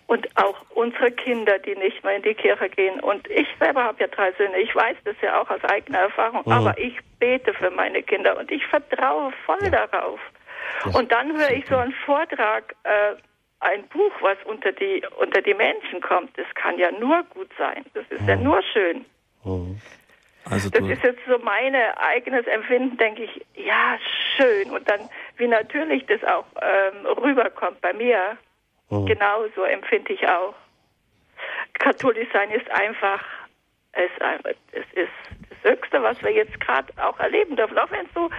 und 0.06 0.28
auch 0.36 0.56
unsere 0.74 1.10
Kinder, 1.10 1.58
die 1.58 1.74
nicht 1.76 2.04
mehr 2.04 2.16
in 2.16 2.22
die 2.22 2.34
Kirche 2.34 2.68
gehen. 2.68 3.00
Und 3.00 3.28
ich 3.28 3.48
selber 3.58 3.84
habe 3.84 4.00
ja 4.00 4.06
drei 4.08 4.32
Söhne. 4.32 4.58
Ich 4.58 4.74
weiß 4.74 4.96
das 5.04 5.16
ja 5.22 5.40
auch 5.40 5.48
aus 5.48 5.64
eigener 5.64 5.98
Erfahrung. 5.98 6.42
Mhm. 6.44 6.52
Aber 6.52 6.78
ich 6.78 6.98
bete 7.18 7.54
für 7.54 7.70
meine 7.70 8.02
Kinder 8.02 8.38
und 8.38 8.50
ich 8.50 8.66
vertraue 8.66 9.32
voll 9.46 9.62
ja. 9.62 9.86
darauf. 9.86 10.20
Das 10.84 10.94
und 10.94 11.10
dann 11.10 11.36
höre 11.38 11.50
ich 11.50 11.66
so 11.66 11.76
einen 11.76 11.94
Vortrag, 12.04 12.74
äh, 12.84 13.14
ein 13.60 13.86
Buch, 13.88 14.12
was 14.20 14.36
unter 14.44 14.72
die, 14.72 15.02
unter 15.18 15.42
die 15.42 15.54
Menschen 15.54 16.00
kommt. 16.00 16.36
Das 16.38 16.46
kann 16.54 16.78
ja 16.78 16.90
nur 16.92 17.22
gut 17.30 17.50
sein. 17.58 17.84
Das 17.94 18.04
ist 18.10 18.26
ja 18.26 18.36
mhm. 18.36 18.42
nur 18.42 18.62
schön. 18.62 19.04
Also 20.50 20.70
das 20.70 20.82
ist 20.88 21.02
jetzt 21.02 21.20
so 21.28 21.38
mein 21.38 21.74
eigenes 21.74 22.46
Empfinden, 22.46 22.96
denke 22.96 23.24
ich, 23.24 23.46
ja, 23.54 23.98
schön. 24.36 24.70
Und 24.70 24.88
dann, 24.88 25.00
wie 25.36 25.46
natürlich 25.46 26.04
das 26.06 26.22
auch 26.24 26.46
ähm, 26.60 27.06
rüberkommt 27.06 27.80
bei 27.80 27.92
mir, 27.92 28.36
mhm. 28.90 29.06
genauso 29.06 29.62
empfinde 29.62 30.12
ich 30.12 30.26
auch. 30.28 30.54
Katholisch 31.74 32.28
sein 32.32 32.50
ist 32.50 32.70
einfach, 32.70 33.22
es, 33.92 34.10
es 34.72 34.84
ist 34.94 35.08
das 35.62 35.72
Höchste, 35.72 36.02
was 36.02 36.22
wir 36.22 36.32
jetzt 36.32 36.58
gerade 36.60 36.92
auch 37.02 37.18
erleben 37.18 37.56
dürfen. 37.56 37.78
Auch 37.78 37.90
wenn 37.90 38.06
es 38.06 38.12
so, 38.14 38.30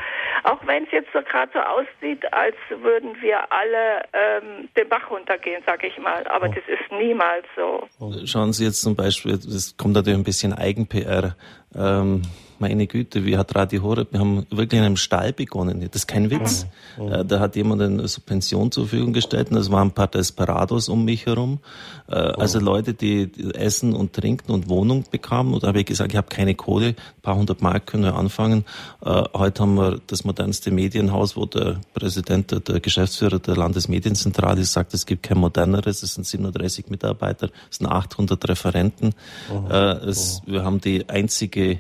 auch 0.43 0.65
wenn 0.65 0.83
es 0.85 0.91
jetzt 0.91 1.09
so 1.13 1.21
gerade 1.21 1.51
so 1.53 1.59
aussieht, 1.59 2.31
als 2.33 2.55
würden 2.69 3.21
wir 3.21 3.51
alle 3.51 4.03
ähm, 4.13 4.69
den 4.77 4.89
Bach 4.89 5.09
runtergehen, 5.09 5.61
sage 5.65 5.87
ich 5.87 5.97
mal. 5.97 6.25
Aber 6.27 6.47
oh. 6.47 6.53
das 6.53 6.63
ist 6.67 6.91
niemals 6.91 7.45
so. 7.55 7.87
Schauen 8.25 8.53
Sie 8.53 8.65
jetzt 8.65 8.81
zum 8.81 8.95
Beispiel, 8.95 9.33
das 9.33 9.75
kommt 9.77 9.93
natürlich 9.93 10.19
ein 10.19 10.23
bisschen 10.23 10.53
Eigen-PR. 10.53 11.35
Ähm, 11.75 12.21
meine 12.61 12.85
Güte, 12.85 13.25
wie 13.25 13.37
hat 13.37 13.55
Radio 13.55 13.81
Horeb, 13.81 14.13
wir 14.13 14.19
haben 14.19 14.45
wirklich 14.51 14.79
in 14.79 14.85
einem 14.85 14.95
Stall 14.95 15.33
begonnen. 15.33 15.81
Das 15.81 16.03
ist 16.03 16.07
kein 16.07 16.29
Witz. 16.29 16.67
Mhm. 16.97 17.27
Da 17.27 17.39
hat 17.39 17.55
jemand 17.55 17.81
eine 17.81 18.07
Subvention 18.07 18.71
zur 18.71 18.87
Verfügung 18.87 19.13
gestellt 19.13 19.49
und 19.49 19.57
es 19.57 19.71
waren 19.71 19.87
ein 19.87 19.91
paar 19.91 20.07
Desperados 20.07 20.87
um 20.87 21.03
mich 21.03 21.25
herum. 21.25 21.59
Äh, 22.07 22.15
also 22.15 22.59
Leute, 22.59 22.93
die 22.93 23.31
Essen 23.55 23.93
und 23.93 24.13
Trinken 24.13 24.51
und 24.51 24.69
Wohnung 24.69 25.05
bekamen. 25.09 25.55
Und 25.55 25.63
da 25.63 25.69
habe 25.69 25.79
ich 25.79 25.87
gesagt, 25.87 26.11
ich 26.11 26.17
habe 26.17 26.27
keine 26.27 26.53
Kohle, 26.53 26.89
ein 26.89 27.21
paar 27.23 27.35
hundert 27.35 27.61
Mark 27.61 27.87
können 27.87 28.03
wir 28.03 28.15
anfangen. 28.15 28.63
Äh, 29.03 29.23
heute 29.33 29.63
haben 29.63 29.75
wir 29.75 29.99
das 30.05 30.23
modernste 30.23 30.69
Medienhaus, 30.69 31.35
wo 31.35 31.47
der 31.47 31.81
Präsident, 31.95 32.51
der 32.67 32.79
Geschäftsführer 32.79 33.39
der 33.39 33.57
Landesmedienzentrale 33.57 34.63
sagt, 34.65 34.93
es 34.93 35.07
gibt 35.07 35.23
kein 35.23 35.39
moderneres, 35.39 36.03
es 36.03 36.13
sind 36.13 36.27
37 36.27 36.89
Mitarbeiter, 36.89 37.49
es 37.71 37.77
sind 37.77 37.87
800 37.87 38.47
Referenten. 38.47 39.15
Oh, 39.51 39.67
es, 39.71 40.43
wir 40.45 40.63
haben 40.63 40.79
die 40.79 41.09
einzige 41.09 41.79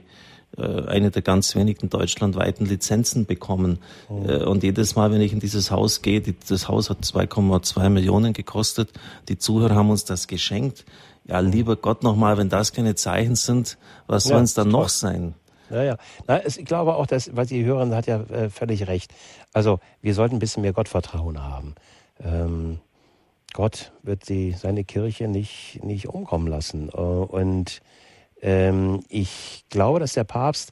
eine 0.57 1.11
der 1.11 1.21
ganz 1.21 1.55
wenigen 1.55 1.89
deutschlandweiten 1.89 2.65
Lizenzen 2.65 3.25
bekommen. 3.25 3.79
Oh. 4.09 4.15
Und 4.49 4.63
jedes 4.63 4.95
Mal, 4.95 5.11
wenn 5.11 5.21
ich 5.21 5.33
in 5.33 5.39
dieses 5.39 5.71
Haus 5.71 6.01
gehe, 6.01 6.21
das 6.21 6.67
Haus 6.67 6.89
hat 6.89 6.99
2,2 6.99 7.89
Millionen 7.89 8.33
gekostet, 8.33 8.91
die 9.29 9.37
Zuhörer 9.37 9.75
haben 9.75 9.89
uns 9.89 10.05
das 10.05 10.27
geschenkt. 10.27 10.85
Ja, 11.25 11.39
lieber 11.39 11.75
Gott 11.75 12.03
nochmal, 12.03 12.37
wenn 12.37 12.49
das 12.49 12.73
keine 12.73 12.95
Zeichen 12.95 13.35
sind, 13.35 13.77
was 14.07 14.25
ja, 14.25 14.29
sollen 14.29 14.43
es 14.43 14.53
dann 14.53 14.69
noch 14.69 14.89
sein? 14.89 15.35
Ja, 15.69 15.83
ja. 15.83 15.97
Na, 16.27 16.45
ich 16.45 16.65
glaube 16.65 16.95
auch, 16.95 17.05
dass, 17.05 17.33
was 17.35 17.47
Sie 17.47 17.63
hören, 17.63 17.95
hat 17.95 18.07
ja 18.07 18.21
äh, 18.23 18.49
völlig 18.49 18.87
recht. 18.87 19.13
Also, 19.53 19.79
wir 20.01 20.13
sollten 20.13 20.35
ein 20.35 20.39
bisschen 20.39 20.63
mehr 20.63 20.73
Gottvertrauen 20.73 21.41
haben. 21.41 21.75
Ähm, 22.21 22.79
Gott 23.53 23.91
wird 24.03 24.27
die, 24.29 24.51
seine 24.51 24.83
Kirche 24.83 25.27
nicht, 25.27 25.79
nicht 25.83 26.07
umkommen 26.07 26.47
lassen. 26.47 26.89
und 26.89 27.81
ähm, 28.41 29.03
ich 29.09 29.65
glaube, 29.69 29.99
dass 29.99 30.13
der 30.13 30.23
Papst 30.23 30.71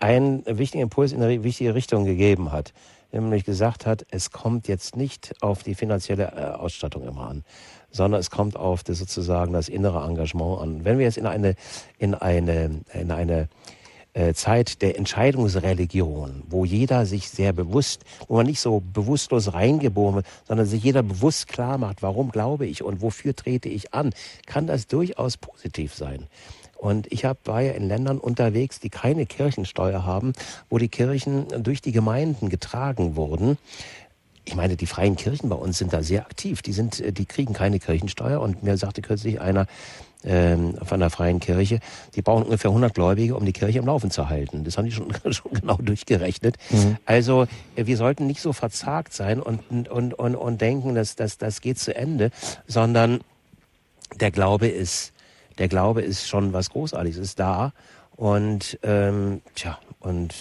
einen 0.00 0.44
wichtigen 0.46 0.82
Impuls 0.82 1.12
in 1.12 1.22
eine 1.22 1.42
wichtige 1.44 1.74
Richtung 1.74 2.04
gegeben 2.04 2.52
hat. 2.52 2.72
Nämlich 3.12 3.44
gesagt 3.44 3.86
hat, 3.86 4.06
es 4.10 4.30
kommt 4.30 4.68
jetzt 4.68 4.96
nicht 4.96 5.34
auf 5.40 5.62
die 5.62 5.74
finanzielle 5.74 6.32
äh, 6.36 6.44
Ausstattung 6.52 7.06
immer 7.06 7.28
an, 7.28 7.44
sondern 7.90 8.20
es 8.20 8.30
kommt 8.30 8.56
auf 8.56 8.84
das 8.84 8.98
sozusagen 8.98 9.52
das 9.52 9.68
innere 9.68 10.06
Engagement 10.06 10.60
an. 10.60 10.84
Wenn 10.84 10.98
wir 10.98 11.06
jetzt 11.06 11.18
in 11.18 11.26
eine, 11.26 11.56
in 11.98 12.14
eine, 12.14 12.82
in 12.94 13.10
eine 13.10 13.48
äh, 14.12 14.32
Zeit 14.34 14.82
der 14.82 14.96
Entscheidungsreligion, 14.96 16.44
wo 16.48 16.64
jeder 16.64 17.04
sich 17.04 17.28
sehr 17.28 17.52
bewusst, 17.52 18.04
wo 18.28 18.36
man 18.36 18.46
nicht 18.46 18.60
so 18.60 18.80
bewusstlos 18.80 19.52
reingeboren 19.52 20.16
wird, 20.16 20.26
sondern 20.46 20.66
sich 20.66 20.82
jeder 20.82 21.02
bewusst 21.02 21.48
klar 21.48 21.78
macht, 21.78 22.02
warum 22.02 22.30
glaube 22.30 22.66
ich 22.66 22.82
und 22.82 23.02
wofür 23.02 23.34
trete 23.34 23.68
ich 23.68 23.92
an, 23.92 24.12
kann 24.46 24.66
das 24.66 24.86
durchaus 24.86 25.36
positiv 25.36 25.94
sein. 25.94 26.26
Und 26.80 27.12
ich 27.12 27.26
hab, 27.26 27.46
war 27.46 27.60
ja 27.60 27.72
in 27.72 27.88
Ländern 27.88 28.18
unterwegs, 28.18 28.80
die 28.80 28.88
keine 28.88 29.26
Kirchensteuer 29.26 30.06
haben, 30.06 30.32
wo 30.70 30.78
die 30.78 30.88
Kirchen 30.88 31.46
durch 31.62 31.82
die 31.82 31.92
Gemeinden 31.92 32.48
getragen 32.48 33.16
wurden. 33.16 33.58
Ich 34.46 34.54
meine, 34.54 34.76
die 34.76 34.86
freien 34.86 35.14
Kirchen 35.14 35.50
bei 35.50 35.56
uns 35.56 35.76
sind 35.76 35.92
da 35.92 36.02
sehr 36.02 36.22
aktiv. 36.22 36.62
Die 36.62 36.72
sind, 36.72 37.18
die 37.18 37.26
kriegen 37.26 37.52
keine 37.52 37.78
Kirchensteuer. 37.78 38.40
Und 38.40 38.62
mir 38.62 38.78
sagte 38.78 39.02
kürzlich 39.02 39.42
einer, 39.42 39.66
ähm, 40.24 40.74
von 40.82 41.00
der 41.00 41.10
Freien 41.10 41.38
Kirche, 41.40 41.80
die 42.14 42.22
brauchen 42.22 42.44
ungefähr 42.44 42.70
100 42.70 42.94
Gläubige, 42.94 43.36
um 43.36 43.44
die 43.44 43.52
Kirche 43.52 43.78
am 43.78 43.86
Laufen 43.86 44.10
zu 44.10 44.28
halten. 44.28 44.64
Das 44.64 44.78
haben 44.78 44.86
die 44.86 44.92
schon, 44.92 45.12
schon 45.32 45.52
genau 45.52 45.76
durchgerechnet. 45.76 46.56
Mhm. 46.70 46.96
Also 47.04 47.46
äh, 47.76 47.86
wir 47.86 47.96
sollten 47.98 48.26
nicht 48.26 48.40
so 48.40 48.54
verzagt 48.54 49.12
sein 49.12 49.40
und, 49.40 49.60
und, 49.70 50.14
und, 50.14 50.34
und 50.34 50.60
denken, 50.60 50.94
dass 50.94 51.14
das, 51.14 51.36
das 51.36 51.60
geht 51.60 51.78
zu 51.78 51.94
Ende, 51.94 52.30
sondern 52.66 53.20
der 54.18 54.30
Glaube 54.30 54.68
ist, 54.68 55.12
der 55.60 55.68
Glaube 55.68 56.02
ist 56.02 56.26
schon 56.26 56.52
was 56.52 56.70
Großartiges, 56.70 57.18
ist 57.18 57.38
da. 57.38 57.72
Und 58.16 58.78
ähm, 58.82 59.42
tja, 59.54 59.78
und 60.00 60.34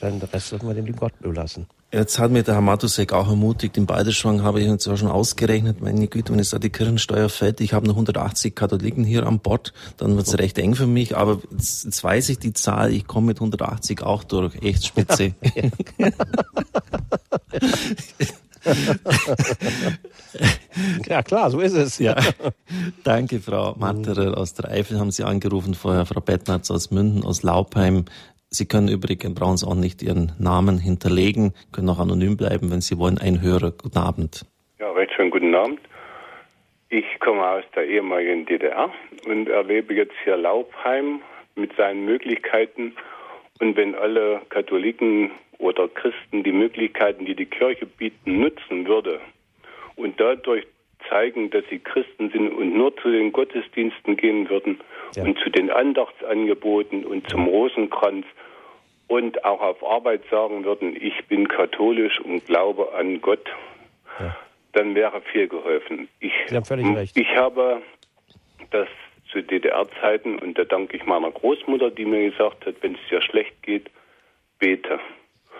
dann 0.00 0.20
den 0.20 0.28
Rest 0.28 0.48
sollten 0.48 0.68
wir 0.68 0.74
dem 0.74 0.86
lieben 0.86 0.98
Gott 0.98 1.12
überlassen. 1.20 1.66
Jetzt 1.92 2.18
hat 2.18 2.30
mir 2.30 2.42
der 2.42 2.54
Herr 2.54 2.60
Matusek 2.60 3.12
auch 3.12 3.28
ermutigt, 3.28 3.76
in 3.78 3.86
Balderschwang 3.86 4.42
habe 4.42 4.60
ich 4.60 4.68
uns 4.68 4.82
zwar 4.82 4.96
schon 4.96 5.08
ausgerechnet, 5.08 5.80
meine 5.80 6.08
Güte, 6.08 6.32
wenn 6.32 6.40
jetzt 6.40 6.52
da 6.52 6.58
die 6.58 6.68
Kirchensteuer 6.68 7.28
fällt, 7.28 7.60
ich 7.60 7.72
habe 7.72 7.86
nur 7.86 7.94
180 7.94 8.54
Katholiken 8.54 9.04
hier 9.04 9.26
an 9.26 9.38
Bord, 9.38 9.72
dann 9.96 10.16
wird 10.16 10.26
es 10.26 10.36
recht 10.36 10.58
eng 10.58 10.74
für 10.74 10.86
mich, 10.86 11.16
aber 11.16 11.40
jetzt, 11.52 11.84
jetzt 11.84 12.02
weiß 12.02 12.28
ich 12.28 12.38
die 12.38 12.52
Zahl, 12.52 12.92
ich 12.92 13.06
komme 13.06 13.28
mit 13.28 13.36
180 13.38 14.02
auch 14.02 14.24
durch, 14.24 14.56
echt 14.62 14.84
spitze. 14.84 15.34
ja 15.54 15.70
klar, 21.24 21.50
so 21.50 21.60
ist 21.60 21.74
es. 21.74 21.98
Ja. 21.98 22.16
Danke, 23.04 23.40
Frau 23.40 23.74
Matterer 23.78 24.36
aus 24.36 24.54
der 24.54 24.70
Eifel 24.70 24.98
haben 24.98 25.10
Sie 25.10 25.24
angerufen, 25.24 25.74
vorher 25.74 26.06
Frau 26.06 26.20
Bettnatz 26.20 26.70
aus 26.70 26.90
München, 26.90 27.24
aus 27.24 27.42
Laubheim. 27.42 28.04
Sie 28.48 28.66
können 28.66 28.88
übrigens, 28.88 29.34
brauchen 29.34 29.56
Sie 29.56 29.66
auch 29.66 29.74
nicht 29.74 30.02
Ihren 30.02 30.32
Namen 30.38 30.78
hinterlegen, 30.78 31.52
können 31.72 31.88
auch 31.88 31.98
anonym 31.98 32.36
bleiben, 32.36 32.70
wenn 32.70 32.80
Sie 32.80 32.98
wollen. 32.98 33.18
Ein 33.18 33.40
Hörer, 33.40 33.72
guten 33.72 33.98
Abend. 33.98 34.46
Ja, 34.78 34.90
recht 34.92 35.12
schönen 35.14 35.30
guten 35.30 35.54
Abend. 35.54 35.80
Ich 36.88 37.04
komme 37.18 37.44
aus 37.44 37.64
der 37.74 37.86
ehemaligen 37.86 38.46
DDR 38.46 38.90
und 39.26 39.48
erlebe 39.48 39.94
jetzt 39.94 40.14
hier 40.22 40.36
Laubheim 40.36 41.20
mit 41.56 41.74
seinen 41.76 42.04
Möglichkeiten. 42.04 42.94
Und 43.58 43.76
wenn 43.76 43.94
alle 43.94 44.42
Katholiken 44.50 45.30
oder 45.58 45.88
Christen 45.88 46.42
die 46.42 46.52
Möglichkeiten, 46.52 47.24
die 47.24 47.34
die 47.34 47.46
Kirche 47.46 47.86
bieten, 47.86 48.40
nutzen 48.40 48.86
würde 48.86 49.20
und 49.96 50.20
dadurch 50.20 50.66
zeigen, 51.08 51.50
dass 51.50 51.64
sie 51.70 51.78
Christen 51.78 52.30
sind 52.30 52.50
und 52.52 52.76
nur 52.76 52.96
zu 52.96 53.10
den 53.10 53.32
Gottesdiensten 53.32 54.16
gehen 54.16 54.48
würden 54.48 54.80
ja. 55.14 55.24
und 55.24 55.38
zu 55.38 55.50
den 55.50 55.70
Andachtsangeboten 55.70 57.04
und 57.04 57.28
zum 57.30 57.46
Rosenkranz 57.46 58.26
und 59.08 59.44
auch 59.44 59.60
auf 59.60 59.84
Arbeit 59.84 60.22
sagen 60.30 60.64
würden, 60.64 60.96
ich 61.00 61.26
bin 61.26 61.48
katholisch 61.48 62.20
und 62.20 62.44
glaube 62.46 62.92
an 62.94 63.20
Gott, 63.20 63.46
ja. 64.18 64.36
dann 64.72 64.94
wäre 64.94 65.20
viel 65.20 65.48
geholfen. 65.48 66.08
Ich, 66.20 66.32
Sie 66.46 66.56
haben 66.56 66.64
völlig 66.64 66.86
recht. 66.96 67.16
Ich 67.16 67.36
habe 67.36 67.82
das 68.70 68.88
zu 69.30 69.42
DDR-Zeiten 69.42 70.38
und 70.38 70.58
da 70.58 70.64
danke 70.64 70.96
ich 70.96 71.04
meiner 71.04 71.30
Großmutter, 71.30 71.90
die 71.90 72.04
mir 72.04 72.30
gesagt 72.30 72.66
hat, 72.66 72.76
wenn 72.80 72.94
es 72.94 73.00
dir 73.10 73.22
schlecht 73.22 73.62
geht, 73.62 73.90
bete. 74.58 74.98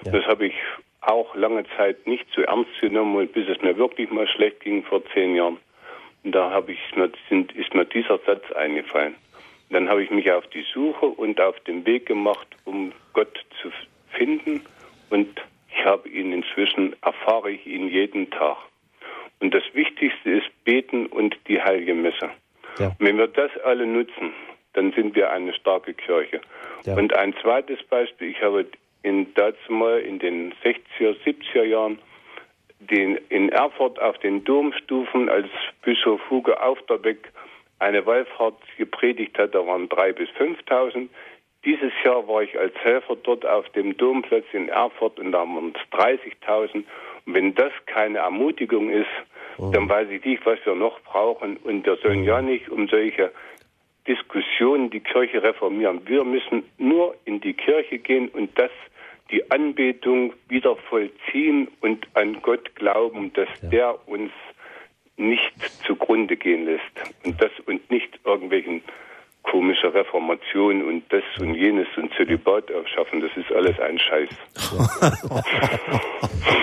Ja. 0.05 0.12
Das 0.12 0.27
habe 0.27 0.47
ich 0.47 0.55
auch 1.01 1.35
lange 1.35 1.64
Zeit 1.77 2.06
nicht 2.06 2.27
so 2.35 2.43
ernst 2.43 2.81
genommen, 2.81 3.28
bis 3.28 3.48
es 3.48 3.60
mir 3.62 3.77
wirklich 3.77 4.10
mal 4.10 4.27
schlecht 4.27 4.60
ging 4.60 4.82
vor 4.82 5.02
zehn 5.12 5.35
Jahren. 5.35 5.59
Und 6.24 6.32
da 6.32 6.51
habe 6.51 6.73
ich 6.73 6.78
sind, 7.28 7.52
ist 7.52 7.74
mir 7.74 7.85
dieser 7.85 8.18
Satz 8.18 8.51
eingefallen. 8.52 9.14
Dann 9.70 9.89
habe 9.89 10.02
ich 10.02 10.10
mich 10.10 10.31
auf 10.31 10.47
die 10.48 10.64
Suche 10.74 11.06
und 11.06 11.40
auf 11.40 11.59
den 11.60 11.86
Weg 11.86 12.06
gemacht, 12.06 12.48
um 12.64 12.93
Gott 13.12 13.44
zu 13.62 13.70
finden. 14.10 14.62
Und 15.10 15.40
ich 15.70 15.85
habe 15.85 16.09
ihn 16.09 16.32
inzwischen, 16.32 16.94
erfahre 17.02 17.51
ich 17.51 17.66
ihn 17.66 17.89
jeden 17.89 18.31
Tag. 18.31 18.56
Und 19.40 19.55
das 19.55 19.62
Wichtigste 19.74 20.31
ist 20.31 20.64
Beten 20.64 21.06
und 21.06 21.36
die 21.48 21.60
Heilige 21.60 21.94
Messe. 21.94 22.31
Ja. 22.78 22.93
Wenn 22.98 23.18
wir 23.18 23.28
das 23.28 23.51
alle 23.64 23.86
nutzen, 23.86 24.32
dann 24.73 24.93
sind 24.93 25.14
wir 25.14 25.31
eine 25.31 25.55
starke 25.55 25.94
Kirche. 25.94 26.40
Ja. 26.85 26.97
Und 26.97 27.16
ein 27.16 27.35
zweites 27.43 27.82
Beispiel, 27.85 28.31
ich 28.31 28.43
habe 28.43 28.66
in 29.07 29.33
dazu 29.35 29.73
mal 29.73 30.01
in 30.01 30.19
den 30.19 30.53
60er, 30.65 31.15
70er 31.24 31.62
Jahren 31.62 31.99
den, 32.81 33.16
in 33.28 33.51
Erfurt 33.51 34.01
auf 34.01 34.19
den 34.19 34.43
Domstufen, 34.45 35.28
als 35.28 35.47
Bischof 35.83 36.20
Hugo 36.28 36.53
Aufterbeck 36.55 37.31
eine 37.78 38.05
Wallfahrt 38.05 38.59
gepredigt 38.77 39.39
hat, 39.39 39.55
da 39.55 39.65
waren 39.65 39.89
drei 39.89 40.12
bis 40.12 40.28
5.000. 40.31 41.09
Dieses 41.65 41.93
Jahr 42.05 42.27
war 42.27 42.43
ich 42.43 42.59
als 42.59 42.74
Helfer 42.77 43.16
dort 43.23 43.47
auf 43.47 43.69
dem 43.70 43.97
Domplatz 43.97 44.45
in 44.53 44.69
Erfurt 44.69 45.20
und 45.20 45.33
da 45.33 45.39
waren 45.39 45.73
es 45.74 45.99
30.000. 45.99 46.74
Und 46.74 46.85
wenn 47.27 47.55
das 47.55 47.73
keine 47.87 48.19
Ermutigung 48.19 48.91
ist, 48.91 49.07
oh. 49.59 49.70
dann 49.73 49.89
weiß 49.89 50.09
ich 50.11 50.24
nicht, 50.24 50.45
was 50.47 50.59
wir 50.65 50.74
noch 50.74 51.01
brauchen. 51.03 51.57
Und 51.59 51.87
wir 51.87 51.97
sollen 51.97 52.24
ja 52.24 52.41
nicht 52.43 52.69
um 52.70 52.89
solche 52.89 53.33
Diskussionen 54.07 54.91
die 54.91 55.01
Kirche 55.01 55.43
reformieren. 55.43 56.01
Wir 56.07 56.24
müssen 56.24 56.65
nur 56.78 57.16
in 57.24 57.41
die 57.41 57.55
Kirche 57.55 57.99
gehen 57.99 58.28
und 58.28 58.57
das 58.59 58.70
die 59.31 59.51
Anbetung 59.51 60.32
wieder 60.48 60.77
vollziehen 60.77 61.69
und 61.81 62.07
an 62.15 62.43
Gott 62.43 62.74
glauben, 62.74 63.32
dass 63.32 63.48
ja. 63.62 63.69
der 63.69 64.09
uns 64.09 64.32
nicht 65.16 65.55
zugrunde 65.86 66.36
gehen 66.36 66.66
lässt 66.66 66.82
und 67.24 67.40
das 67.40 67.51
und 67.66 67.90
nicht 67.90 68.20
irgendwelchen 68.24 68.82
komische 69.51 69.94
Reformation 69.94 70.82
und 70.82 71.05
das 71.11 71.23
und 71.40 71.55
jenes 71.55 71.86
und 71.97 72.12
Zölibat 72.15 72.70
aufschaffen, 72.73 73.20
das 73.20 73.31
ist 73.36 73.51
alles 73.53 73.78
ein 73.78 73.98
Scheiß. 73.98 74.28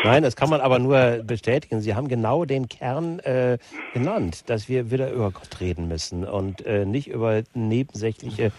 Nein, 0.03 0.21
das 0.21 0.35
kann 0.35 0.49
man 0.49 0.59
aber 0.59 0.79
nur 0.79 1.21
bestätigen. 1.23 1.79
Sie 1.79 1.95
haben 1.95 2.09
genau 2.09 2.43
den 2.43 2.67
Kern 2.67 3.19
äh, 3.19 3.57
genannt, 3.93 4.49
dass 4.49 4.67
wir 4.67 4.91
wieder 4.91 5.11
über 5.11 5.31
Gott 5.31 5.61
reden 5.61 5.87
müssen 5.87 6.25
und 6.25 6.65
äh, 6.65 6.85
nicht 6.85 7.07
über 7.07 7.43
nebensächliche 7.53 8.51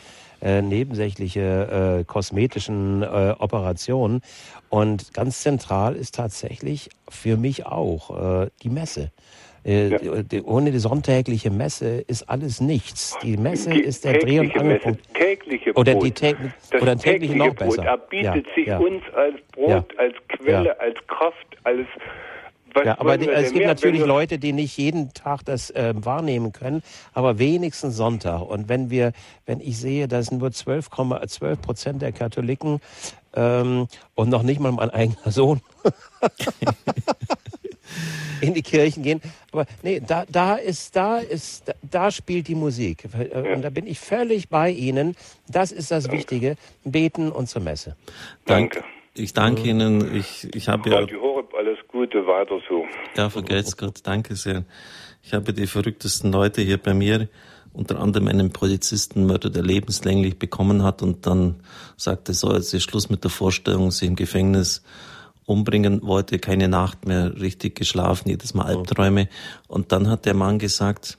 äh, 0.44 0.62
nebensächliche 0.62 2.00
äh, 2.00 2.04
kosmetischen 2.04 3.02
äh, 3.02 3.34
Operationen. 3.38 4.20
Und 4.68 5.14
ganz 5.14 5.40
zentral 5.40 5.96
ist 5.96 6.14
tatsächlich 6.14 6.90
für 7.08 7.36
mich 7.36 7.66
auch 7.66 8.42
äh, 8.42 8.50
die 8.62 8.68
Messe. 8.68 9.10
Äh, 9.64 9.88
ja. 9.88 10.42
Ohne 10.44 10.72
die 10.72 10.78
sonntägliche 10.78 11.50
Messe 11.50 12.04
ist 12.06 12.28
alles 12.28 12.60
nichts. 12.60 13.16
Die 13.22 13.38
Messe 13.38 13.70
die 13.70 13.80
ist 13.80 14.04
der 14.04 14.18
Dreh- 14.18 14.40
und 14.40 14.54
Angelpunkt. 14.54 15.00
Tägliche 15.14 15.72
Brot. 15.72 15.88
Oder, 15.88 15.94
die 15.98 16.10
tägliche, 16.10 16.54
das 16.70 16.82
oder 16.82 16.98
tägliche 16.98 17.36
noch 17.36 17.54
besser. 17.54 17.82
Brot. 17.82 17.86
Er 17.86 17.98
bietet 17.98 18.46
ja, 18.46 18.54
sich 18.54 18.66
ja. 18.66 18.78
uns 18.78 19.02
als 19.14 19.36
Brot, 19.52 19.98
als 19.98 20.14
Quelle, 20.28 20.78
als 20.78 20.96
Kraft, 21.06 21.46
als 21.64 21.86
was 22.74 22.84
ja, 22.84 22.98
aber 22.98 23.18
die, 23.18 23.28
es 23.28 23.52
gibt 23.52 23.66
natürlich 23.66 24.04
Leute, 24.04 24.38
die 24.38 24.52
nicht 24.52 24.76
jeden 24.76 25.12
Tag 25.14 25.44
das 25.44 25.70
äh, 25.70 25.94
wahrnehmen 25.96 26.52
können, 26.52 26.82
aber 27.12 27.38
wenigstens 27.38 27.96
Sonntag. 27.96 28.42
Und 28.42 28.68
wenn 28.68 28.90
wir, 28.90 29.12
wenn 29.46 29.60
ich 29.60 29.78
sehe, 29.78 30.08
dass 30.08 30.30
nur 30.30 30.52
12, 30.52 30.90
12 31.26 31.60
Prozent 31.60 32.02
der 32.02 32.12
Katholiken 32.12 32.80
ähm, 33.34 33.88
und 34.14 34.28
noch 34.28 34.42
nicht 34.42 34.60
mal 34.60 34.72
mein 34.72 34.90
eigener 34.90 35.30
Sohn 35.30 35.60
in 38.40 38.54
die 38.54 38.62
Kirchen 38.62 39.02
gehen. 39.02 39.20
Aber 39.52 39.66
nee, 39.82 40.00
da, 40.04 40.24
da 40.28 40.56
ist, 40.56 40.96
da 40.96 41.18
ist, 41.18 41.68
da, 41.68 41.74
da 41.82 42.10
spielt 42.10 42.48
die 42.48 42.54
Musik. 42.54 43.04
Und 43.32 43.62
da 43.62 43.70
bin 43.70 43.86
ich 43.86 44.00
völlig 44.00 44.48
bei 44.48 44.70
Ihnen. 44.70 45.16
Das 45.48 45.72
ist 45.72 45.90
das 45.90 46.04
Danke. 46.04 46.18
Wichtige. 46.18 46.56
Beten 46.84 47.30
und 47.30 47.48
zur 47.48 47.62
Messe. 47.62 47.96
Danke. 48.46 48.84
Ich 49.14 49.32
danke. 49.32 49.62
Ihnen. 49.62 50.14
Ich, 50.14 50.48
ich 50.54 50.68
habe 50.68 50.90
ja. 50.90 50.98
Radio 50.98 51.20
Horeb, 51.20 51.54
alles 51.54 51.78
Gute, 52.04 52.26
weiter 52.26 52.60
so. 52.68 52.84
Ja, 53.16 53.30
vergelt's 53.30 53.78
Gott, 53.78 54.00
danke 54.02 54.36
sehr. 54.36 54.64
Ich 55.22 55.32
habe 55.32 55.54
die 55.54 55.66
verrücktesten 55.66 56.30
Leute 56.30 56.60
hier 56.60 56.76
bei 56.76 56.92
mir, 56.92 57.28
unter 57.72 57.98
anderem 57.98 58.28
einen 58.28 58.52
Polizistenmörder, 58.52 59.48
der 59.48 59.62
lebenslänglich 59.62 60.38
bekommen 60.38 60.82
hat 60.82 61.00
und 61.00 61.26
dann 61.26 61.62
sagte, 61.96 62.34
so, 62.34 62.52
jetzt 62.52 62.74
ist 62.74 62.82
Schluss 62.82 63.08
mit 63.08 63.24
der 63.24 63.30
Vorstellung, 63.30 63.90
sich 63.90 64.06
im 64.06 64.16
Gefängnis 64.16 64.82
umbringen 65.46 66.02
wollte, 66.02 66.38
keine 66.38 66.68
Nacht 66.68 67.06
mehr 67.06 67.40
richtig 67.40 67.74
geschlafen, 67.74 68.28
jedes 68.28 68.52
Mal 68.52 68.66
Albträume. 68.66 69.30
Und 69.66 69.90
dann 69.90 70.10
hat 70.10 70.26
der 70.26 70.34
Mann 70.34 70.58
gesagt, 70.58 71.16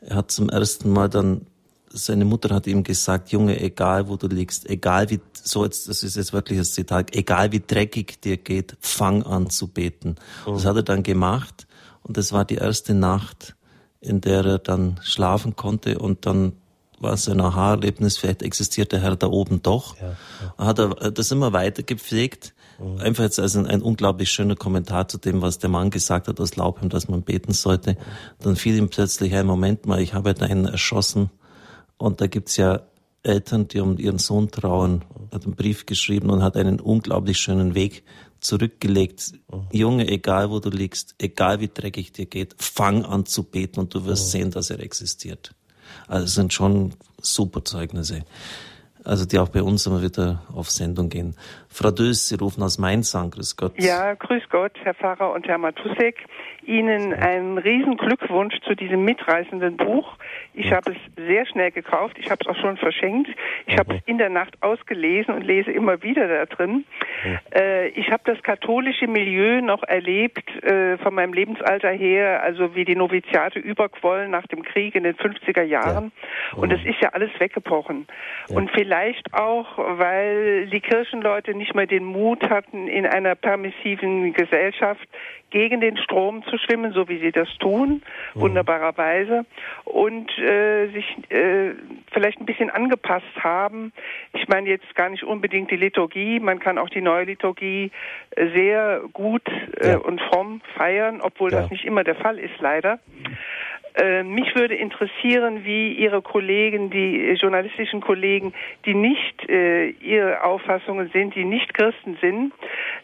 er 0.00 0.14
hat 0.14 0.30
zum 0.30 0.48
ersten 0.48 0.92
Mal 0.92 1.08
dann 1.08 1.46
seine 1.92 2.24
Mutter 2.24 2.54
hat 2.54 2.66
ihm 2.66 2.82
gesagt, 2.82 3.32
Junge, 3.32 3.60
egal 3.60 4.08
wo 4.08 4.16
du 4.16 4.28
liegst, 4.28 4.68
egal 4.68 5.10
wie, 5.10 5.20
so 5.32 5.64
jetzt, 5.64 5.88
das 5.88 6.02
ist 6.02 6.16
jetzt 6.16 6.32
wirklich 6.32 6.58
das 6.58 6.72
Zitat, 6.72 7.14
egal 7.14 7.52
wie 7.52 7.60
dreckig 7.60 8.20
dir 8.20 8.36
geht, 8.36 8.76
fang 8.80 9.22
an 9.24 9.50
zu 9.50 9.68
beten. 9.68 10.16
Mhm. 10.46 10.54
Das 10.54 10.64
hat 10.64 10.76
er 10.76 10.82
dann 10.82 11.02
gemacht 11.02 11.66
und 12.02 12.16
das 12.16 12.32
war 12.32 12.44
die 12.44 12.56
erste 12.56 12.94
Nacht, 12.94 13.56
in 14.00 14.20
der 14.20 14.44
er 14.44 14.58
dann 14.58 15.00
schlafen 15.02 15.56
konnte 15.56 15.98
und 15.98 16.26
dann 16.26 16.52
war 17.00 17.14
es 17.14 17.28
ein 17.28 17.40
Aha-Erlebnis, 17.40 18.18
vielleicht 18.18 18.42
existiert 18.42 18.92
der 18.92 19.00
Herr 19.00 19.16
da 19.16 19.26
oben 19.26 19.62
doch. 19.62 19.96
Ja, 19.98 20.16
ja. 20.58 20.66
Hat 20.66 20.78
er 20.78 21.10
das 21.10 21.30
immer 21.30 21.52
weiter 21.52 21.82
gepflegt. 21.82 22.54
Mhm. 22.78 22.98
Einfach 22.98 23.24
jetzt 23.24 23.40
als 23.40 23.56
ein, 23.56 23.66
ein, 23.66 23.82
unglaublich 23.82 24.30
schöner 24.30 24.54
Kommentar 24.54 25.08
zu 25.08 25.18
dem, 25.18 25.40
was 25.40 25.58
der 25.58 25.70
Mann 25.70 25.90
gesagt 25.90 26.28
hat 26.28 26.38
aus 26.40 26.56
Laubheim, 26.56 26.90
dass 26.90 27.08
man 27.08 27.22
beten 27.22 27.52
sollte. 27.52 27.96
Dann 28.40 28.54
fiel 28.54 28.76
ihm 28.76 28.90
plötzlich 28.90 29.34
ein 29.34 29.46
Moment 29.46 29.86
mal, 29.86 30.00
ich 30.00 30.14
habe 30.14 30.34
da 30.34 30.46
einen 30.46 30.66
erschossen. 30.66 31.30
Und 32.00 32.22
da 32.22 32.28
gibt's 32.28 32.56
ja 32.56 32.80
Eltern, 33.22 33.68
die 33.68 33.80
um 33.80 33.98
ihren 33.98 34.16
Sohn 34.16 34.50
trauen, 34.50 35.04
hat 35.34 35.44
einen 35.44 35.54
Brief 35.54 35.84
geschrieben 35.84 36.30
und 36.30 36.42
hat 36.42 36.56
einen 36.56 36.80
unglaublich 36.80 37.36
schönen 37.36 37.74
Weg 37.74 38.04
zurückgelegt. 38.40 39.34
Mhm. 39.52 39.66
Junge, 39.70 40.08
egal 40.08 40.50
wo 40.50 40.60
du 40.60 40.70
liegst, 40.70 41.14
egal 41.18 41.60
wie 41.60 41.68
dreckig 41.68 42.12
dir 42.12 42.24
geht, 42.24 42.56
fang 42.58 43.04
an 43.04 43.26
zu 43.26 43.44
beten 43.44 43.80
und 43.80 43.94
du 43.94 44.06
wirst 44.06 44.28
mhm. 44.28 44.30
sehen, 44.30 44.50
dass 44.50 44.70
er 44.70 44.80
existiert. 44.80 45.54
Also 46.08 46.24
es 46.24 46.34
sind 46.34 46.54
schon 46.54 46.94
super 47.20 47.66
Zeugnisse. 47.66 48.24
Also 49.04 49.26
die 49.26 49.38
auch 49.38 49.50
bei 49.50 49.62
uns 49.62 49.86
immer 49.86 50.02
wieder 50.02 50.42
auf 50.54 50.70
Sendung 50.70 51.10
gehen. 51.10 51.34
Frau 51.68 51.90
Dös, 51.90 52.28
Sie 52.28 52.36
rufen 52.36 52.62
aus 52.62 52.78
Mainz 52.78 53.14
an. 53.14 53.30
Grüß 53.30 53.56
Gott. 53.56 53.74
Ja, 53.78 54.14
grüß 54.14 54.44
Gott, 54.50 54.72
Herr 54.82 54.94
Pfarrer 54.94 55.32
und 55.32 55.46
Herr 55.46 55.58
Matusek. 55.58 56.16
Ihnen 56.62 57.12
einen 57.14 57.58
riesen 57.58 57.96
Glückwunsch 57.96 58.58
zu 58.60 58.74
diesem 58.74 59.04
mitreißenden 59.04 59.76
Buch. 59.76 60.16
Ich 60.54 60.72
habe 60.72 60.92
es 60.92 61.24
sehr 61.26 61.46
schnell 61.46 61.70
gekauft. 61.70 62.16
Ich 62.18 62.30
habe 62.30 62.38
es 62.42 62.46
auch 62.46 62.60
schon 62.60 62.76
verschenkt. 62.76 63.30
Ich 63.66 63.78
habe 63.78 63.94
es 63.94 64.00
in 64.06 64.18
der 64.18 64.30
Nacht 64.30 64.62
ausgelesen 64.62 65.34
und 65.34 65.42
lese 65.42 65.70
immer 65.70 66.02
wieder 66.02 66.28
da 66.28 66.46
drin. 66.46 66.84
Äh, 67.54 67.88
ich 67.88 68.10
habe 68.10 68.22
das 68.24 68.42
katholische 68.42 69.06
Milieu 69.06 69.60
noch 69.60 69.82
erlebt 69.82 70.48
äh, 70.62 70.98
von 70.98 71.14
meinem 71.14 71.32
Lebensalter 71.32 71.90
her, 71.90 72.42
also 72.42 72.74
wie 72.74 72.84
die 72.84 72.96
Noviziate 72.96 73.58
überquollen 73.58 74.30
nach 74.30 74.46
dem 74.46 74.62
Krieg 74.62 74.94
in 74.94 75.04
den 75.04 75.14
50er 75.16 75.62
Jahren. 75.62 76.12
Und 76.56 76.72
es 76.72 76.84
ist 76.84 77.00
ja 77.00 77.10
alles 77.10 77.30
weggebrochen. 77.38 78.06
Und 78.48 78.70
vielleicht 78.72 79.32
auch, 79.34 79.78
weil 79.78 80.66
die 80.66 80.80
Kirchenleute 80.80 81.54
nicht 81.54 81.74
mehr 81.74 81.86
den 81.86 82.04
Mut 82.04 82.48
hatten, 82.48 82.88
in 82.88 83.06
einer 83.06 83.34
permissiven 83.34 84.32
Gesellschaft 84.32 85.06
gegen 85.50 85.80
den 85.80 85.96
Strom 85.96 86.42
zu 86.44 86.58
schwimmen, 86.58 86.92
so 86.92 87.08
wie 87.08 87.18
sie 87.18 87.32
das 87.32 87.48
tun, 87.58 88.02
mhm. 88.34 88.40
wunderbarerweise, 88.40 89.44
und 89.84 90.30
äh, 90.38 90.88
sich 90.88 91.06
äh, 91.30 91.72
vielleicht 92.12 92.40
ein 92.40 92.46
bisschen 92.46 92.70
angepasst 92.70 93.26
haben. 93.38 93.92
Ich 94.32 94.48
meine 94.48 94.68
jetzt 94.68 94.94
gar 94.94 95.08
nicht 95.08 95.24
unbedingt 95.24 95.70
die 95.70 95.76
Liturgie, 95.76 96.40
man 96.40 96.58
kann 96.58 96.78
auch 96.78 96.88
die 96.88 97.00
neue 97.00 97.24
Liturgie 97.24 97.90
sehr 98.36 99.02
gut 99.12 99.42
äh, 99.80 99.90
ja. 99.90 99.98
und 99.98 100.20
fromm 100.20 100.60
feiern, 100.76 101.20
obwohl 101.20 101.52
ja. 101.52 101.62
das 101.62 101.70
nicht 101.70 101.84
immer 101.84 102.04
der 102.04 102.16
Fall 102.16 102.38
ist, 102.38 102.58
leider. 102.60 102.98
Äh, 103.94 104.22
mich 104.22 104.54
würde 104.54 104.74
interessieren, 104.74 105.64
wie 105.64 105.94
Ihre 105.94 106.22
Kollegen, 106.22 106.90
die 106.90 107.32
journalistischen 107.32 108.00
Kollegen, 108.00 108.52
die 108.84 108.94
nicht 108.94 109.48
äh, 109.48 109.90
Ihre 109.90 110.42
Auffassungen 110.44 111.10
sind, 111.12 111.34
die 111.34 111.44
nicht 111.44 111.74
Christen 111.74 112.16
sind, 112.20 112.52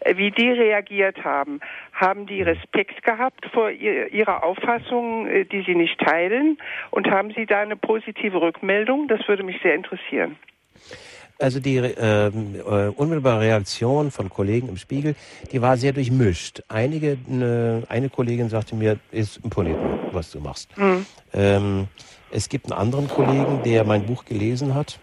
äh, 0.00 0.16
wie 0.16 0.30
die 0.30 0.50
reagiert 0.50 1.24
haben. 1.24 1.60
Haben 1.92 2.26
die 2.26 2.42
Respekt 2.42 3.02
gehabt 3.02 3.46
vor 3.52 3.70
ihr, 3.70 4.12
Ihrer 4.12 4.44
Auffassung, 4.44 5.26
äh, 5.26 5.44
die 5.44 5.62
Sie 5.62 5.74
nicht 5.74 5.98
teilen? 6.00 6.58
Und 6.90 7.10
haben 7.10 7.32
Sie 7.32 7.46
da 7.46 7.60
eine 7.60 7.76
positive 7.76 8.40
Rückmeldung? 8.40 9.08
Das 9.08 9.26
würde 9.28 9.42
mich 9.42 9.60
sehr 9.62 9.74
interessieren. 9.74 10.36
Also 11.38 11.60
die 11.60 11.76
ähm, 11.76 12.54
äh, 12.56 12.88
unmittelbare 12.88 13.40
Reaktion 13.40 14.10
von 14.10 14.30
Kollegen 14.30 14.68
im 14.68 14.78
Spiegel, 14.78 15.14
die 15.52 15.60
war 15.60 15.76
sehr 15.76 15.92
durchmischt. 15.92 16.62
Einige, 16.68 17.18
ne, 17.26 17.82
eine 17.88 18.08
Kollegin 18.08 18.48
sagte 18.48 18.74
mir, 18.74 18.98
ist 19.10 19.40
imponiert, 19.44 19.78
was 20.12 20.30
du 20.30 20.40
machst. 20.40 20.76
Mhm. 20.78 21.04
Ähm, 21.34 21.88
es 22.30 22.48
gibt 22.48 22.72
einen 22.72 22.80
anderen 22.80 23.08
Kollegen, 23.08 23.62
der 23.64 23.84
mein 23.84 24.06
Buch 24.06 24.24
gelesen 24.24 24.74
hat, 24.74 24.98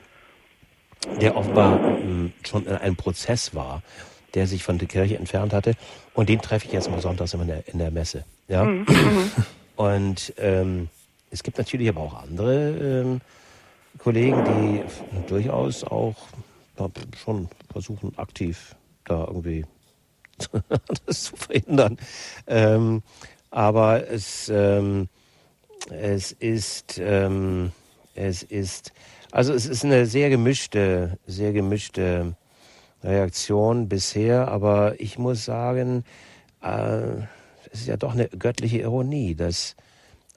der 1.21 1.37
offenbar 1.37 1.79
ähm, 1.99 2.33
schon 2.43 2.65
in 2.65 2.73
einem 2.73 2.95
Prozess 2.95 3.53
war, 3.53 3.83
der 4.33 4.47
sich 4.47 4.63
von 4.63 4.79
der 4.79 4.87
Kirche 4.87 5.17
entfernt 5.17 5.53
hatte. 5.53 5.75
Und 6.15 6.29
den 6.29 6.41
treffe 6.41 6.65
ich 6.65 6.73
jetzt 6.73 6.89
mal 6.89 6.99
sonntags 6.99 7.33
immer 7.35 7.43
in 7.43 7.49
der, 7.49 7.67
in 7.67 7.77
der 7.77 7.91
Messe. 7.91 8.25
Ja? 8.47 8.63
Mhm. 8.63 8.85
Und 9.75 10.33
ähm, 10.37 10.89
es 11.29 11.43
gibt 11.43 11.57
natürlich 11.57 11.89
aber 11.89 12.01
auch 12.01 12.23
andere 12.23 12.69
ähm, 12.69 13.21
Kollegen, 13.97 14.43
die 14.45 14.83
durchaus 15.27 15.83
auch 15.83 16.15
schon 17.17 17.47
versuchen, 17.71 18.17
aktiv 18.17 18.75
da 19.05 19.25
irgendwie 19.27 19.65
das 21.05 21.23
zu 21.23 21.35
verhindern. 21.35 21.97
Ähm, 22.47 23.03
aber 23.51 24.09
es, 24.09 24.49
ähm, 24.49 25.09
es 25.91 26.31
ist, 26.31 26.99
ähm, 26.99 27.71
es 28.15 28.43
ist, 28.43 28.93
also 29.31 29.53
es 29.53 29.65
ist 29.65 29.83
eine 29.85 30.05
sehr 30.05 30.29
gemischte, 30.29 31.17
sehr 31.27 31.53
gemischte 31.53 32.35
Reaktion 33.03 33.89
bisher, 33.89 34.47
aber 34.47 34.99
ich 34.99 35.17
muss 35.17 35.45
sagen, 35.45 36.03
äh, 36.61 37.17
es 37.71 37.81
ist 37.81 37.87
ja 37.87 37.97
doch 37.97 38.13
eine 38.13 38.29
göttliche 38.29 38.79
Ironie, 38.79 39.35
dass 39.35 39.75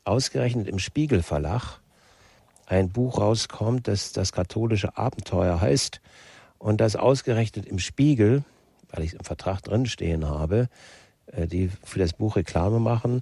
ausgerechnet 0.05 0.69
im 0.69 0.79
Spiegelverlag 0.79 1.81
ein 2.67 2.91
Buch 2.91 3.19
rauskommt, 3.19 3.89
das 3.89 4.13
das 4.13 4.33
katholische 4.33 4.97
Abenteuer 4.97 5.61
heißt 5.61 6.01
und 6.59 6.81
das 6.81 6.97
ausgerechnet 6.97 7.67
im 7.67 7.79
Spiegel, 7.79 8.45
weil 8.91 9.05
ich 9.05 9.13
es 9.13 9.19
im 9.19 9.25
Vertrag 9.25 9.63
drinstehen 9.63 10.29
habe, 10.29 10.69
äh, 11.27 11.47
die 11.47 11.71
für 11.85 11.99
das 11.99 12.13
Buch 12.13 12.37
Reklame 12.37 12.81
machen, 12.81 13.21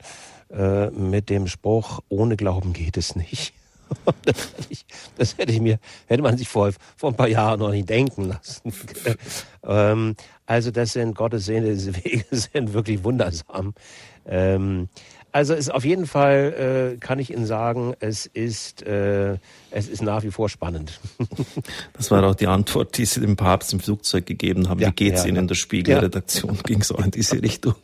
äh, 0.51 0.91
mit 0.91 1.31
dem 1.31 1.47
Spruch, 1.47 2.01
ohne 2.09 2.37
Glauben 2.37 2.73
geht 2.73 2.97
es 2.97 3.17
nicht. 3.17 3.55
Das 4.25 4.49
hätte, 4.57 4.67
ich, 4.71 4.87
das 5.19 5.39
hätte 5.39 5.53
ich 5.53 5.61
mir, 5.61 5.79
hätte 6.07 6.23
man 6.23 6.39
sich 6.39 6.49
vor, 6.49 6.73
vor 6.97 7.11
ein 7.11 7.17
paar 7.17 7.29
Jahren 7.29 7.61
noch 7.61 7.71
nicht 7.71 7.89
denken 7.89 8.29
lassen. 8.29 8.73
ähm, 9.63 10.17
also 10.47 10.71
das 10.71 10.95
sind 10.95 11.15
Gottes 11.15 11.45
Sehne, 11.45 11.69
diese 11.75 11.95
Wege 11.95 12.25
sind 12.31 12.73
wirklich 12.73 13.05
wundersam. 13.05 13.75
Ähm, 14.27 14.89
also 15.33 15.53
ist 15.53 15.75
auf 15.75 15.85
jeden 15.85 16.07
Fall 16.07 16.95
äh, 16.95 16.99
kann 16.99 17.19
ich 17.19 17.33
Ihnen 17.33 17.45
sagen, 17.45 17.95
es 17.99 18.27
ist 18.27 18.83
äh, 18.83 19.39
es 19.73 19.89
ist 19.89 20.01
nach 20.01 20.23
wie 20.23 20.31
vor 20.31 20.49
spannend. 20.49 21.01
das 21.95 22.13
war 22.13 22.23
auch 22.23 22.37
die 22.37 22.47
Antwort, 22.47 22.97
die 22.97 23.05
Sie 23.05 23.21
dem 23.21 23.35
Papst 23.35 23.73
im 23.73 23.81
Flugzeug 23.81 24.27
gegeben 24.27 24.69
haben. 24.69 24.79
Ja, 24.79 24.89
Wie 24.89 24.93
geht's 24.93 25.23
ja, 25.23 25.31
Ihnen 25.31 25.39
in 25.39 25.49
der 25.49 25.57
Spiegelredaktion? 25.57 26.55
Ja. 26.55 26.63
Ging 26.65 26.85
so 26.85 26.95
in 26.99 27.11
diese 27.11 27.43
Richtung? 27.43 27.75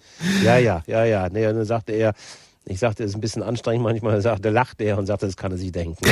Ja, 0.44 0.58
ja, 0.58 0.84
ja, 0.86 1.04
ja. 1.04 1.28
Nee, 1.28 1.48
und 1.48 1.56
dann 1.56 1.64
sagte 1.64 1.92
er, 1.92 2.14
ich 2.66 2.78
sagte, 2.78 3.02
es 3.02 3.10
ist 3.10 3.16
ein 3.16 3.20
bisschen 3.20 3.42
anstrengend 3.42 3.82
manchmal, 3.82 4.14
er 4.14 4.20
sagte, 4.20 4.50
lachte 4.50 4.84
er 4.84 4.96
und 4.96 5.06
sagte, 5.06 5.26
das 5.26 5.36
kann 5.36 5.50
er 5.50 5.58
sich 5.58 5.72
denken. 5.72 6.04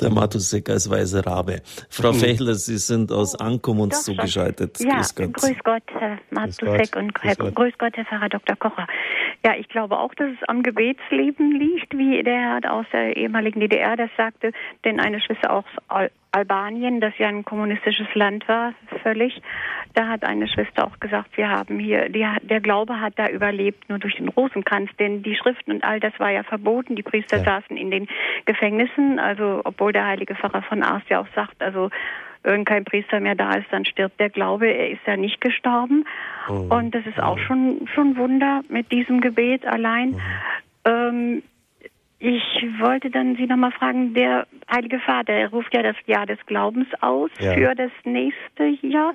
Der 0.00 0.10
Matusek 0.10 0.70
als 0.70 0.88
weißer 0.88 1.26
Rabe. 1.26 1.62
Frau 1.90 2.12
hm. 2.12 2.18
Fechler, 2.18 2.54
Sie 2.54 2.78
sind 2.78 3.10
aus 3.10 3.34
Ankum 3.34 3.80
uns 3.80 4.04
Doch, 4.04 4.14
zugeschaltet. 4.14 4.78
Ja, 4.80 4.96
grüß 4.96 5.14
Gott, 5.14 5.32
grüß 5.34 5.56
Gott 5.64 5.82
Herr 5.88 6.18
Matusek 6.30 6.96
und 6.96 7.14
grüß 7.14 7.38
Gott. 7.38 7.54
grüß 7.54 7.72
Gott, 7.78 7.96
Herr 7.96 8.04
Pfarrer 8.04 8.28
Dr. 8.28 8.56
Kocher. 8.56 8.86
Ja, 9.44 9.54
ich 9.56 9.68
glaube 9.68 9.98
auch, 9.98 10.14
dass 10.14 10.28
es 10.30 10.48
am 10.48 10.62
Gebetsleben 10.62 11.52
liegt, 11.52 11.96
wie 11.96 12.22
der 12.22 12.60
Herr 12.62 12.72
aus 12.72 12.86
der 12.92 13.16
ehemaligen 13.16 13.60
DDR 13.60 13.96
das 13.96 14.10
sagte, 14.16 14.52
denn 14.84 15.00
eine 15.00 15.20
Schwester 15.20 15.52
aus 15.52 15.64
Albanien, 16.32 17.00
das 17.00 17.12
ja 17.18 17.28
ein 17.28 17.44
kommunistisches 17.44 18.06
Land 18.14 18.46
war, 18.48 18.74
völlig, 19.02 19.40
da 19.94 20.08
hat 20.08 20.24
eine 20.24 20.46
Schwester 20.46 20.86
auch 20.86 21.00
gesagt, 21.00 21.36
wir 21.36 21.48
haben 21.48 21.78
hier, 21.78 22.08
die, 22.08 22.26
der 22.42 22.60
Glaube 22.60 23.00
hat 23.00 23.14
da 23.16 23.28
überlebt, 23.28 23.88
nur 23.88 23.98
durch 23.98 24.16
den 24.16 24.28
Rosenkranz, 24.28 24.90
denn 24.98 25.22
die 25.22 25.36
Schriften 25.36 25.72
und 25.72 25.84
all 25.84 26.00
das 26.00 26.12
war 26.18 26.30
ja 26.30 26.42
verboten. 26.42 26.96
Die 26.96 27.02
Priester 27.02 27.38
ja. 27.38 27.44
saßen 27.44 27.76
in 27.76 27.90
den 27.90 28.08
Gefängnissen, 28.44 29.18
also 29.18 29.62
obwohl 29.64 29.92
der 29.92 30.06
heilige 30.06 30.34
Pfarrer 30.34 30.62
von 30.62 30.82
Ars 30.82 31.02
ja 31.08 31.20
auch 31.20 31.28
sagt, 31.34 31.62
also 31.62 31.90
wenn 32.42 32.64
kein 32.64 32.84
Priester 32.84 33.20
mehr 33.20 33.34
da 33.34 33.54
ist, 33.54 33.66
dann 33.70 33.84
stirbt 33.84 34.20
der 34.20 34.30
Glaube. 34.30 34.68
Er 34.68 34.90
ist 34.90 35.00
ja 35.06 35.16
nicht 35.16 35.40
gestorben. 35.40 36.04
Mhm. 36.48 36.70
Und 36.70 36.94
das 36.94 37.04
ist 37.06 37.20
auch 37.20 37.36
mhm. 37.36 37.42
schon, 37.42 37.88
schon 37.94 38.16
Wunder 38.16 38.62
mit 38.68 38.92
diesem 38.92 39.20
Gebet 39.20 39.66
allein. 39.66 40.10
Mhm. 40.10 40.20
Ähm, 40.84 41.42
ich 42.20 42.64
wollte 42.80 43.10
dann 43.10 43.36
Sie 43.36 43.46
nochmal 43.46 43.72
fragen, 43.72 44.12
der 44.14 44.46
Heilige 44.70 44.98
Vater, 44.98 45.32
er 45.32 45.50
ruft 45.50 45.72
ja 45.72 45.82
das 45.82 45.96
Jahr 46.06 46.26
des 46.26 46.38
Glaubens 46.46 46.88
aus 47.00 47.30
ja. 47.38 47.52
für 47.54 47.74
das 47.74 47.92
nächste 48.04 48.64
Jahr. 48.82 49.14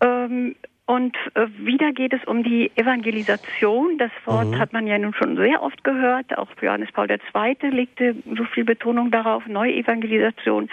Ähm, 0.00 0.56
und 0.86 1.16
äh, 1.34 1.46
wieder 1.58 1.92
geht 1.92 2.12
es 2.12 2.24
um 2.26 2.44
die 2.44 2.70
Evangelisation. 2.76 3.98
Das 3.98 4.12
Wort 4.24 4.48
mhm. 4.48 4.58
hat 4.58 4.72
man 4.72 4.86
ja 4.86 4.98
nun 4.98 5.12
schon 5.14 5.36
sehr 5.36 5.62
oft 5.62 5.82
gehört. 5.82 6.38
Auch 6.38 6.48
Johannes 6.62 6.92
Paul 6.92 7.10
II. 7.10 7.70
legte 7.70 8.14
so 8.36 8.44
viel 8.44 8.64
Betonung 8.64 9.10
darauf, 9.10 9.46
Neuevangelisation. 9.46 10.70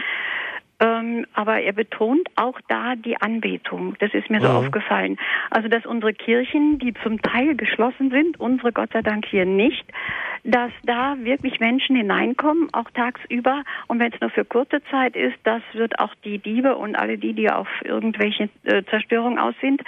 Ähm, 0.84 1.26
aber 1.34 1.62
er 1.62 1.72
betont 1.72 2.28
auch 2.36 2.60
da 2.68 2.96
die 2.96 3.16
Anbetung. 3.16 3.96
Das 4.00 4.14
ist 4.14 4.30
mir 4.30 4.42
so 4.42 4.50
mhm. 4.50 4.56
aufgefallen. 4.56 5.18
Also, 5.50 5.70
dass 5.70 5.86
unsere 5.86 6.14
Kirchen, 6.14 6.78
die 6.78 6.94
zum 7.04 7.22
Teil 7.22 7.56
geschlossen 7.56 8.12
sind, 8.12 8.38
unsere 8.40 8.74
Gott 8.74 8.92
sei 8.92 9.02
Dank 9.02 9.26
hier 9.26 9.46
nicht, 9.46 9.86
dass 10.44 10.72
da 10.84 11.16
wirklich 11.20 11.62
Menschen 11.62 11.96
hineinkommen, 11.96 12.68
auch 12.74 12.90
tagsüber. 12.92 13.64
Und 13.88 14.00
wenn 14.00 14.12
es 14.12 14.20
nur 14.20 14.30
für 14.30 14.44
kurze 14.44 14.84
Zeit 14.92 15.16
ist, 15.16 15.38
das 15.46 15.62
wird 15.72 16.00
auch 16.00 16.14
die 16.26 16.40
Diebe 16.40 16.76
und 16.76 16.96
alle 16.96 17.18
die, 17.18 17.32
die 17.32 17.50
auf 17.50 17.70
irgendwelche 17.86 18.50
äh, 18.66 18.84
Zerstörung 18.90 19.40
aus 19.40 19.56
sind, 19.62 19.82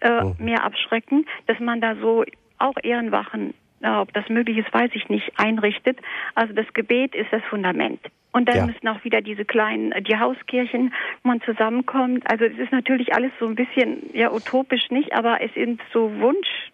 äh, 0.00 0.24
mhm. 0.24 0.36
mehr 0.38 0.64
abschrecken, 0.64 1.26
dass 1.46 1.60
man 1.60 1.82
da 1.82 1.94
so 1.96 2.24
auch 2.58 2.76
Ehrenwachen 2.82 3.52
ob 3.82 4.12
das 4.12 4.28
möglich 4.28 4.58
ist, 4.58 4.72
weiß 4.72 4.90
ich 4.94 5.08
nicht, 5.08 5.32
einrichtet. 5.36 5.98
Also 6.34 6.52
das 6.54 6.66
Gebet 6.74 7.14
ist 7.14 7.32
das 7.32 7.42
Fundament. 7.44 8.00
Und 8.32 8.48
dann 8.48 8.56
ja. 8.56 8.66
müssen 8.66 8.88
auch 8.88 9.02
wieder 9.04 9.22
diese 9.22 9.44
kleinen, 9.44 9.92
die 10.04 10.18
Hauskirchen, 10.18 10.92
wo 11.22 11.28
man 11.28 11.40
zusammenkommt. 11.42 12.30
Also 12.30 12.44
es 12.44 12.58
ist 12.58 12.72
natürlich 12.72 13.14
alles 13.14 13.32
so 13.40 13.46
ein 13.46 13.54
bisschen, 13.54 14.10
ja, 14.12 14.30
utopisch 14.30 14.90
nicht, 14.90 15.12
aber 15.14 15.40
es 15.40 15.52
sind 15.54 15.80
so 15.92 16.12
Wunsch, 16.20 16.70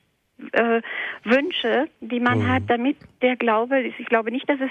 äh, 0.52 0.80
Wünsche, 1.24 1.88
die 2.00 2.20
man 2.20 2.40
mhm. 2.40 2.48
hat, 2.48 2.62
damit 2.68 2.96
der 3.22 3.36
Glaube 3.36 3.80
ist. 3.80 3.98
Ich 3.98 4.06
glaube 4.06 4.30
nicht, 4.30 4.48
dass 4.48 4.60
es 4.60 4.70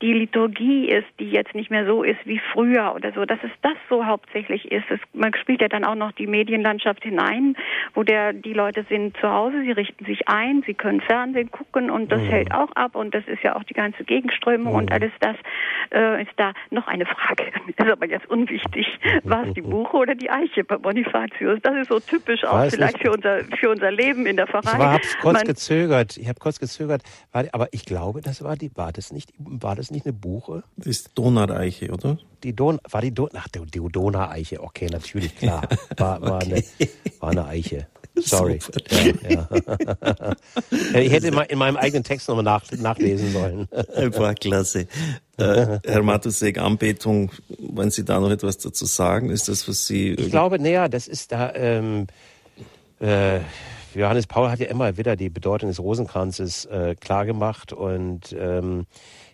die 0.00 0.12
Liturgie 0.12 0.88
ist, 0.88 1.08
die 1.18 1.30
jetzt 1.30 1.54
nicht 1.54 1.70
mehr 1.70 1.84
so 1.84 2.02
ist 2.02 2.18
wie 2.24 2.40
früher 2.52 2.94
oder 2.94 3.12
so, 3.12 3.24
dass 3.24 3.38
es 3.42 3.50
das 3.62 3.74
so 3.88 4.06
hauptsächlich 4.06 4.70
ist. 4.70 4.84
Es, 4.90 5.00
man 5.12 5.34
spielt 5.34 5.60
ja 5.60 5.68
dann 5.68 5.84
auch 5.84 5.96
noch 5.96 6.12
die 6.12 6.26
Medienlandschaft 6.26 7.02
hinein, 7.02 7.56
wo 7.94 8.04
der, 8.04 8.32
die 8.32 8.52
Leute 8.52 8.84
sind 8.88 9.16
zu 9.16 9.28
Hause, 9.28 9.62
sie 9.62 9.72
richten 9.72 10.04
sich 10.04 10.28
ein, 10.28 10.62
sie 10.66 10.74
können 10.74 11.00
Fernsehen 11.00 11.50
gucken 11.50 11.90
und 11.90 12.12
das 12.12 12.20
mhm. 12.20 12.26
hält 12.26 12.52
auch 12.52 12.70
ab 12.72 12.94
und 12.94 13.14
das 13.14 13.26
ist 13.26 13.42
ja 13.42 13.56
auch 13.56 13.64
die 13.64 13.74
ganze 13.74 14.04
Gegenströmung 14.04 14.72
mhm. 14.72 14.78
und 14.78 14.92
alles 14.92 15.12
das 15.20 15.36
äh, 15.90 16.22
ist 16.22 16.32
da. 16.36 16.52
Noch 16.70 16.86
eine 16.86 17.06
Frage, 17.06 17.44
das 17.76 17.86
ist 17.86 17.92
aber 17.92 18.06
jetzt 18.06 18.30
unwichtig. 18.30 18.86
War 19.24 19.46
es 19.46 19.54
die 19.54 19.62
Buche 19.62 19.96
oder 19.96 20.14
die 20.14 20.30
Eiche 20.30 20.64
bei 20.64 20.76
Bonifatius? 20.76 21.58
Das 21.62 21.76
ist 21.76 21.88
so 21.88 21.98
typisch 21.98 22.44
auch 22.44 22.58
Weiß 22.58 22.74
vielleicht 22.74 23.00
für 23.00 23.10
unser, 23.10 23.40
für 23.58 23.70
unser 23.70 23.90
Leben 23.90 24.26
in 24.26 24.36
der 24.36 24.46
Pfarrei 24.46 24.98
habe 25.14 25.22
kurz 25.22 25.44
gezögert. 25.44 26.16
Ich 26.16 26.28
habe 26.28 26.38
kurz 26.38 26.58
gezögert, 26.58 27.02
aber 27.32 27.72
ich 27.72 27.84
glaube, 27.84 28.20
das 28.20 28.42
war 28.42 28.56
die. 28.56 28.70
War 28.76 28.92
das 28.92 29.12
nicht? 29.12 29.32
War 29.38 29.76
das 29.76 29.90
nicht 29.90 30.06
eine 30.06 30.12
Buche? 30.12 30.62
Das 30.76 30.86
ist 30.86 31.10
Donaueiche, 31.14 31.90
oder? 31.90 32.18
Die 32.42 32.54
Don, 32.54 32.78
war 32.88 33.00
die 33.00 33.12
Don, 33.12 33.30
ach, 33.34 33.48
die, 33.48 33.60
die 33.66 33.80
Donaueiche. 33.80 34.62
Okay, 34.62 34.86
natürlich 34.90 35.36
klar. 35.36 35.68
War, 35.96 36.20
war, 36.22 36.36
okay. 36.36 36.64
eine, 36.78 36.88
war 37.20 37.30
eine 37.30 37.46
Eiche. 37.46 37.88
Sorry. 38.20 38.58
Ja, 38.90 39.28
ja. 39.28 40.36
ich 41.00 41.12
hätte 41.12 41.28
in 41.28 41.58
meinem 41.58 41.76
eigenen 41.76 42.04
Text 42.04 42.28
nochmal 42.28 42.44
nach, 42.44 42.64
nachlesen 42.72 43.32
sollen. 43.32 43.68
Einfach 43.94 44.34
klasse. 44.34 44.86
Äh, 45.36 45.78
Herr 45.84 46.02
Matusek, 46.02 46.58
Anbetung, 46.58 47.30
wollen 47.58 47.90
Sie 47.90 48.04
da 48.04 48.20
noch 48.20 48.30
etwas 48.30 48.58
dazu 48.58 48.86
sagen? 48.86 49.30
Ist 49.30 49.48
das, 49.48 49.68
was 49.68 49.86
Sie... 49.86 50.10
Ich 50.10 50.30
glaube, 50.30 50.58
naja, 50.58 50.88
das 50.88 51.08
ist 51.08 51.32
da... 51.32 51.54
Ähm, 51.54 52.06
äh, 53.00 53.40
Johannes 53.94 54.26
Paul 54.26 54.50
hat 54.50 54.58
ja 54.58 54.66
immer 54.66 54.96
wieder 54.96 55.16
die 55.16 55.30
Bedeutung 55.30 55.68
des 55.68 55.80
Rosenkranzes 55.80 56.66
äh, 56.66 56.94
klargemacht 56.94 57.72
und 57.72 58.34
ähm, 58.38 58.86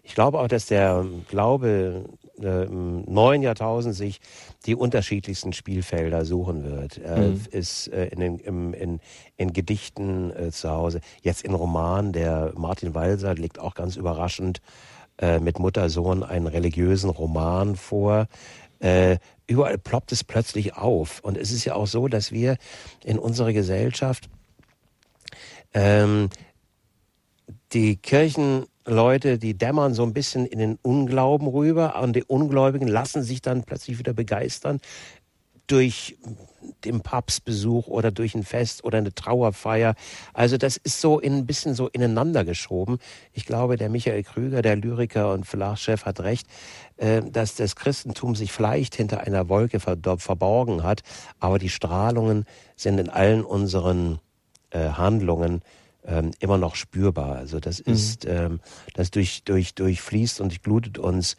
ich 0.02 0.14
glaube 0.14 0.38
auch, 0.38 0.48
dass 0.48 0.66
der 0.66 1.04
Glaube 1.28 2.04
äh, 2.38 2.66
im 2.66 3.04
neuen 3.04 3.42
Jahrtausend 3.42 3.94
sich 3.94 4.20
die 4.66 4.74
unterschiedlichsten 4.74 5.52
Spielfelder 5.52 6.24
suchen 6.24 6.64
wird. 6.64 6.98
Er 6.98 7.18
mhm. 7.18 7.40
ist 7.50 7.88
äh, 7.88 8.08
in, 8.08 8.20
den, 8.20 8.38
im, 8.38 8.74
in, 8.74 9.00
in 9.36 9.52
Gedichten 9.52 10.30
äh, 10.30 10.50
zu 10.50 10.70
Hause, 10.70 11.00
jetzt 11.22 11.42
in 11.42 11.54
Romanen. 11.54 12.12
Der 12.12 12.52
Martin 12.54 12.94
Walser 12.94 13.34
legt 13.34 13.58
auch 13.58 13.74
ganz 13.74 13.96
überraschend 13.96 14.60
äh, 15.18 15.38
mit 15.38 15.58
Mutter-Sohn 15.58 16.22
einen 16.22 16.46
religiösen 16.46 17.08
Roman 17.08 17.76
vor. 17.76 18.26
Äh, 18.80 19.18
überall 19.46 19.78
ploppt 19.78 20.12
es 20.12 20.22
plötzlich 20.22 20.76
auf. 20.76 21.20
Und 21.20 21.38
es 21.38 21.50
ist 21.50 21.64
ja 21.64 21.74
auch 21.74 21.86
so, 21.86 22.08
dass 22.08 22.30
wir 22.30 22.58
in 23.04 23.18
unserer 23.18 23.52
Gesellschaft 23.52 24.28
ähm, 25.74 26.30
die 27.72 27.96
Kirchenleute, 27.96 29.38
die 29.38 29.58
dämmern 29.58 29.94
so 29.94 30.04
ein 30.04 30.14
bisschen 30.14 30.46
in 30.46 30.58
den 30.58 30.78
Unglauben 30.82 31.48
rüber 31.48 32.00
und 32.00 32.14
die 32.14 32.24
Ungläubigen 32.24 32.88
lassen 32.88 33.22
sich 33.22 33.42
dann 33.42 33.64
plötzlich 33.64 33.98
wieder 33.98 34.12
begeistern 34.12 34.80
durch 35.66 36.16
den 36.84 37.00
Papstbesuch 37.00 37.86
oder 37.86 38.10
durch 38.10 38.34
ein 38.34 38.42
Fest 38.42 38.84
oder 38.84 38.98
eine 38.98 39.14
Trauerfeier. 39.14 39.94
Also 40.32 40.56
das 40.56 40.76
ist 40.76 41.00
so 41.00 41.18
in, 41.18 41.38
ein 41.38 41.46
bisschen 41.46 41.74
so 41.74 41.88
ineinander 41.88 42.44
geschoben. 42.44 42.98
Ich 43.32 43.46
glaube, 43.46 43.76
der 43.76 43.88
Michael 43.88 44.22
Krüger, 44.22 44.62
der 44.62 44.76
Lyriker 44.76 45.32
und 45.32 45.46
Verlagschef, 45.46 46.04
hat 46.04 46.20
recht, 46.20 46.46
äh, 46.96 47.22
dass 47.22 47.54
das 47.54 47.76
Christentum 47.76 48.34
sich 48.34 48.52
vielleicht 48.52 48.94
hinter 48.94 49.20
einer 49.20 49.48
Wolke 49.48 49.80
verborgen 49.80 50.82
hat, 50.82 51.02
aber 51.40 51.58
die 51.58 51.70
Strahlungen 51.70 52.44
sind 52.76 52.98
in 52.98 53.08
allen 53.08 53.44
unseren 53.44 54.20
äh, 54.74 54.90
Handlungen 54.90 55.62
ähm, 56.06 56.32
immer 56.40 56.58
noch 56.58 56.74
spürbar. 56.74 57.36
Also 57.36 57.60
das 57.60 57.84
mhm. 57.84 57.92
ist, 57.92 58.26
ähm, 58.26 58.60
das 58.94 59.10
durch, 59.10 59.44
durch, 59.44 59.74
durchfließt 59.74 60.40
und 60.40 60.62
glutet 60.62 60.98
uns 60.98 61.36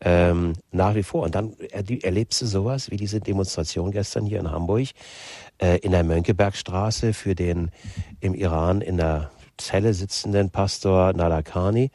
ähm, 0.00 0.54
nach 0.70 0.94
wie 0.94 1.02
vor. 1.02 1.22
Und 1.22 1.34
dann 1.34 1.54
erlebst 1.60 2.42
du 2.42 2.46
sowas 2.46 2.90
wie 2.90 2.96
diese 2.96 3.20
Demonstration 3.20 3.90
gestern 3.90 4.26
hier 4.26 4.40
in 4.40 4.50
Hamburg 4.50 4.88
äh, 5.58 5.78
in 5.78 5.92
der 5.92 6.04
Mönckebergstraße 6.04 7.12
für 7.12 7.34
den 7.34 7.70
im 8.20 8.34
Iran 8.34 8.80
in 8.80 8.96
der 8.96 9.30
Zelle 9.56 9.94
sitzenden 9.94 10.50
Pastor 10.50 11.12
Nadakani. 11.12 11.90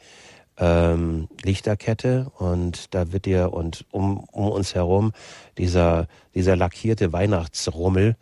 Ähm, 0.56 1.26
Lichterkette 1.42 2.30
und 2.38 2.94
da 2.94 3.10
wird 3.10 3.24
dir 3.24 3.52
und 3.52 3.86
um, 3.90 4.20
um 4.30 4.52
uns 4.52 4.76
herum 4.76 5.10
dieser, 5.58 6.06
dieser 6.32 6.54
lackierte 6.54 7.12
Weihnachtsrummel 7.12 8.14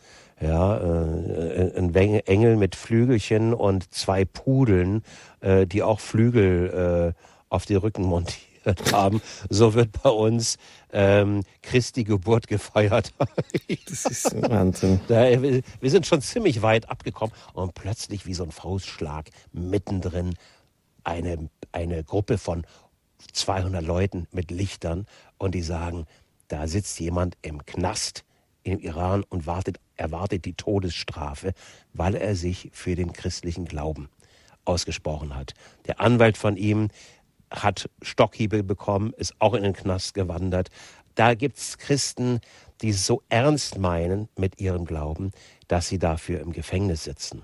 ja, 0.42 0.76
äh, 0.78 1.78
ein 1.78 1.94
Engel 1.94 2.56
mit 2.56 2.74
Flügelchen 2.74 3.54
und 3.54 3.92
zwei 3.94 4.24
Pudeln, 4.24 5.02
äh, 5.40 5.66
die 5.66 5.82
auch 5.82 6.00
Flügel 6.00 7.14
äh, 7.14 7.22
auf 7.48 7.64
die 7.64 7.76
Rücken 7.76 8.04
montiert 8.04 8.42
haben. 8.92 9.22
So 9.48 9.74
wird 9.74 10.02
bei 10.02 10.10
uns 10.10 10.58
ähm, 10.92 11.44
Christi 11.62 12.04
Geburt 12.04 12.48
gefeiert. 12.48 13.12
das 13.86 14.04
ist 14.04 14.42
Wahnsinn. 14.42 15.00
Da, 15.08 15.40
wir 15.40 15.90
sind 15.90 16.06
schon 16.06 16.20
ziemlich 16.20 16.62
weit 16.62 16.90
abgekommen 16.90 17.34
und 17.52 17.74
plötzlich 17.74 18.26
wie 18.26 18.34
so 18.34 18.44
ein 18.44 18.52
Faustschlag 18.52 19.30
mittendrin 19.52 20.34
eine, 21.04 21.50
eine 21.72 22.02
Gruppe 22.04 22.38
von 22.38 22.66
200 23.32 23.84
Leuten 23.84 24.26
mit 24.32 24.50
Lichtern 24.50 25.06
und 25.38 25.54
die 25.54 25.62
sagen, 25.62 26.06
da 26.48 26.66
sitzt 26.66 26.98
jemand 27.00 27.36
im 27.42 27.64
Knast 27.64 28.24
im 28.64 28.78
Iran 28.80 29.24
und 29.28 29.46
wartet, 29.46 29.80
erwartet 30.02 30.44
die 30.44 30.54
Todesstrafe, 30.54 31.54
weil 31.94 32.16
er 32.16 32.34
sich 32.34 32.70
für 32.72 32.96
den 32.96 33.12
christlichen 33.12 33.64
Glauben 33.64 34.08
ausgesprochen 34.64 35.34
hat. 35.34 35.54
Der 35.86 36.00
Anwalt 36.00 36.36
von 36.36 36.56
ihm 36.56 36.88
hat 37.50 37.88
Stockhiebe 38.02 38.64
bekommen, 38.64 39.12
ist 39.16 39.34
auch 39.38 39.54
in 39.54 39.62
den 39.62 39.74
Knast 39.74 40.14
gewandert. 40.14 40.70
Da 41.14 41.34
gibt 41.34 41.58
es 41.58 41.78
Christen, 41.78 42.40
die 42.80 42.90
es 42.90 43.06
so 43.06 43.22
ernst 43.28 43.78
meinen 43.78 44.28
mit 44.36 44.60
ihrem 44.60 44.84
Glauben, 44.84 45.30
dass 45.68 45.88
sie 45.88 45.98
dafür 45.98 46.40
im 46.40 46.52
Gefängnis 46.52 47.04
sitzen. 47.04 47.42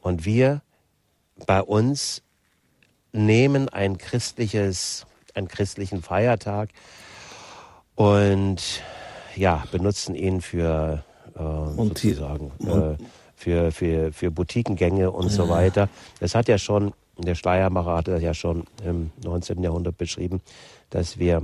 Und 0.00 0.24
wir 0.24 0.62
bei 1.46 1.62
uns 1.62 2.22
nehmen 3.12 3.68
ein 3.68 3.98
christliches, 3.98 5.06
einen 5.34 5.48
christlichen 5.48 6.02
Feiertag 6.02 6.70
und 7.94 8.82
ja, 9.36 9.64
benutzen 9.70 10.14
ihn 10.14 10.40
für 10.40 11.04
und 11.40 11.98
sozusagen 11.98 12.52
äh, 12.60 12.96
für, 13.34 13.72
für, 13.72 14.12
für 14.12 14.30
Boutiquengänge 14.30 15.10
und 15.10 15.28
so 15.28 15.48
weiter. 15.48 15.88
Das 16.20 16.34
hat 16.34 16.48
ja 16.48 16.58
schon, 16.58 16.92
der 17.18 17.34
Schleiermacher 17.34 17.96
hat 17.96 18.08
das 18.08 18.22
ja 18.22 18.34
schon 18.34 18.64
im 18.84 19.10
19. 19.24 19.62
Jahrhundert 19.62 19.98
beschrieben, 19.98 20.40
dass 20.90 21.18
wir 21.18 21.42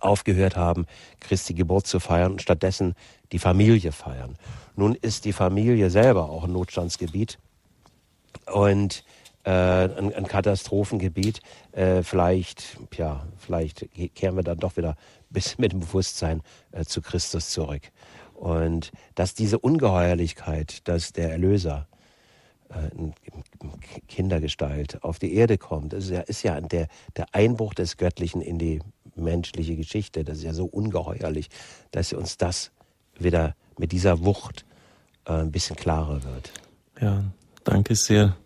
aufgehört 0.00 0.56
haben, 0.56 0.86
Christi 1.20 1.54
Geburt 1.54 1.86
zu 1.86 2.00
feiern 2.00 2.32
und 2.32 2.42
stattdessen 2.42 2.94
die 3.30 3.38
Familie 3.38 3.92
feiern. 3.92 4.36
Nun 4.74 4.94
ist 4.94 5.24
die 5.24 5.32
Familie 5.32 5.90
selber 5.90 6.30
auch 6.30 6.44
ein 6.44 6.52
Notstandsgebiet 6.52 7.38
und 8.52 9.04
äh, 9.44 9.50
ein, 9.50 10.14
ein 10.14 10.26
Katastrophengebiet. 10.26 11.40
Äh, 11.72 12.02
vielleicht, 12.02 12.78
ja, 12.96 13.26
vielleicht 13.38 13.86
kehren 14.14 14.36
wir 14.36 14.42
dann 14.42 14.58
doch 14.58 14.76
wieder 14.76 14.96
bis 15.30 15.58
mit 15.58 15.72
dem 15.72 15.80
Bewusstsein 15.80 16.42
äh, 16.72 16.84
zu 16.84 17.02
Christus 17.02 17.50
zurück. 17.50 17.82
Und 18.42 18.90
dass 19.14 19.34
diese 19.34 19.60
Ungeheuerlichkeit, 19.60 20.88
dass 20.88 21.12
der 21.12 21.30
Erlöser 21.30 21.86
äh, 22.70 22.88
in 22.98 23.14
Kindergestalt 24.08 25.04
auf 25.04 25.20
die 25.20 25.34
Erde 25.36 25.58
kommt, 25.58 25.92
das 25.92 26.06
ist 26.06 26.10
ja, 26.10 26.20
ist 26.22 26.42
ja 26.42 26.60
der, 26.60 26.88
der 27.16 27.32
Einbruch 27.36 27.72
des 27.72 27.98
Göttlichen 27.98 28.40
in 28.40 28.58
die 28.58 28.80
menschliche 29.14 29.76
Geschichte. 29.76 30.24
Das 30.24 30.38
ist 30.38 30.42
ja 30.42 30.54
so 30.54 30.64
ungeheuerlich, 30.64 31.50
dass 31.92 32.12
uns 32.12 32.36
das 32.36 32.72
wieder 33.16 33.54
mit 33.78 33.92
dieser 33.92 34.24
Wucht 34.24 34.64
äh, 35.24 35.34
ein 35.34 35.52
bisschen 35.52 35.76
klarer 35.76 36.24
wird. 36.24 36.52
Ja, 37.00 37.22
danke 37.62 37.94
sehr. 37.94 38.36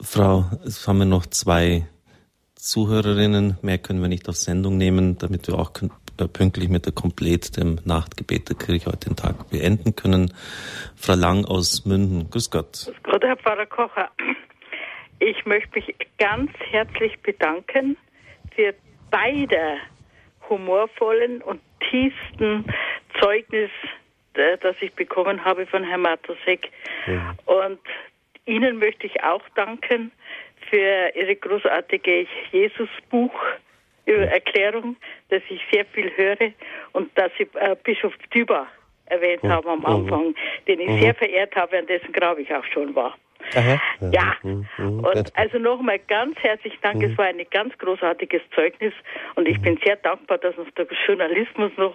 Frau, 0.00 0.46
es 0.66 0.88
haben 0.88 0.98
wir 0.98 1.04
noch 1.04 1.26
zwei 1.26 1.86
Zuhörerinnen. 2.56 3.56
Mehr 3.62 3.78
können 3.78 4.02
wir 4.02 4.08
nicht 4.08 4.28
auf 4.28 4.36
Sendung 4.36 4.78
nehmen, 4.78 5.16
damit 5.16 5.46
wir 5.46 5.60
auch 5.60 5.72
pünktlich 6.16 6.68
mit 6.68 6.86
der 6.86 6.92
Komplett, 6.92 7.56
dem 7.56 7.78
Nachtgebet 7.84 8.48
der 8.48 8.56
Kirche 8.56 8.86
heute 8.86 9.10
den 9.10 9.16
Tag 9.16 9.50
beenden 9.50 9.96
können. 9.96 10.32
Frau 10.96 11.14
Lang 11.14 11.44
aus 11.44 11.84
Münden, 11.84 12.30
grüß 12.30 12.50
Gott. 12.50 12.86
Grüß 12.86 13.02
Gott, 13.02 13.24
Herr 13.24 13.36
Pfarrer 13.36 13.66
Kocher. 13.66 14.10
Ich 15.18 15.46
möchte 15.46 15.70
mich 15.74 15.94
ganz 16.18 16.50
herzlich 16.70 17.18
bedanken 17.20 17.96
für 18.54 18.74
beide 19.10 19.78
humorvollen 20.48 21.42
und 21.42 21.60
tiefsten 21.90 22.64
Zeugnis, 23.20 23.70
äh, 24.34 24.58
das 24.58 24.76
ich 24.80 24.92
bekommen 24.94 25.44
habe 25.44 25.66
von 25.66 25.84
Herrn 25.84 26.02
Matusek. 26.02 26.70
Ja. 27.06 27.34
Und 27.46 27.80
Ihnen 28.46 28.78
möchte 28.78 29.06
ich 29.06 29.22
auch 29.22 29.42
danken 29.54 30.12
für 30.68 31.10
Ihre 31.14 31.36
großartige 31.36 32.26
Jesus-Buch. 32.52 33.34
Erklärung, 34.06 34.96
dass 35.30 35.42
ich 35.48 35.60
sehr 35.72 35.84
viel 35.86 36.10
höre 36.16 36.52
und 36.92 37.10
dass 37.16 37.30
Sie 37.38 37.48
äh, 37.54 37.74
Bischof 37.82 38.12
Düber 38.34 38.66
erwähnt 39.06 39.42
mhm. 39.42 39.50
haben 39.50 39.68
am 39.68 39.86
Anfang, 39.86 40.34
den 40.66 40.80
ich 40.80 40.88
mhm. 40.88 41.00
sehr 41.00 41.14
verehrt 41.14 41.54
habe, 41.56 41.78
an 41.78 41.86
dessen 41.86 42.12
Grab 42.12 42.38
ich 42.38 42.52
auch 42.54 42.64
schon 42.72 42.94
war. 42.94 43.16
Aha. 43.54 43.78
Ja, 44.10 44.34
mhm. 44.42 44.66
mhm. 44.78 45.00
und 45.00 45.36
also 45.36 45.58
nochmal 45.58 45.98
ganz 45.98 46.38
herzlich 46.38 46.72
Dank. 46.80 47.02
Es 47.02 47.10
mhm. 47.10 47.18
war 47.18 47.26
ein 47.26 47.44
ganz 47.50 47.76
großartiges 47.78 48.40
Zeugnis 48.54 48.94
und 49.34 49.46
ich 49.46 49.60
bin 49.60 49.78
sehr 49.84 49.96
dankbar, 49.96 50.38
dass 50.38 50.56
uns 50.56 50.72
der 50.74 50.86
Journalismus 51.06 51.70
noch, 51.76 51.94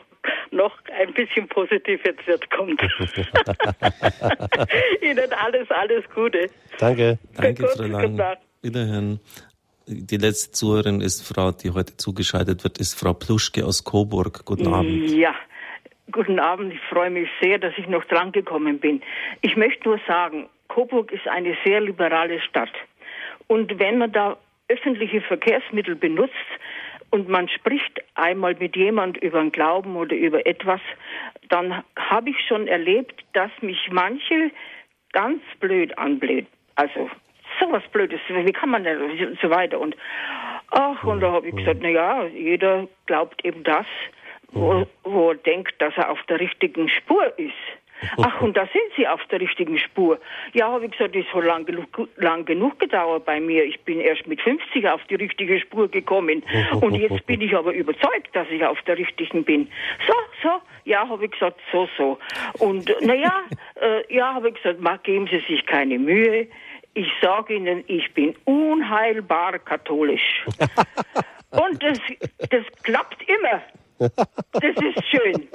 noch 0.51 0.77
ein 0.99 1.11
bisschen 1.13 1.47
positiv 1.47 2.01
jetzt 2.05 2.27
wird 2.27 2.47
kommt. 2.51 2.79
Ihnen 5.01 5.33
alles, 5.33 5.71
alles 5.71 6.03
Gute. 6.13 6.51
Danke. 6.77 7.17
Danke, 7.35 7.67
Frau 7.67 7.83
Lang. 7.83 8.37
Wiederhören. 8.61 9.19
Die 9.91 10.17
letzte 10.17 10.51
Zuhörerin 10.51 11.01
ist 11.01 11.27
Frau, 11.27 11.51
die 11.51 11.71
heute 11.71 11.97
zugeschaltet 11.97 12.63
wird, 12.63 12.77
ist 12.77 12.93
Frau 12.93 13.13
Pluschke 13.13 13.65
aus 13.65 13.83
Coburg. 13.83 14.45
Guten 14.45 14.71
Abend. 14.71 15.09
Ja, 15.09 15.33
Guten 16.11 16.39
Abend, 16.39 16.73
ich 16.73 16.79
freue 16.89 17.11
mich 17.11 17.29
sehr, 17.39 17.59
dass 17.59 17.73
ich 17.77 17.87
noch 17.87 18.03
drangekommen 18.05 18.79
bin. 18.79 19.01
Ich 19.41 19.55
möchte 19.55 19.89
nur 19.89 19.99
sagen, 20.07 20.49
Coburg 20.67 21.11
ist 21.11 21.27
eine 21.27 21.55
sehr 21.63 21.81
liberale 21.81 22.39
Stadt. 22.41 22.71
Und 23.47 23.77
wenn 23.79 23.99
man 23.99 24.11
da 24.11 24.37
öffentliche 24.69 25.21
Verkehrsmittel 25.21 25.95
benutzt 25.95 26.33
und 27.11 27.29
man 27.29 27.47
spricht 27.49 28.01
einmal 28.15 28.55
mit 28.55 28.75
jemand 28.75 29.17
über 29.17 29.39
einen 29.39 29.51
Glauben 29.51 29.95
oder 29.95 30.15
über 30.15 30.45
etwas, 30.47 30.81
dann 31.49 31.83
habe 31.95 32.31
ich 32.31 32.37
schon 32.47 32.67
erlebt, 32.67 33.23
dass 33.33 33.51
mich 33.61 33.89
manche 33.91 34.51
ganz 35.13 35.41
blöd 35.59 35.95
anblöd. 35.97 36.47
Also 36.75 37.09
sowas 37.59 37.83
Blödes, 37.91 38.19
wie 38.27 38.51
kann 38.51 38.69
man 38.69 38.83
denn 38.83 39.01
und 39.01 39.39
so 39.41 39.49
weiter. 39.49 39.79
Und 39.79 39.95
ach, 40.71 41.03
und 41.03 41.21
da 41.21 41.31
habe 41.31 41.47
ich 41.47 41.55
gesagt, 41.55 41.79
na 41.81 41.89
ja, 41.89 42.25
jeder 42.25 42.87
glaubt 43.05 43.43
eben 43.45 43.63
das, 43.63 43.85
wo, 44.51 44.85
wo 45.03 45.31
er 45.31 45.35
denkt, 45.35 45.81
dass 45.81 45.95
er 45.97 46.09
auf 46.09 46.21
der 46.23 46.39
richtigen 46.39 46.89
Spur 46.89 47.37
ist. 47.37 47.53
Ach, 48.17 48.41
und 48.41 48.55
da 48.55 48.61
sind 48.67 48.83
Sie 48.95 49.07
auf 49.07 49.23
der 49.25 49.41
richtigen 49.41 49.77
Spur. 49.77 50.19
Ja, 50.53 50.71
habe 50.71 50.85
ich 50.85 50.91
gesagt, 50.91 51.15
das 51.15 51.25
hat 51.33 51.43
lang 51.43 51.65
genug, 51.65 51.87
lang 52.15 52.45
genug 52.45 52.79
gedauert 52.79 53.25
bei 53.25 53.39
mir. 53.39 53.63
Ich 53.65 53.79
bin 53.81 53.99
erst 53.99 54.25
mit 54.27 54.41
50 54.41 54.87
auf 54.87 55.01
die 55.09 55.15
richtige 55.15 55.59
Spur 55.59 55.89
gekommen. 55.89 56.43
Und 56.81 56.95
jetzt 56.95 57.25
bin 57.25 57.41
ich 57.41 57.55
aber 57.55 57.73
überzeugt, 57.73 58.33
dass 58.33 58.47
ich 58.49 58.63
auf 58.63 58.81
der 58.83 58.97
richtigen 58.97 59.43
bin. 59.43 59.67
So, 60.07 60.13
so, 60.43 60.49
ja, 60.85 61.07
habe 61.07 61.25
ich 61.25 61.31
gesagt, 61.31 61.59
so, 61.71 61.89
so. 61.97 62.17
Und 62.59 62.93
naja, 63.01 63.33
äh, 63.81 64.13
ja, 64.13 64.33
habe 64.33 64.49
ich 64.49 64.55
gesagt, 64.55 64.79
ma, 64.79 64.97
geben 64.97 65.27
Sie 65.27 65.43
sich 65.47 65.65
keine 65.65 65.99
Mühe. 65.99 66.47
Ich 66.99 67.07
sage 67.21 67.53
Ihnen, 67.53 67.85
ich 67.87 68.13
bin 68.13 68.35
unheilbar 68.43 69.57
katholisch. 69.59 70.43
Und 71.51 71.81
das, 71.81 71.97
das 72.49 72.65
klappt 72.83 73.23
immer. 73.25 73.61
Das 74.51 74.75
ist 74.75 75.05
schön. 75.07 75.47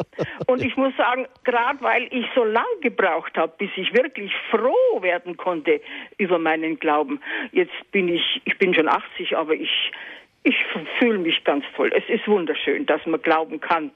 Und 0.47 0.65
ich 0.65 0.75
muss 0.79 0.97
sagen, 0.97 1.27
gerade 1.45 1.83
weil 1.83 2.09
ich 2.11 2.25
so 2.35 2.45
lang 2.45 2.65
gebraucht 2.81 3.37
habe, 3.37 3.53
bis 3.59 3.69
ich 3.77 3.93
wirklich 3.93 4.33
froh 4.51 5.03
werden 5.03 5.37
konnte 5.37 5.83
über 6.17 6.39
meinen 6.39 6.79
Glauben. 6.79 7.21
Jetzt 7.53 7.75
bin 7.93 8.09
ich, 8.09 8.41
ich 8.47 8.57
bin 8.57 8.73
schon 8.73 8.89
80, 8.89 9.37
aber 9.37 9.53
ich, 9.53 9.93
ich 10.45 10.57
fühle 10.99 11.19
mich 11.19 11.45
ganz 11.45 11.67
toll. 11.77 11.93
Es 11.95 12.09
ist 12.09 12.27
wunderschön, 12.27 12.87
dass 12.87 13.05
man 13.05 13.21
glauben 13.21 13.61
kann. 13.61 13.91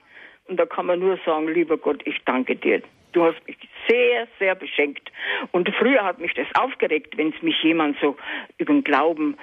Und 0.49 0.57
da 0.59 0.67
kann 0.67 0.87
man 0.87 0.99
nur 0.99 1.19
sagen, 1.25 1.49
lieber 1.49 1.77
Gott, 1.77 2.03
ich 2.07 2.17
danke 2.25 2.57
dir. 2.57 2.83
Du 3.13 3.25
hast 3.25 3.37
mich 3.47 3.57
sehr, 3.89 4.27
sehr 4.39 4.55
beschenkt. 4.55 5.11
Und 5.53 5.69
früher 5.79 6.05
hat 6.05 6.19
mich 6.19 6.35
das 6.35 6.47
aufgeregt, 6.55 7.17
wenn 7.17 7.33
es 7.35 7.43
mich 7.43 7.63
jemand 7.63 7.97
so 8.01 8.17
über 8.59 8.73
den 8.73 8.85
Glauben 8.85 9.37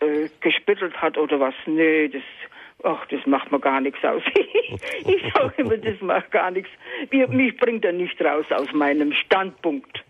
äh, 0.00 0.28
gespüttelt 0.40 0.96
hat 1.00 1.18
oder 1.18 1.40
was. 1.40 1.54
Nö, 1.66 2.08
das 2.08 2.22
Ach, 2.82 3.06
das 3.10 3.20
macht 3.26 3.52
mir 3.52 3.60
gar 3.60 3.80
nichts 3.80 4.02
aus. 4.02 4.22
ich 4.34 5.32
sage 5.34 5.54
immer, 5.58 5.76
das 5.76 6.00
macht 6.00 6.30
gar 6.30 6.50
nichts. 6.50 6.70
Mich 7.10 7.56
bringt 7.58 7.84
er 7.84 7.92
nicht 7.92 8.20
raus 8.22 8.46
aus 8.50 8.68
meinem 8.72 9.12
Standpunkt. 9.12 10.02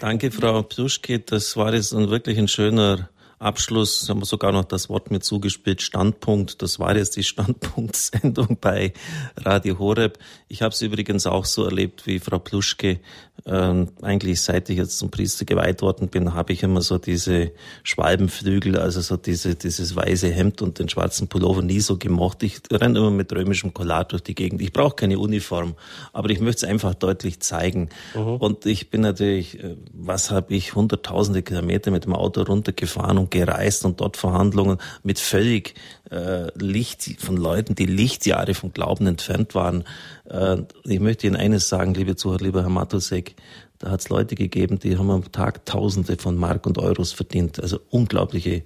Danke, 0.00 0.30
Frau 0.30 0.62
Psuschke. 0.62 1.18
Das 1.18 1.56
war 1.56 1.74
jetzt 1.74 1.92
ein 1.92 2.10
wirklich 2.10 2.38
ein 2.38 2.48
schöner 2.48 3.08
Abschluss 3.42 4.08
haben 4.08 4.20
wir 4.20 4.26
sogar 4.26 4.52
noch 4.52 4.64
das 4.64 4.88
Wort 4.88 5.10
mit 5.10 5.24
zugespielt, 5.24 5.82
Standpunkt. 5.82 6.62
Das 6.62 6.78
war 6.78 6.96
jetzt 6.96 7.16
die 7.16 7.22
Standpunktsendung 7.32 8.58
bei 8.60 8.92
Radio 9.36 9.78
Horeb. 9.78 10.18
Ich 10.48 10.62
habe 10.62 10.72
es 10.72 10.82
übrigens 10.82 11.26
auch 11.26 11.44
so 11.44 11.64
erlebt 11.64 12.06
wie 12.06 12.18
Frau 12.20 12.38
Pluschke. 12.38 13.00
Ähm, 13.44 13.88
eigentlich 14.02 14.40
seit 14.40 14.70
ich 14.70 14.76
jetzt 14.76 14.98
zum 14.98 15.10
Priester 15.10 15.44
geweiht 15.44 15.82
worden 15.82 16.08
bin, 16.08 16.34
habe 16.34 16.52
ich 16.52 16.62
immer 16.62 16.80
so 16.80 16.98
diese 16.98 17.50
Schwalbenflügel, 17.82 18.78
also 18.78 19.00
so 19.00 19.16
diese, 19.16 19.56
dieses 19.56 19.96
weiße 19.96 20.28
Hemd 20.28 20.62
und 20.62 20.78
den 20.78 20.88
schwarzen 20.88 21.26
Pullover 21.26 21.62
nie 21.62 21.80
so 21.80 21.96
gemocht. 21.96 22.44
Ich 22.44 22.60
renne 22.70 23.00
immer 23.00 23.10
mit 23.10 23.32
römischem 23.32 23.74
Collar 23.74 24.04
durch 24.04 24.22
die 24.22 24.36
Gegend. 24.36 24.62
Ich 24.62 24.72
brauche 24.72 24.94
keine 24.94 25.18
Uniform, 25.18 25.74
aber 26.12 26.30
ich 26.30 26.38
möchte 26.38 26.66
es 26.66 26.70
einfach 26.70 26.94
deutlich 26.94 27.40
zeigen. 27.40 27.88
Mhm. 28.14 28.36
Und 28.36 28.66
ich 28.66 28.90
bin 28.90 29.00
natürlich, 29.00 29.58
äh, 29.58 29.76
was 29.92 30.30
habe 30.30 30.54
ich, 30.54 30.76
hunderttausende 30.76 31.42
Kilometer 31.42 31.90
mit 31.90 32.04
dem 32.04 32.14
Auto 32.14 32.42
runtergefahren 32.42 33.18
und 33.18 33.31
gereist 33.32 33.84
und 33.84 34.00
dort 34.00 34.16
Verhandlungen 34.16 34.78
mit 35.02 35.18
völlig 35.18 35.74
äh, 36.10 36.46
Licht 36.56 37.20
von 37.20 37.36
Leuten, 37.36 37.74
die 37.74 37.86
Lichtjahre 37.86 38.54
vom 38.54 38.72
Glauben 38.72 39.08
entfernt 39.08 39.56
waren. 39.56 39.82
Äh, 40.26 40.58
ich 40.84 41.00
möchte 41.00 41.26
Ihnen 41.26 41.34
eines 41.34 41.68
sagen, 41.68 41.94
liebe 41.94 42.14
Zuhörer, 42.14 42.44
lieber 42.44 42.62
Herr 42.62 42.70
Matusek, 42.70 43.34
da 43.80 43.90
hat 43.90 44.00
es 44.00 44.08
Leute 44.10 44.36
gegeben, 44.36 44.78
die 44.78 44.96
haben 44.96 45.10
am 45.10 45.32
Tag 45.32 45.66
Tausende 45.66 46.16
von 46.16 46.36
Mark 46.36 46.66
und 46.66 46.78
Euros 46.78 47.10
verdient, 47.10 47.58
also 47.60 47.80
unglaubliche 47.90 48.62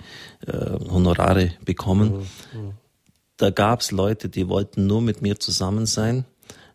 äh, 0.46 0.78
Honorare 0.90 1.52
bekommen. 1.64 2.26
Mhm. 2.52 2.60
Mhm. 2.60 2.72
Da 3.38 3.50
gab 3.50 3.80
es 3.80 3.92
Leute, 3.92 4.28
die 4.28 4.48
wollten 4.48 4.86
nur 4.86 5.00
mit 5.00 5.22
mir 5.22 5.38
zusammen 5.38 5.86
sein 5.86 6.26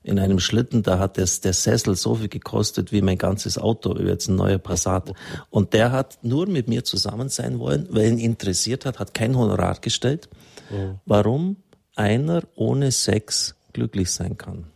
in 0.03 0.19
einem 0.19 0.39
Schlitten, 0.39 0.81
da 0.83 0.97
hat 0.97 1.17
das, 1.17 1.41
der 1.41 1.53
Sessel 1.53 1.95
so 1.95 2.15
viel 2.15 2.27
gekostet 2.27 2.91
wie 2.91 3.01
mein 3.01 3.17
ganzes 3.17 3.57
Auto, 3.57 3.95
jetzt 3.97 4.27
ein 4.27 4.35
neuer 4.35 4.57
Passat. 4.57 5.13
Und 5.49 5.73
der 5.73 5.91
hat 5.91 6.19
nur 6.23 6.47
mit 6.47 6.67
mir 6.67 6.83
zusammen 6.83 7.29
sein 7.29 7.59
wollen, 7.59 7.87
weil 7.91 8.07
ihn 8.07 8.17
interessiert 8.17 8.85
hat, 8.85 8.99
hat 8.99 9.13
kein 9.13 9.37
Honorar 9.37 9.77
gestellt. 9.79 10.29
Mhm. 10.71 10.99
Warum 11.05 11.57
einer 11.95 12.41
ohne 12.55 12.91
Sex 12.91 13.55
glücklich 13.73 14.11
sein 14.11 14.37
kann. 14.37 14.70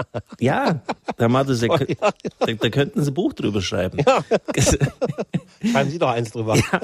ja, 0.40 0.80
Herr 1.16 1.28
Matusek, 1.28 1.70
oh, 1.70 1.78
ja. 1.78 2.10
da, 2.38 2.52
da, 2.52 2.70
könnten 2.70 3.02
Sie 3.02 3.10
ein 3.10 3.14
Buch 3.14 3.32
drüber 3.32 3.62
schreiben. 3.62 3.98
Ja. 4.06 4.24
Schreiben 5.70 5.90
Sie 5.90 5.98
doch 5.98 6.10
eins 6.10 6.30
drüber. 6.30 6.56
Ja. 6.56 6.80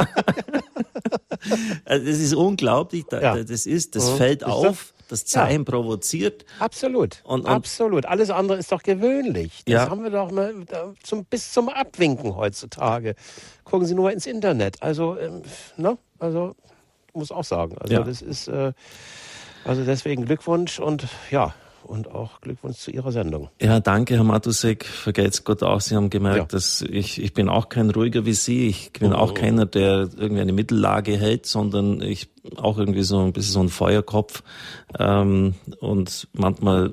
Also 1.84 2.06
das 2.06 2.18
ist 2.18 2.34
unglaublich. 2.34 3.04
Das 3.10 3.66
ist, 3.66 3.94
das 3.96 4.10
mhm. 4.10 4.16
fällt 4.16 4.44
auf 4.44 4.94
das 5.08 5.24
Zeichen 5.26 5.64
ja. 5.64 5.70
provoziert. 5.70 6.44
Absolut. 6.58 7.20
Und, 7.24 7.42
und, 7.42 7.46
Absolut. 7.46 8.06
Alles 8.06 8.30
andere 8.30 8.58
ist 8.58 8.72
doch 8.72 8.82
gewöhnlich. 8.82 9.62
Das 9.66 9.72
ja. 9.72 9.90
haben 9.90 10.02
wir 10.02 10.10
doch 10.10 10.30
mal 10.30 10.54
zum, 11.02 11.24
bis 11.24 11.52
zum 11.52 11.68
Abwinken 11.68 12.34
heutzutage. 12.36 13.14
Gucken 13.64 13.86
Sie 13.86 13.94
nur 13.94 14.04
mal 14.04 14.12
ins 14.12 14.26
Internet. 14.26 14.82
Also, 14.82 15.18
ähm, 15.18 15.42
ne? 15.76 15.98
Also, 16.18 16.54
muss 17.12 17.30
auch 17.30 17.44
sagen. 17.44 17.76
Also, 17.78 17.94
ja. 17.94 18.02
das 18.02 18.22
ist, 18.22 18.48
äh, 18.48 18.72
also 19.64 19.84
deswegen 19.84 20.24
Glückwunsch 20.26 20.78
und 20.78 21.06
ja, 21.30 21.54
und 21.84 22.10
auch 22.10 22.40
Glückwunsch 22.40 22.78
zu 22.78 22.90
Ihrer 22.90 23.12
Sendung. 23.12 23.48
Ja, 23.60 23.80
danke, 23.80 24.14
Herr 24.14 24.24
Matusek. 24.24 24.84
Vergelt's 24.84 25.44
Gott 25.44 25.62
auch. 25.62 25.80
Sie 25.80 25.94
haben 25.94 26.10
gemerkt, 26.10 26.38
ja. 26.38 26.44
dass 26.44 26.82
ich, 26.82 27.22
ich 27.22 27.34
bin 27.34 27.48
auch 27.48 27.68
kein 27.68 27.90
ruhiger 27.90 28.24
wie 28.24 28.32
Sie. 28.32 28.66
Ich 28.66 28.92
bin 28.92 29.12
oh, 29.12 29.16
auch 29.16 29.30
oh. 29.32 29.34
keiner, 29.34 29.66
der 29.66 30.08
irgendwie 30.16 30.40
eine 30.40 30.52
Mittellage 30.52 31.16
hält, 31.16 31.46
sondern 31.46 32.00
ich 32.02 32.30
auch 32.56 32.78
irgendwie 32.78 33.02
so 33.02 33.20
ein 33.20 33.32
bisschen 33.32 33.52
so 33.52 33.60
ein 33.60 33.68
Feuerkopf. 33.68 34.42
Ähm, 34.98 35.54
und 35.80 36.28
manchmal 36.32 36.92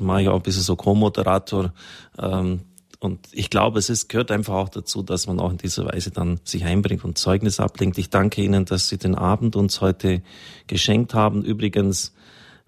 mache 0.00 0.22
ich 0.22 0.28
auch 0.28 0.36
ein 0.36 0.42
bisschen 0.42 0.62
so 0.62 0.76
Co-Moderator. 0.76 1.72
Ähm, 2.18 2.60
und 2.98 3.28
ich 3.32 3.50
glaube, 3.50 3.78
es 3.78 3.90
ist, 3.90 4.08
gehört 4.08 4.30
einfach 4.30 4.54
auch 4.54 4.68
dazu, 4.68 5.02
dass 5.02 5.26
man 5.26 5.38
auch 5.38 5.50
in 5.50 5.58
dieser 5.58 5.84
Weise 5.86 6.10
dann 6.10 6.40
sich 6.44 6.64
einbringt 6.64 7.04
und 7.04 7.18
Zeugnis 7.18 7.60
ablenkt. 7.60 7.98
Ich 7.98 8.10
danke 8.10 8.42
Ihnen, 8.42 8.64
dass 8.64 8.88
Sie 8.88 8.98
den 8.98 9.14
Abend 9.14 9.54
uns 9.54 9.80
heute 9.80 10.22
geschenkt 10.66 11.14
haben. 11.14 11.44
Übrigens, 11.44 12.14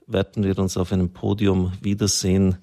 werden 0.08 0.42
wir 0.42 0.58
uns 0.58 0.76
auf 0.76 0.92
einem 0.92 1.10
Podium 1.10 1.72
wiedersehen 1.80 2.58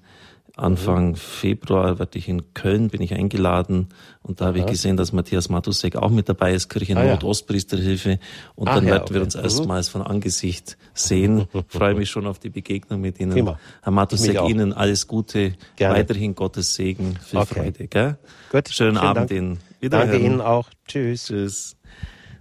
Anfang 0.56 1.10
mhm. 1.10 1.16
Februar 1.16 1.98
werde 1.98 2.18
ich 2.18 2.30
in 2.30 2.54
Köln, 2.54 2.88
bin 2.88 3.02
ich 3.02 3.12
eingeladen 3.12 3.88
und 4.22 4.40
da 4.40 4.46
habe 4.46 4.60
ich 4.60 4.64
gesehen, 4.64 4.96
dass 4.96 5.12
Matthias 5.12 5.50
Matusek 5.50 5.96
auch 5.96 6.08
mit 6.08 6.30
dabei 6.30 6.54
ist, 6.54 6.70
Kirche 6.70 6.96
ah, 6.96 7.04
Nordostpriesterhilfe 7.04 8.18
und 8.54 8.66
Ach, 8.68 8.76
dann 8.76 8.86
ja, 8.86 8.92
werden 8.92 9.02
okay. 9.02 9.14
wir 9.14 9.22
uns 9.22 9.34
erstmals 9.34 9.90
von 9.90 10.00
Angesicht 10.00 10.78
sehen. 10.94 11.46
Freue 11.68 11.94
mich 11.94 12.08
schon 12.08 12.26
auf 12.26 12.38
die 12.38 12.48
Begegnung 12.48 13.02
mit 13.02 13.20
Ihnen. 13.20 13.32
Prima. 13.32 13.60
Herr 13.82 13.92
Matusek, 13.92 14.40
Ihnen 14.48 14.72
alles 14.72 15.06
Gute, 15.06 15.52
Gerne. 15.76 15.98
weiterhin 15.98 16.34
Gottes 16.34 16.74
Segen, 16.74 17.18
viel 17.22 17.38
okay. 17.38 17.54
Freude. 17.54 17.88
Gell? 17.88 18.16
Gut, 18.50 18.70
Schönen 18.70 18.96
Abend 18.96 19.30
Dank. 19.30 19.32
Ihnen. 19.32 19.58
Danke 19.82 20.16
Ihnen 20.16 20.40
auch. 20.40 20.70
Tschüss. 20.88 21.26
Tschüss. 21.26 21.76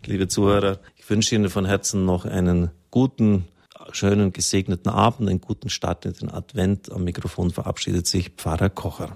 Liebe 0.06 0.30
Zuhörer, 0.30 0.80
ich 0.96 1.10
wünsche 1.10 1.36
Ihnen 1.36 1.50
von 1.50 1.66
Herzen 1.66 2.06
noch 2.06 2.24
einen 2.24 2.72
guten 2.92 3.46
schönen 3.92 4.32
gesegneten 4.32 4.92
Abend, 4.92 5.30
einen 5.30 5.42
guten 5.42 5.70
Start 5.70 6.06
in 6.06 6.14
den 6.14 6.32
Advent. 6.32 6.92
Am 6.92 7.04
Mikrofon 7.04 7.52
verabschiedet 7.52 8.08
sich 8.08 8.30
Pfarrer 8.30 8.70
Kocher. 8.70 9.15